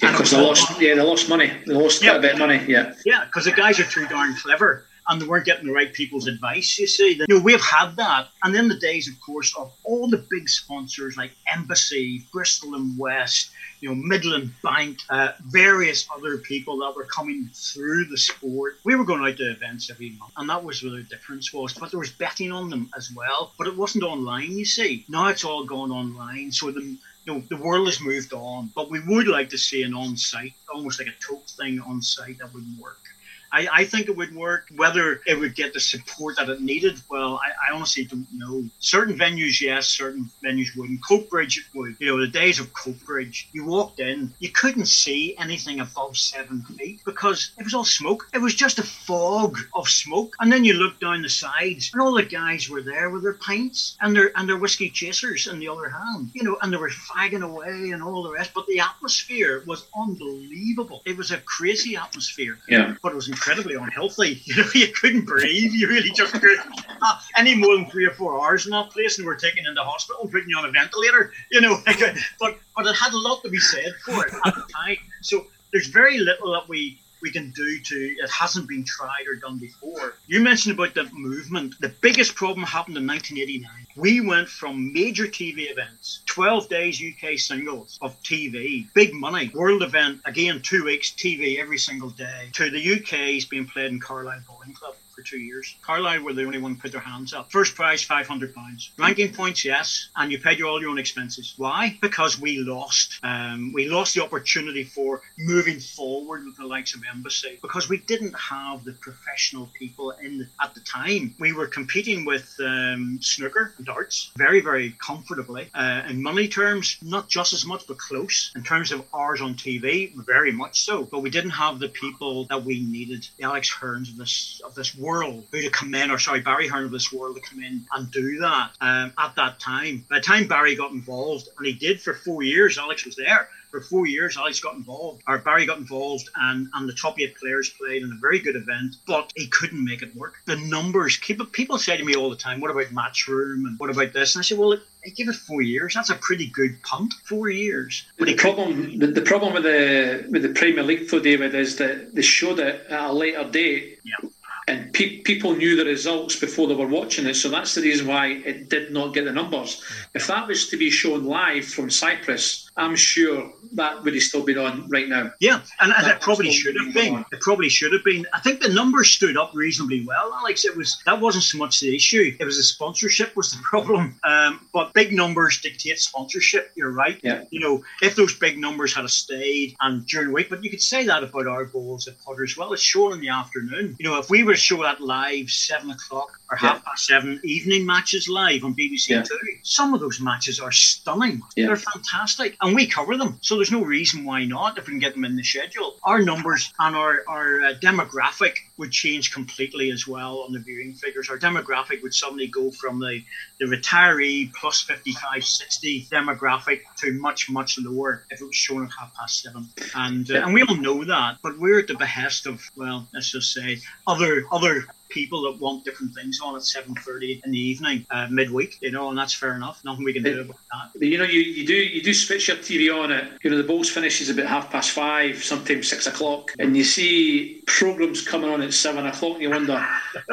Yeah, 0.01 0.11
because 0.11 0.31
they 0.31 0.41
lost. 0.41 0.79
Yeah, 0.79 0.95
they 0.95 1.01
lost 1.01 1.29
money. 1.29 1.51
They 1.65 1.73
lost 1.73 2.01
yeah. 2.01 2.11
quite 2.11 2.17
a 2.17 2.21
bit 2.21 2.33
of 2.33 2.39
money. 2.39 2.61
Yeah. 2.67 2.93
Yeah, 3.05 3.25
because 3.25 3.45
the 3.45 3.51
guys 3.51 3.79
are 3.79 3.83
too 3.83 4.07
darn 4.07 4.35
clever 4.35 4.85
and 5.09 5.19
they 5.19 5.25
weren't 5.25 5.45
getting 5.45 5.65
the 5.65 5.73
right 5.73 5.91
people's 5.91 6.27
advice, 6.27 6.77
you 6.77 6.85
see. 6.85 7.13
You 7.13 7.25
know, 7.27 7.39
we've 7.39 7.61
had 7.61 7.95
that. 7.95 8.27
And 8.43 8.53
then 8.53 8.67
the 8.67 8.77
days, 8.77 9.09
of 9.09 9.19
course, 9.19 9.55
of 9.57 9.73
all 9.83 10.07
the 10.07 10.23
big 10.29 10.47
sponsors 10.47 11.17
like 11.17 11.31
Embassy, 11.51 12.27
Bristol 12.31 12.75
and 12.75 12.97
West, 12.97 13.49
you 13.81 13.89
know, 13.89 13.95
Midland 13.95 14.53
Bank, 14.61 14.99
uh, 15.09 15.29
various 15.41 16.07
other 16.15 16.37
people 16.39 16.79
that 16.79 16.95
were 16.95 17.05
coming 17.05 17.49
through 17.53 18.05
the 18.05 18.17
sport. 18.17 18.79
We 18.83 18.95
were 18.95 19.05
going 19.05 19.21
out 19.21 19.37
to 19.37 19.51
events 19.51 19.89
every 19.89 20.11
month, 20.11 20.33
and 20.37 20.49
that 20.49 20.63
was 20.63 20.83
where 20.83 20.91
the 20.91 21.03
difference 21.03 21.53
was. 21.53 21.73
But 21.73 21.91
there 21.91 21.99
was 21.99 22.11
betting 22.11 22.51
on 22.51 22.69
them 22.69 22.89
as 22.95 23.11
well, 23.15 23.53
but 23.57 23.67
it 23.67 23.77
wasn't 23.77 24.03
online, 24.03 24.51
you 24.57 24.65
see. 24.65 25.05
Now 25.07 25.27
it's 25.27 25.45
all 25.45 25.65
gone 25.65 25.91
online, 25.91 26.51
so 26.51 26.71
the 26.71 26.97
you 27.25 27.33
know, 27.33 27.43
the 27.49 27.57
world 27.57 27.87
has 27.87 28.01
moved 28.01 28.33
on, 28.33 28.71
but 28.75 28.89
we 28.89 29.01
would 29.01 29.27
like 29.27 29.49
to 29.49 29.57
see 29.57 29.83
an 29.83 29.93
on-site, 29.93 30.53
almost 30.73 30.99
like 30.99 31.09
a 31.09 31.25
tote 31.25 31.49
thing 31.49 31.79
on 31.79 32.01
site 32.01 32.39
that 32.39 32.53
would 32.53 32.65
work. 32.79 33.08
I, 33.51 33.67
I 33.71 33.85
think 33.85 34.07
it 34.07 34.15
would 34.15 34.35
work. 34.35 34.67
Whether 34.75 35.21
it 35.25 35.39
would 35.39 35.55
get 35.55 35.73
the 35.73 35.79
support 35.79 36.37
that 36.37 36.49
it 36.49 36.61
needed, 36.61 36.99
well, 37.09 37.39
I, 37.43 37.71
I 37.71 37.75
honestly 37.75 38.05
don't 38.05 38.27
know. 38.33 38.63
Certain 38.79 39.17
venues, 39.17 39.61
yes. 39.61 39.87
Certain 39.87 40.29
venues 40.43 40.75
wouldn't. 40.75 41.01
Coatbridge, 41.03 41.57
it 41.57 41.65
would. 41.73 41.95
You 41.99 42.07
know, 42.07 42.19
the 42.19 42.27
days 42.27 42.59
of 42.59 42.73
Coatbridge, 42.73 43.47
you 43.53 43.65
walked 43.65 43.99
in, 43.99 44.33
you 44.39 44.49
couldn't 44.49 44.85
see 44.85 45.35
anything 45.37 45.79
above 45.79 46.17
seven 46.17 46.61
feet 46.63 47.01
because 47.05 47.51
it 47.57 47.63
was 47.63 47.73
all 47.73 47.85
smoke. 47.85 48.27
It 48.33 48.41
was 48.41 48.55
just 48.55 48.79
a 48.79 48.83
fog 48.83 49.57
of 49.73 49.87
smoke. 49.89 50.35
And 50.39 50.51
then 50.51 50.63
you 50.63 50.73
look 50.73 50.99
down 50.99 51.21
the 51.21 51.29
sides, 51.29 51.91
and 51.93 52.01
all 52.01 52.13
the 52.13 52.23
guys 52.23 52.69
were 52.69 52.81
there 52.81 53.09
with 53.09 53.23
their 53.23 53.33
pints 53.33 53.97
and 54.01 54.15
their 54.15 54.31
and 54.37 54.47
their 54.47 54.57
whiskey 54.57 54.89
chasers 54.89 55.47
in 55.47 55.59
the 55.59 55.67
other 55.67 55.89
hand. 55.89 56.31
You 56.33 56.43
know, 56.43 56.57
and 56.61 56.71
they 56.71 56.77
were 56.77 56.89
fagging 56.89 57.43
away 57.43 57.91
and 57.91 58.03
all 58.03 58.23
the 58.23 58.31
rest. 58.31 58.51
But 58.53 58.67
the 58.67 58.79
atmosphere 58.79 59.63
was 59.65 59.87
unbelievable. 59.97 61.01
It 61.05 61.17
was 61.17 61.31
a 61.31 61.37
crazy 61.37 61.95
atmosphere. 61.95 62.57
Yeah. 62.67 62.95
But 63.01 63.13
it 63.13 63.15
was 63.15 63.29
incredibly 63.39 63.75
unhealthy. 63.75 64.41
You 64.49 64.55
know, 64.55 64.69
you 64.73 64.87
couldn't 64.87 65.25
breathe. 65.25 65.71
You 65.73 65.87
really 65.87 66.09
just 66.11 66.33
couldn't. 66.33 66.59
Uh, 67.01 67.19
any 67.37 67.55
more 67.55 67.75
than 67.75 67.85
three 67.85 68.05
or 68.05 68.11
four 68.11 68.33
hours 68.41 68.65
in 68.65 68.71
that 68.71 68.89
place, 68.89 69.17
and 69.17 69.25
we 69.25 69.31
were 69.31 69.37
taken 69.37 69.65
into 69.65 69.81
hospital 69.83 70.27
putting 70.27 70.49
you 70.49 70.57
on 70.57 70.65
a 70.65 70.71
ventilator. 70.71 71.31
You 71.51 71.61
know, 71.61 71.77
but 72.39 72.57
but 72.75 72.87
it 72.87 72.95
had 72.95 73.13
a 73.13 73.17
lot 73.17 73.43
to 73.43 73.49
be 73.49 73.59
said 73.59 73.93
for 74.03 74.25
it 74.25 74.33
at 74.45 74.55
the 74.55 74.63
time. 74.73 74.97
So 75.21 75.45
there's 75.71 75.87
very 75.87 76.17
little 76.17 76.51
that 76.53 76.67
we 76.67 76.99
we 77.21 77.31
can 77.31 77.51
do 77.51 77.79
to 77.79 77.95
it 77.95 78.29
hasn't 78.29 78.67
been 78.67 78.83
tried 78.83 79.27
or 79.27 79.35
done 79.35 79.57
before. 79.57 80.13
You 80.27 80.41
mentioned 80.41 80.77
about 80.77 80.93
the 80.93 81.09
movement. 81.11 81.75
The 81.79 81.93
biggest 82.01 82.35
problem 82.35 82.65
happened 82.65 82.97
in 82.97 83.07
1989. 83.07 83.87
We 83.95 84.21
went 84.21 84.47
from 84.47 84.93
major 84.93 85.25
TV 85.25 85.71
events, 85.71 86.21
12 86.27 86.69
days 86.69 87.01
UK 87.01 87.37
singles 87.37 87.97
of 88.01 88.21
TV, 88.23 88.87
big 88.93 89.13
money, 89.13 89.51
world 89.53 89.83
event, 89.83 90.21
again, 90.25 90.61
two 90.61 90.85
weeks 90.85 91.11
TV 91.11 91.59
every 91.59 91.77
single 91.77 92.09
day, 92.09 92.49
to 92.53 92.69
the 92.69 92.93
UK's 92.95 93.45
being 93.45 93.65
played 93.65 93.91
in 93.91 93.99
Carlisle 93.99 94.41
Bowling 94.47 94.73
Club 94.73 94.95
for 95.19 95.25
two 95.25 95.39
years. 95.39 95.75
Carlisle 95.81 96.23
were 96.23 96.33
the 96.33 96.45
only 96.45 96.59
one 96.59 96.75
to 96.75 96.81
put 96.81 96.91
their 96.91 97.01
hands 97.01 97.33
up. 97.33 97.51
First 97.51 97.75
prize, 97.75 98.05
£500. 98.05 98.89
Ranking 98.97 99.33
points, 99.33 99.65
yes, 99.65 100.09
and 100.15 100.31
you 100.31 100.39
paid 100.39 100.57
your, 100.59 100.69
all 100.69 100.79
your 100.79 100.89
own 100.91 100.97
expenses. 100.97 101.53
Why? 101.57 101.97
Because 102.01 102.39
we 102.39 102.59
lost. 102.59 103.19
Um, 103.23 103.73
we 103.73 103.89
lost 103.89 104.15
the 104.15 104.23
opportunity 104.23 104.83
for 104.83 105.21
moving 105.37 105.79
forward 105.79 106.45
with 106.45 106.55
the 106.57 106.65
likes 106.65 106.93
of 106.95 107.01
Embassy 107.13 107.59
because 107.61 107.89
we 107.89 107.97
didn't 107.97 108.33
have 108.33 108.85
the 108.85 108.93
professional 108.93 109.69
people 109.77 110.11
in 110.11 110.37
the, 110.37 110.47
at 110.61 110.73
the 110.73 110.81
time. 110.81 111.35
We 111.39 111.51
were 111.51 111.67
competing 111.67 112.23
with 112.23 112.55
um, 112.63 113.19
snooker 113.21 113.73
and 113.77 113.85
darts 113.85 114.31
very, 114.37 114.61
very 114.61 114.95
comfortably. 115.05 115.69
Uh, 115.73 116.03
in 116.07 116.23
money 116.23 116.47
terms, 116.47 116.97
not 117.01 117.27
just 117.27 117.51
as 117.51 117.65
much, 117.65 117.85
but 117.87 117.97
close. 117.97 118.51
In 118.55 118.63
terms 118.63 118.91
of 118.91 119.03
hours 119.13 119.41
on 119.41 119.55
TV, 119.55 120.13
very 120.25 120.51
much 120.53 120.81
so. 120.81 121.03
But 121.03 121.19
we 121.19 121.29
didn't 121.29 121.51
have 121.51 121.79
the 121.79 121.89
people 121.89 122.45
that 122.45 122.63
we 122.63 122.79
needed. 122.79 123.27
The 123.37 123.43
Alex 123.43 123.69
Hearns 123.69 124.09
of 124.09 124.17
this 124.17 124.61
of 124.69 124.75
this 124.75 124.95
world 125.09 125.43
who 125.51 125.61
to 125.61 125.69
come 125.69 125.95
in, 125.95 126.11
or 126.11 126.19
sorry, 126.19 126.41
Barry 126.41 126.67
Hearn 126.67 126.85
of 126.85 126.91
this 126.91 127.11
world 127.11 127.35
to 127.35 127.41
come 127.41 127.63
in 127.63 127.85
and 127.93 128.11
do 128.11 128.39
that 128.39 128.71
um, 128.81 129.11
at 129.17 129.35
that 129.35 129.59
time. 129.59 130.05
By 130.09 130.17
the 130.17 130.21
time 130.21 130.47
Barry 130.47 130.75
got 130.75 130.91
involved, 130.91 131.49
and 131.57 131.65
he 131.65 131.73
did 131.73 131.99
for 132.01 132.13
four 132.13 132.43
years, 132.43 132.77
Alex 132.77 133.05
was 133.05 133.15
there 133.15 133.49
for 133.69 133.81
four 133.81 134.07
years, 134.07 134.37
Alex 134.37 134.59
got 134.59 134.75
involved, 134.75 135.21
or 135.27 135.37
Barry 135.37 135.65
got 135.65 135.77
involved, 135.77 136.29
and, 136.35 136.67
and 136.73 136.89
the 136.89 136.93
top 136.93 137.19
eight 137.19 137.35
players 137.37 137.69
played 137.69 138.01
in 138.01 138.11
a 138.11 138.19
very 138.19 138.39
good 138.39 138.55
event, 138.55 138.95
but 139.05 139.31
he 139.35 139.47
couldn't 139.47 139.83
make 139.83 140.01
it 140.01 140.15
work. 140.15 140.35
The 140.45 140.55
numbers, 140.55 141.17
people 141.17 141.77
say 141.77 141.97
to 141.97 142.03
me 142.03 142.15
all 142.15 142.29
the 142.29 142.35
time, 142.35 142.61
what 142.61 142.71
about 142.71 142.85
Matchroom 142.85 143.65
and 143.67 143.79
what 143.79 143.89
about 143.89 144.13
this? 144.13 144.35
And 144.35 144.41
I 144.41 144.43
say, 144.43 144.55
well, 144.55 144.73
I 144.73 145.09
give 145.09 145.29
it 145.29 145.35
four 145.35 145.61
years. 145.61 145.93
That's 145.93 146.09
a 146.09 146.15
pretty 146.15 146.47
good 146.47 146.81
punt. 146.83 147.13
Four 147.25 147.49
years. 147.49 148.05
But 148.17 148.27
the 148.27 148.35
problem, 148.35 148.99
the, 148.99 149.07
the, 149.07 149.21
problem 149.21 149.53
with 149.53 149.63
the 149.63 150.25
with 150.29 150.41
the 150.41 150.49
Premier 150.49 150.83
League, 150.83 151.07
though, 151.09 151.19
David, 151.19 151.55
is 151.55 151.77
that 151.77 152.13
they 152.13 152.21
showed 152.21 152.59
it 152.59 152.85
at 152.89 153.09
a 153.09 153.13
later 153.13 153.49
date. 153.49 153.99
Yeah 154.03 154.29
and 154.69 154.93
pe- 154.93 155.21
people 155.21 155.55
knew 155.55 155.75
the 155.75 155.85
results 155.85 156.35
before 156.39 156.67
they 156.67 156.75
were 156.75 156.87
watching 156.87 157.25
it. 157.25 157.33
So 157.33 157.49
that's 157.49 157.73
the 157.73 157.81
reason 157.81 158.07
why 158.07 158.27
it 158.27 158.69
did 158.69 158.91
not 158.91 159.13
get 159.13 159.25
the 159.25 159.31
numbers. 159.31 159.81
Mm. 159.81 160.05
If 160.15 160.27
that 160.27 160.47
was 160.47 160.69
to 160.69 160.77
be 160.77 160.91
shown 160.91 161.25
live 161.25 161.65
from 161.65 161.89
Cyprus, 161.89 162.68
I'm 162.79 162.95
sure 162.95 163.51
that 163.73 164.03
would 164.03 164.13
have 164.13 164.23
still 164.23 164.43
been 164.43 164.57
on 164.57 164.87
right 164.89 165.07
now. 165.07 165.31
Yeah, 165.39 165.61
and, 165.79 165.93
and 165.95 166.07
it 166.07 166.21
probably 166.21 166.51
should 166.51 166.75
have 166.75 166.93
been. 166.93 167.25
It 167.31 167.41
probably 167.41 167.69
should 167.69 167.93
have 167.93 168.03
been. 168.03 168.25
I 168.33 168.39
think 168.39 168.61
the 168.61 168.69
numbers 168.69 169.09
stood 169.09 169.37
up 169.37 169.51
reasonably 169.53 170.05
well, 170.05 170.33
Alex. 170.33 170.65
It 170.65 170.75
was 170.75 171.01
that 171.05 171.19
wasn't 171.19 171.43
so 171.43 171.57
much 171.57 171.79
the 171.79 171.95
issue. 171.95 172.35
It 172.39 172.45
was 172.45 172.57
the 172.57 172.63
sponsorship 172.63 173.35
was 173.35 173.51
the 173.51 173.59
problem. 173.63 174.15
Um, 174.23 174.67
but 174.73 174.93
big 174.93 175.11
numbers 175.11 175.59
dictate 175.61 175.99
sponsorship. 175.99 176.71
You're 176.75 176.91
right. 176.91 177.19
Yeah. 177.23 177.43
You 177.51 177.59
know, 177.59 177.83
if 178.01 178.15
those 178.15 178.33
big 178.33 178.57
numbers 178.57 178.93
had 178.93 179.09
stayed 179.09 179.75
and 179.81 180.05
during 180.07 180.27
the 180.27 180.33
week, 180.33 180.49
but 180.49 180.63
you 180.63 180.69
could 180.69 180.81
say 180.81 181.05
that 181.05 181.23
about 181.23 181.47
our 181.47 181.65
bowls 181.65 182.07
at 182.07 182.19
Potter 182.23 182.43
as 182.43 182.57
well. 182.57 182.73
It's 182.73 182.81
shown 182.81 183.13
in 183.13 183.19
the 183.19 183.29
afternoon. 183.29 183.95
You 183.99 184.09
know, 184.09 184.17
if 184.17 184.29
we 184.29 184.43
were 184.43 184.53
to 184.53 184.59
show 184.59 184.81
that 184.83 185.01
live 185.01 185.49
seven 185.49 185.91
o'clock 185.91 186.39
or 186.51 186.57
yeah. 186.61 186.69
half 186.69 186.85
past 186.85 187.05
seven 187.05 187.39
evening 187.43 187.85
matches 187.85 188.27
live 188.27 188.63
on 188.63 188.73
BBC 188.75 189.09
yeah. 189.09 189.23
Two, 189.23 189.37
some 189.63 189.93
of 189.93 189.99
those 189.99 190.19
matches 190.19 190.59
are 190.59 190.71
stunning. 190.71 191.41
Yeah. 191.55 191.67
They're 191.67 191.75
fantastic, 191.75 192.55
and 192.61 192.68
we 192.75 192.87
cover 192.87 193.17
them. 193.17 193.37
So 193.41 193.55
there's 193.55 193.71
no 193.71 193.83
reason 193.83 194.25
why 194.25 194.45
not 194.45 194.77
if 194.77 194.87
we 194.87 194.93
can 194.93 194.99
get 194.99 195.13
them 195.13 195.25
in 195.25 195.35
the 195.35 195.43
schedule. 195.43 195.97
Our 196.03 196.21
numbers 196.21 196.73
and 196.79 196.95
our, 196.95 197.23
our 197.27 197.61
uh, 197.61 197.73
demographic 197.75 198.55
would 198.79 198.91
change 198.91 199.33
completely 199.33 199.91
as 199.91 200.07
well 200.07 200.39
on 200.39 200.53
the 200.53 200.59
viewing 200.59 200.93
figures. 200.93 201.29
Our 201.29 201.37
demographic 201.37 202.01
would 202.01 202.13
suddenly 202.13 202.47
go 202.47 202.71
from 202.71 202.99
the, 202.99 203.21
the 203.59 203.65
retiree 203.65 204.51
plus 204.53 204.81
55, 204.81 205.43
60 205.43 206.07
demographic 206.11 206.81
to 206.99 207.13
much, 207.13 207.49
much 207.49 207.77
lower 207.77 208.25
if 208.31 208.41
it 208.41 208.45
was 208.45 208.55
shown 208.55 208.85
at 208.85 208.91
half 208.97 209.13
past 209.15 209.43
seven. 209.43 209.67
And, 209.95 210.31
uh, 210.31 210.45
and 210.45 210.53
we 210.53 210.63
all 210.63 210.77
know 210.77 211.03
that, 211.03 211.37
but 211.43 211.59
we're 211.59 211.79
at 211.79 211.87
the 211.87 211.95
behest 211.95 212.47
of, 212.47 212.61
well, 212.75 213.07
let's 213.13 213.31
just 213.31 213.53
say, 213.53 213.79
other 214.07 214.45
other 214.51 214.85
people 215.09 215.41
that 215.41 215.59
want 215.59 215.83
different 215.83 216.13
things 216.13 216.39
on 216.41 216.55
at 216.55 216.61
7.30 216.61 217.43
in 217.43 217.51
the 217.51 217.59
evening 217.59 218.05
uh, 218.11 218.27
midweek 218.29 218.77
you 218.81 218.91
know 218.91 219.09
and 219.09 219.17
that's 219.17 219.33
fair 219.33 219.55
enough 219.55 219.81
nothing 219.83 220.05
we 220.05 220.13
can 220.13 220.23
do 220.23 220.41
about 220.41 220.55
that 220.93 221.05
you 221.05 221.17
know 221.17 221.23
you, 221.23 221.41
you 221.41 221.65
do 221.65 221.73
you 221.73 222.01
do 222.01 222.13
switch 222.13 222.47
your 222.47 222.57
TV 222.57 222.95
on 222.95 223.11
it 223.11 223.31
you 223.43 223.49
know 223.49 223.57
the 223.57 223.63
Bolts 223.63 223.89
finishes 223.89 224.29
about 224.29 224.45
half 224.45 224.69
past 224.69 224.91
five 224.91 225.43
sometimes 225.43 225.89
six 225.89 226.07
o'clock 226.07 226.51
and 226.59 226.77
you 226.77 226.83
see 226.83 227.58
programs 227.69 228.21
coming 228.21 228.49
on 228.49 228.61
at 228.61 228.73
seven 228.73 229.05
o'clock 229.05 229.33
and 229.33 229.41
you 229.43 229.49
wonder 229.49 229.85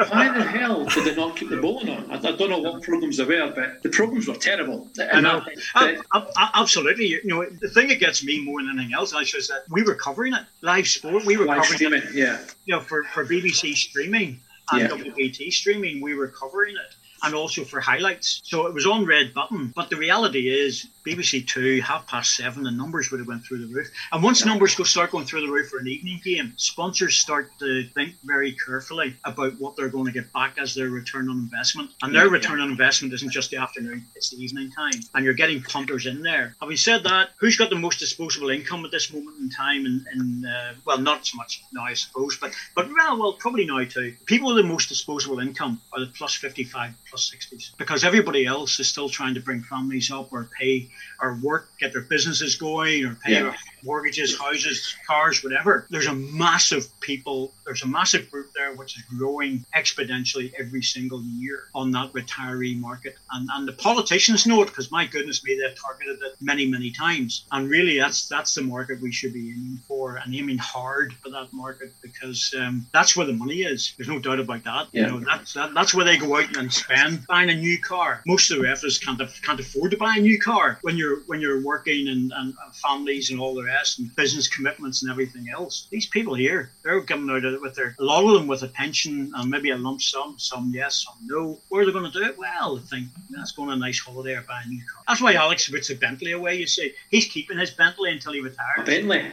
why 0.09 0.27
the 0.37 0.43
hell 0.43 0.85
did 0.85 1.05
they 1.05 1.15
not 1.15 1.37
keep 1.37 1.49
the 1.49 1.57
bowling 1.57 1.89
on 1.89 2.09
I, 2.11 2.15
I 2.15 2.35
don't 2.35 2.49
know 2.49 2.59
what 2.59 2.81
programs 2.83 3.17
they 3.17 3.25
were 3.25 3.53
but 3.55 3.83
the 3.83 3.89
programs 3.89 4.27
were 4.27 4.35
terrible 4.35 4.89
I 5.13 5.21
know. 5.21 5.41
I, 5.75 5.85
I, 5.85 5.93
uh, 5.93 6.01
oh, 6.15 6.27
oh, 6.37 6.49
absolutely 6.55 7.07
you 7.07 7.21
know 7.25 7.45
the 7.61 7.69
thing 7.69 7.87
that 7.89 7.99
gets 7.99 8.23
me 8.23 8.43
more 8.43 8.61
than 8.61 8.71
anything 8.77 8.93
else 8.93 9.13
actually 9.13 9.39
is 9.41 9.47
that 9.49 9.63
we 9.69 9.83
were 9.83 9.95
covering 9.95 10.33
it 10.33 10.43
live 10.61 10.87
sport 10.87 11.25
we 11.25 11.37
were 11.37 11.45
live 11.45 11.61
covering 11.61 11.77
streaming 11.77 12.01
it 12.01 12.13
yeah 12.13 12.39
you 12.65 12.75
know 12.75 12.81
for, 12.81 13.03
for 13.13 13.23
BBC 13.25 13.75
streaming 13.75 14.39
and 14.71 14.81
Yeah. 14.81 14.87
WBT 14.89 15.51
streaming, 15.53 16.01
we 16.01 16.13
were 16.15 16.27
covering 16.27 16.75
it. 16.75 16.95
And 17.23 17.33
also 17.33 17.63
for 17.63 17.79
highlights. 17.79 18.41
So 18.43 18.67
it 18.67 18.73
was 18.75 18.85
on 18.85 19.03
red 19.05 19.33
button. 19.33 19.73
But 19.75 19.89
the 19.89 19.95
reality 19.95 20.49
is 20.49 20.85
BBC 21.07 21.47
Two, 21.47 21.79
half 21.81 22.05
past 22.05 22.35
seven, 22.35 22.63
the 22.63 22.71
numbers 22.71 23.11
would 23.11 23.19
have 23.19 23.27
went 23.27 23.41
through 23.43 23.65
the 23.65 23.73
roof. 23.73 23.87
And 24.11 24.21
once 24.21 24.43
numbers 24.45 24.75
go 24.75 24.83
start 24.83 25.11
going 25.11 25.25
through 25.25 25.41
the 25.41 25.51
roof 25.51 25.69
for 25.69 25.77
an 25.79 25.87
evening 25.87 26.19
game, 26.23 26.53
sponsors 26.57 27.15
start 27.15 27.49
to 27.59 27.85
think 27.95 28.13
very 28.25 28.51
carefully 28.51 29.15
about 29.23 29.53
what 29.59 29.75
they're 29.77 29.87
going 29.87 30.05
to 30.05 30.11
get 30.11 30.31
back 30.33 30.57
as 30.57 30.75
their 30.75 30.89
return 30.89 31.29
on 31.29 31.37
investment. 31.37 31.91
And 32.01 32.13
their 32.13 32.25
Yeah. 32.25 32.31
return 32.31 32.59
on 32.59 32.69
investment 32.69 33.13
isn't 33.13 33.31
just 33.31 33.49
the 33.51 33.57
afternoon, 33.57 34.05
it's 34.15 34.31
the 34.31 34.43
evening 34.43 34.69
time. 34.71 34.91
And 35.13 35.23
you're 35.23 35.33
getting 35.33 35.61
punters 35.61 36.05
in 36.05 36.21
there. 36.21 36.55
Having 36.61 36.77
said 36.77 37.03
that, 37.03 37.29
who's 37.37 37.55
got 37.55 37.69
the 37.69 37.75
most 37.77 37.99
disposable 37.99 38.49
income 38.49 38.83
at 38.83 38.91
this 38.91 39.11
moment 39.13 39.37
in 39.39 39.49
time? 39.49 39.85
And, 39.85 40.05
and 40.11 40.45
uh, 40.45 40.73
well, 40.85 40.97
not 40.97 41.25
so 41.25 41.37
much 41.37 41.61
now, 41.71 41.85
I 41.85 41.93
suppose, 41.93 42.35
but 42.35 42.51
but 42.75 42.87
well, 42.97 43.17
well, 43.17 43.33
probably 43.33 43.65
now 43.65 43.83
too. 43.85 44.13
People 44.25 44.53
with 44.53 44.57
the 44.57 44.67
most 44.67 44.89
disposable 44.89 45.39
income 45.39 45.79
are 45.93 46.01
the 46.01 46.07
plus 46.07 46.33
55, 46.33 46.91
plus 47.09 47.31
60s, 47.33 47.71
because 47.77 48.03
everybody 48.03 48.45
else 48.45 48.79
is 48.79 48.87
still 48.89 49.07
trying 49.07 49.33
to 49.35 49.39
bring 49.39 49.61
families 49.61 50.11
up 50.11 50.27
or 50.31 50.49
pay 50.59 50.89
or 51.21 51.37
work, 51.43 51.69
get 51.79 51.93
their 51.93 52.01
businesses 52.01 52.55
going, 52.55 53.05
or 53.05 53.15
pay 53.23 53.33
Yeah. 53.33 53.55
mortgages, 53.83 54.37
houses, 54.37 54.95
cars, 55.07 55.43
whatever. 55.43 55.85
There's 55.89 56.07
a 56.07 56.13
massive 56.13 56.87
people, 56.99 57.53
there's 57.65 57.83
a 57.83 57.87
massive 57.87 58.29
group 58.31 58.51
there 58.55 58.73
which 58.75 58.97
is 58.97 59.03
growing 59.03 59.65
exponentially 59.75 60.51
every 60.59 60.81
single 60.81 61.23
year 61.23 61.65
on 61.73 61.91
that 61.91 62.11
retiree 62.13 62.79
market. 62.79 63.15
And, 63.31 63.49
and 63.53 63.67
the 63.67 63.73
politicians 63.73 64.45
know 64.45 64.61
it 64.61 64.67
because 64.67 64.91
my 64.91 65.05
goodness 65.05 65.43
me, 65.43 65.59
they've 65.61 65.79
targeted 65.79 66.19
it 66.21 66.35
many, 66.41 66.67
many 66.67 66.91
times. 66.91 67.45
And 67.51 67.69
really, 67.69 67.97
that's 67.99 68.27
that's 68.27 68.53
the 68.55 68.61
market 68.61 69.01
we 69.01 69.11
should 69.11 69.33
be 69.33 69.51
aiming 69.51 69.79
for 69.87 70.17
and 70.17 70.33
aiming 70.33 70.57
hard 70.57 71.13
for 71.23 71.29
that 71.29 71.51
market 71.53 71.93
because 72.01 72.53
um, 72.59 72.85
that's 72.93 73.15
where 73.15 73.25
the 73.25 73.33
money 73.33 73.61
is. 73.63 73.93
There's 73.97 74.09
no 74.09 74.19
doubt 74.19 74.39
about 74.39 74.63
that. 74.63 74.87
Yeah. 74.91 75.01
You 75.03 75.07
know, 75.11 75.19
that's 75.19 75.53
that, 75.53 75.73
that's 75.73 75.93
where 75.93 76.05
they 76.05 76.17
go 76.17 76.37
out 76.37 76.55
and 76.57 76.71
spend 76.71 77.25
buying 77.27 77.49
a 77.49 77.55
new 77.55 77.79
car. 77.79 78.21
Most 78.25 78.51
of 78.51 78.57
the 78.57 78.63
refs 78.63 79.01
can't 79.03 79.21
can't 79.43 79.59
afford 79.59 79.91
to 79.91 79.97
buy 79.97 80.15
a 80.17 80.21
new 80.21 80.39
car 80.39 80.79
when 80.87 80.95
you're 80.95 81.17
when 81.25 81.41
you're 81.41 81.61
working 81.61 82.07
and, 82.07 82.31
and, 82.33 82.53
families 82.71 83.29
and 83.29 83.41
all 83.41 83.53
the 83.53 83.63
rest 83.63 83.99
and 83.99 84.15
business 84.15 84.47
commitments 84.47 85.01
and 85.01 85.11
everything 85.11 85.49
else. 85.49 85.87
These 85.91 86.07
people 86.07 86.33
here, 86.33 86.71
they're 86.81 87.01
coming 87.01 87.29
out 87.29 87.43
of 87.43 87.53
it 87.55 87.61
with 87.61 87.75
their 87.75 87.93
a 87.99 88.03
lot 88.03 88.23
of 88.23 88.31
them 88.31 88.47
with 88.47 88.63
a 88.63 88.69
pension 88.69 89.33
and 89.35 89.51
maybe 89.51 89.71
a 89.71 89.75
lump 89.75 90.01
sum. 90.01 90.35
Some 90.37 90.71
yes, 90.73 91.05
some 91.05 91.15
no. 91.25 91.59
Where 91.67 91.81
are 91.81 91.85
they 91.85 91.91
going 91.91 92.09
to 92.09 92.17
do 92.17 92.23
it? 92.23 92.37
Well, 92.37 92.77
I 92.77 92.81
think 92.89 93.09
that's 93.31 93.51
going 93.51 93.69
on 93.69 93.75
a 93.75 93.79
nice 93.79 93.99
holiday 93.99 94.35
or 94.35 94.43
buy 94.43 94.61
a 94.63 94.69
new 94.69 94.81
car. 94.89 95.03
That's 95.09 95.21
why 95.21 95.33
Alex 95.33 95.69
puts 95.69 95.89
a 95.89 95.95
Bentley 95.95 96.31
away. 96.31 96.55
You 96.55 96.67
see, 96.67 96.93
he's 97.09 97.25
keeping 97.25 97.57
his 97.57 97.71
Bentley 97.71 98.13
until 98.13 98.31
he 98.31 98.39
retires. 98.39 98.85
Bentley. 98.85 99.29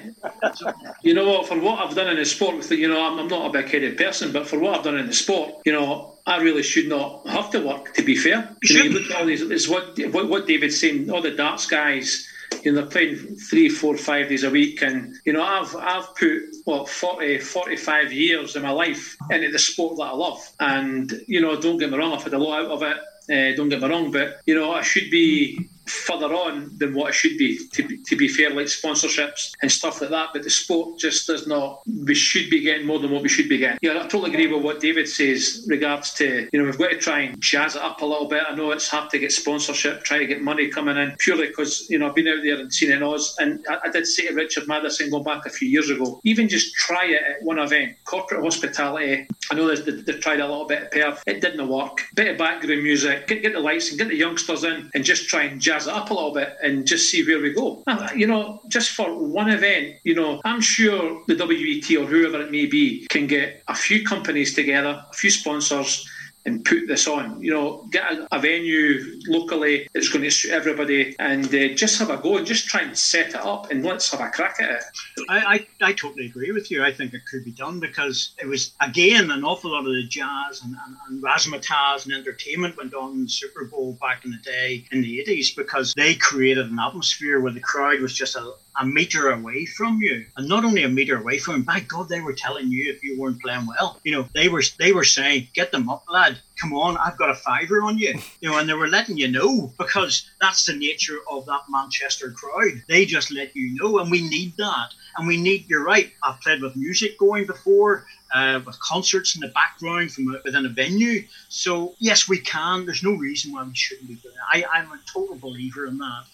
You 1.03 1.15
know 1.15 1.29
what? 1.29 1.47
For 1.47 1.61
what 1.61 1.79
I've 1.79 1.95
done 1.95 2.09
in 2.09 2.17
the 2.17 2.25
sport, 2.25 2.69
you 2.73 2.89
know, 2.89 3.01
I'm, 3.01 3.21
I'm 3.21 3.29
not 3.29 3.47
a 3.47 3.51
big-headed 3.51 3.97
person, 3.97 4.33
but 4.33 4.49
for 4.49 4.59
what 4.59 4.77
I've 4.77 4.85
done 4.85 4.99
in 4.99 5.07
the 5.07 5.13
sport, 5.13 5.55
you 5.65 5.73
know, 5.73 6.14
I 6.27 6.39
really 6.39 6.63
should 6.63 6.89
not 6.89 7.27
have 7.29 7.51
to 7.51 7.61
work. 7.61 7.93
To 7.95 8.03
be 8.03 8.17
fair, 8.17 8.57
You 8.63 8.79
know, 8.79 8.85
you 8.85 8.91
look 8.91 9.11
at 9.11 9.21
all 9.21 9.27
these. 9.27 9.43
It's 9.43 9.69
what 9.69 9.99
what, 10.13 10.29
what 10.29 10.47
David's 10.47 10.81
saying. 10.81 11.11
All 11.11 11.23
the 11.23 11.31
darts 11.31 11.67
guys. 11.67 12.27
You 12.63 12.73
know, 12.73 12.81
they're 12.81 12.91
playing 12.91 13.17
three, 13.37 13.69
four, 13.69 13.97
five 13.97 14.29
days 14.29 14.45
a 14.45 14.51
week, 14.51 14.81
and 14.81 15.15
you 15.25 15.33
know, 15.33 15.43
I've 15.43 15.75
I've 15.77 16.15
put 16.17 16.41
what 16.65 16.89
40, 16.89 17.39
45 17.41 18.13
years 18.13 18.57
of 18.57 18.63
my 18.63 18.71
life 18.71 19.17
into 19.31 19.51
the 19.51 19.59
sport 19.59 19.97
that 19.99 20.05
I 20.05 20.13
love, 20.13 20.41
and 20.61 21.13
you 21.27 21.41
know, 21.41 21.61
don't 21.61 21.79
get 21.79 21.91
me 21.91 21.99
wrong, 21.99 22.13
I've 22.15 22.23
had 22.23 22.33
a 22.33 22.39
lot 22.39 22.65
out 22.65 22.71
of 22.71 22.83
it. 22.83 22.97
Uh, 23.27 23.57
don't 23.57 23.69
get 23.71 23.81
me 23.81 23.89
wrong, 23.89 24.11
but 24.13 24.41
you 24.47 24.55
know, 24.55 24.73
I 24.73 24.83
should 24.83 25.11
be 25.11 25.69
further 25.87 26.33
on 26.35 26.71
than 26.79 26.95
what 26.95 27.11
it 27.11 27.15
should 27.15 27.37
be. 27.39 27.59
To 27.73 27.87
be, 27.87 27.99
to 27.99 28.17
be 28.17 28.29
fair, 28.29 28.51
like 28.51 28.67
sponsorships 28.67 29.53
and 29.63 29.71
stuff 29.71 30.01
like 30.01 30.11
that. 30.11 30.31
But 30.33 30.43
the 30.43 30.51
sport 30.51 30.99
just 30.99 31.27
does 31.27 31.47
not. 31.47 31.83
We 31.87 32.15
should 32.15 32.51
be 32.51 32.61
getting 32.61 32.87
more 32.87 32.99
than 32.99 33.11
what 33.11 33.23
we 33.23 33.29
should 33.29 33.49
be 33.49 33.59
getting. 33.59 33.79
Yeah, 33.83 33.93
I 33.99 34.07
totally 34.07 34.31
agree 34.33 34.47
with 34.47 34.63
what 34.65 34.81
David 34.81 35.09
says 35.09 35.67
regards 35.69 36.13
to 36.15 36.49
you 36.53 36.59
know 36.59 36.65
we've 36.65 36.79
got 36.79 36.91
to 36.91 36.99
try 36.99 37.21
and 37.21 37.41
jazz 37.41 37.77
it 37.77 37.83
up 37.83 38.01
a 38.03 38.07
little 38.07 38.29
bit. 38.29 38.43
I 38.49 38.55
know 38.55 38.71
it's 38.71 38.89
hard 38.89 39.11
to 39.11 39.19
get 39.19 39.33
sponsorship, 39.33 40.05
try 40.05 40.19
to 40.19 40.27
get 40.27 40.43
money 40.43 40.69
coming 40.69 40.97
in 40.97 41.15
purely 41.19 41.49
because 41.49 41.89
you 41.91 41.99
know 41.99 42.09
I've 42.09 42.15
been 42.15 42.29
out 42.29 42.43
there 42.43 42.59
and 42.59 42.73
seen 42.73 42.91
it 42.91 42.97
in 42.97 43.03
Oz, 43.03 43.37
and 43.39 43.65
I, 43.69 43.79
I 43.85 43.91
did 43.91 44.07
say 44.07 44.27
to 44.29 44.35
Richard 44.35 44.67
Madison 44.69 45.11
going 45.11 45.25
back 45.25 45.47
a 45.47 45.51
few 45.51 45.69
years 45.69 45.91
ago, 45.91 46.21
even 46.25 46.49
just 46.49 46.75
try 46.75 47.07
it 47.07 47.23
at 47.23 47.43
one 47.45 47.59
event, 47.59 47.97
corporate 48.05 48.43
hospitality. 48.43 49.27
I 49.51 49.55
know 49.55 49.67
there's- 49.67 49.85
they, 49.85 49.93
they've 49.93 50.21
tried 50.21 50.41
a 50.41 50.47
little 50.49 50.67
bit 50.67 50.83
of 50.85 50.91
Perth. 50.91 51.23
It 51.27 51.41
didn't 51.41 51.69
work. 51.69 52.01
Bit 52.15 52.29
of 52.33 52.39
background 52.39 52.83
music, 52.83 53.27
get, 53.27 53.43
get 53.43 53.53
the 53.53 53.61
lights 53.61 53.91
and 53.91 53.99
get 53.99 54.09
the 54.09 54.17
youngsters 54.17 54.65
in 54.65 54.91
and 54.95 55.05
just 55.05 55.29
try 55.29 55.43
and 55.43 55.61
jazz 55.61 55.74
it 55.83 55.93
up 55.93 56.11
a 56.11 56.15
little 56.15 56.33
bit 56.33 56.57
and 56.63 56.87
just 56.87 57.11
see 57.11 57.25
where 57.27 57.41
we 57.41 57.53
go. 57.53 57.83
Uh, 57.87 58.09
You 58.15 58.27
know, 58.27 58.61
just 58.69 58.91
for 58.93 59.07
one 59.15 59.51
event, 59.51 59.97
you 60.05 60.15
know, 60.15 60.41
I'm 60.45 60.61
sure 60.61 61.23
the 61.27 61.35
WBT 61.35 62.01
or 62.01 62.07
whoever 62.07 62.41
it 62.43 62.51
may 62.51 62.67
be 62.67 63.07
can 63.11 63.27
get 63.27 63.63
a 63.69 63.75
few 63.75 64.05
companies 64.05 64.55
together, 64.55 65.03
a 65.11 65.15
few 65.15 65.31
sponsors, 65.31 66.09
and 66.47 66.65
put 66.65 66.87
this 66.87 67.07
on. 67.07 67.41
You 67.43 67.53
know, 67.53 67.87
get 67.91 68.13
a, 68.13 68.29
a 68.33 68.39
venue 68.39 69.19
locally 69.29 69.89
that's 69.95 70.09
going 70.09 70.25
to 70.25 70.31
suit 70.31 70.53
everybody, 70.53 71.17
and 71.19 71.47
uh, 71.47 71.69
just 71.75 71.99
have 71.99 72.11
a 72.11 72.17
go 72.17 72.37
and 72.37 72.47
just 72.47 72.67
try 72.69 72.83
and 72.83 72.97
set 72.97 73.31
it 73.31 73.37
up, 73.37 73.71
and 73.71 73.85
let's 73.85 74.11
have 74.11 74.21
a 74.21 74.31
crack 74.31 74.57
at 74.61 74.71
it. 74.71 74.85
I, 75.29 75.67
I, 75.81 75.89
I 75.89 75.93
totally 75.93 76.27
agree 76.27 76.53
with 76.53 76.71
you. 76.71 76.85
I 76.85 76.93
think 76.93 77.15
it 77.15 77.23
could 77.31 77.45
be 77.45 77.53
done 77.53 77.81
because 77.81 78.35
it 78.41 78.47
was, 78.47 78.75
again, 78.81 79.31
an 79.31 79.45
awful 79.45 79.73
lot 79.73 79.87
of 79.87 79.93
the 79.93 80.07
jazz 80.07 80.63
and, 80.63 80.77
and, 80.87 80.97
and 81.09 81.23
razzmatazz 81.23 82.05
and 82.05 82.15
entertainment 82.15 82.77
went 82.77 82.95
on 82.95 83.13
in 83.13 83.23
the 83.25 83.29
Super 83.29 83.65
Bowl 83.65 83.97
back 84.01 84.25
in 84.25 84.31
the 84.31 84.39
day 84.39 84.85
in 84.93 85.01
the 85.01 85.25
80s 85.27 85.57
because 85.57 85.95
they 85.95 86.15
created 86.15 86.71
an 86.71 86.79
atmosphere 86.79 87.41
where 87.41 87.53
the 87.53 87.61
crowd 87.61 88.01
was 88.01 88.15
just 88.15 88.37
a, 88.37 88.55
a 88.77 88.85
meter 88.85 89.31
away 89.31 89.67
from 89.67 90.01
you. 90.03 90.27
And 90.37 90.49
not 90.49 90.65
only 90.65 90.83
a 90.83 90.89
meter 90.89 91.19
away 91.19 91.39
from 91.39 91.59
you, 91.59 91.63
by 91.63 91.81
God, 91.81 92.09
they 92.09 92.21
were 92.21 92.33
telling 92.33 92.71
you 92.71 92.93
if 92.93 93.03
you 93.03 93.19
weren't 93.19 93.41
playing 93.41 93.67
well. 93.67 94.01
You 94.05 94.13
know, 94.13 94.29
they 94.35 94.49
were 94.49 94.63
they 94.79 94.93
were 94.93 95.05
saying, 95.05 95.49
get 95.55 95.73
them 95.73 95.89
up, 95.89 96.05
lad. 96.09 96.39
Come 96.61 96.73
on, 96.73 96.97
I've 96.97 97.19
got 97.19 97.31
a 97.31 97.35
fiver 97.35 97.83
on 97.83 97.99
you. 97.99 98.15
You 98.41 98.51
know, 98.51 98.59
and 98.59 98.69
they 98.69 98.75
were 98.75 98.89
letting 98.89 99.17
you 99.17 99.29
know 99.29 99.73
because 99.79 100.31
that's 100.39 100.67
the 100.67 100.75
nature 100.75 101.19
of 101.31 101.47
that 101.47 101.63
Manchester 101.71 102.31
crowd. 102.33 102.83
They 102.89 103.07
just 103.07 103.31
let 103.31 103.57
you 103.57 103.75
know, 103.75 104.01
and 104.01 104.11
we 104.11 104.29
need 104.29 104.55
that. 104.59 104.91
And 105.17 105.27
we 105.27 105.39
need, 105.41 105.65
you're 105.67 105.85
right, 105.85 106.13
I've 106.23 106.41
played 106.41 106.61
with 106.61 106.77
music 106.77 107.19
going 107.19 107.47
before, 107.47 108.05
uh, 108.35 108.61
with 108.67 108.79
concerts 108.81 109.35
in 109.35 109.41
the 109.41 109.49
background 109.49 110.13
from 110.13 110.35
a, 110.35 110.41
within 110.45 110.67
a 110.67 110.69
venue. 110.69 111.25
So, 111.49 111.95
yes, 112.01 112.29
we 112.29 112.39
can. 112.39 112.85
There's 112.85 113.03
no 113.03 113.15
reason 113.15 113.53
why 113.53 113.63
we 113.63 113.75
shouldn't 113.75 114.09
be 114.09 114.17
doing 114.17 114.35
it. 114.35 114.67
I, 114.67 114.79
I'm 114.79 114.93
a 114.93 115.01
total 115.11 115.37
believer 115.37 115.87
in 115.87 115.97
that. 115.99 116.25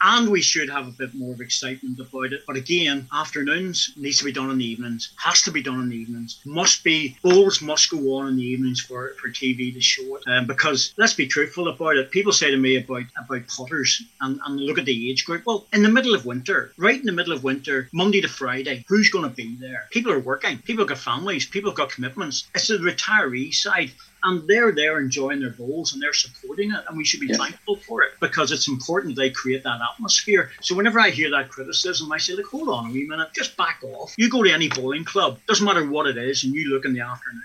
And 0.00 0.30
we 0.30 0.40
should 0.40 0.70
have 0.70 0.86
a 0.86 0.92
bit 0.92 1.14
more 1.14 1.34
of 1.34 1.40
excitement 1.40 1.98
about 1.98 2.32
it. 2.32 2.44
But 2.46 2.56
again, 2.56 3.08
afternoons 3.12 3.92
needs 3.96 4.18
to 4.18 4.24
be 4.24 4.32
done 4.32 4.50
in 4.50 4.58
the 4.58 4.64
evenings, 4.64 5.12
has 5.16 5.42
to 5.42 5.50
be 5.50 5.62
done 5.62 5.80
in 5.80 5.88
the 5.88 5.96
evenings, 5.96 6.40
must 6.44 6.84
be, 6.84 7.16
bowls 7.22 7.60
must 7.60 7.90
go 7.90 8.16
on 8.16 8.28
in 8.28 8.36
the 8.36 8.44
evenings 8.44 8.80
for, 8.80 9.14
for 9.20 9.28
TV 9.28 9.72
to 9.74 9.80
show 9.80 10.16
it. 10.16 10.22
Um, 10.28 10.46
because 10.46 10.94
let's 10.96 11.14
be 11.14 11.26
truthful 11.26 11.68
about 11.68 11.96
it. 11.96 12.10
People 12.10 12.32
say 12.32 12.50
to 12.50 12.56
me 12.56 12.76
about, 12.76 13.04
about 13.18 13.48
Potters 13.48 14.02
and, 14.20 14.40
and 14.46 14.60
look 14.60 14.78
at 14.78 14.84
the 14.84 15.10
age 15.10 15.24
group. 15.24 15.44
Well, 15.44 15.66
in 15.72 15.82
the 15.82 15.88
middle 15.88 16.14
of 16.14 16.26
winter, 16.26 16.72
right 16.76 16.98
in 16.98 17.06
the 17.06 17.12
middle 17.12 17.32
of 17.32 17.42
winter, 17.42 17.88
Monday 17.92 18.20
to 18.20 18.28
Friday, 18.28 18.84
who's 18.88 19.10
going 19.10 19.28
to 19.28 19.34
be 19.34 19.56
there? 19.56 19.86
People 19.90 20.12
are 20.12 20.20
working, 20.20 20.58
people 20.58 20.82
have 20.82 20.90
got 20.90 20.98
families, 20.98 21.46
people 21.46 21.70
have 21.70 21.76
got 21.76 21.90
commitments. 21.90 22.48
It's 22.54 22.68
the 22.68 22.78
retiree 22.78 23.52
side 23.52 23.90
and 24.24 24.48
they're 24.48 24.72
there 24.72 24.98
enjoying 24.98 25.40
their 25.40 25.50
bowls 25.50 25.92
and 25.92 26.02
they're 26.02 26.12
supporting 26.12 26.70
it 26.72 26.80
and 26.88 26.96
we 26.96 27.04
should 27.04 27.20
be 27.20 27.26
Yeah. 27.26 27.36
thankful 27.36 27.76
for 27.86 28.02
it 28.02 28.12
because 28.20 28.50
it's 28.52 28.68
important 28.68 29.16
they 29.16 29.30
create 29.30 29.62
that 29.64 29.80
atmosphere 29.94 30.50
so 30.60 30.74
whenever 30.74 30.98
i 30.98 31.10
hear 31.10 31.30
that 31.30 31.50
criticism 31.50 32.10
i 32.12 32.18
say 32.18 32.34
look 32.34 32.46
hold 32.46 32.68
on 32.68 32.86
a 32.86 32.90
wee 32.92 33.06
minute 33.06 33.28
just 33.34 33.56
back 33.56 33.80
off 33.84 34.14
you 34.16 34.28
go 34.28 34.42
to 34.42 34.50
any 34.50 34.68
bowling 34.68 35.04
club 35.04 35.40
doesn't 35.46 35.64
matter 35.64 35.88
what 35.88 36.06
it 36.06 36.16
is 36.16 36.44
and 36.44 36.54
you 36.54 36.68
look 36.68 36.84
in 36.84 36.92
the 36.92 37.00
afternoons 37.00 37.44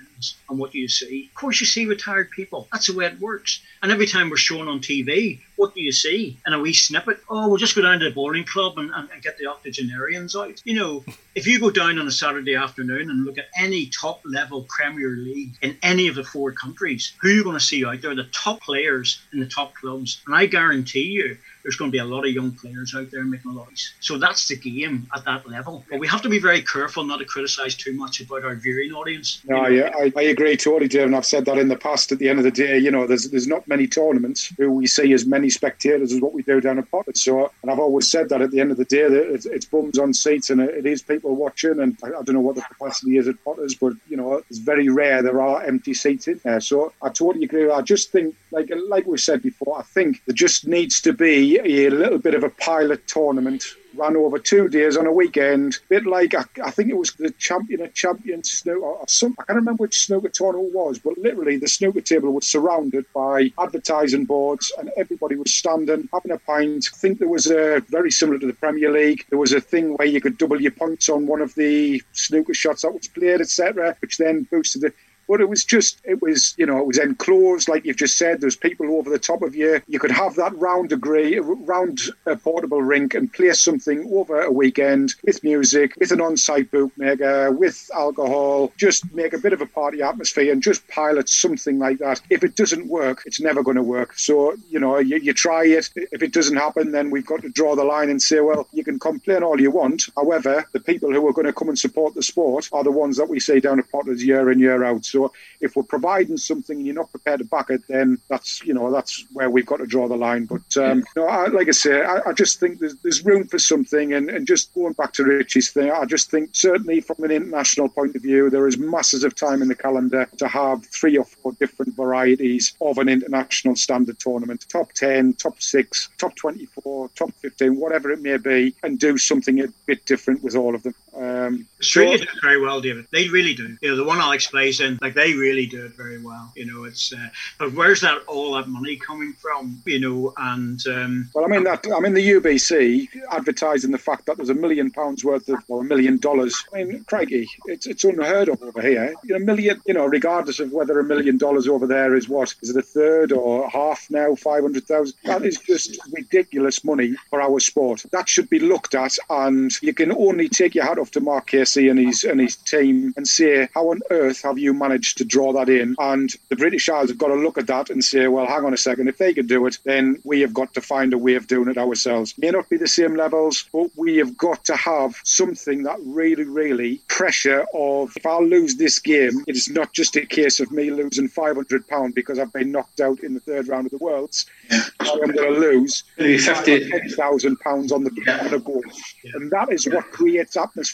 And 0.49 0.57
what 0.59 0.71
do 0.71 0.79
you 0.79 0.87
see? 0.87 1.29
Of 1.29 1.35
course, 1.39 1.59
you 1.59 1.65
see 1.65 1.85
retired 1.85 2.31
people. 2.31 2.67
That's 2.71 2.87
the 2.87 2.95
way 2.95 3.05
it 3.05 3.19
works. 3.19 3.61
And 3.81 3.91
every 3.91 4.07
time 4.07 4.29
we're 4.29 4.37
shown 4.37 4.67
on 4.67 4.79
TV, 4.79 5.39
what 5.55 5.75
do 5.75 5.81
you 5.81 5.91
see? 5.91 6.37
And 6.45 6.55
a 6.55 6.59
wee 6.59 6.73
snippet, 6.73 7.19
oh, 7.29 7.47
we'll 7.47 7.57
just 7.57 7.75
go 7.75 7.81
down 7.81 7.99
to 7.99 8.05
the 8.05 8.15
bowling 8.15 8.45
club 8.45 8.77
and, 8.77 8.91
and, 8.93 9.09
and 9.11 9.21
get 9.21 9.37
the 9.37 9.47
octogenarians 9.47 10.35
out. 10.35 10.61
You 10.65 10.75
know, 10.75 11.03
if 11.35 11.47
you 11.47 11.59
go 11.59 11.71
down 11.71 11.99
on 11.99 12.07
a 12.07 12.11
Saturday 12.11 12.55
afternoon 12.55 13.09
and 13.09 13.25
look 13.25 13.37
at 13.37 13.47
any 13.57 13.87
top 13.87 14.21
level 14.25 14.65
Premier 14.69 15.11
League 15.11 15.53
in 15.61 15.77
any 15.83 16.07
of 16.07 16.15
the 16.15 16.23
four 16.23 16.51
countries, 16.51 17.13
who 17.21 17.29
are 17.29 17.33
you 17.33 17.43
going 17.43 17.57
to 17.57 17.63
see 17.63 17.85
out 17.85 18.01
there? 18.01 18.15
The 18.15 18.25
top 18.25 18.61
players 18.61 19.21
in 19.33 19.39
the 19.39 19.47
top 19.47 19.73
clubs. 19.75 20.21
And 20.27 20.35
I 20.35 20.45
guarantee 20.45 21.07
you, 21.07 21.37
there's 21.63 21.75
going 21.75 21.89
to 21.89 21.93
be 21.93 21.99
a 21.99 22.05
lot 22.05 22.25
of 22.25 22.31
young 22.31 22.51
players 22.51 22.93
out 22.95 23.09
there 23.09 23.23
making 23.23 23.51
a 23.51 23.53
lot. 23.53 23.71
Of 23.71 23.79
so 23.99 24.17
that's 24.17 24.47
the 24.47 24.57
game 24.57 25.07
at 25.15 25.23
that 25.25 25.47
level. 25.47 25.83
But 25.89 25.99
we 25.99 26.07
have 26.07 26.21
to 26.21 26.29
be 26.29 26.39
very 26.39 26.61
careful 26.61 27.03
not 27.03 27.19
to 27.19 27.25
criticise 27.25 27.75
too 27.75 27.93
much 27.93 28.19
about 28.19 28.43
our 28.43 28.55
viewing 28.55 28.91
audience. 28.91 29.41
No, 29.47 29.67
yeah, 29.67 29.91
I, 29.95 30.11
I 30.15 30.23
agree 30.23 30.57
totally, 30.57 30.87
Dave, 30.87 31.05
and 31.05 31.15
I've 31.15 31.25
said 31.25 31.45
that 31.45 31.57
in 31.57 31.69
the 31.69 31.77
past. 31.77 32.11
At 32.11 32.19
the 32.19 32.29
end 32.29 32.39
of 32.39 32.43
the 32.43 32.51
day, 32.51 32.77
you 32.77 32.91
know, 32.91 33.07
there's 33.07 33.29
there's 33.29 33.47
not 33.47 33.67
many 33.67 33.87
tournaments 33.87 34.53
who 34.57 34.71
we 34.71 34.87
see 34.87 35.13
as 35.13 35.25
many 35.25 35.49
spectators 35.49 36.11
as 36.11 36.21
what 36.21 36.33
we 36.33 36.43
do 36.43 36.59
down 36.59 36.79
at 36.79 36.91
Potters. 36.91 37.23
So, 37.23 37.51
and 37.61 37.71
I've 37.71 37.79
always 37.79 38.09
said 38.09 38.29
that 38.29 38.41
at 38.41 38.51
the 38.51 38.59
end 38.59 38.71
of 38.71 38.77
the 38.77 38.85
day, 38.85 39.03
it's, 39.03 39.45
it's 39.45 39.65
bums 39.65 39.97
on 39.97 40.13
seats 40.13 40.49
and 40.49 40.61
it 40.61 40.85
is 40.85 41.01
people 41.01 41.35
watching. 41.35 41.79
And 41.79 41.97
I, 42.03 42.07
I, 42.07 42.23
don't 42.23 42.33
know 42.33 42.41
what 42.41 42.55
the 42.55 42.61
capacity 42.61 43.17
is 43.17 43.27
at 43.27 43.41
Potters, 43.43 43.75
but 43.75 43.93
you 44.09 44.17
know, 44.17 44.41
it's 44.49 44.59
very 44.59 44.89
rare 44.89 45.21
there 45.21 45.41
are 45.41 45.63
empty 45.63 45.93
seats 45.93 46.27
in 46.27 46.41
there. 46.43 46.59
So 46.59 46.93
I 47.01 47.09
totally 47.09 47.45
agree. 47.45 47.69
I 47.71 47.81
just 47.81 48.11
think, 48.11 48.35
like 48.51 48.69
like 48.87 49.05
we 49.07 49.17
said 49.17 49.41
before, 49.41 49.79
I 49.79 49.83
think 49.83 50.21
there 50.25 50.35
just 50.35 50.67
needs 50.67 51.01
to 51.01 51.13
be 51.13 51.52
a 51.59 51.89
little 51.89 52.19
bit 52.19 52.33
of 52.33 52.43
a 52.43 52.49
pilot 52.49 53.07
tournament 53.07 53.65
ran 53.95 54.15
over 54.15 54.39
two 54.39 54.67
days 54.69 54.97
on 54.97 55.05
a 55.05 55.11
weekend, 55.11 55.79
a 55.85 55.89
bit 55.89 56.05
like 56.05 56.33
I, 56.33 56.45
I 56.63 56.71
think 56.71 56.89
it 56.89 56.97
was 56.97 57.11
the 57.13 57.31
champion 57.31 57.81
of 57.81 57.93
champions 57.93 58.51
snooker 58.51 58.79
or 58.79 59.05
some 59.07 59.35
I 59.39 59.43
can't 59.43 59.57
remember 59.57 59.83
which 59.83 60.05
snooker 60.05 60.29
tournament 60.29 60.69
it 60.69 60.75
was, 60.75 60.99
but 60.99 61.17
literally 61.17 61.57
the 61.57 61.67
snooker 61.67 62.01
table 62.01 62.31
was 62.31 62.47
surrounded 62.47 63.05
by 63.13 63.51
advertising 63.59 64.25
boards 64.25 64.71
and 64.79 64.91
everybody 64.97 65.35
was 65.35 65.53
standing 65.53 66.09
having 66.13 66.31
a 66.31 66.39
pint. 66.39 66.89
I 66.93 66.97
think 66.97 67.19
there 67.19 67.27
was 67.27 67.47
a 67.47 67.81
very 67.89 68.11
similar 68.11 68.39
to 68.39 68.47
the 68.47 68.53
Premier 68.53 68.91
League. 68.91 69.25
There 69.29 69.39
was 69.39 69.53
a 69.53 69.61
thing 69.61 69.95
where 69.95 70.07
you 70.07 70.21
could 70.21 70.37
double 70.37 70.61
your 70.61 70.71
points 70.71 71.09
on 71.09 71.27
one 71.27 71.41
of 71.41 71.53
the 71.55 72.01
snooker 72.13 72.53
shots 72.53 72.81
that 72.81 72.93
was 72.93 73.07
played, 73.07 73.41
etc., 73.41 73.95
which 74.01 74.17
then 74.17 74.43
boosted 74.43 74.85
it. 74.85 74.95
But 75.27 75.41
it 75.41 75.49
was 75.49 75.63
just, 75.63 76.01
it 76.03 76.21
was, 76.21 76.53
you 76.57 76.65
know, 76.65 76.79
it 76.79 76.87
was 76.87 76.97
enclosed, 76.97 77.69
like 77.69 77.85
you've 77.85 77.97
just 77.97 78.17
said. 78.17 78.41
There's 78.41 78.55
people 78.55 78.97
over 78.97 79.09
the 79.09 79.19
top 79.19 79.41
of 79.41 79.55
you. 79.55 79.81
You 79.87 79.99
could 79.99 80.11
have 80.11 80.35
that 80.35 80.55
round 80.57 80.89
degree, 80.89 81.39
round 81.39 82.01
uh, 82.27 82.35
portable 82.35 82.81
rink 82.81 83.13
and 83.13 83.31
play 83.31 83.51
something 83.53 84.09
over 84.13 84.41
a 84.41 84.51
weekend 84.51 85.15
with 85.23 85.43
music, 85.43 85.95
with 85.99 86.11
an 86.11 86.21
on 86.21 86.37
site 86.37 86.71
bookmaker, 86.71 87.51
with 87.51 87.89
alcohol, 87.93 88.71
just 88.77 89.11
make 89.13 89.33
a 89.33 89.37
bit 89.37 89.53
of 89.53 89.61
a 89.61 89.65
party 89.65 90.01
atmosphere 90.01 90.51
and 90.51 90.61
just 90.61 90.87
pilot 90.87 91.29
something 91.29 91.79
like 91.79 91.99
that. 91.99 92.21
If 92.29 92.43
it 92.43 92.55
doesn't 92.55 92.87
work, 92.87 93.23
it's 93.25 93.41
never 93.41 93.63
going 93.63 93.77
to 93.77 93.83
work. 93.83 94.17
So, 94.17 94.55
you 94.69 94.79
know, 94.79 94.97
you, 94.97 95.17
you 95.17 95.33
try 95.33 95.65
it. 95.65 95.89
If 95.95 96.21
it 96.21 96.33
doesn't 96.33 96.57
happen, 96.57 96.91
then 96.91 97.11
we've 97.11 97.25
got 97.25 97.41
to 97.41 97.49
draw 97.49 97.75
the 97.75 97.83
line 97.83 98.09
and 98.09 98.21
say, 98.21 98.39
well, 98.39 98.67
you 98.71 98.83
can 98.83 98.99
complain 98.99 99.43
all 99.43 99.59
you 99.59 99.71
want. 99.71 100.09
However, 100.15 100.65
the 100.73 100.79
people 100.79 101.11
who 101.11 101.27
are 101.27 101.33
going 101.33 101.47
to 101.47 101.53
come 101.53 101.69
and 101.69 101.79
support 101.79 102.13
the 102.13 102.23
sport 102.23 102.69
are 102.71 102.83
the 102.83 102.91
ones 102.91 103.17
that 103.17 103.29
we 103.29 103.39
see 103.39 103.59
down 103.59 103.79
at 103.79 103.91
Potters 103.91 104.23
year 104.23 104.51
in, 104.51 104.59
year 104.59 104.83
out. 104.83 105.05
So 105.13 105.31
if 105.61 105.75
we're 105.75 105.83
providing 105.83 106.37
something 106.37 106.77
and 106.77 106.85
you're 106.87 106.95
not 106.95 107.11
prepared 107.11 107.39
to 107.39 107.45
back 107.45 107.69
it, 107.69 107.83
then 107.87 108.17
that's 108.29 108.63
you 108.63 108.73
know 108.73 108.91
that's 108.91 109.25
where 109.31 109.49
we've 109.49 109.65
got 109.65 109.77
to 109.77 109.85
draw 109.85 110.07
the 110.07 110.17
line. 110.17 110.45
But 110.45 110.75
um, 110.77 111.03
know, 111.15 111.27
I, 111.27 111.47
like 111.47 111.67
I 111.67 111.71
say, 111.71 112.03
I, 112.03 112.29
I, 112.29 112.33
just 112.33 112.59
think 112.59 112.79
there's, 112.79 112.95
there's 113.03 113.23
room 113.23 113.47
for 113.47 113.59
something. 113.59 114.13
And, 114.13 114.29
and 114.29 114.47
just 114.47 114.73
going 114.73 114.93
back 114.93 115.13
to 115.13 115.23
Richie's 115.23 115.69
thing, 115.69 115.91
I 115.91 116.05
just 116.05 116.31
think 116.31 116.49
certainly 116.53 116.99
from 116.99 117.23
an 117.23 117.29
international 117.29 117.89
point 117.89 118.15
of 118.15 118.23
view, 118.23 118.49
there 118.49 118.67
is 118.67 118.77
masses 118.79 119.23
of 119.23 119.35
time 119.35 119.61
in 119.61 119.67
the 119.67 119.75
calendar 119.75 120.27
to 120.37 120.47
have 120.47 120.83
three 120.87 121.15
or 121.15 121.25
four 121.25 121.51
different 121.53 121.95
varieties 121.95 122.73
of 122.81 122.97
an 122.97 123.07
international 123.07 123.75
standard 123.75 124.17
tournament: 124.17 124.65
top 124.67 124.91
ten, 124.93 125.33
top 125.33 125.61
six, 125.61 126.09
top 126.17 126.35
twenty-four, 126.35 127.09
top 127.09 127.31
fifteen, 127.35 127.79
whatever 127.79 128.09
it 128.09 128.21
may 128.21 128.37
be, 128.37 128.73
and 128.81 128.97
do 128.97 129.17
something 129.19 129.61
a 129.61 129.67
bit 129.85 130.03
different 130.07 130.43
with 130.43 130.55
all 130.55 130.73
of 130.73 130.81
them. 130.81 130.95
Um, 131.15 131.67
Australia 131.79 132.17
do 132.17 132.23
it 132.23 132.29
very 132.41 132.59
well, 132.59 132.81
David. 132.81 133.05
They 133.11 133.27
really 133.29 133.53
do. 133.53 133.77
You 133.81 133.89
know, 133.91 133.95
the 133.95 134.03
one 134.03 134.19
Alex 134.19 134.47
plays 134.47 134.79
in, 134.79 134.97
like 135.01 135.13
they 135.13 135.33
really 135.33 135.65
do 135.65 135.85
it 135.85 135.93
very 135.93 136.21
well. 136.21 136.51
You 136.55 136.65
know, 136.65 136.85
it's 136.85 137.13
uh, 137.13 137.27
but 137.59 137.73
where's 137.73 138.01
that 138.01 138.23
all 138.27 138.53
that 138.55 138.67
money 138.67 138.95
coming 138.95 139.33
from? 139.33 139.81
You 139.85 139.99
know, 139.99 140.33
and 140.37 140.85
um, 140.87 141.29
well, 141.35 141.45
I 141.45 141.47
mean 141.47 141.63
that 141.65 141.85
I 141.93 141.99
mean 141.99 142.13
the 142.13 142.31
UBC 142.31 143.09
advertising 143.31 143.91
the 143.91 143.97
fact 143.97 144.25
that 144.25 144.37
there's 144.37 144.49
a 144.49 144.55
million 144.55 144.91
pounds 144.91 145.23
worth 145.23 145.47
of 145.49 145.59
or 145.67 145.81
a 145.81 145.83
million 145.83 146.17
dollars. 146.17 146.55
I 146.73 146.83
mean, 146.83 147.03
Craigie, 147.03 147.49
it's 147.65 147.85
it's 147.85 148.03
unheard 148.03 148.49
of 148.49 148.61
over 148.63 148.81
here. 148.81 149.13
You 149.23 149.37
know, 149.37 149.43
a 149.43 149.45
million. 149.45 149.81
You 149.85 149.93
know, 149.93 150.05
regardless 150.05 150.59
of 150.59 150.71
whether 150.71 150.99
a 150.99 151.03
million 151.03 151.37
dollars 151.37 151.67
over 151.67 151.85
there 151.85 152.15
is 152.15 152.27
what 152.29 152.55
is 152.61 152.69
it 152.69 152.77
a 152.77 152.81
third 152.81 153.31
or 153.31 153.69
half 153.69 154.07
now, 154.09 154.35
five 154.35 154.63
hundred 154.63 154.85
thousand. 154.85 155.15
That 155.25 155.43
is 155.43 155.57
just 155.59 155.99
ridiculous 156.11 156.83
money 156.83 157.15
for 157.29 157.41
our 157.41 157.59
sport. 157.59 158.05
That 158.11 158.29
should 158.29 158.49
be 158.49 158.59
looked 158.59 158.95
at, 158.95 159.17
and 159.29 159.71
you 159.81 159.93
can 159.93 160.11
only 160.11 160.49
take 160.49 160.75
your 160.75 160.85
hat 160.85 160.97
off 160.97 161.02
to 161.11 161.19
Mark 161.19 161.47
Casey 161.47 161.89
and 161.89 161.99
his 161.99 162.23
and 162.23 162.39
his 162.39 162.55
team 162.55 163.13
and 163.17 163.27
say, 163.27 163.69
how 163.73 163.89
on 163.89 164.01
earth 164.09 164.41
have 164.41 164.57
you 164.57 164.73
managed 164.73 165.17
to 165.17 165.25
draw 165.25 165.53
that 165.53 165.69
in? 165.69 165.95
And 165.99 166.33
the 166.49 166.55
British 166.55 166.89
Isles 166.89 167.09
have 167.09 167.17
got 167.17 167.27
to 167.27 167.35
look 167.35 167.57
at 167.57 167.67
that 167.67 167.89
and 167.89 168.03
say, 168.03 168.27
well, 168.27 168.45
hang 168.45 168.65
on 168.65 168.73
a 168.73 168.77
second, 168.77 169.07
if 169.07 169.17
they 169.17 169.33
can 169.33 169.47
do 169.47 169.65
it, 169.65 169.77
then 169.83 170.19
we 170.23 170.41
have 170.41 170.53
got 170.53 170.73
to 170.73 170.81
find 170.81 171.13
a 171.13 171.17
way 171.17 171.35
of 171.35 171.47
doing 171.47 171.69
it 171.69 171.77
ourselves. 171.77 172.37
May 172.37 172.51
not 172.51 172.69
be 172.69 172.77
the 172.77 172.87
same 172.87 173.15
levels, 173.15 173.65
but 173.71 173.89
we 173.95 174.17
have 174.17 174.37
got 174.37 174.63
to 174.65 174.75
have 174.75 175.15
something 175.23 175.83
that 175.83 175.97
really, 176.05 176.45
really 176.45 177.01
pressure 177.07 177.65
of 177.73 178.13
if 178.15 178.25
I 178.25 178.39
lose 178.39 178.75
this 178.75 178.99
game, 178.99 179.43
it 179.47 179.55
is 179.55 179.69
not 179.69 179.93
just 179.93 180.15
a 180.15 180.25
case 180.25 180.59
of 180.59 180.71
me 180.71 180.91
losing 180.91 181.27
five 181.27 181.55
hundred 181.55 181.87
pound 181.87 182.15
because 182.15 182.39
I've 182.39 182.53
been 182.53 182.71
knocked 182.71 183.01
out 183.01 183.19
in 183.19 183.33
the 183.33 183.39
third 183.39 183.67
round 183.67 183.87
of 183.87 183.91
the 183.91 183.97
Worlds. 183.97 184.45
I 184.71 185.09
am 185.09 185.31
going 185.31 185.33
to 185.33 185.59
lose 185.59 186.03
fifty 186.17 186.89
thousand 187.09 187.59
pounds 187.59 187.91
on 187.91 188.03
the 188.03 188.11
yeah. 188.25 188.47
on 188.51 188.59
board, 188.61 188.85
yeah. 189.23 189.31
and 189.35 189.51
that 189.51 189.71
is 189.71 189.87
what 189.87 190.11
creates 190.11 190.55
atmosphere 190.57 190.92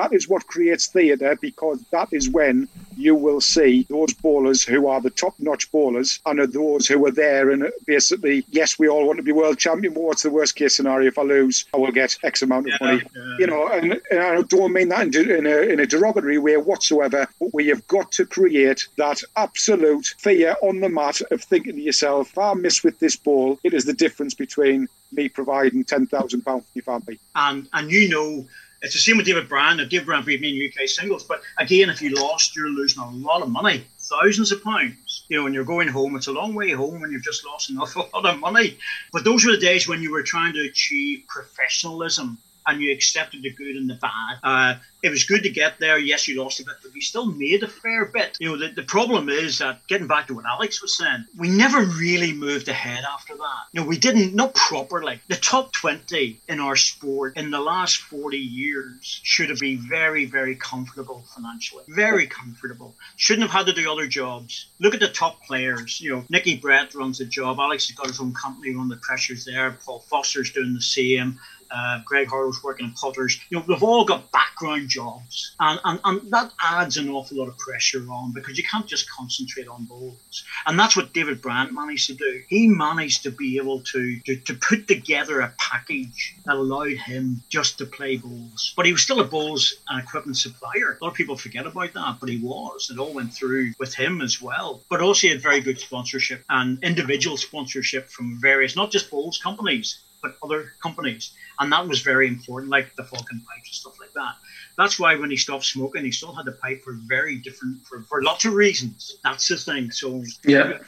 that 0.00 0.12
is 0.12 0.28
what 0.28 0.46
creates 0.46 0.86
theatre 0.86 1.36
because 1.40 1.82
that 1.90 2.08
is 2.12 2.28
when 2.28 2.68
you 2.96 3.14
will 3.14 3.40
see 3.40 3.86
those 3.88 4.14
bowlers 4.14 4.62
who 4.62 4.86
are 4.86 5.00
the 5.00 5.10
top 5.10 5.34
notch 5.38 5.70
bowlers 5.70 6.20
and 6.26 6.40
are 6.40 6.46
those 6.46 6.86
who 6.86 7.04
are 7.06 7.10
there 7.10 7.50
and 7.50 7.70
basically, 7.86 8.44
yes, 8.50 8.78
we 8.78 8.88
all 8.88 9.06
want 9.06 9.18
to 9.18 9.22
be 9.22 9.32
world 9.32 9.58
champion, 9.58 9.92
but 9.94 10.02
what's 10.02 10.22
the 10.22 10.30
worst 10.30 10.56
case 10.56 10.76
scenario? 10.76 11.08
If 11.08 11.18
I 11.18 11.22
lose, 11.22 11.64
I 11.74 11.78
will 11.78 11.92
get 11.92 12.16
X 12.22 12.42
amount 12.42 12.68
of 12.68 12.74
yeah, 12.80 12.86
money. 12.86 13.02
Yeah. 13.14 13.36
You 13.38 13.46
know, 13.46 13.68
and, 13.68 14.00
and, 14.10 14.20
I 14.20 14.42
don't 14.42 14.72
mean 14.72 14.88
that 14.88 15.14
in, 15.14 15.46
a, 15.46 15.58
in 15.72 15.80
a 15.80 15.86
derogatory 15.86 16.38
way 16.38 16.56
whatsoever, 16.56 17.28
but 17.38 17.52
we 17.52 17.66
have 17.68 17.86
got 17.86 18.12
to 18.12 18.26
create 18.26 18.86
that 18.96 19.22
absolute 19.36 20.14
fear 20.18 20.56
on 20.62 20.80
the 20.80 20.88
mat 20.88 21.20
of 21.30 21.42
thinking 21.42 21.74
to 21.74 21.80
yourself, 21.80 22.30
if 22.30 22.38
I 22.38 22.54
miss 22.54 22.84
with 22.84 22.98
this 23.00 23.16
ball, 23.16 23.58
it 23.64 23.74
is 23.74 23.84
the 23.84 23.92
difference 23.92 24.34
between 24.34 24.88
me 25.12 25.28
providing 25.28 25.84
£10,000 25.84 26.42
for 26.44 26.62
your 26.74 26.82
family. 26.82 27.18
And, 27.34 27.68
and 27.72 27.90
you 27.90 28.08
know, 28.08 28.46
it's 28.82 28.94
the 28.94 29.00
same 29.00 29.18
with 29.18 29.26
David 29.26 29.48
Bryant. 29.48 29.78
Now, 29.78 29.84
David 29.84 30.06
Bryant 30.06 30.26
beat 30.26 30.40
me 30.40 30.48
in 30.48 30.70
UK 30.70 30.88
singles, 30.88 31.24
but 31.24 31.42
again, 31.58 31.90
if 31.90 32.00
you 32.00 32.10
lost, 32.14 32.56
you're 32.56 32.68
losing 32.68 33.02
a 33.02 33.10
lot 33.10 33.42
of 33.42 33.50
money, 33.50 33.84
thousands 33.98 34.52
of 34.52 34.62
pounds. 34.62 35.24
You 35.28 35.36
know, 35.36 35.44
when 35.44 35.52
you're 35.52 35.64
going 35.64 35.88
home, 35.88 36.16
it's 36.16 36.26
a 36.26 36.32
long 36.32 36.54
way 36.54 36.70
home 36.70 37.00
when 37.00 37.12
you've 37.12 37.22
just 37.22 37.44
lost 37.44 37.70
an 37.70 37.78
awful 37.78 38.08
lot 38.14 38.26
of 38.26 38.38
money. 38.40 38.78
But 39.12 39.24
those 39.24 39.44
were 39.44 39.52
the 39.52 39.58
days 39.58 39.86
when 39.86 40.02
you 40.02 40.10
were 40.10 40.22
trying 40.22 40.54
to 40.54 40.64
achieve 40.64 41.24
professionalism 41.28 42.38
and 42.66 42.80
you 42.80 42.92
accepted 42.92 43.42
the 43.42 43.50
good 43.50 43.76
and 43.76 43.88
the 43.88 43.94
bad. 43.94 44.38
Uh, 44.42 44.74
it 45.02 45.10
was 45.10 45.24
good 45.24 45.42
to 45.42 45.50
get 45.50 45.78
there. 45.78 45.98
Yes, 45.98 46.28
you 46.28 46.42
lost 46.42 46.60
a 46.60 46.64
bit, 46.64 46.74
but 46.82 46.92
we 46.92 47.00
still 47.00 47.26
made 47.26 47.62
a 47.62 47.68
fair 47.68 48.04
bit. 48.04 48.36
You 48.38 48.50
know, 48.50 48.58
the, 48.58 48.74
the 48.74 48.82
problem 48.82 49.28
is 49.28 49.58
that 49.58 49.86
getting 49.86 50.06
back 50.06 50.26
to 50.26 50.34
what 50.34 50.44
Alex 50.44 50.82
was 50.82 50.96
saying, 50.96 51.24
we 51.38 51.48
never 51.48 51.80
really 51.80 52.32
moved 52.32 52.68
ahead 52.68 53.04
after 53.04 53.34
that. 53.34 53.62
You 53.72 53.80
know, 53.80 53.86
we 53.86 53.98
didn't, 53.98 54.34
not 54.34 54.54
properly. 54.54 55.20
The 55.28 55.36
top 55.36 55.72
20 55.72 56.40
in 56.48 56.60
our 56.60 56.76
sport 56.76 57.36
in 57.36 57.50
the 57.50 57.60
last 57.60 57.96
40 57.98 58.36
years 58.36 59.20
should 59.22 59.48
have 59.48 59.58
been 59.58 59.78
very, 59.88 60.26
very 60.26 60.54
comfortable 60.56 61.24
financially. 61.34 61.84
Very 61.88 62.26
comfortable. 62.26 62.94
Shouldn't 63.16 63.50
have 63.50 63.66
had 63.66 63.74
to 63.74 63.80
do 63.80 63.90
other 63.90 64.06
jobs. 64.06 64.66
Look 64.80 64.94
at 64.94 65.00
the 65.00 65.08
top 65.08 65.42
players. 65.44 66.00
You 66.00 66.16
know, 66.16 66.24
Nicky 66.28 66.56
Brett 66.56 66.94
runs 66.94 67.20
a 67.20 67.24
job. 67.24 67.58
Alex 67.58 67.88
has 67.88 67.96
got 67.96 68.08
his 68.08 68.20
own 68.20 68.34
company 68.34 68.74
on 68.74 68.88
the 68.88 68.96
pressures 68.96 69.44
there. 69.44 69.70
Paul 69.84 70.00
Foster's 70.00 70.52
doing 70.52 70.74
the 70.74 70.82
same 70.82 71.38
uh, 71.70 72.00
Greg 72.04 72.28
Harlow's 72.28 72.62
working 72.62 72.86
in 72.86 72.92
Potters. 72.92 73.40
You 73.50 73.58
know, 73.58 73.64
they've 73.66 73.82
all 73.82 74.04
got 74.04 74.30
background 74.32 74.88
jobs, 74.88 75.54
and, 75.60 75.80
and, 75.84 76.00
and 76.04 76.30
that 76.30 76.52
adds 76.62 76.96
an 76.96 77.08
awful 77.08 77.38
lot 77.38 77.48
of 77.48 77.58
pressure 77.58 78.04
on 78.10 78.32
because 78.32 78.58
you 78.58 78.64
can't 78.64 78.86
just 78.86 79.10
concentrate 79.10 79.68
on 79.68 79.84
bowls. 79.84 80.44
And 80.66 80.78
that's 80.78 80.96
what 80.96 81.12
David 81.12 81.40
Bryant 81.40 81.72
managed 81.72 82.06
to 82.08 82.14
do. 82.14 82.42
He 82.48 82.68
managed 82.68 83.22
to 83.24 83.30
be 83.30 83.56
able 83.56 83.80
to, 83.82 84.20
to, 84.20 84.36
to 84.36 84.54
put 84.54 84.88
together 84.88 85.40
a 85.40 85.54
package 85.58 86.36
that 86.44 86.56
allowed 86.56 86.96
him 86.96 87.42
just 87.48 87.78
to 87.78 87.86
play 87.86 88.16
bowls. 88.16 88.72
But 88.76 88.86
he 88.86 88.92
was 88.92 89.02
still 89.02 89.20
a 89.20 89.24
bowls 89.24 89.74
and 89.88 90.02
equipment 90.02 90.36
supplier. 90.36 90.98
A 91.00 91.04
lot 91.04 91.10
of 91.10 91.16
people 91.16 91.36
forget 91.36 91.66
about 91.66 91.92
that, 91.94 92.16
but 92.20 92.28
he 92.28 92.38
was. 92.38 92.90
It 92.90 92.98
all 92.98 93.14
went 93.14 93.32
through 93.32 93.72
with 93.78 93.94
him 93.94 94.20
as 94.20 94.40
well. 94.42 94.82
But 94.88 95.00
also 95.00 95.26
he 95.26 95.32
had 95.32 95.42
very 95.42 95.60
good 95.60 95.78
sponsorship 95.78 96.44
and 96.48 96.82
individual 96.82 97.36
sponsorship 97.36 98.08
from 98.08 98.40
various, 98.40 98.76
not 98.76 98.90
just 98.90 99.10
bowls 99.10 99.38
companies, 99.38 100.00
but 100.22 100.36
other 100.42 100.72
companies. 100.82 101.32
And 101.58 101.72
that 101.72 101.86
was 101.86 102.00
very 102.00 102.28
important, 102.28 102.70
like 102.70 102.94
the 102.96 103.04
Falcon 103.04 103.40
Pipes 103.40 103.68
and 103.68 103.74
stuff 103.74 104.00
like 104.00 104.12
that. 104.14 104.34
That's 104.76 104.98
why 104.98 105.16
when 105.16 105.30
he 105.30 105.36
stopped 105.36 105.64
smoking, 105.64 106.04
he 106.04 106.10
still 106.10 106.34
had 106.34 106.46
the 106.46 106.52
pipe 106.52 106.82
for 106.82 106.94
very 107.06 107.36
different, 107.36 107.84
for, 107.86 108.02
for 108.02 108.22
lots 108.22 108.44
of 108.44 108.54
reasons. 108.54 109.16
That's 109.24 109.48
the 109.48 109.56
thing. 109.56 109.90
So 109.90 110.22
Yeah. 110.44 110.78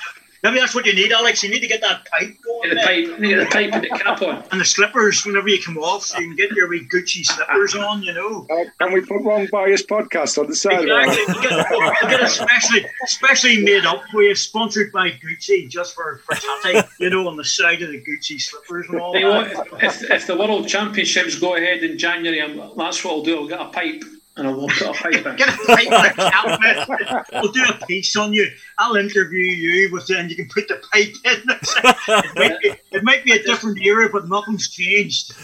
Maybe 0.43 0.59
that's 0.59 0.75
what 0.75 0.87
you 0.87 0.95
need, 0.95 1.13
Alex. 1.13 1.43
You 1.43 1.51
need 1.51 1.61
to 1.61 1.67
get 1.67 1.81
that 1.81 2.07
pipe 2.11 2.37
going. 2.43 2.71
Get 2.71 2.75
the 2.75 2.81
pipe, 2.81 3.21
get 3.21 3.37
the 3.39 3.47
pipe 3.47 3.73
and 3.73 3.85
the 3.85 3.89
cap 3.89 4.23
on. 4.23 4.45
And 4.53 4.61
the 4.61 4.65
slippers 4.65 5.25
whenever 5.25 5.49
you 5.49 5.61
come 5.63 5.79
off, 5.79 6.05
so 6.05 6.19
you 6.19 6.29
can 6.29 6.37
get 6.37 6.51
your 6.53 6.69
wee 6.69 6.87
Gucci 6.93 7.25
slippers 7.25 7.75
on, 7.75 8.03
you 8.03 8.13
know. 8.13 8.47
Uh, 8.51 8.65
can 8.81 8.93
we 8.93 9.01
put 9.01 9.23
Wrong 9.23 9.47
Bias 9.51 9.85
podcast 9.85 10.39
on 10.39 10.49
the 10.49 10.55
side? 10.57 10.83
Exactly. 10.83 11.35
You 11.35 11.43
get, 11.43 11.71
you 12.03 12.09
get 12.09 12.23
a 12.23 12.29
specially, 12.29 12.87
specially 13.07 13.63
made 13.65 13.85
up 13.87 14.03
for 14.11 14.23
you, 14.23 14.35
sponsored 14.35 14.93
by 14.93 15.11
Gucci, 15.11 15.69
just 15.69 15.95
for, 15.95 16.21
for 16.25 16.35
Tati, 16.35 16.87
you 17.01 17.11
know, 17.11 17.27
on 17.29 17.37
the 17.37 17.45
side 17.45 17.83
of 17.83 17.91
the 17.91 18.01
Gucci 18.03 18.41
slippers 18.41 18.87
and 18.89 19.01
all 19.01 19.17
You 19.17 19.29
that. 19.29 19.71
what? 19.73 19.83
if, 19.83 20.11
if 20.11 20.27
the 20.27 20.37
World 20.37 20.69
Championships 20.69 21.39
go 21.39 21.57
ahead 21.57 21.83
in 21.83 21.99
January, 21.99 22.41
I'm, 22.43 22.57
that's 22.77 23.05
what 23.05 23.13
I'll 23.13 23.23
do. 23.23 23.39
I'll 23.41 23.49
get 23.49 23.61
a 23.61 23.67
pipe 23.67 24.03
and 24.37 24.47
I'll 24.47 24.67
put 24.67 24.81
a 24.83 24.93
pipe 24.93 25.27
in. 25.27 25.37
Get 25.37 25.49
a 25.49 25.59
pipe 25.67 25.91
and 25.91 26.61
mate. 26.63 27.25
We'll 27.33 27.53
do 27.53 27.65
a 27.69 27.87
piece 27.87 28.17
on 28.17 28.33
you. 28.33 28.49
I'll 28.79 28.97
interview 28.97 29.45
you 29.45 29.93
with 29.93 30.07
then 30.07 30.29
you 30.29 30.37
can 30.37 30.49
put 30.49 30.69
the 30.69 30.81
pipe 30.93 31.15
in. 31.25 31.43
it, 32.25 32.35
might 32.37 32.61
be, 32.61 32.75
it 32.93 33.05
might 33.05 33.25
be 33.25 33.33
a 33.33 33.43
different 33.43 33.79
era, 33.81 34.09
but 34.11 34.29
nothing's 34.29 34.69
changed. 34.69 35.35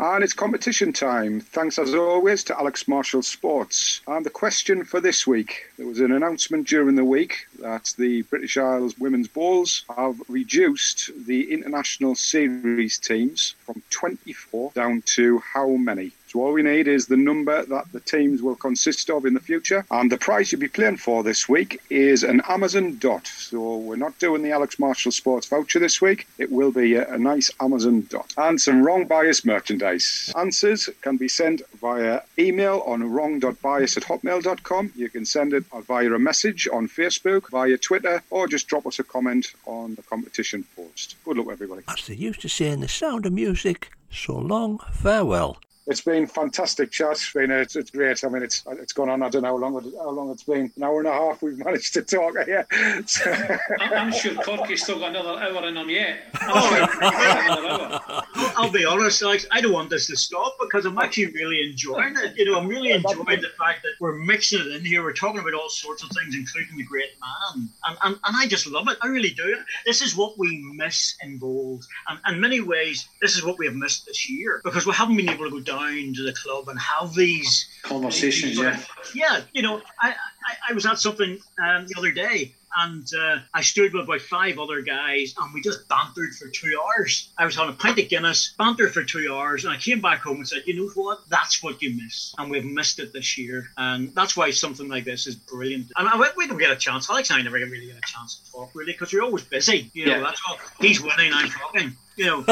And 0.00 0.22
it's 0.22 0.32
competition 0.32 0.92
time. 0.92 1.40
Thanks 1.40 1.76
as 1.76 1.92
always 1.92 2.44
to 2.44 2.56
Alex 2.56 2.86
Marshall 2.86 3.22
Sports. 3.22 4.00
And 4.06 4.24
the 4.24 4.30
question 4.30 4.84
for 4.84 5.00
this 5.00 5.26
week 5.26 5.64
there 5.76 5.88
was 5.88 5.98
an 5.98 6.12
announcement 6.12 6.68
during 6.68 6.94
the 6.94 7.04
week 7.04 7.46
that 7.58 7.92
the 7.98 8.22
British 8.22 8.56
Isles 8.56 8.96
Women's 8.96 9.26
Bowls 9.26 9.84
have 9.96 10.22
reduced 10.28 11.10
the 11.26 11.52
international 11.52 12.14
series 12.14 12.96
teams 12.98 13.56
from 13.66 13.82
24 13.90 14.70
down 14.72 15.02
to 15.16 15.40
how 15.40 15.70
many? 15.70 16.12
So 16.28 16.40
all 16.42 16.52
we 16.52 16.62
need 16.62 16.88
is 16.88 17.06
the 17.06 17.16
number 17.16 17.64
that 17.64 17.90
the 17.92 18.00
teams 18.00 18.42
will 18.42 18.54
consist 18.56 19.08
of 19.08 19.24
in 19.24 19.34
the 19.34 19.40
future. 19.40 19.86
And 19.90 20.12
the 20.12 20.18
prize 20.18 20.52
you'll 20.52 20.60
be 20.60 20.68
playing 20.68 20.98
for 20.98 21.22
this 21.22 21.48
week 21.48 21.80
is 21.88 22.22
an 22.22 22.42
Amazon 22.48 22.98
Dot. 22.98 23.26
So 23.26 23.78
we're 23.78 23.96
not 23.96 24.18
doing 24.18 24.42
the 24.42 24.52
Alex 24.52 24.78
Marshall 24.78 25.12
Sports 25.12 25.46
voucher 25.46 25.78
this 25.78 26.02
week. 26.02 26.26
It 26.36 26.52
will 26.52 26.70
be 26.70 26.94
a, 26.94 27.08
a 27.14 27.18
nice 27.18 27.50
Amazon 27.60 28.06
Dot. 28.10 28.34
And 28.36 28.60
some 28.60 28.82
wrong 28.82 29.06
bias 29.06 29.44
merchandise. 29.44 30.30
Answers 30.36 30.90
can 31.00 31.16
be 31.16 31.28
sent 31.28 31.62
via 31.80 32.20
email 32.38 32.82
on 32.86 33.10
wrong.bias 33.10 33.96
at 33.96 34.02
hotmail.com. 34.02 34.92
You 34.96 35.08
can 35.08 35.24
send 35.24 35.54
it 35.54 35.64
via 35.86 36.12
a 36.12 36.18
message 36.18 36.68
on 36.70 36.88
Facebook, 36.88 37.48
via 37.50 37.78
Twitter, 37.78 38.22
or 38.30 38.46
just 38.46 38.68
drop 38.68 38.86
us 38.86 38.98
a 38.98 39.04
comment 39.04 39.54
on 39.64 39.94
the 39.94 40.02
competition 40.02 40.64
post. 40.76 41.16
Good 41.24 41.38
luck, 41.38 41.48
everybody. 41.50 41.82
As 41.88 42.06
they 42.06 42.14
used 42.14 42.42
to 42.42 42.48
say 42.48 42.68
in 42.68 42.80
the 42.80 42.88
sound 42.88 43.24
of 43.24 43.32
music, 43.32 43.90
so 44.10 44.36
long, 44.36 44.78
farewell. 44.92 45.58
It's 45.90 46.02
been 46.02 46.26
fantastic 46.26 46.90
chat. 46.90 47.12
It's 47.12 47.32
been 47.32 47.50
it's, 47.50 47.74
it's 47.74 47.90
great. 47.90 48.22
I 48.22 48.28
mean, 48.28 48.42
it's 48.42 48.62
it's 48.68 48.92
gone 48.92 49.08
on. 49.08 49.22
I 49.22 49.30
don't 49.30 49.40
know 49.40 49.48
how 49.48 49.56
long 49.56 49.76
it, 49.78 49.94
how 49.98 50.10
long 50.10 50.30
it's 50.30 50.42
been. 50.42 50.70
An 50.76 50.82
hour 50.82 50.98
and 50.98 51.08
a 51.08 51.12
half. 51.12 51.42
We've 51.42 51.56
managed 51.56 51.94
to 51.94 52.02
talk 52.02 52.34
here. 52.44 52.66
So, 53.06 53.24
I- 53.30 53.94
I'm 53.94 54.12
sure 54.12 54.34
Corky's 54.34 54.82
still 54.82 54.98
got 54.98 55.16
another 55.16 55.40
hour 55.40 55.66
in 55.66 55.78
him 55.78 55.88
yet. 55.88 56.18
I'm 56.42 56.62
sure 56.68 56.86
he's 56.86 56.96
got 57.00 57.58
another 57.58 57.94
hour. 57.94 58.22
I'll, 58.34 58.52
I'll 58.64 58.70
be 58.70 58.84
honest, 58.84 59.22
Alex, 59.22 59.46
I 59.50 59.62
don't 59.62 59.72
want 59.72 59.88
this 59.88 60.06
to 60.08 60.16
stop 60.16 60.56
because 60.60 60.84
I'm 60.84 60.98
actually 60.98 61.32
really 61.32 61.66
enjoying 61.66 62.16
it. 62.18 62.36
You 62.36 62.44
know, 62.52 62.58
I'm 62.58 62.68
really 62.68 62.90
enjoying 62.90 63.40
the 63.40 63.50
fact 63.58 63.82
that 63.82 63.92
we're 63.98 64.16
mixing 64.16 64.60
it 64.60 64.66
in 64.68 64.84
here. 64.84 65.02
We're 65.02 65.14
talking 65.14 65.40
about 65.40 65.54
all 65.54 65.70
sorts 65.70 66.02
of 66.02 66.10
things, 66.10 66.34
including 66.34 66.76
the 66.76 66.84
great 66.84 67.12
man. 67.18 67.70
And, 67.86 67.96
and, 68.04 68.14
and 68.24 68.36
I 68.36 68.46
just 68.46 68.66
love 68.66 68.88
it. 68.88 68.98
I 69.00 69.06
really 69.06 69.30
do. 69.30 69.56
This 69.86 70.02
is 70.02 70.14
what 70.14 70.36
we 70.38 70.58
miss 70.74 71.16
in 71.22 71.38
bowls. 71.38 71.88
And 72.08 72.18
in 72.34 72.40
many 72.42 72.60
ways, 72.60 73.08
this 73.22 73.36
is 73.36 73.42
what 73.42 73.58
we 73.58 73.64
have 73.64 73.74
missed 73.74 74.04
this 74.04 74.28
year 74.28 74.60
because 74.64 74.84
we 74.84 74.92
haven't 74.92 75.16
been 75.16 75.30
able 75.30 75.44
to 75.46 75.50
go 75.50 75.60
down 75.60 75.77
to 75.78 76.22
the 76.24 76.32
club 76.32 76.68
and 76.68 76.78
have 76.78 77.14
these 77.14 77.66
Conversations, 77.82 78.58
yeah. 78.58 78.82
yeah, 79.14 79.40
you 79.54 79.62
know, 79.62 79.80
I, 80.00 80.10
I, 80.10 80.70
I 80.70 80.72
was 80.72 80.84
at 80.84 80.98
something 80.98 81.38
um, 81.62 81.86
the 81.86 81.94
other 81.96 82.12
day 82.12 82.52
and 82.76 83.06
uh, 83.18 83.38
I 83.54 83.62
stood 83.62 83.94
with 83.94 84.04
about 84.04 84.20
five 84.20 84.58
other 84.58 84.82
guys 84.82 85.34
and 85.40 85.54
we 85.54 85.62
just 85.62 85.88
bantered 85.88 86.34
for 86.34 86.48
two 86.48 86.78
hours. 86.82 87.32
I 87.38 87.46
was 87.46 87.56
having 87.56 87.74
a 87.74 87.76
pint 87.76 87.98
of 87.98 88.08
Guinness, 88.08 88.54
bantered 88.58 88.92
for 88.92 89.02
two 89.02 89.32
hours, 89.32 89.64
and 89.64 89.72
I 89.72 89.78
came 89.78 90.00
back 90.00 90.20
home 90.20 90.36
and 90.36 90.48
said, 90.48 90.62
you 90.66 90.76
know 90.76 90.90
what? 90.94 91.20
That's 91.30 91.62
what 91.62 91.80
you 91.80 91.96
miss. 91.96 92.34
And 92.36 92.50
we've 92.50 92.64
missed 92.64 92.98
it 92.98 93.12
this 93.12 93.38
year. 93.38 93.68
And 93.78 94.14
that's 94.14 94.36
why 94.36 94.50
something 94.50 94.88
like 94.88 95.04
this 95.04 95.26
is 95.26 95.34
brilliant. 95.34 95.90
And 95.96 96.08
I, 96.08 96.30
we 96.36 96.46
don't 96.46 96.58
get 96.58 96.70
a 96.70 96.76
chance. 96.76 97.08
Alex 97.08 97.30
and 97.30 97.38
I 97.38 97.42
never 97.42 97.56
really 97.56 97.86
get 97.86 97.96
a 97.96 98.00
chance 98.02 98.40
to 98.40 98.52
talk, 98.52 98.70
really, 98.74 98.92
because 98.92 99.12
you're 99.12 99.22
always 99.22 99.44
busy. 99.44 99.90
You 99.94 100.06
know, 100.06 100.16
Yeah. 100.16 100.20
that's 100.20 100.40
all. 100.48 100.58
He's 100.80 101.00
winning, 101.00 101.32
I'm 101.32 101.48
talking. 101.48 101.96
You 102.18 102.26
know, 102.26 102.44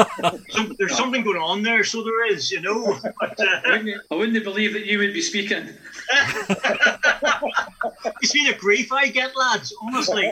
some, 0.49 0.75
there's 0.79 0.95
something 0.95 1.23
going 1.23 1.37
on 1.37 1.61
there, 1.61 1.83
so 1.83 2.01
there 2.01 2.25
is, 2.31 2.49
you 2.49 2.61
know. 2.61 2.97
But, 3.19 3.37
uh, 3.39 3.61
I 3.65 3.71
wouldn't, 3.77 4.01
I 4.11 4.15
wouldn't 4.15 4.43
believe 4.43 4.71
that 4.73 4.85
you 4.85 4.97
would 4.99 5.13
be 5.13 5.21
speaking. 5.21 5.67
You 8.21 8.27
see 8.27 8.47
the 8.49 8.57
grief 8.57 8.91
I 8.91 9.07
get, 9.07 9.35
lads. 9.35 9.73
Honestly, 9.81 10.31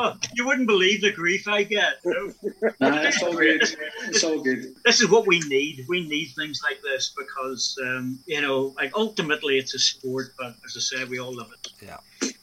Oh, 0.00 0.16
you 0.34 0.46
wouldn't 0.46 0.66
believe 0.66 1.00
the 1.00 1.12
grief 1.12 1.46
I 1.48 1.62
get. 1.62 1.94
you 2.04 2.12
know. 2.12 2.70
Nah, 2.80 3.02
it's 3.02 3.22
all 3.22 3.32
good. 3.34 3.62
It's 4.06 4.24
all 4.24 4.40
good. 4.42 4.74
This 4.84 5.00
is 5.00 5.08
what 5.08 5.26
we 5.26 5.40
need. 5.40 5.84
We 5.88 6.06
need 6.06 6.32
things 6.36 6.60
like 6.62 6.80
this 6.82 7.14
because, 7.16 7.78
um, 7.82 8.18
you 8.26 8.40
know, 8.40 8.74
like 8.76 8.92
ultimately 8.94 9.58
it's 9.58 9.74
a 9.74 9.78
sport, 9.78 10.34
but 10.38 10.54
as 10.64 10.76
I 10.76 10.80
said, 10.80 11.08
we 11.08 11.18
all 11.18 11.34
love 11.34 11.50
it. 11.52 11.72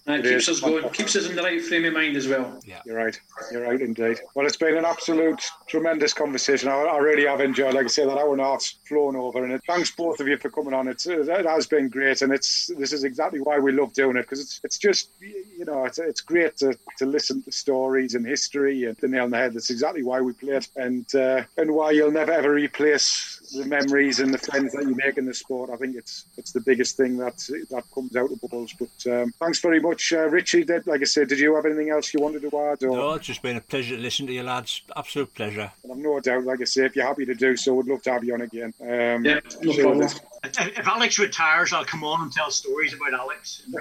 That 0.06 0.20
It 0.20 0.24
keeps 0.24 0.48
is. 0.48 0.50
us 0.50 0.60
going, 0.62 0.88
keeps 0.90 1.16
us 1.16 1.28
in 1.28 1.36
the 1.36 1.42
right 1.42 1.62
frame 1.62 1.84
of 1.86 1.94
mind 1.94 2.16
as 2.16 2.28
well. 2.28 2.60
Yeah, 2.64 2.82
You're 2.86 2.96
right. 2.96 3.20
You're 3.52 3.64
right 3.64 3.82
indeed. 3.82 4.20
Well, 4.36 4.46
it's 4.46 4.56
been 4.56 4.78
an 4.78 4.86
absolute 4.86 5.42
tremendous 5.68 6.14
conversation. 6.14 6.70
I, 6.70 6.74
I 6.76 6.98
really 7.00 7.26
have 7.26 7.42
enjoyed. 7.42 7.74
Like 7.74 7.86
I 7.86 7.88
say, 7.88 8.06
that 8.06 8.18
hour 8.18 8.32
and 8.32 8.40
a 8.42 8.46
half's 8.46 8.78
flown 8.88 9.16
over, 9.16 9.44
and 9.44 9.52
it, 9.52 9.62
thanks 9.68 9.92
both 9.92 10.20
of 10.20 10.28
you 10.28 10.38
for 10.38 10.50
coming 10.52 10.74
on. 10.76 10.88
It's 10.88 11.08
it 11.08 11.28
has 11.28 11.66
been 11.68 11.90
great, 11.90 12.22
and 12.22 12.32
it's 12.32 12.68
this 12.78 12.94
is 12.94 13.04
exactly 13.04 13.40
why 13.40 13.58
we 13.58 13.72
love 13.72 13.94
doing 13.94 14.16
it 14.16 14.22
because 14.22 14.40
it's 14.40 14.62
it's 14.64 14.78
just 14.78 15.10
you 15.20 15.66
know 15.66 15.86
it's 15.86 15.98
it's 15.98 16.22
great 16.22 16.56
to, 16.58 16.78
to 17.00 17.06
listen 17.06 17.42
to 17.44 17.52
stories 17.52 18.14
and 18.14 18.26
history 18.26 18.86
and 18.86 18.96
the 18.98 19.08
nail 19.08 19.24
on 19.24 19.32
the 19.32 19.38
head. 19.38 19.54
That's 19.56 19.72
exactly 19.72 20.04
why 20.04 20.22
we 20.22 20.34
play 20.34 20.54
it, 20.54 20.68
and 20.76 21.14
uh, 21.16 21.42
and 21.58 21.72
why 21.74 21.92
you'll 21.92 22.12
never 22.12 22.32
ever 22.32 22.54
replace 22.54 23.42
the 23.56 23.66
memories 23.66 24.20
and 24.20 24.34
the 24.34 24.38
friends 24.38 24.74
that 24.74 24.84
you 24.84 24.96
make 24.96 25.18
in 25.18 25.26
the 25.26 25.34
sport. 25.34 25.70
I 25.70 25.76
think 25.78 25.96
it's 25.96 26.26
it's 26.38 26.52
the 26.52 26.60
biggest 26.62 26.98
thing 26.98 27.18
that 27.18 27.38
that 27.72 27.84
comes 27.94 28.16
out 28.16 28.32
of 28.32 28.40
bubbles. 28.42 28.74
But 28.74 29.12
um, 29.12 29.32
thanks 29.40 29.60
very 29.60 29.80
much, 29.80 30.14
uh, 30.14 30.28
Richie. 30.30 30.64
Did 30.64 30.86
like 30.88 31.02
I 31.02 31.06
said, 31.06 31.28
did 31.30 31.40
you 31.40 31.56
have 31.56 31.66
anything 31.66 31.90
else 31.90 32.14
you 32.14 32.20
wanted 32.22 32.42
to 32.42 32.48
add? 32.60 32.84
Or? 32.84 32.98
No, 32.98 33.14
it's 33.14 33.28
just 33.28 33.42
been 33.42 33.58
a 33.58 33.62
pleasure 33.62 33.96
to 33.96 34.02
listen 34.02 34.28
to 34.28 34.34
you, 34.34 34.44
lads. 34.44 34.82
Absolute 34.96 35.34
pleasure. 35.34 35.72
And 35.84 35.92
I've 35.92 35.98
no 35.98 36.20
doubt, 36.20 36.44
like 36.44 36.62
I 36.62 36.66
say, 36.66 36.86
if 36.86 36.96
you're 36.96 37.06
happy 37.06 37.26
to 37.26 37.36
do 37.36 37.56
so, 37.58 37.74
we'd 37.76 37.88
love 37.88 38.02
to 38.04 38.12
have 38.12 38.24
you 38.24 38.34
on 38.34 38.42
again. 38.42 38.74
Um, 38.82 39.26
Yeah, 39.26 39.40
no 39.62 39.72
sure 39.72 39.84
problem. 39.84 40.00
this- 40.00 40.20
If 40.44 40.78
if 40.80 40.88
Alex 40.88 41.18
retires, 41.18 41.74
I'll 41.74 41.86
come 41.86 42.04
on 42.04 42.22
and 42.22 42.32
tell 42.32 42.52
stories 42.52 42.94
about 42.94 43.14
Alex. 43.14 43.64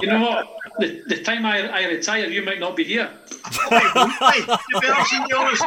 You 0.00 0.06
know 0.08 0.20
what? 0.20 0.48
The, 0.78 1.02
the 1.08 1.22
time 1.22 1.44
I, 1.44 1.68
I 1.68 1.84
retire, 1.88 2.26
you 2.26 2.42
might 2.42 2.60
not 2.60 2.76
be 2.76 2.84
here. 2.84 3.10
Okay, 3.66 3.86
won't 3.94 4.12
I? 4.22 4.40
To 4.40 4.80
be 4.80 4.86
absolutely 4.88 5.34
honest 5.34 5.64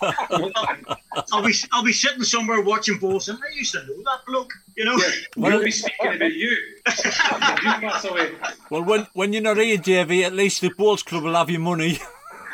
with 0.00 0.14
you, 0.14 0.16
I'm 0.30 0.42
only 0.42 0.52
kidding. 0.52 0.84
I'm 0.86 0.92
only 0.92 0.92
kidding. 0.92 0.96
I'll 1.32 1.42
be 1.44 1.54
I'll 1.72 1.82
be 1.84 1.92
sitting 1.92 2.22
somewhere 2.22 2.60
watching 2.62 2.98
balls, 2.98 3.28
and 3.28 3.38
I 3.38 3.54
used 3.54 3.72
to 3.72 3.78
know 3.86 3.96
that 4.04 4.20
bloke. 4.26 4.52
You 4.76 4.84
know. 4.86 4.98
We'll 5.36 5.62
be 5.64 5.70
speaking 5.70 6.14
about 6.16 6.32
you. 6.32 6.48
you. 6.50 6.58
Well, 8.70 8.82
when 8.84 9.06
when 9.12 9.32
you're 9.32 9.42
not 9.42 9.58
here, 9.58 9.76
Davey, 9.76 10.24
at 10.24 10.32
least 10.32 10.60
the 10.60 10.70
balls 10.70 11.02
Club 11.02 11.24
will 11.24 11.34
have 11.34 11.50
your 11.50 11.60
money. 11.60 11.98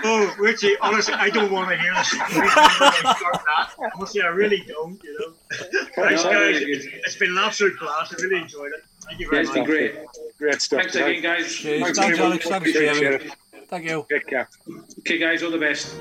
Oh, 0.05 0.32
Richie, 0.39 0.76
honestly, 0.80 1.14
I 1.14 1.28
don't 1.28 1.51
want 1.51 1.70
to 1.70 1.76
hear 1.76 1.93
this. 1.93 2.07
stories 2.09 2.30
before 2.30 2.53
I 2.53 3.14
start 3.18 3.41
that. 3.47 3.91
Honestly, 3.97 4.22
I 4.22 4.28
really 4.28 4.64
don't, 4.68 5.03
you 5.03 5.18
know. 5.18 5.32
Thanks, 5.97 6.22
No, 6.22 6.30
guys. 6.30 6.61
really 6.61 6.70
It's, 6.72 6.86
it's 7.05 7.16
been 7.16 7.30
an 7.32 7.39
absolute 7.39 7.76
class. 7.78 8.14
I 8.16 8.22
really 8.22 8.43
enjoyed 8.43 8.70
it. 8.74 8.84
Thank 9.05 9.18
you 9.18 9.26
Yeah, 9.26 9.30
very 9.30 9.43
it's 9.43 9.51
been 9.51 9.62
much. 9.62 9.70
great. 9.70 9.95
Great 10.39 10.62
stuff. 10.62 10.80
Thanks 10.82 10.95
again, 10.95 11.20
guys. 11.20 11.53
Cheers. 11.53 11.82
Thanks 11.82 11.99
Thanks, 11.99 12.18
Alex. 12.20 12.45
much. 12.45 12.62
Thanks, 12.62 12.68
Appreciate 12.70 12.95
Davey. 13.01 13.24
it. 13.24 13.66
Thank 13.68 13.84
you. 13.86 14.07
Take 14.09 14.26
care. 14.28 14.49
Okay, 15.01 15.18
guys, 15.18 15.43
all 15.43 15.51
the 15.51 15.59
best. 15.59 15.97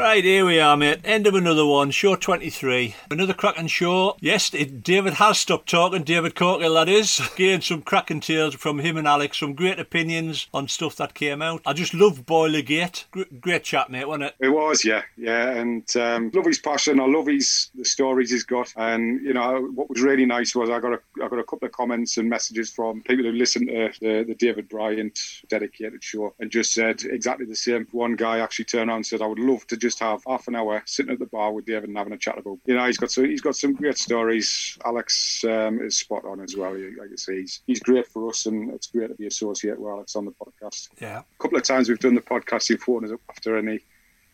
Right, 0.00 0.24
here 0.24 0.46
we 0.46 0.58
are, 0.58 0.78
mate. 0.78 1.00
End 1.04 1.26
of 1.26 1.34
another 1.34 1.66
one. 1.66 1.90
Show 1.90 2.16
23. 2.16 2.94
Another 3.10 3.34
cracking 3.34 3.66
show. 3.66 4.16
Yes, 4.18 4.52
it, 4.54 4.82
David 4.82 5.12
has 5.14 5.38
stopped 5.38 5.68
talking. 5.68 6.04
David 6.04 6.34
Corkill, 6.34 6.72
that 6.72 6.88
is. 6.88 7.20
Gained 7.36 7.64
some 7.64 7.82
cracking 7.82 8.20
tales 8.20 8.54
from 8.54 8.78
him 8.78 8.96
and 8.96 9.06
Alex. 9.06 9.38
Some 9.38 9.52
great 9.52 9.78
opinions 9.78 10.48
on 10.54 10.68
stuff 10.68 10.96
that 10.96 11.12
came 11.12 11.42
out. 11.42 11.60
I 11.66 11.74
just 11.74 11.92
loved 11.92 12.24
Boilergate. 12.24 13.04
Gr- 13.10 13.24
great 13.42 13.62
chat, 13.62 13.90
mate, 13.90 14.08
wasn't 14.08 14.24
it? 14.24 14.36
It 14.40 14.48
was, 14.48 14.86
yeah, 14.86 15.02
yeah, 15.18 15.50
and 15.50 15.84
um, 15.96 16.30
love 16.32 16.46
his 16.46 16.58
passion. 16.58 16.98
I 16.98 17.04
love 17.04 17.26
his 17.26 17.70
the 17.74 17.84
stories 17.84 18.30
he's 18.30 18.44
got, 18.44 18.72
and 18.76 19.20
you 19.20 19.34
know 19.34 19.68
what 19.74 19.90
was 19.90 20.00
really 20.00 20.24
nice 20.24 20.54
was 20.54 20.70
I 20.70 20.80
got 20.80 20.94
a 20.94 21.00
I 21.22 21.28
got 21.28 21.38
a 21.38 21.44
couple 21.44 21.66
of 21.66 21.72
comments 21.72 22.16
and 22.16 22.30
messages 22.30 22.70
from 22.70 23.02
people 23.02 23.26
who 23.26 23.32
listened 23.32 23.68
to 23.68 23.92
the, 24.00 24.24
the 24.26 24.34
David 24.34 24.70
Bryant 24.70 25.20
dedicated 25.48 26.02
show 26.02 26.32
and 26.40 26.50
just 26.50 26.72
said 26.72 27.02
exactly 27.02 27.44
the 27.44 27.54
same. 27.54 27.86
One 27.92 28.16
guy 28.16 28.38
actually 28.38 28.64
turned 28.64 28.88
around 28.88 28.96
and 28.96 29.06
said, 29.06 29.20
"I 29.20 29.26
would 29.26 29.38
love 29.38 29.66
to 29.66 29.76
just 29.76 29.89
just 29.90 30.00
have 30.00 30.22
half 30.26 30.46
an 30.48 30.54
hour 30.54 30.82
sitting 30.86 31.12
at 31.12 31.18
the 31.18 31.26
bar 31.26 31.52
with 31.52 31.66
David 31.66 31.88
and 31.88 31.98
having 31.98 32.12
a 32.12 32.18
chat 32.18 32.38
about. 32.38 32.58
You 32.64 32.76
know, 32.76 32.86
he's 32.86 32.96
got 32.96 33.10
some, 33.10 33.24
he's 33.24 33.40
got 33.40 33.56
some 33.56 33.74
great 33.74 33.98
stories. 33.98 34.78
Alex 34.84 35.44
um, 35.44 35.80
is 35.80 35.96
spot 35.96 36.24
on 36.24 36.40
as 36.40 36.56
well. 36.56 36.72
Like 36.72 37.10
I 37.12 37.16
say, 37.16 37.40
he's, 37.40 37.60
he's 37.66 37.80
great 37.80 38.06
for 38.06 38.28
us, 38.28 38.46
and 38.46 38.72
it's 38.72 38.86
great 38.86 39.08
to 39.08 39.14
be 39.14 39.26
associated 39.26 39.80
with 39.80 39.90
Alex 39.90 40.14
on 40.14 40.24
the 40.24 40.32
podcast. 40.32 40.88
Yeah. 41.00 41.18
A 41.18 41.42
couple 41.42 41.58
of 41.58 41.64
times 41.64 41.88
we've 41.88 41.98
done 41.98 42.14
the 42.14 42.20
podcast, 42.20 42.68
he 42.68 42.76
phoned 42.76 43.04
us 43.06 43.12
up 43.12 43.20
after, 43.28 43.58
and 43.58 43.68
he, 43.68 43.80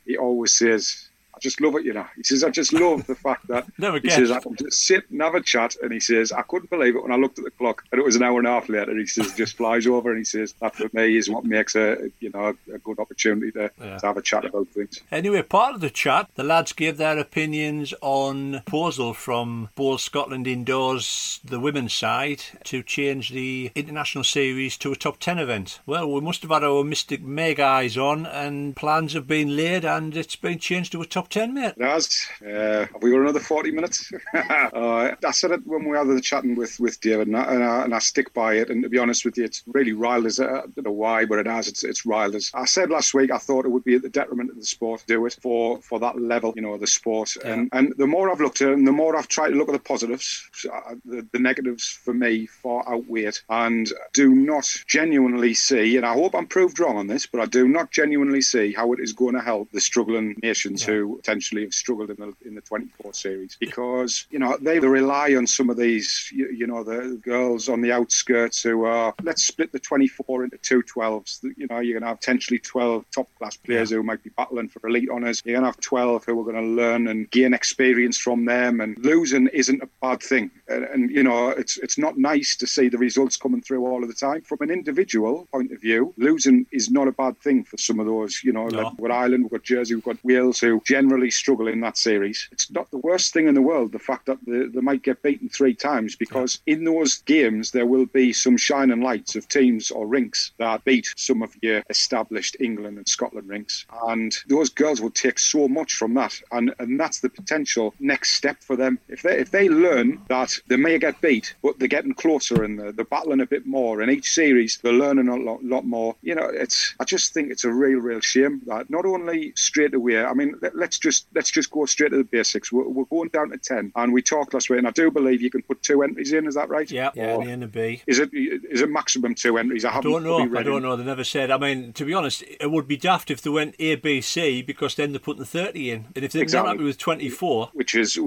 he 0.05 0.17
always 0.17 0.53
says, 0.53 1.09
I 1.37 1.39
just 1.41 1.61
love 1.61 1.75
it, 1.77 1.85
you 1.85 1.93
know. 1.93 2.07
He 2.17 2.23
says, 2.23 2.43
I 2.43 2.49
just 2.51 2.73
love 2.73 3.07
the 3.07 3.15
fact 3.15 3.47
that 3.49 3.67
Never 3.79 3.99
he 3.99 4.09
says, 4.09 4.31
I 4.31 4.41
can 4.41 4.57
just 4.57 4.87
sit 4.87 5.11
and 5.11 5.21
have 5.21 5.35
a 5.35 5.43
chat. 5.43 5.77
And 5.83 5.93
he 5.93 6.01
says, 6.01 6.33
I 6.33 6.43
couldn't 6.43 6.71
believe 6.71 6.97
it 6.97 7.03
when 7.03 7.13
I 7.13 7.17
looked 7.17 7.39
at 7.39 7.45
the 7.45 7.51
clock 7.51 7.85
and 7.93 7.99
it 8.01 8.05
was 8.05 8.17
an 8.17 8.23
hour 8.23 8.39
and 8.39 8.47
a 8.49 8.51
half 8.53 8.69
later. 8.71 8.97
He 8.97 9.07
says, 9.07 9.35
just 9.35 9.57
flies 9.57 9.87
over. 9.87 10.09
And 10.11 10.19
he 10.19 10.25
says, 10.25 10.55
that 10.63 10.75
for 10.75 10.89
me 10.95 11.17
is 11.17 11.29
what 11.29 11.45
makes 11.45 11.77
a, 11.77 12.11
you 12.21 12.31
know, 12.31 12.55
a, 12.73 12.79
good 12.79 12.99
opportunity 12.99 13.53
to, 13.53 13.71
Yeah. 13.81 13.99
to 13.99 14.07
have 14.07 14.17
a 14.17 14.23
chat 14.23 14.45
about 14.47 14.69
things. 14.69 15.01
Anyway, 15.13 15.43
part 15.43 15.75
of 15.75 15.81
the 15.83 15.91
chat, 15.91 16.31
the 16.37 16.45
lads 16.45 16.73
gave 16.73 16.97
their 16.97 17.19
opinions 17.19 17.93
on 18.01 18.63
proposal 18.65 19.13
from 19.13 19.69
Bowl 19.75 19.99
Scotland 19.99 20.47
Indoors, 20.47 21.41
the 21.45 21.61
women's 21.61 21.93
side, 21.93 22.43
to 22.65 22.83
change 22.83 23.31
the 23.31 23.71
international 23.75 24.25
series 24.25 24.77
to 24.79 24.93
a 24.93 24.97
top 24.97 25.19
10 25.19 25.39
event. 25.39 25.81
Well, 25.85 26.11
we 26.11 26.21
must 26.21 26.43
have 26.43 26.51
had 26.51 26.65
our 26.65 26.85
Mystic 26.85 27.23
Meg 27.23 27.61
eyes 27.61 27.99
on, 27.99 28.25
and 28.27 28.75
plans 28.75 29.13
have 29.13 29.27
been 29.27 29.55
laid, 29.57 29.85
and 29.85 30.17
it's 30.17 30.37
been 30.37 30.59
changed 30.59 30.93
to 30.93 31.03
a 31.03 31.07
top 31.07 31.26
10, 31.31 31.55
mate. 31.55 31.75
It 31.77 31.85
has. 31.85 32.27
Uh, 32.43 32.87
have 32.87 33.03
we 33.03 33.11
got 33.11 33.21
another 33.21 33.41
40 33.41 33.71
minutes? 33.71 34.13
uh, 34.35 35.15
I 35.25 35.31
said 35.33 35.51
it 35.53 35.67
when 35.67 35.89
we 35.89 35.97
had 35.97 36.07
the 36.09 36.21
chatting 36.21 36.55
with, 36.55 36.79
with 36.81 37.01
David, 37.01 37.29
and 37.29 37.37
I, 37.37 37.55
and, 37.55 37.65
I, 37.65 37.85
and 37.85 37.95
I 37.95 37.99
stick 37.99 38.33
by 38.33 38.55
it. 38.55 38.71
And 38.71 38.83
to 38.83 38.89
be 38.89 38.99
honest 38.99 39.25
with 39.25 39.37
you, 39.37 39.45
it's 39.45 39.63
really 39.67 39.93
riled 39.93 40.27
us. 40.27 40.41
I 40.41 40.47
don't 40.47 40.85
know 40.85 40.93
why, 40.93 41.25
but 41.25 41.39
it 41.39 41.47
has. 41.47 41.69
It's, 41.69 41.85
it's 41.85 42.07
riled 42.07 42.35
us. 42.35 42.51
I 42.55 42.65
said 42.65 42.91
last 42.91 43.15
week 43.15 43.31
I 43.31 43.39
thought 43.39 43.65
it 43.65 43.71
would 43.71 43.85
be 43.85 43.97
at 43.97 44.03
the 44.03 44.09
detriment 44.09 44.51
of 44.51 44.57
the 44.57 44.65
sport 44.65 45.01
to 45.01 45.07
do 45.07 45.27
it 45.27 45.37
for, 45.41 45.81
for 45.83 45.99
that 46.01 46.21
level, 46.21 46.53
you 46.57 46.63
know, 46.63 46.75
of 46.75 46.81
the 46.81 46.87
sport. 46.87 47.37
And, 47.45 47.69
and 47.73 47.95
the 47.97 48.07
more 48.07 48.31
I've 48.31 48.41
looked 48.41 48.63
at 48.63 48.69
it, 48.69 48.75
and 48.75 48.87
the 48.87 48.93
more 48.93 49.17
I've 49.17 49.29
tried 49.29 49.51
to 49.51 49.57
look 49.57 49.69
at 49.69 49.73
the 49.73 49.79
positives, 49.79 50.49
uh, 50.73 50.95
the, 51.05 51.27
the 51.33 51.39
negatives 51.39 51.87
for 51.87 52.15
me 52.15 52.47
far 52.47 52.85
outweigh 52.89 53.25
it. 53.25 53.43
And 53.49 53.91
do 54.13 54.35
not 54.35 54.67
genuinely 54.87 55.55
see, 55.55 55.97
and 55.97 56.07
I 56.07 56.15
hope 56.15 56.35
I'm 56.35 56.47
proved 56.47 56.81
wrong 56.81 56.97
on 56.97 57.07
this, 57.07 57.27
but 57.27 57.41
I 57.41 57.47
do 57.47 57.69
not 57.69 57.91
genuinely 57.91 58.43
see 58.43 58.73
how 58.73 58.93
it 58.93 59.01
is 59.01 59.13
going 59.13 59.35
to 59.35 59.41
help 59.41 59.71
the 59.73 59.81
struggling 59.81 60.37
nations 60.43 60.83
who 60.83 61.16
potentially 61.17 61.63
have 61.63 61.73
struggled 61.75 62.11
in 62.11 62.17
the 62.17 62.35
in 62.47 62.55
the 62.55 62.61
24 62.61 63.13
series 63.15 63.57
because 63.59 64.27
you 64.31 64.39
know 64.39 64.57
they 64.61 64.79
rely 64.79 65.35
on 65.35 65.47
some 65.47 65.71
of 65.71 65.77
these 65.77 66.31
you, 66.33 66.49
you 66.51 66.67
know 66.67 66.83
the 66.85 67.19
girls 67.23 67.69
on 67.69 67.81
the 67.81 67.93
outskirts 67.93 68.63
who 68.63 68.85
are 68.85 69.15
let's 69.23 69.45
split 69.45 69.73
the 69.73 69.79
24 69.79 70.45
into 70.45 70.59
two 70.59 70.83
12s 70.83 71.43
you 71.57 71.67
know 71.69 71.79
you're 71.81 71.95
going 71.99 72.03
to 72.03 72.09
have 72.09 72.21
potentially 72.21 72.59
12 72.59 73.05
top 73.15 73.29
class 73.39 73.57
players 73.57 73.91
who 73.91 74.03
might 74.03 74.23
be 74.23 74.31
battling 74.37 74.69
for 74.69 74.87
elite 74.87 75.09
honours 75.11 75.43
you're 75.45 75.55
going 75.55 75.63
to 75.63 75.69
have 75.69 75.81
12 75.81 76.25
who 76.25 76.41
are 76.41 76.45
going 76.45 76.57
to 76.57 76.63
learn 76.83 77.09
and 77.09 77.31
gain 77.31 77.55
experience 77.55 78.19
from 78.19 78.45
them 78.45 78.81
and 78.81 78.97
losing 79.05 79.47
isn't 79.49 79.83
a 79.83 79.89
bad 80.03 80.23
thing. 80.23 80.51
And, 80.69 80.85
and 80.85 81.11
you 81.11 81.23
know 81.23 81.49
it's 81.49 81.77
it's 81.79 81.99
not 81.99 82.19
nice 82.19 82.57
to 82.57 82.67
see 82.67 82.89
the 82.89 82.99
results 82.99 83.37
coming 83.37 83.61
through 83.63 83.87
all 83.87 84.03
of 84.03 84.09
the 84.09 84.15
time. 84.15 84.43
From 84.43 84.59
an 84.61 84.71
individual 84.71 85.47
point 85.53 85.73
of 85.73 85.81
view 85.81 86.13
losing 86.17 86.67
is 86.73 86.91
not 86.91 87.09
a 87.09 87.13
bad 87.13 87.39
thing 87.41 87.65
for 87.65 87.77
some 87.79 88.01
of 88.01 88.07
those 88.07 88.41
you 88.43 88.53
know 88.53 88.67
No. 88.69 88.83
like 88.83 88.93
we've 88.99 89.09
got 89.09 89.15
Ireland 89.17 89.45
we've 89.45 89.51
got 89.53 89.63
Jersey 89.63 89.95
we've 89.95 90.05
got 90.05 90.25
Wales 90.25 90.61
who 90.61 90.83
generally 90.85 91.06
struggle 91.31 91.69
in 91.69 91.81
that 91.81 91.97
series. 91.97 92.49
It's 92.53 92.71
not 92.71 92.91
the 92.91 92.99
worst 92.99 93.33
thing 93.33 93.49
in 93.49 93.55
the 93.55 93.63
world 93.63 93.93
the 93.93 93.99
fact 93.99 94.27
that 94.27 94.39
they, 94.47 94.67
they 94.67 94.81
might 94.81 95.03
get 95.03 95.23
beaten 95.23 95.49
three 95.49 95.75
times 95.75 96.17
because 96.17 96.61
in 96.67 96.85
those 96.85 97.19
games 97.23 97.71
there 97.71 97.87
will 97.87 98.07
be 98.07 98.33
some 98.33 98.57
shining 98.57 99.01
lights 99.01 99.37
of 99.37 99.49
teams 99.49 99.91
or 99.91 100.07
rinks 100.07 100.53
that 100.59 100.85
beat 100.85 101.13
some 101.17 101.43
of 101.43 101.55
your 101.63 101.83
established 101.91 102.57
England 102.61 102.97
and 102.99 103.09
Scotland 103.09 103.49
rinks. 103.49 103.87
And 104.07 104.35
those 104.49 104.71
girls 104.71 105.01
will 105.01 105.11
take 105.11 105.39
so 105.39 105.69
much 105.69 105.95
from 105.95 106.15
that. 106.15 106.41
And 106.53 106.75
and 106.79 106.99
that's 107.01 107.21
the 107.21 107.29
potential 107.29 107.95
next 108.01 108.33
step 108.35 108.63
for 108.63 108.77
them. 108.77 108.99
If 109.09 109.23
they 109.23 109.39
if 109.39 109.51
they 109.51 109.69
learn 109.69 110.21
that 110.29 110.59
they 110.69 110.77
may 110.77 110.99
get 110.99 111.21
beat 111.21 111.55
but 111.63 111.79
they're 111.79 111.89
getting 111.89 112.15
closer 112.15 112.63
and 112.63 112.79
they're, 112.79 112.93
they're 112.93 113.05
battling 113.05 113.41
a 113.41 113.47
bit 113.47 113.67
more 113.67 114.03
in 114.03 114.11
each 114.11 114.33
series 114.33 114.79
they're 114.83 114.93
learning 114.93 115.29
a 115.29 115.37
lot, 115.37 115.63
lot 115.65 115.85
more 115.85 116.17
you 116.23 116.35
know 116.35 116.45
it's 116.45 116.95
I 117.01 117.05
just 117.05 117.33
think 117.33 117.51
it's 117.51 117.65
a 117.65 117.73
real 117.73 117.99
real 117.99 118.21
shame 118.21 118.63
that 118.67 118.91
not 118.91 119.07
only 119.07 119.53
straight 119.57 119.95
away 119.95 120.25
I 120.25 120.35
mean 120.35 120.55
let, 120.61 120.77
let's 120.87 121.01
just 121.01 121.27
let's 121.35 121.51
just 121.51 121.69
go 121.73 121.85
straight 121.85 122.11
to 122.11 122.17
the 122.17 122.23
basics 122.23 122.71
we're, 122.71 122.89
we're 122.89 123.05
going 123.07 123.29
down 123.31 123.51
to 123.51 123.59
10 123.59 123.91
and 123.97 124.13
we 124.13 124.23
talked 124.23 124.55
last 124.55 124.71
week 124.71 124.79
and 124.79 124.87
I 124.87 124.93
do 124.93 125.11
believe 125.11 125.43
you 125.43 125.51
can 125.51 125.63
put 125.63 125.83
two 125.83 126.05
entries 126.05 126.33
in 126.33 126.47
is 126.47 126.55
that 126.55 126.69
right 126.69 126.89
Yeah, 126.89 127.11
yeah, 127.17 127.35
Or 127.35 127.45
the 127.45 127.51
N 127.51 127.65
and 127.65 127.73
B. 127.73 128.03
is 128.07 128.21
it 128.21 128.31
is 128.33 128.83
it 128.83 128.89
maximum 128.89 129.35
two 129.35 129.59
entries 129.59 129.85
I 129.85 129.97
I 129.97 130.01
don't 130.01 130.23
know. 130.23 130.39
I 130.57 130.63
don't 130.63 130.83
know. 130.83 130.95
They 130.95 131.05
never 131.05 131.25
said. 131.25 131.51
I 131.51 131.59
mean, 131.59 131.93
to 131.95 132.05
be 132.05 132.15
honest, 132.15 132.45
it 132.61 132.71
would 132.71 132.87
be 132.87 132.97
daft 132.97 133.31
if 133.31 133.41
they 133.43 133.51
went 133.51 133.75
A, 133.81 133.97
B, 133.97 134.21
C 134.21 134.63
because 134.63 134.95
then 134.95 135.13
they're 135.13 135.19
putting 135.19 135.45
30 135.45 135.91
in. 135.91 136.07
And 136.15 136.25
if 136.25 136.33
they're 136.33 136.43
Exactly. 136.43 136.67
not 136.69 136.73
happy 136.77 136.85
with 136.85 136.99
24, 136.99 137.71
which 137.73 137.95
is 137.95 138.19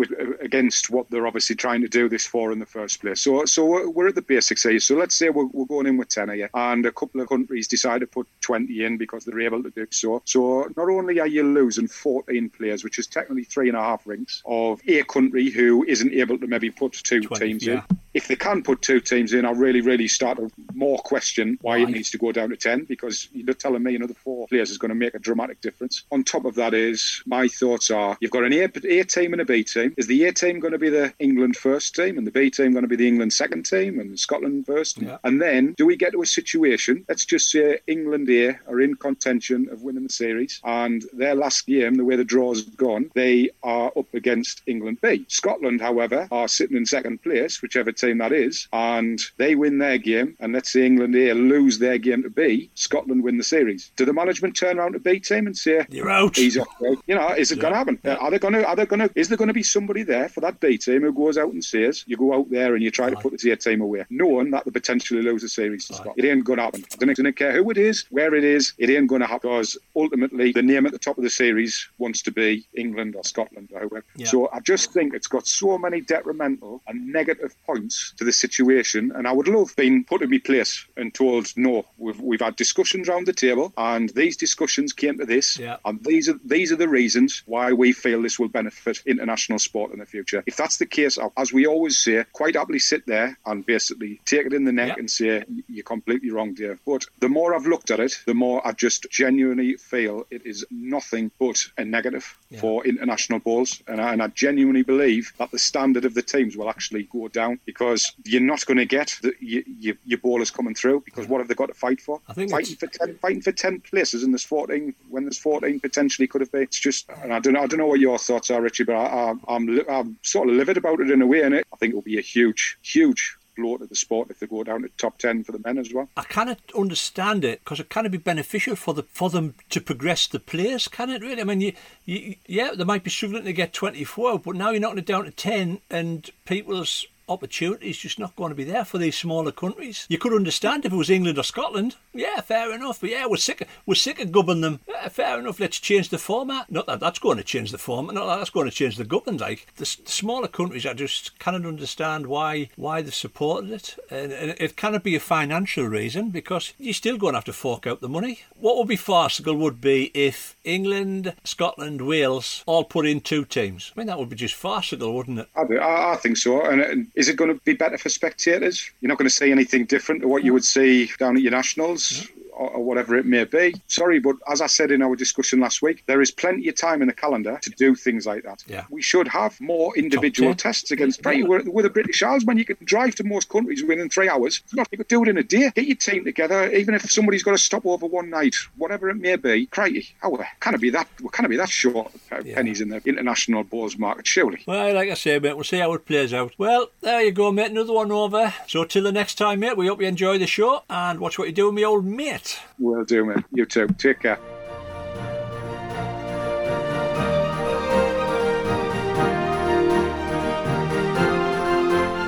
against 0.41 0.89
what 0.89 1.09
they're 1.09 1.27
obviously 1.27 1.55
trying 1.55 1.81
to 1.81 1.87
do 1.87 2.09
this 2.09 2.25
for 2.25 2.51
in 2.51 2.59
the 2.59 2.65
first 2.65 2.99
place. 3.01 3.21
So, 3.21 3.45
so 3.45 3.65
we're, 3.65 3.89
we're 3.89 4.07
at 4.09 4.15
the 4.15 4.21
basics 4.21 4.63
here. 4.63 4.79
So 4.79 4.95
let's 4.95 5.15
say 5.15 5.29
we're, 5.29 5.45
we're 5.53 5.65
going 5.65 5.87
in 5.87 5.97
with 5.97 6.09
ten 6.09 6.29
here, 6.29 6.49
and 6.53 6.85
a 6.85 6.91
couple 6.91 7.21
of 7.21 7.29
countries 7.29 7.67
decide 7.67 7.99
to 8.01 8.07
put 8.07 8.27
twenty 8.41 8.83
in 8.83 8.97
because 8.97 9.25
they're 9.25 9.41
able 9.41 9.63
to 9.63 9.69
do 9.69 9.87
so. 9.91 10.21
So 10.25 10.67
not 10.75 10.89
only 10.89 11.19
are 11.19 11.27
you 11.27 11.43
losing 11.43 11.87
fourteen 11.87 12.48
players, 12.49 12.83
which 12.83 12.99
is 12.99 13.07
technically 13.07 13.43
three 13.43 13.69
and 13.69 13.77
a 13.77 13.81
half 13.81 14.05
rinks 14.05 14.41
of 14.45 14.81
a 14.87 15.03
country 15.03 15.49
who 15.49 15.83
isn't 15.85 16.13
able 16.13 16.37
to 16.37 16.47
maybe 16.47 16.69
put 16.69 16.93
two 16.93 17.21
20, 17.21 17.45
teams 17.45 17.65
yeah. 17.65 17.73
in. 17.89 17.99
If 18.13 18.27
they 18.27 18.35
can 18.35 18.63
put 18.63 18.81
two 18.81 18.99
teams 18.99 19.33
in, 19.33 19.45
I 19.45 19.51
really, 19.51 19.81
really 19.81 20.07
start 20.07 20.37
to 20.37 20.51
more 20.73 20.97
question 20.97 21.57
why 21.61 21.77
it 21.77 21.89
needs 21.89 22.09
to 22.11 22.17
go 22.17 22.31
down 22.31 22.49
to 22.49 22.57
10 22.57 22.85
because 22.85 23.29
you're 23.33 23.53
telling 23.53 23.83
me 23.83 23.95
another 23.95 24.15
four 24.15 24.47
players 24.47 24.71
is 24.71 24.77
going 24.77 24.89
to 24.89 24.95
make 24.95 25.13
a 25.13 25.19
dramatic 25.19 25.61
difference. 25.61 26.03
On 26.11 26.23
top 26.23 26.45
of 26.45 26.55
that 26.55 26.73
is, 26.73 27.21
my 27.25 27.47
thoughts 27.47 27.91
are, 27.91 28.17
you've 28.19 28.31
got 28.31 28.43
an 28.43 28.53
A, 28.53 28.63
A 28.63 29.03
team 29.03 29.33
and 29.33 29.41
a 29.41 29.45
B 29.45 29.63
team. 29.63 29.93
Is 29.97 30.07
the 30.07 30.23
A 30.25 30.33
team 30.33 30.59
going 30.59 30.73
to 30.73 30.79
be 30.79 30.89
the 30.89 31.13
England 31.19 31.55
first 31.55 31.95
team 31.95 32.17
and 32.17 32.25
the 32.25 32.31
B 32.31 32.49
team 32.49 32.71
going 32.71 32.83
to 32.83 32.87
be 32.87 32.95
the 32.95 33.07
England 33.07 33.33
second 33.33 33.65
team 33.65 33.99
and 33.99 34.19
Scotland 34.19 34.65
first? 34.65 35.01
Yeah. 35.01 35.17
And 35.23 35.41
then 35.41 35.73
do 35.73 35.85
we 35.85 35.95
get 35.95 36.13
to 36.13 36.21
a 36.21 36.25
situation, 36.25 37.05
let's 37.07 37.25
just 37.25 37.51
say 37.51 37.79
England 37.87 38.29
A 38.29 38.59
are 38.67 38.81
in 38.81 38.95
contention 38.95 39.69
of 39.71 39.83
winning 39.83 40.03
the 40.03 40.09
series 40.09 40.59
and 40.63 41.03
their 41.13 41.35
last 41.35 41.67
game, 41.67 41.95
the 41.95 42.05
way 42.05 42.15
the 42.15 42.23
draw's 42.39 42.61
gone, 42.61 43.11
they 43.15 43.49
are 43.63 43.91
up 43.97 44.13
against 44.13 44.61
England 44.65 44.99
B. 45.01 45.25
Scotland, 45.27 45.81
however, 45.81 46.27
are 46.31 46.47
sitting 46.47 46.77
in 46.77 46.85
second 46.85 47.21
place, 47.21 47.61
whichever 47.61 47.91
team 47.91 48.19
that 48.19 48.31
is, 48.31 48.67
and 48.71 49.19
they 49.37 49.55
win 49.55 49.77
their 49.77 49.97
game, 49.97 50.37
and 50.39 50.53
let's 50.53 50.71
say 50.71 50.85
England 50.85 51.15
A 51.15 51.33
lose 51.33 51.79
their 51.79 51.97
game 51.97 52.23
to 52.23 52.29
B, 52.29 52.69
Scotland 52.75 53.23
win 53.23 53.37
the 53.37 53.43
series. 53.43 53.91
Do 53.97 54.05
the 54.05 54.13
management 54.13 54.55
turn 54.55 54.79
around 54.79 54.93
to 54.93 54.99
B 54.99 55.19
team 55.19 55.47
and 55.47 55.57
say, 55.57 55.85
you're 55.89 56.09
out. 56.09 56.37
He's 56.37 56.57
off. 56.57 56.67
You 56.79 57.15
know, 57.15 57.29
is 57.29 57.51
it 57.51 57.59
going 57.59 57.73
to 57.73 57.77
happen? 57.77 57.99
Are 58.05 58.31
they 58.31 58.39
going 58.39 58.53
to? 58.53 58.65
Are 58.65 58.75
they 58.75 58.85
going 58.85 59.01
to? 59.01 59.11
Is 59.15 59.27
there 59.27 59.37
going 59.37 59.49
to 59.49 59.53
be 59.53 59.63
somebody 59.63 60.03
there 60.03 60.29
for 60.29 60.39
that 60.41 60.59
B 60.59 60.77
team 60.77 61.01
who 61.01 61.11
goes 61.11 61.37
out 61.37 61.51
and 61.51 61.63
says, 61.63 62.03
"You 62.07 62.15
go 62.15 62.33
out 62.33 62.49
there 62.49 62.73
and 62.73 62.83
you 62.83 62.91
try 62.91 63.09
to 63.09 63.15
put 63.17 63.37
the 63.37 63.51
A 63.51 63.57
team 63.57 63.81
away," 63.81 64.05
knowing 64.09 64.51
that 64.51 64.65
they 64.65 64.71
potentially 64.71 65.21
lose 65.21 65.41
the 65.41 65.49
series 65.49 65.87
to 65.87 65.93
Scotland? 65.95 66.19
It 66.19 66.29
ain't 66.29 66.45
going 66.45 66.57
to 66.57 66.63
happen. 66.63 66.85
I 66.93 67.05
don't, 67.05 67.19
I 67.19 67.23
don't 67.23 67.35
care 67.35 67.51
who 67.51 67.69
it 67.71 67.77
is, 67.77 68.05
where 68.09 68.33
it 68.33 68.43
is. 68.43 68.73
It 68.77 68.89
ain't 68.89 69.07
going 69.07 69.21
to 69.21 69.27
happen 69.27 69.49
because 69.49 69.77
ultimately 69.95 70.51
the 70.51 70.61
name 70.61 70.85
at 70.85 70.91
the 70.91 70.99
top 70.99 71.17
of 71.17 71.23
the 71.23 71.29
series 71.29 71.89
wants 71.97 72.21
to 72.21 72.28
be 72.31 72.65
England 72.75 73.15
or 73.15 73.23
Scotland 73.23 73.69
or 73.73 73.81
whoever. 73.81 74.05
Yeah. 74.15 74.27
So 74.27 74.49
I 74.51 74.59
just 74.59 74.91
think 74.93 75.13
it's 75.13 75.27
got 75.27 75.47
so 75.47 75.77
many 75.77 76.01
detrimental 76.01 76.81
and 76.87 77.07
negative 77.11 77.55
points 77.65 78.13
to 78.17 78.23
the 78.23 78.31
situation, 78.31 79.11
and 79.15 79.27
I 79.27 79.31
would 79.31 79.47
love 79.47 79.75
being 79.75 80.03
put 80.03 80.21
in 80.21 80.29
my 80.29 80.39
place 80.39 80.85
and 80.97 81.13
told, 81.13 81.51
"No, 81.55 81.85
we've 81.97 82.19
we've 82.19 82.41
had 82.41 82.55
discussions 82.55 83.07
around 83.09 83.27
the 83.27 83.33
table, 83.33 83.73
and 83.77 84.09
these 84.09 84.37
discussions 84.37 84.93
came 84.93 85.17
to 85.17 85.25
this." 85.25 85.57
Yeah. 85.59 85.77
And 85.85 86.03
these 86.03 86.29
are 86.29 86.39
these 86.43 86.71
are 86.71 86.75
the 86.75 86.87
reasons 86.89 87.43
why 87.45 87.73
we 87.73 87.91
feel 87.93 88.21
this 88.21 88.39
will 88.39 88.47
benefit 88.49 89.01
international 89.05 89.59
sport 89.59 89.91
in 89.93 89.99
the 89.99 90.05
future. 90.05 90.43
If 90.45 90.57
that's 90.57 90.77
the 90.77 90.85
case, 90.85 91.17
as 91.37 91.53
we 91.53 91.65
always 91.65 91.97
say, 91.97 92.23
quite 92.33 92.55
happily 92.55 92.79
sit 92.79 93.05
there 93.05 93.37
and 93.45 93.65
basically 93.65 94.19
take 94.25 94.45
it 94.45 94.53
in 94.53 94.65
the 94.65 94.71
neck 94.71 94.89
Yeah. 94.89 94.99
and 94.99 95.09
say 95.11 95.43
you're 95.67 95.83
completely 95.83 96.31
wrong, 96.31 96.53
dear. 96.53 96.79
But 96.85 97.05
the 97.19 97.29
more 97.29 97.53
I've 97.55 97.67
looked 97.67 97.91
at 97.91 97.99
it, 97.99 98.19
the 98.25 98.33
more 98.33 98.65
I 98.65 98.71
just 98.71 99.07
genuinely 99.09 99.75
feel 99.77 100.25
it 100.31 100.45
is 100.45 100.65
nothing 100.71 101.31
but 101.39 101.57
a 101.77 101.85
negative 101.85 102.18
Yeah. 102.51 102.61
for 102.61 102.83
international 102.85 103.37
balls. 103.37 103.83
and 103.87 104.01
I, 104.01 104.11
and 104.11 104.23
I 104.23 104.27
genuinely 104.27 104.81
believe 104.81 105.31
that 105.37 105.51
the 105.51 105.59
standard 105.59 106.03
of 106.03 106.15
the 106.15 106.23
teams 106.23 106.57
will 106.57 106.67
actually 106.69 107.03
go 107.03 107.27
down 107.27 107.59
because 107.65 108.11
you're 108.25 108.41
not 108.41 108.65
going 108.65 108.77
to 108.77 108.85
get 108.85 109.15
the, 109.21 109.33
your, 109.39 109.61
your, 109.79 109.95
your 110.05 110.17
bowlers 110.17 110.49
coming 110.49 110.73
through 110.73 111.01
because 111.05 111.27
what 111.27 111.37
have 111.39 111.47
they 111.47 111.53
got 111.53 111.67
to 111.67 111.75
fight 111.75 112.01
for? 112.01 112.19
I 112.27 112.33
think 112.33 112.49
fighting 112.49 112.75
for 112.75 112.87
ten, 112.87 113.15
fighting 113.17 113.41
for 113.41 113.51
ten 113.51 113.81
places, 113.81 114.23
and 114.23 114.33
there's 114.33 114.43
fourteen 114.43 114.95
when 115.09 115.25
there's 115.25 115.37
fourteen 115.37 115.79
potentially 115.79 116.27
could 116.27 116.41
have 116.41 116.51
been. 116.51 116.63
It's 116.63 116.79
just, 116.79 117.07
and 117.21 117.31
I 117.31 117.39
don't 117.39 117.53
know, 117.53 117.61
I 117.61 117.67
don't 117.67 117.79
know 117.79 117.85
what 117.87 117.99
your 117.99 118.17
thoughts 118.17 118.49
are, 118.49 118.61
Richie, 118.61 118.83
but 118.83 118.95
I, 118.95 119.05
I, 119.05 119.33
I'm 119.47 119.81
I'm 119.87 120.17
sort 120.23 120.49
of 120.49 120.55
livid 120.55 120.77
about 120.77 120.99
it 121.01 121.11
in 121.11 121.21
a 121.21 121.27
way, 121.27 121.41
and 121.43 121.55
I 121.55 121.61
think 121.77 121.91
it 121.93 121.95
will 121.95 122.01
be 122.01 122.17
a 122.17 122.21
huge, 122.21 122.77
huge 122.81 123.37
blow 123.59 123.77
to 123.77 123.85
the 123.85 123.95
sport 123.95 124.29
if 124.29 124.39
they 124.39 124.47
go 124.47 124.63
down 124.63 124.81
to 124.81 124.89
top 124.97 125.17
ten 125.17 125.43
for 125.43 125.51
the 125.51 125.59
men 125.59 125.77
as 125.77 125.93
well. 125.93 126.09
I 126.17 126.23
of 126.49 126.57
understand 126.75 127.43
it 127.43 127.63
because 127.63 127.79
it 127.79 127.89
can 127.89 128.09
be 128.09 128.17
beneficial 128.17 128.75
for 128.75 128.93
the 128.93 129.03
for 129.03 129.29
them 129.29 129.55
to 129.69 129.81
progress 129.81 130.27
the 130.27 130.39
players, 130.39 130.87
can 130.87 131.09
it 131.09 131.21
really? 131.21 131.41
I 131.41 131.45
mean, 131.45 131.61
you, 131.61 131.73
you, 132.05 132.35
yeah, 132.47 132.71
they 132.75 132.83
might 132.83 133.03
be 133.03 133.09
struggling 133.09 133.43
to 133.43 133.53
get 133.53 133.73
24, 133.73 134.39
but 134.39 134.55
now 134.55 134.71
you're 134.71 134.79
knocking 134.79 134.99
it 134.99 135.05
down 135.05 135.25
to 135.25 135.31
10, 135.31 135.81
and 135.89 136.29
people's 136.45 137.05
opportunities 137.29 137.97
just 137.97 138.19
not 138.19 138.35
going 138.35 138.49
to 138.49 138.55
be 138.55 138.63
there 138.63 138.85
for 138.85 138.97
these 138.97 139.17
smaller 139.17 139.51
countries. 139.51 140.05
You 140.09 140.17
could 140.17 140.33
understand 140.33 140.85
if 140.85 140.93
it 140.93 140.95
was 140.95 141.09
England 141.09 141.37
or 141.37 141.43
Scotland. 141.43 141.95
Yeah, 142.13 142.41
fair 142.41 142.73
enough. 142.73 143.01
But 143.01 143.11
yeah, 143.11 143.25
we're 143.27 143.37
sick. 143.37 143.61
Of, 143.61 143.67
we're 143.85 143.95
sick 143.95 144.19
of 144.19 144.31
gubbing 144.31 144.61
them. 144.61 144.79
Yeah, 144.87 145.07
fair 145.09 145.39
enough. 145.39 145.59
Let's 145.59 145.79
change 145.79 146.09
the 146.09 146.17
format. 146.17 146.71
Not 146.71 146.87
that 146.87 146.99
that's 146.99 147.19
going 147.19 147.37
to 147.37 147.43
change 147.43 147.71
the 147.71 147.77
format. 147.77 148.15
Not 148.15 148.27
that 148.27 148.37
that's 148.37 148.49
going 148.49 148.69
to 148.69 148.75
change 148.75 148.97
the 148.97 149.05
gubbing. 149.05 149.37
Like 149.37 149.67
the, 149.75 149.83
the 150.05 150.11
smaller 150.11 150.47
countries, 150.47 150.85
I 150.85 150.93
just 150.93 151.37
cannot 151.39 151.65
understand 151.65 152.27
why 152.27 152.69
why 152.75 153.01
they've 153.01 153.13
supported 153.13 153.71
it. 153.71 153.95
And, 154.09 154.31
and 154.31 154.55
it 154.59 154.75
cannot 154.75 155.03
be 155.03 155.15
a 155.15 155.19
financial 155.19 155.85
reason 155.85 156.29
because 156.29 156.73
you're 156.77 156.93
still 156.93 157.17
going 157.17 157.33
to 157.33 157.37
have 157.37 157.45
to 157.45 157.53
fork 157.53 157.85
out 157.85 158.01
the 158.01 158.09
money. 158.09 158.41
What 158.55 158.77
would 158.77 158.87
be 158.87 158.95
farcical 158.95 159.55
would 159.55 159.81
be 159.81 160.11
if 160.13 160.55
England, 160.63 161.33
Scotland, 161.43 162.01
Wales 162.01 162.63
all 162.65 162.83
put 162.83 163.05
in 163.05 163.21
two 163.21 163.45
teams. 163.45 163.91
I 163.95 163.99
mean, 163.99 164.07
that 164.07 164.19
would 164.19 164.29
be 164.29 164.35
just 164.35 164.55
farcical, 164.55 165.13
wouldn't 165.13 165.39
it? 165.39 165.49
I. 165.55 165.63
I, 165.89 166.15
think 166.15 166.37
so. 166.37 166.61
And 166.61 167.07
is 167.19 167.27
it 167.27 167.35
going 167.35 167.53
to 167.53 167.59
be 167.65 167.73
better 167.73 167.97
for 167.97 168.07
spectators? 168.07 168.89
You're 169.01 169.09
not 169.09 169.17
going 169.17 169.27
to 169.27 169.35
see 169.35 169.51
anything 169.51 169.83
different 169.83 170.21
to 170.21 170.29
what 170.29 170.45
you 170.45 170.53
would 170.53 170.63
see 170.63 171.11
down 171.19 171.35
at 171.35 171.43
your 171.43 171.51
nationals 171.51 172.29
or, 172.59 172.69
or, 172.71 172.83
whatever 172.83 173.15
it 173.15 173.25
may 173.25 173.45
be. 173.45 173.73
Sorry, 173.87 174.19
but 174.19 174.35
as 174.47 174.61
I 174.61 174.67
said 174.67 174.91
in 174.91 175.01
our 175.01 175.15
discussion 175.15 175.59
last 175.59 175.81
week, 175.81 176.03
there 176.07 176.21
is 176.21 176.29
plenty 176.29 176.67
of 176.67 176.75
time 176.75 177.01
in 177.01 177.07
the 177.07 177.13
calendar 177.13 177.57
to 177.61 177.69
do 177.71 177.95
things 177.95 178.25
like 178.25 178.43
that. 178.43 178.63
Yeah. 178.67 178.85
We 178.89 179.01
should 179.01 179.27
have 179.29 179.59
more 179.61 179.95
individual 179.97 180.53
tests 180.53 180.91
against. 180.91 181.21
Yeah. 181.25 181.43
We're, 181.43 181.63
we're 181.63 181.83
the 181.83 181.89
British 181.89 182.21
Isles, 182.21 182.45
man. 182.45 182.57
You 182.57 182.65
can 182.65 182.77
drive 182.83 183.15
to 183.15 183.23
most 183.23 183.49
countries 183.49 183.83
within 183.83 184.09
three 184.09 184.27
hours. 184.27 184.61
You 184.73 184.97
could 184.97 185.07
do 185.07 185.23
it 185.23 185.29
in 185.29 185.37
a 185.37 185.43
day. 185.43 185.71
Get 185.73 185.85
your 185.85 185.95
team 185.95 186.25
together, 186.25 186.69
even 186.71 186.93
if 186.93 187.09
somebody's 187.09 187.43
got 187.43 187.51
to 187.51 187.57
stop 187.57 187.85
over 187.85 188.05
one 188.05 188.29
night, 188.29 188.55
whatever 188.75 189.09
it 189.09 189.15
may 189.15 189.37
be. 189.37 189.67
Crikey, 189.67 190.09
how 190.21 190.37
can 190.59 190.75
it 190.75 190.81
be 190.81 190.89
that? 190.89 191.07
Can 191.31 191.45
it 191.45 191.49
be 191.49 191.57
that 191.57 191.69
short 191.69 192.11
yeah. 192.43 192.55
pennies 192.55 192.81
in 192.81 192.89
the 192.89 193.01
international 193.05 193.63
balls 193.63 193.97
market? 193.97 194.27
Surely. 194.27 194.63
Well, 194.65 194.93
like 194.93 195.09
I 195.09 195.13
say, 195.13 195.39
mate, 195.39 195.53
we'll 195.53 195.63
see 195.63 195.79
how 195.79 195.93
it 195.93 196.05
plays 196.05 196.33
out. 196.33 196.53
Well, 196.57 196.89
there 197.01 197.21
you 197.21 197.31
go, 197.31 197.51
mate. 197.51 197.71
Another 197.71 197.93
one 197.93 198.11
over. 198.11 198.53
So 198.67 198.83
till 198.83 199.03
the 199.03 199.11
next 199.11 199.35
time, 199.35 199.61
mate. 199.61 199.77
We 199.77 199.87
hope 199.87 200.01
you 200.01 200.07
enjoy 200.07 200.37
the 200.37 200.47
show 200.47 200.83
and 200.89 201.19
watch 201.19 201.39
what 201.39 201.47
you 201.47 201.53
do 201.53 201.67
with 201.67 201.75
me 201.75 201.85
old 201.85 202.05
mate. 202.05 202.48
Will 202.77 203.03
do, 203.03 203.25
man. 203.25 203.43
You 203.51 203.65
too. 203.65 203.87
Take 203.97 204.21
care. 204.21 204.39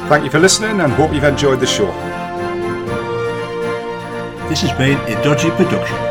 Thank 0.10 0.26
you 0.26 0.30
for 0.30 0.40
listening 0.40 0.82
and 0.82 0.92
hope 0.92 1.14
you've 1.14 1.24
enjoyed 1.24 1.62
the 1.62 1.66
show. 1.66 1.88
This 4.50 4.60
has 4.62 4.78
been 4.78 5.00
a 5.08 5.24
Dodgy 5.24 5.50
production. 5.52 6.11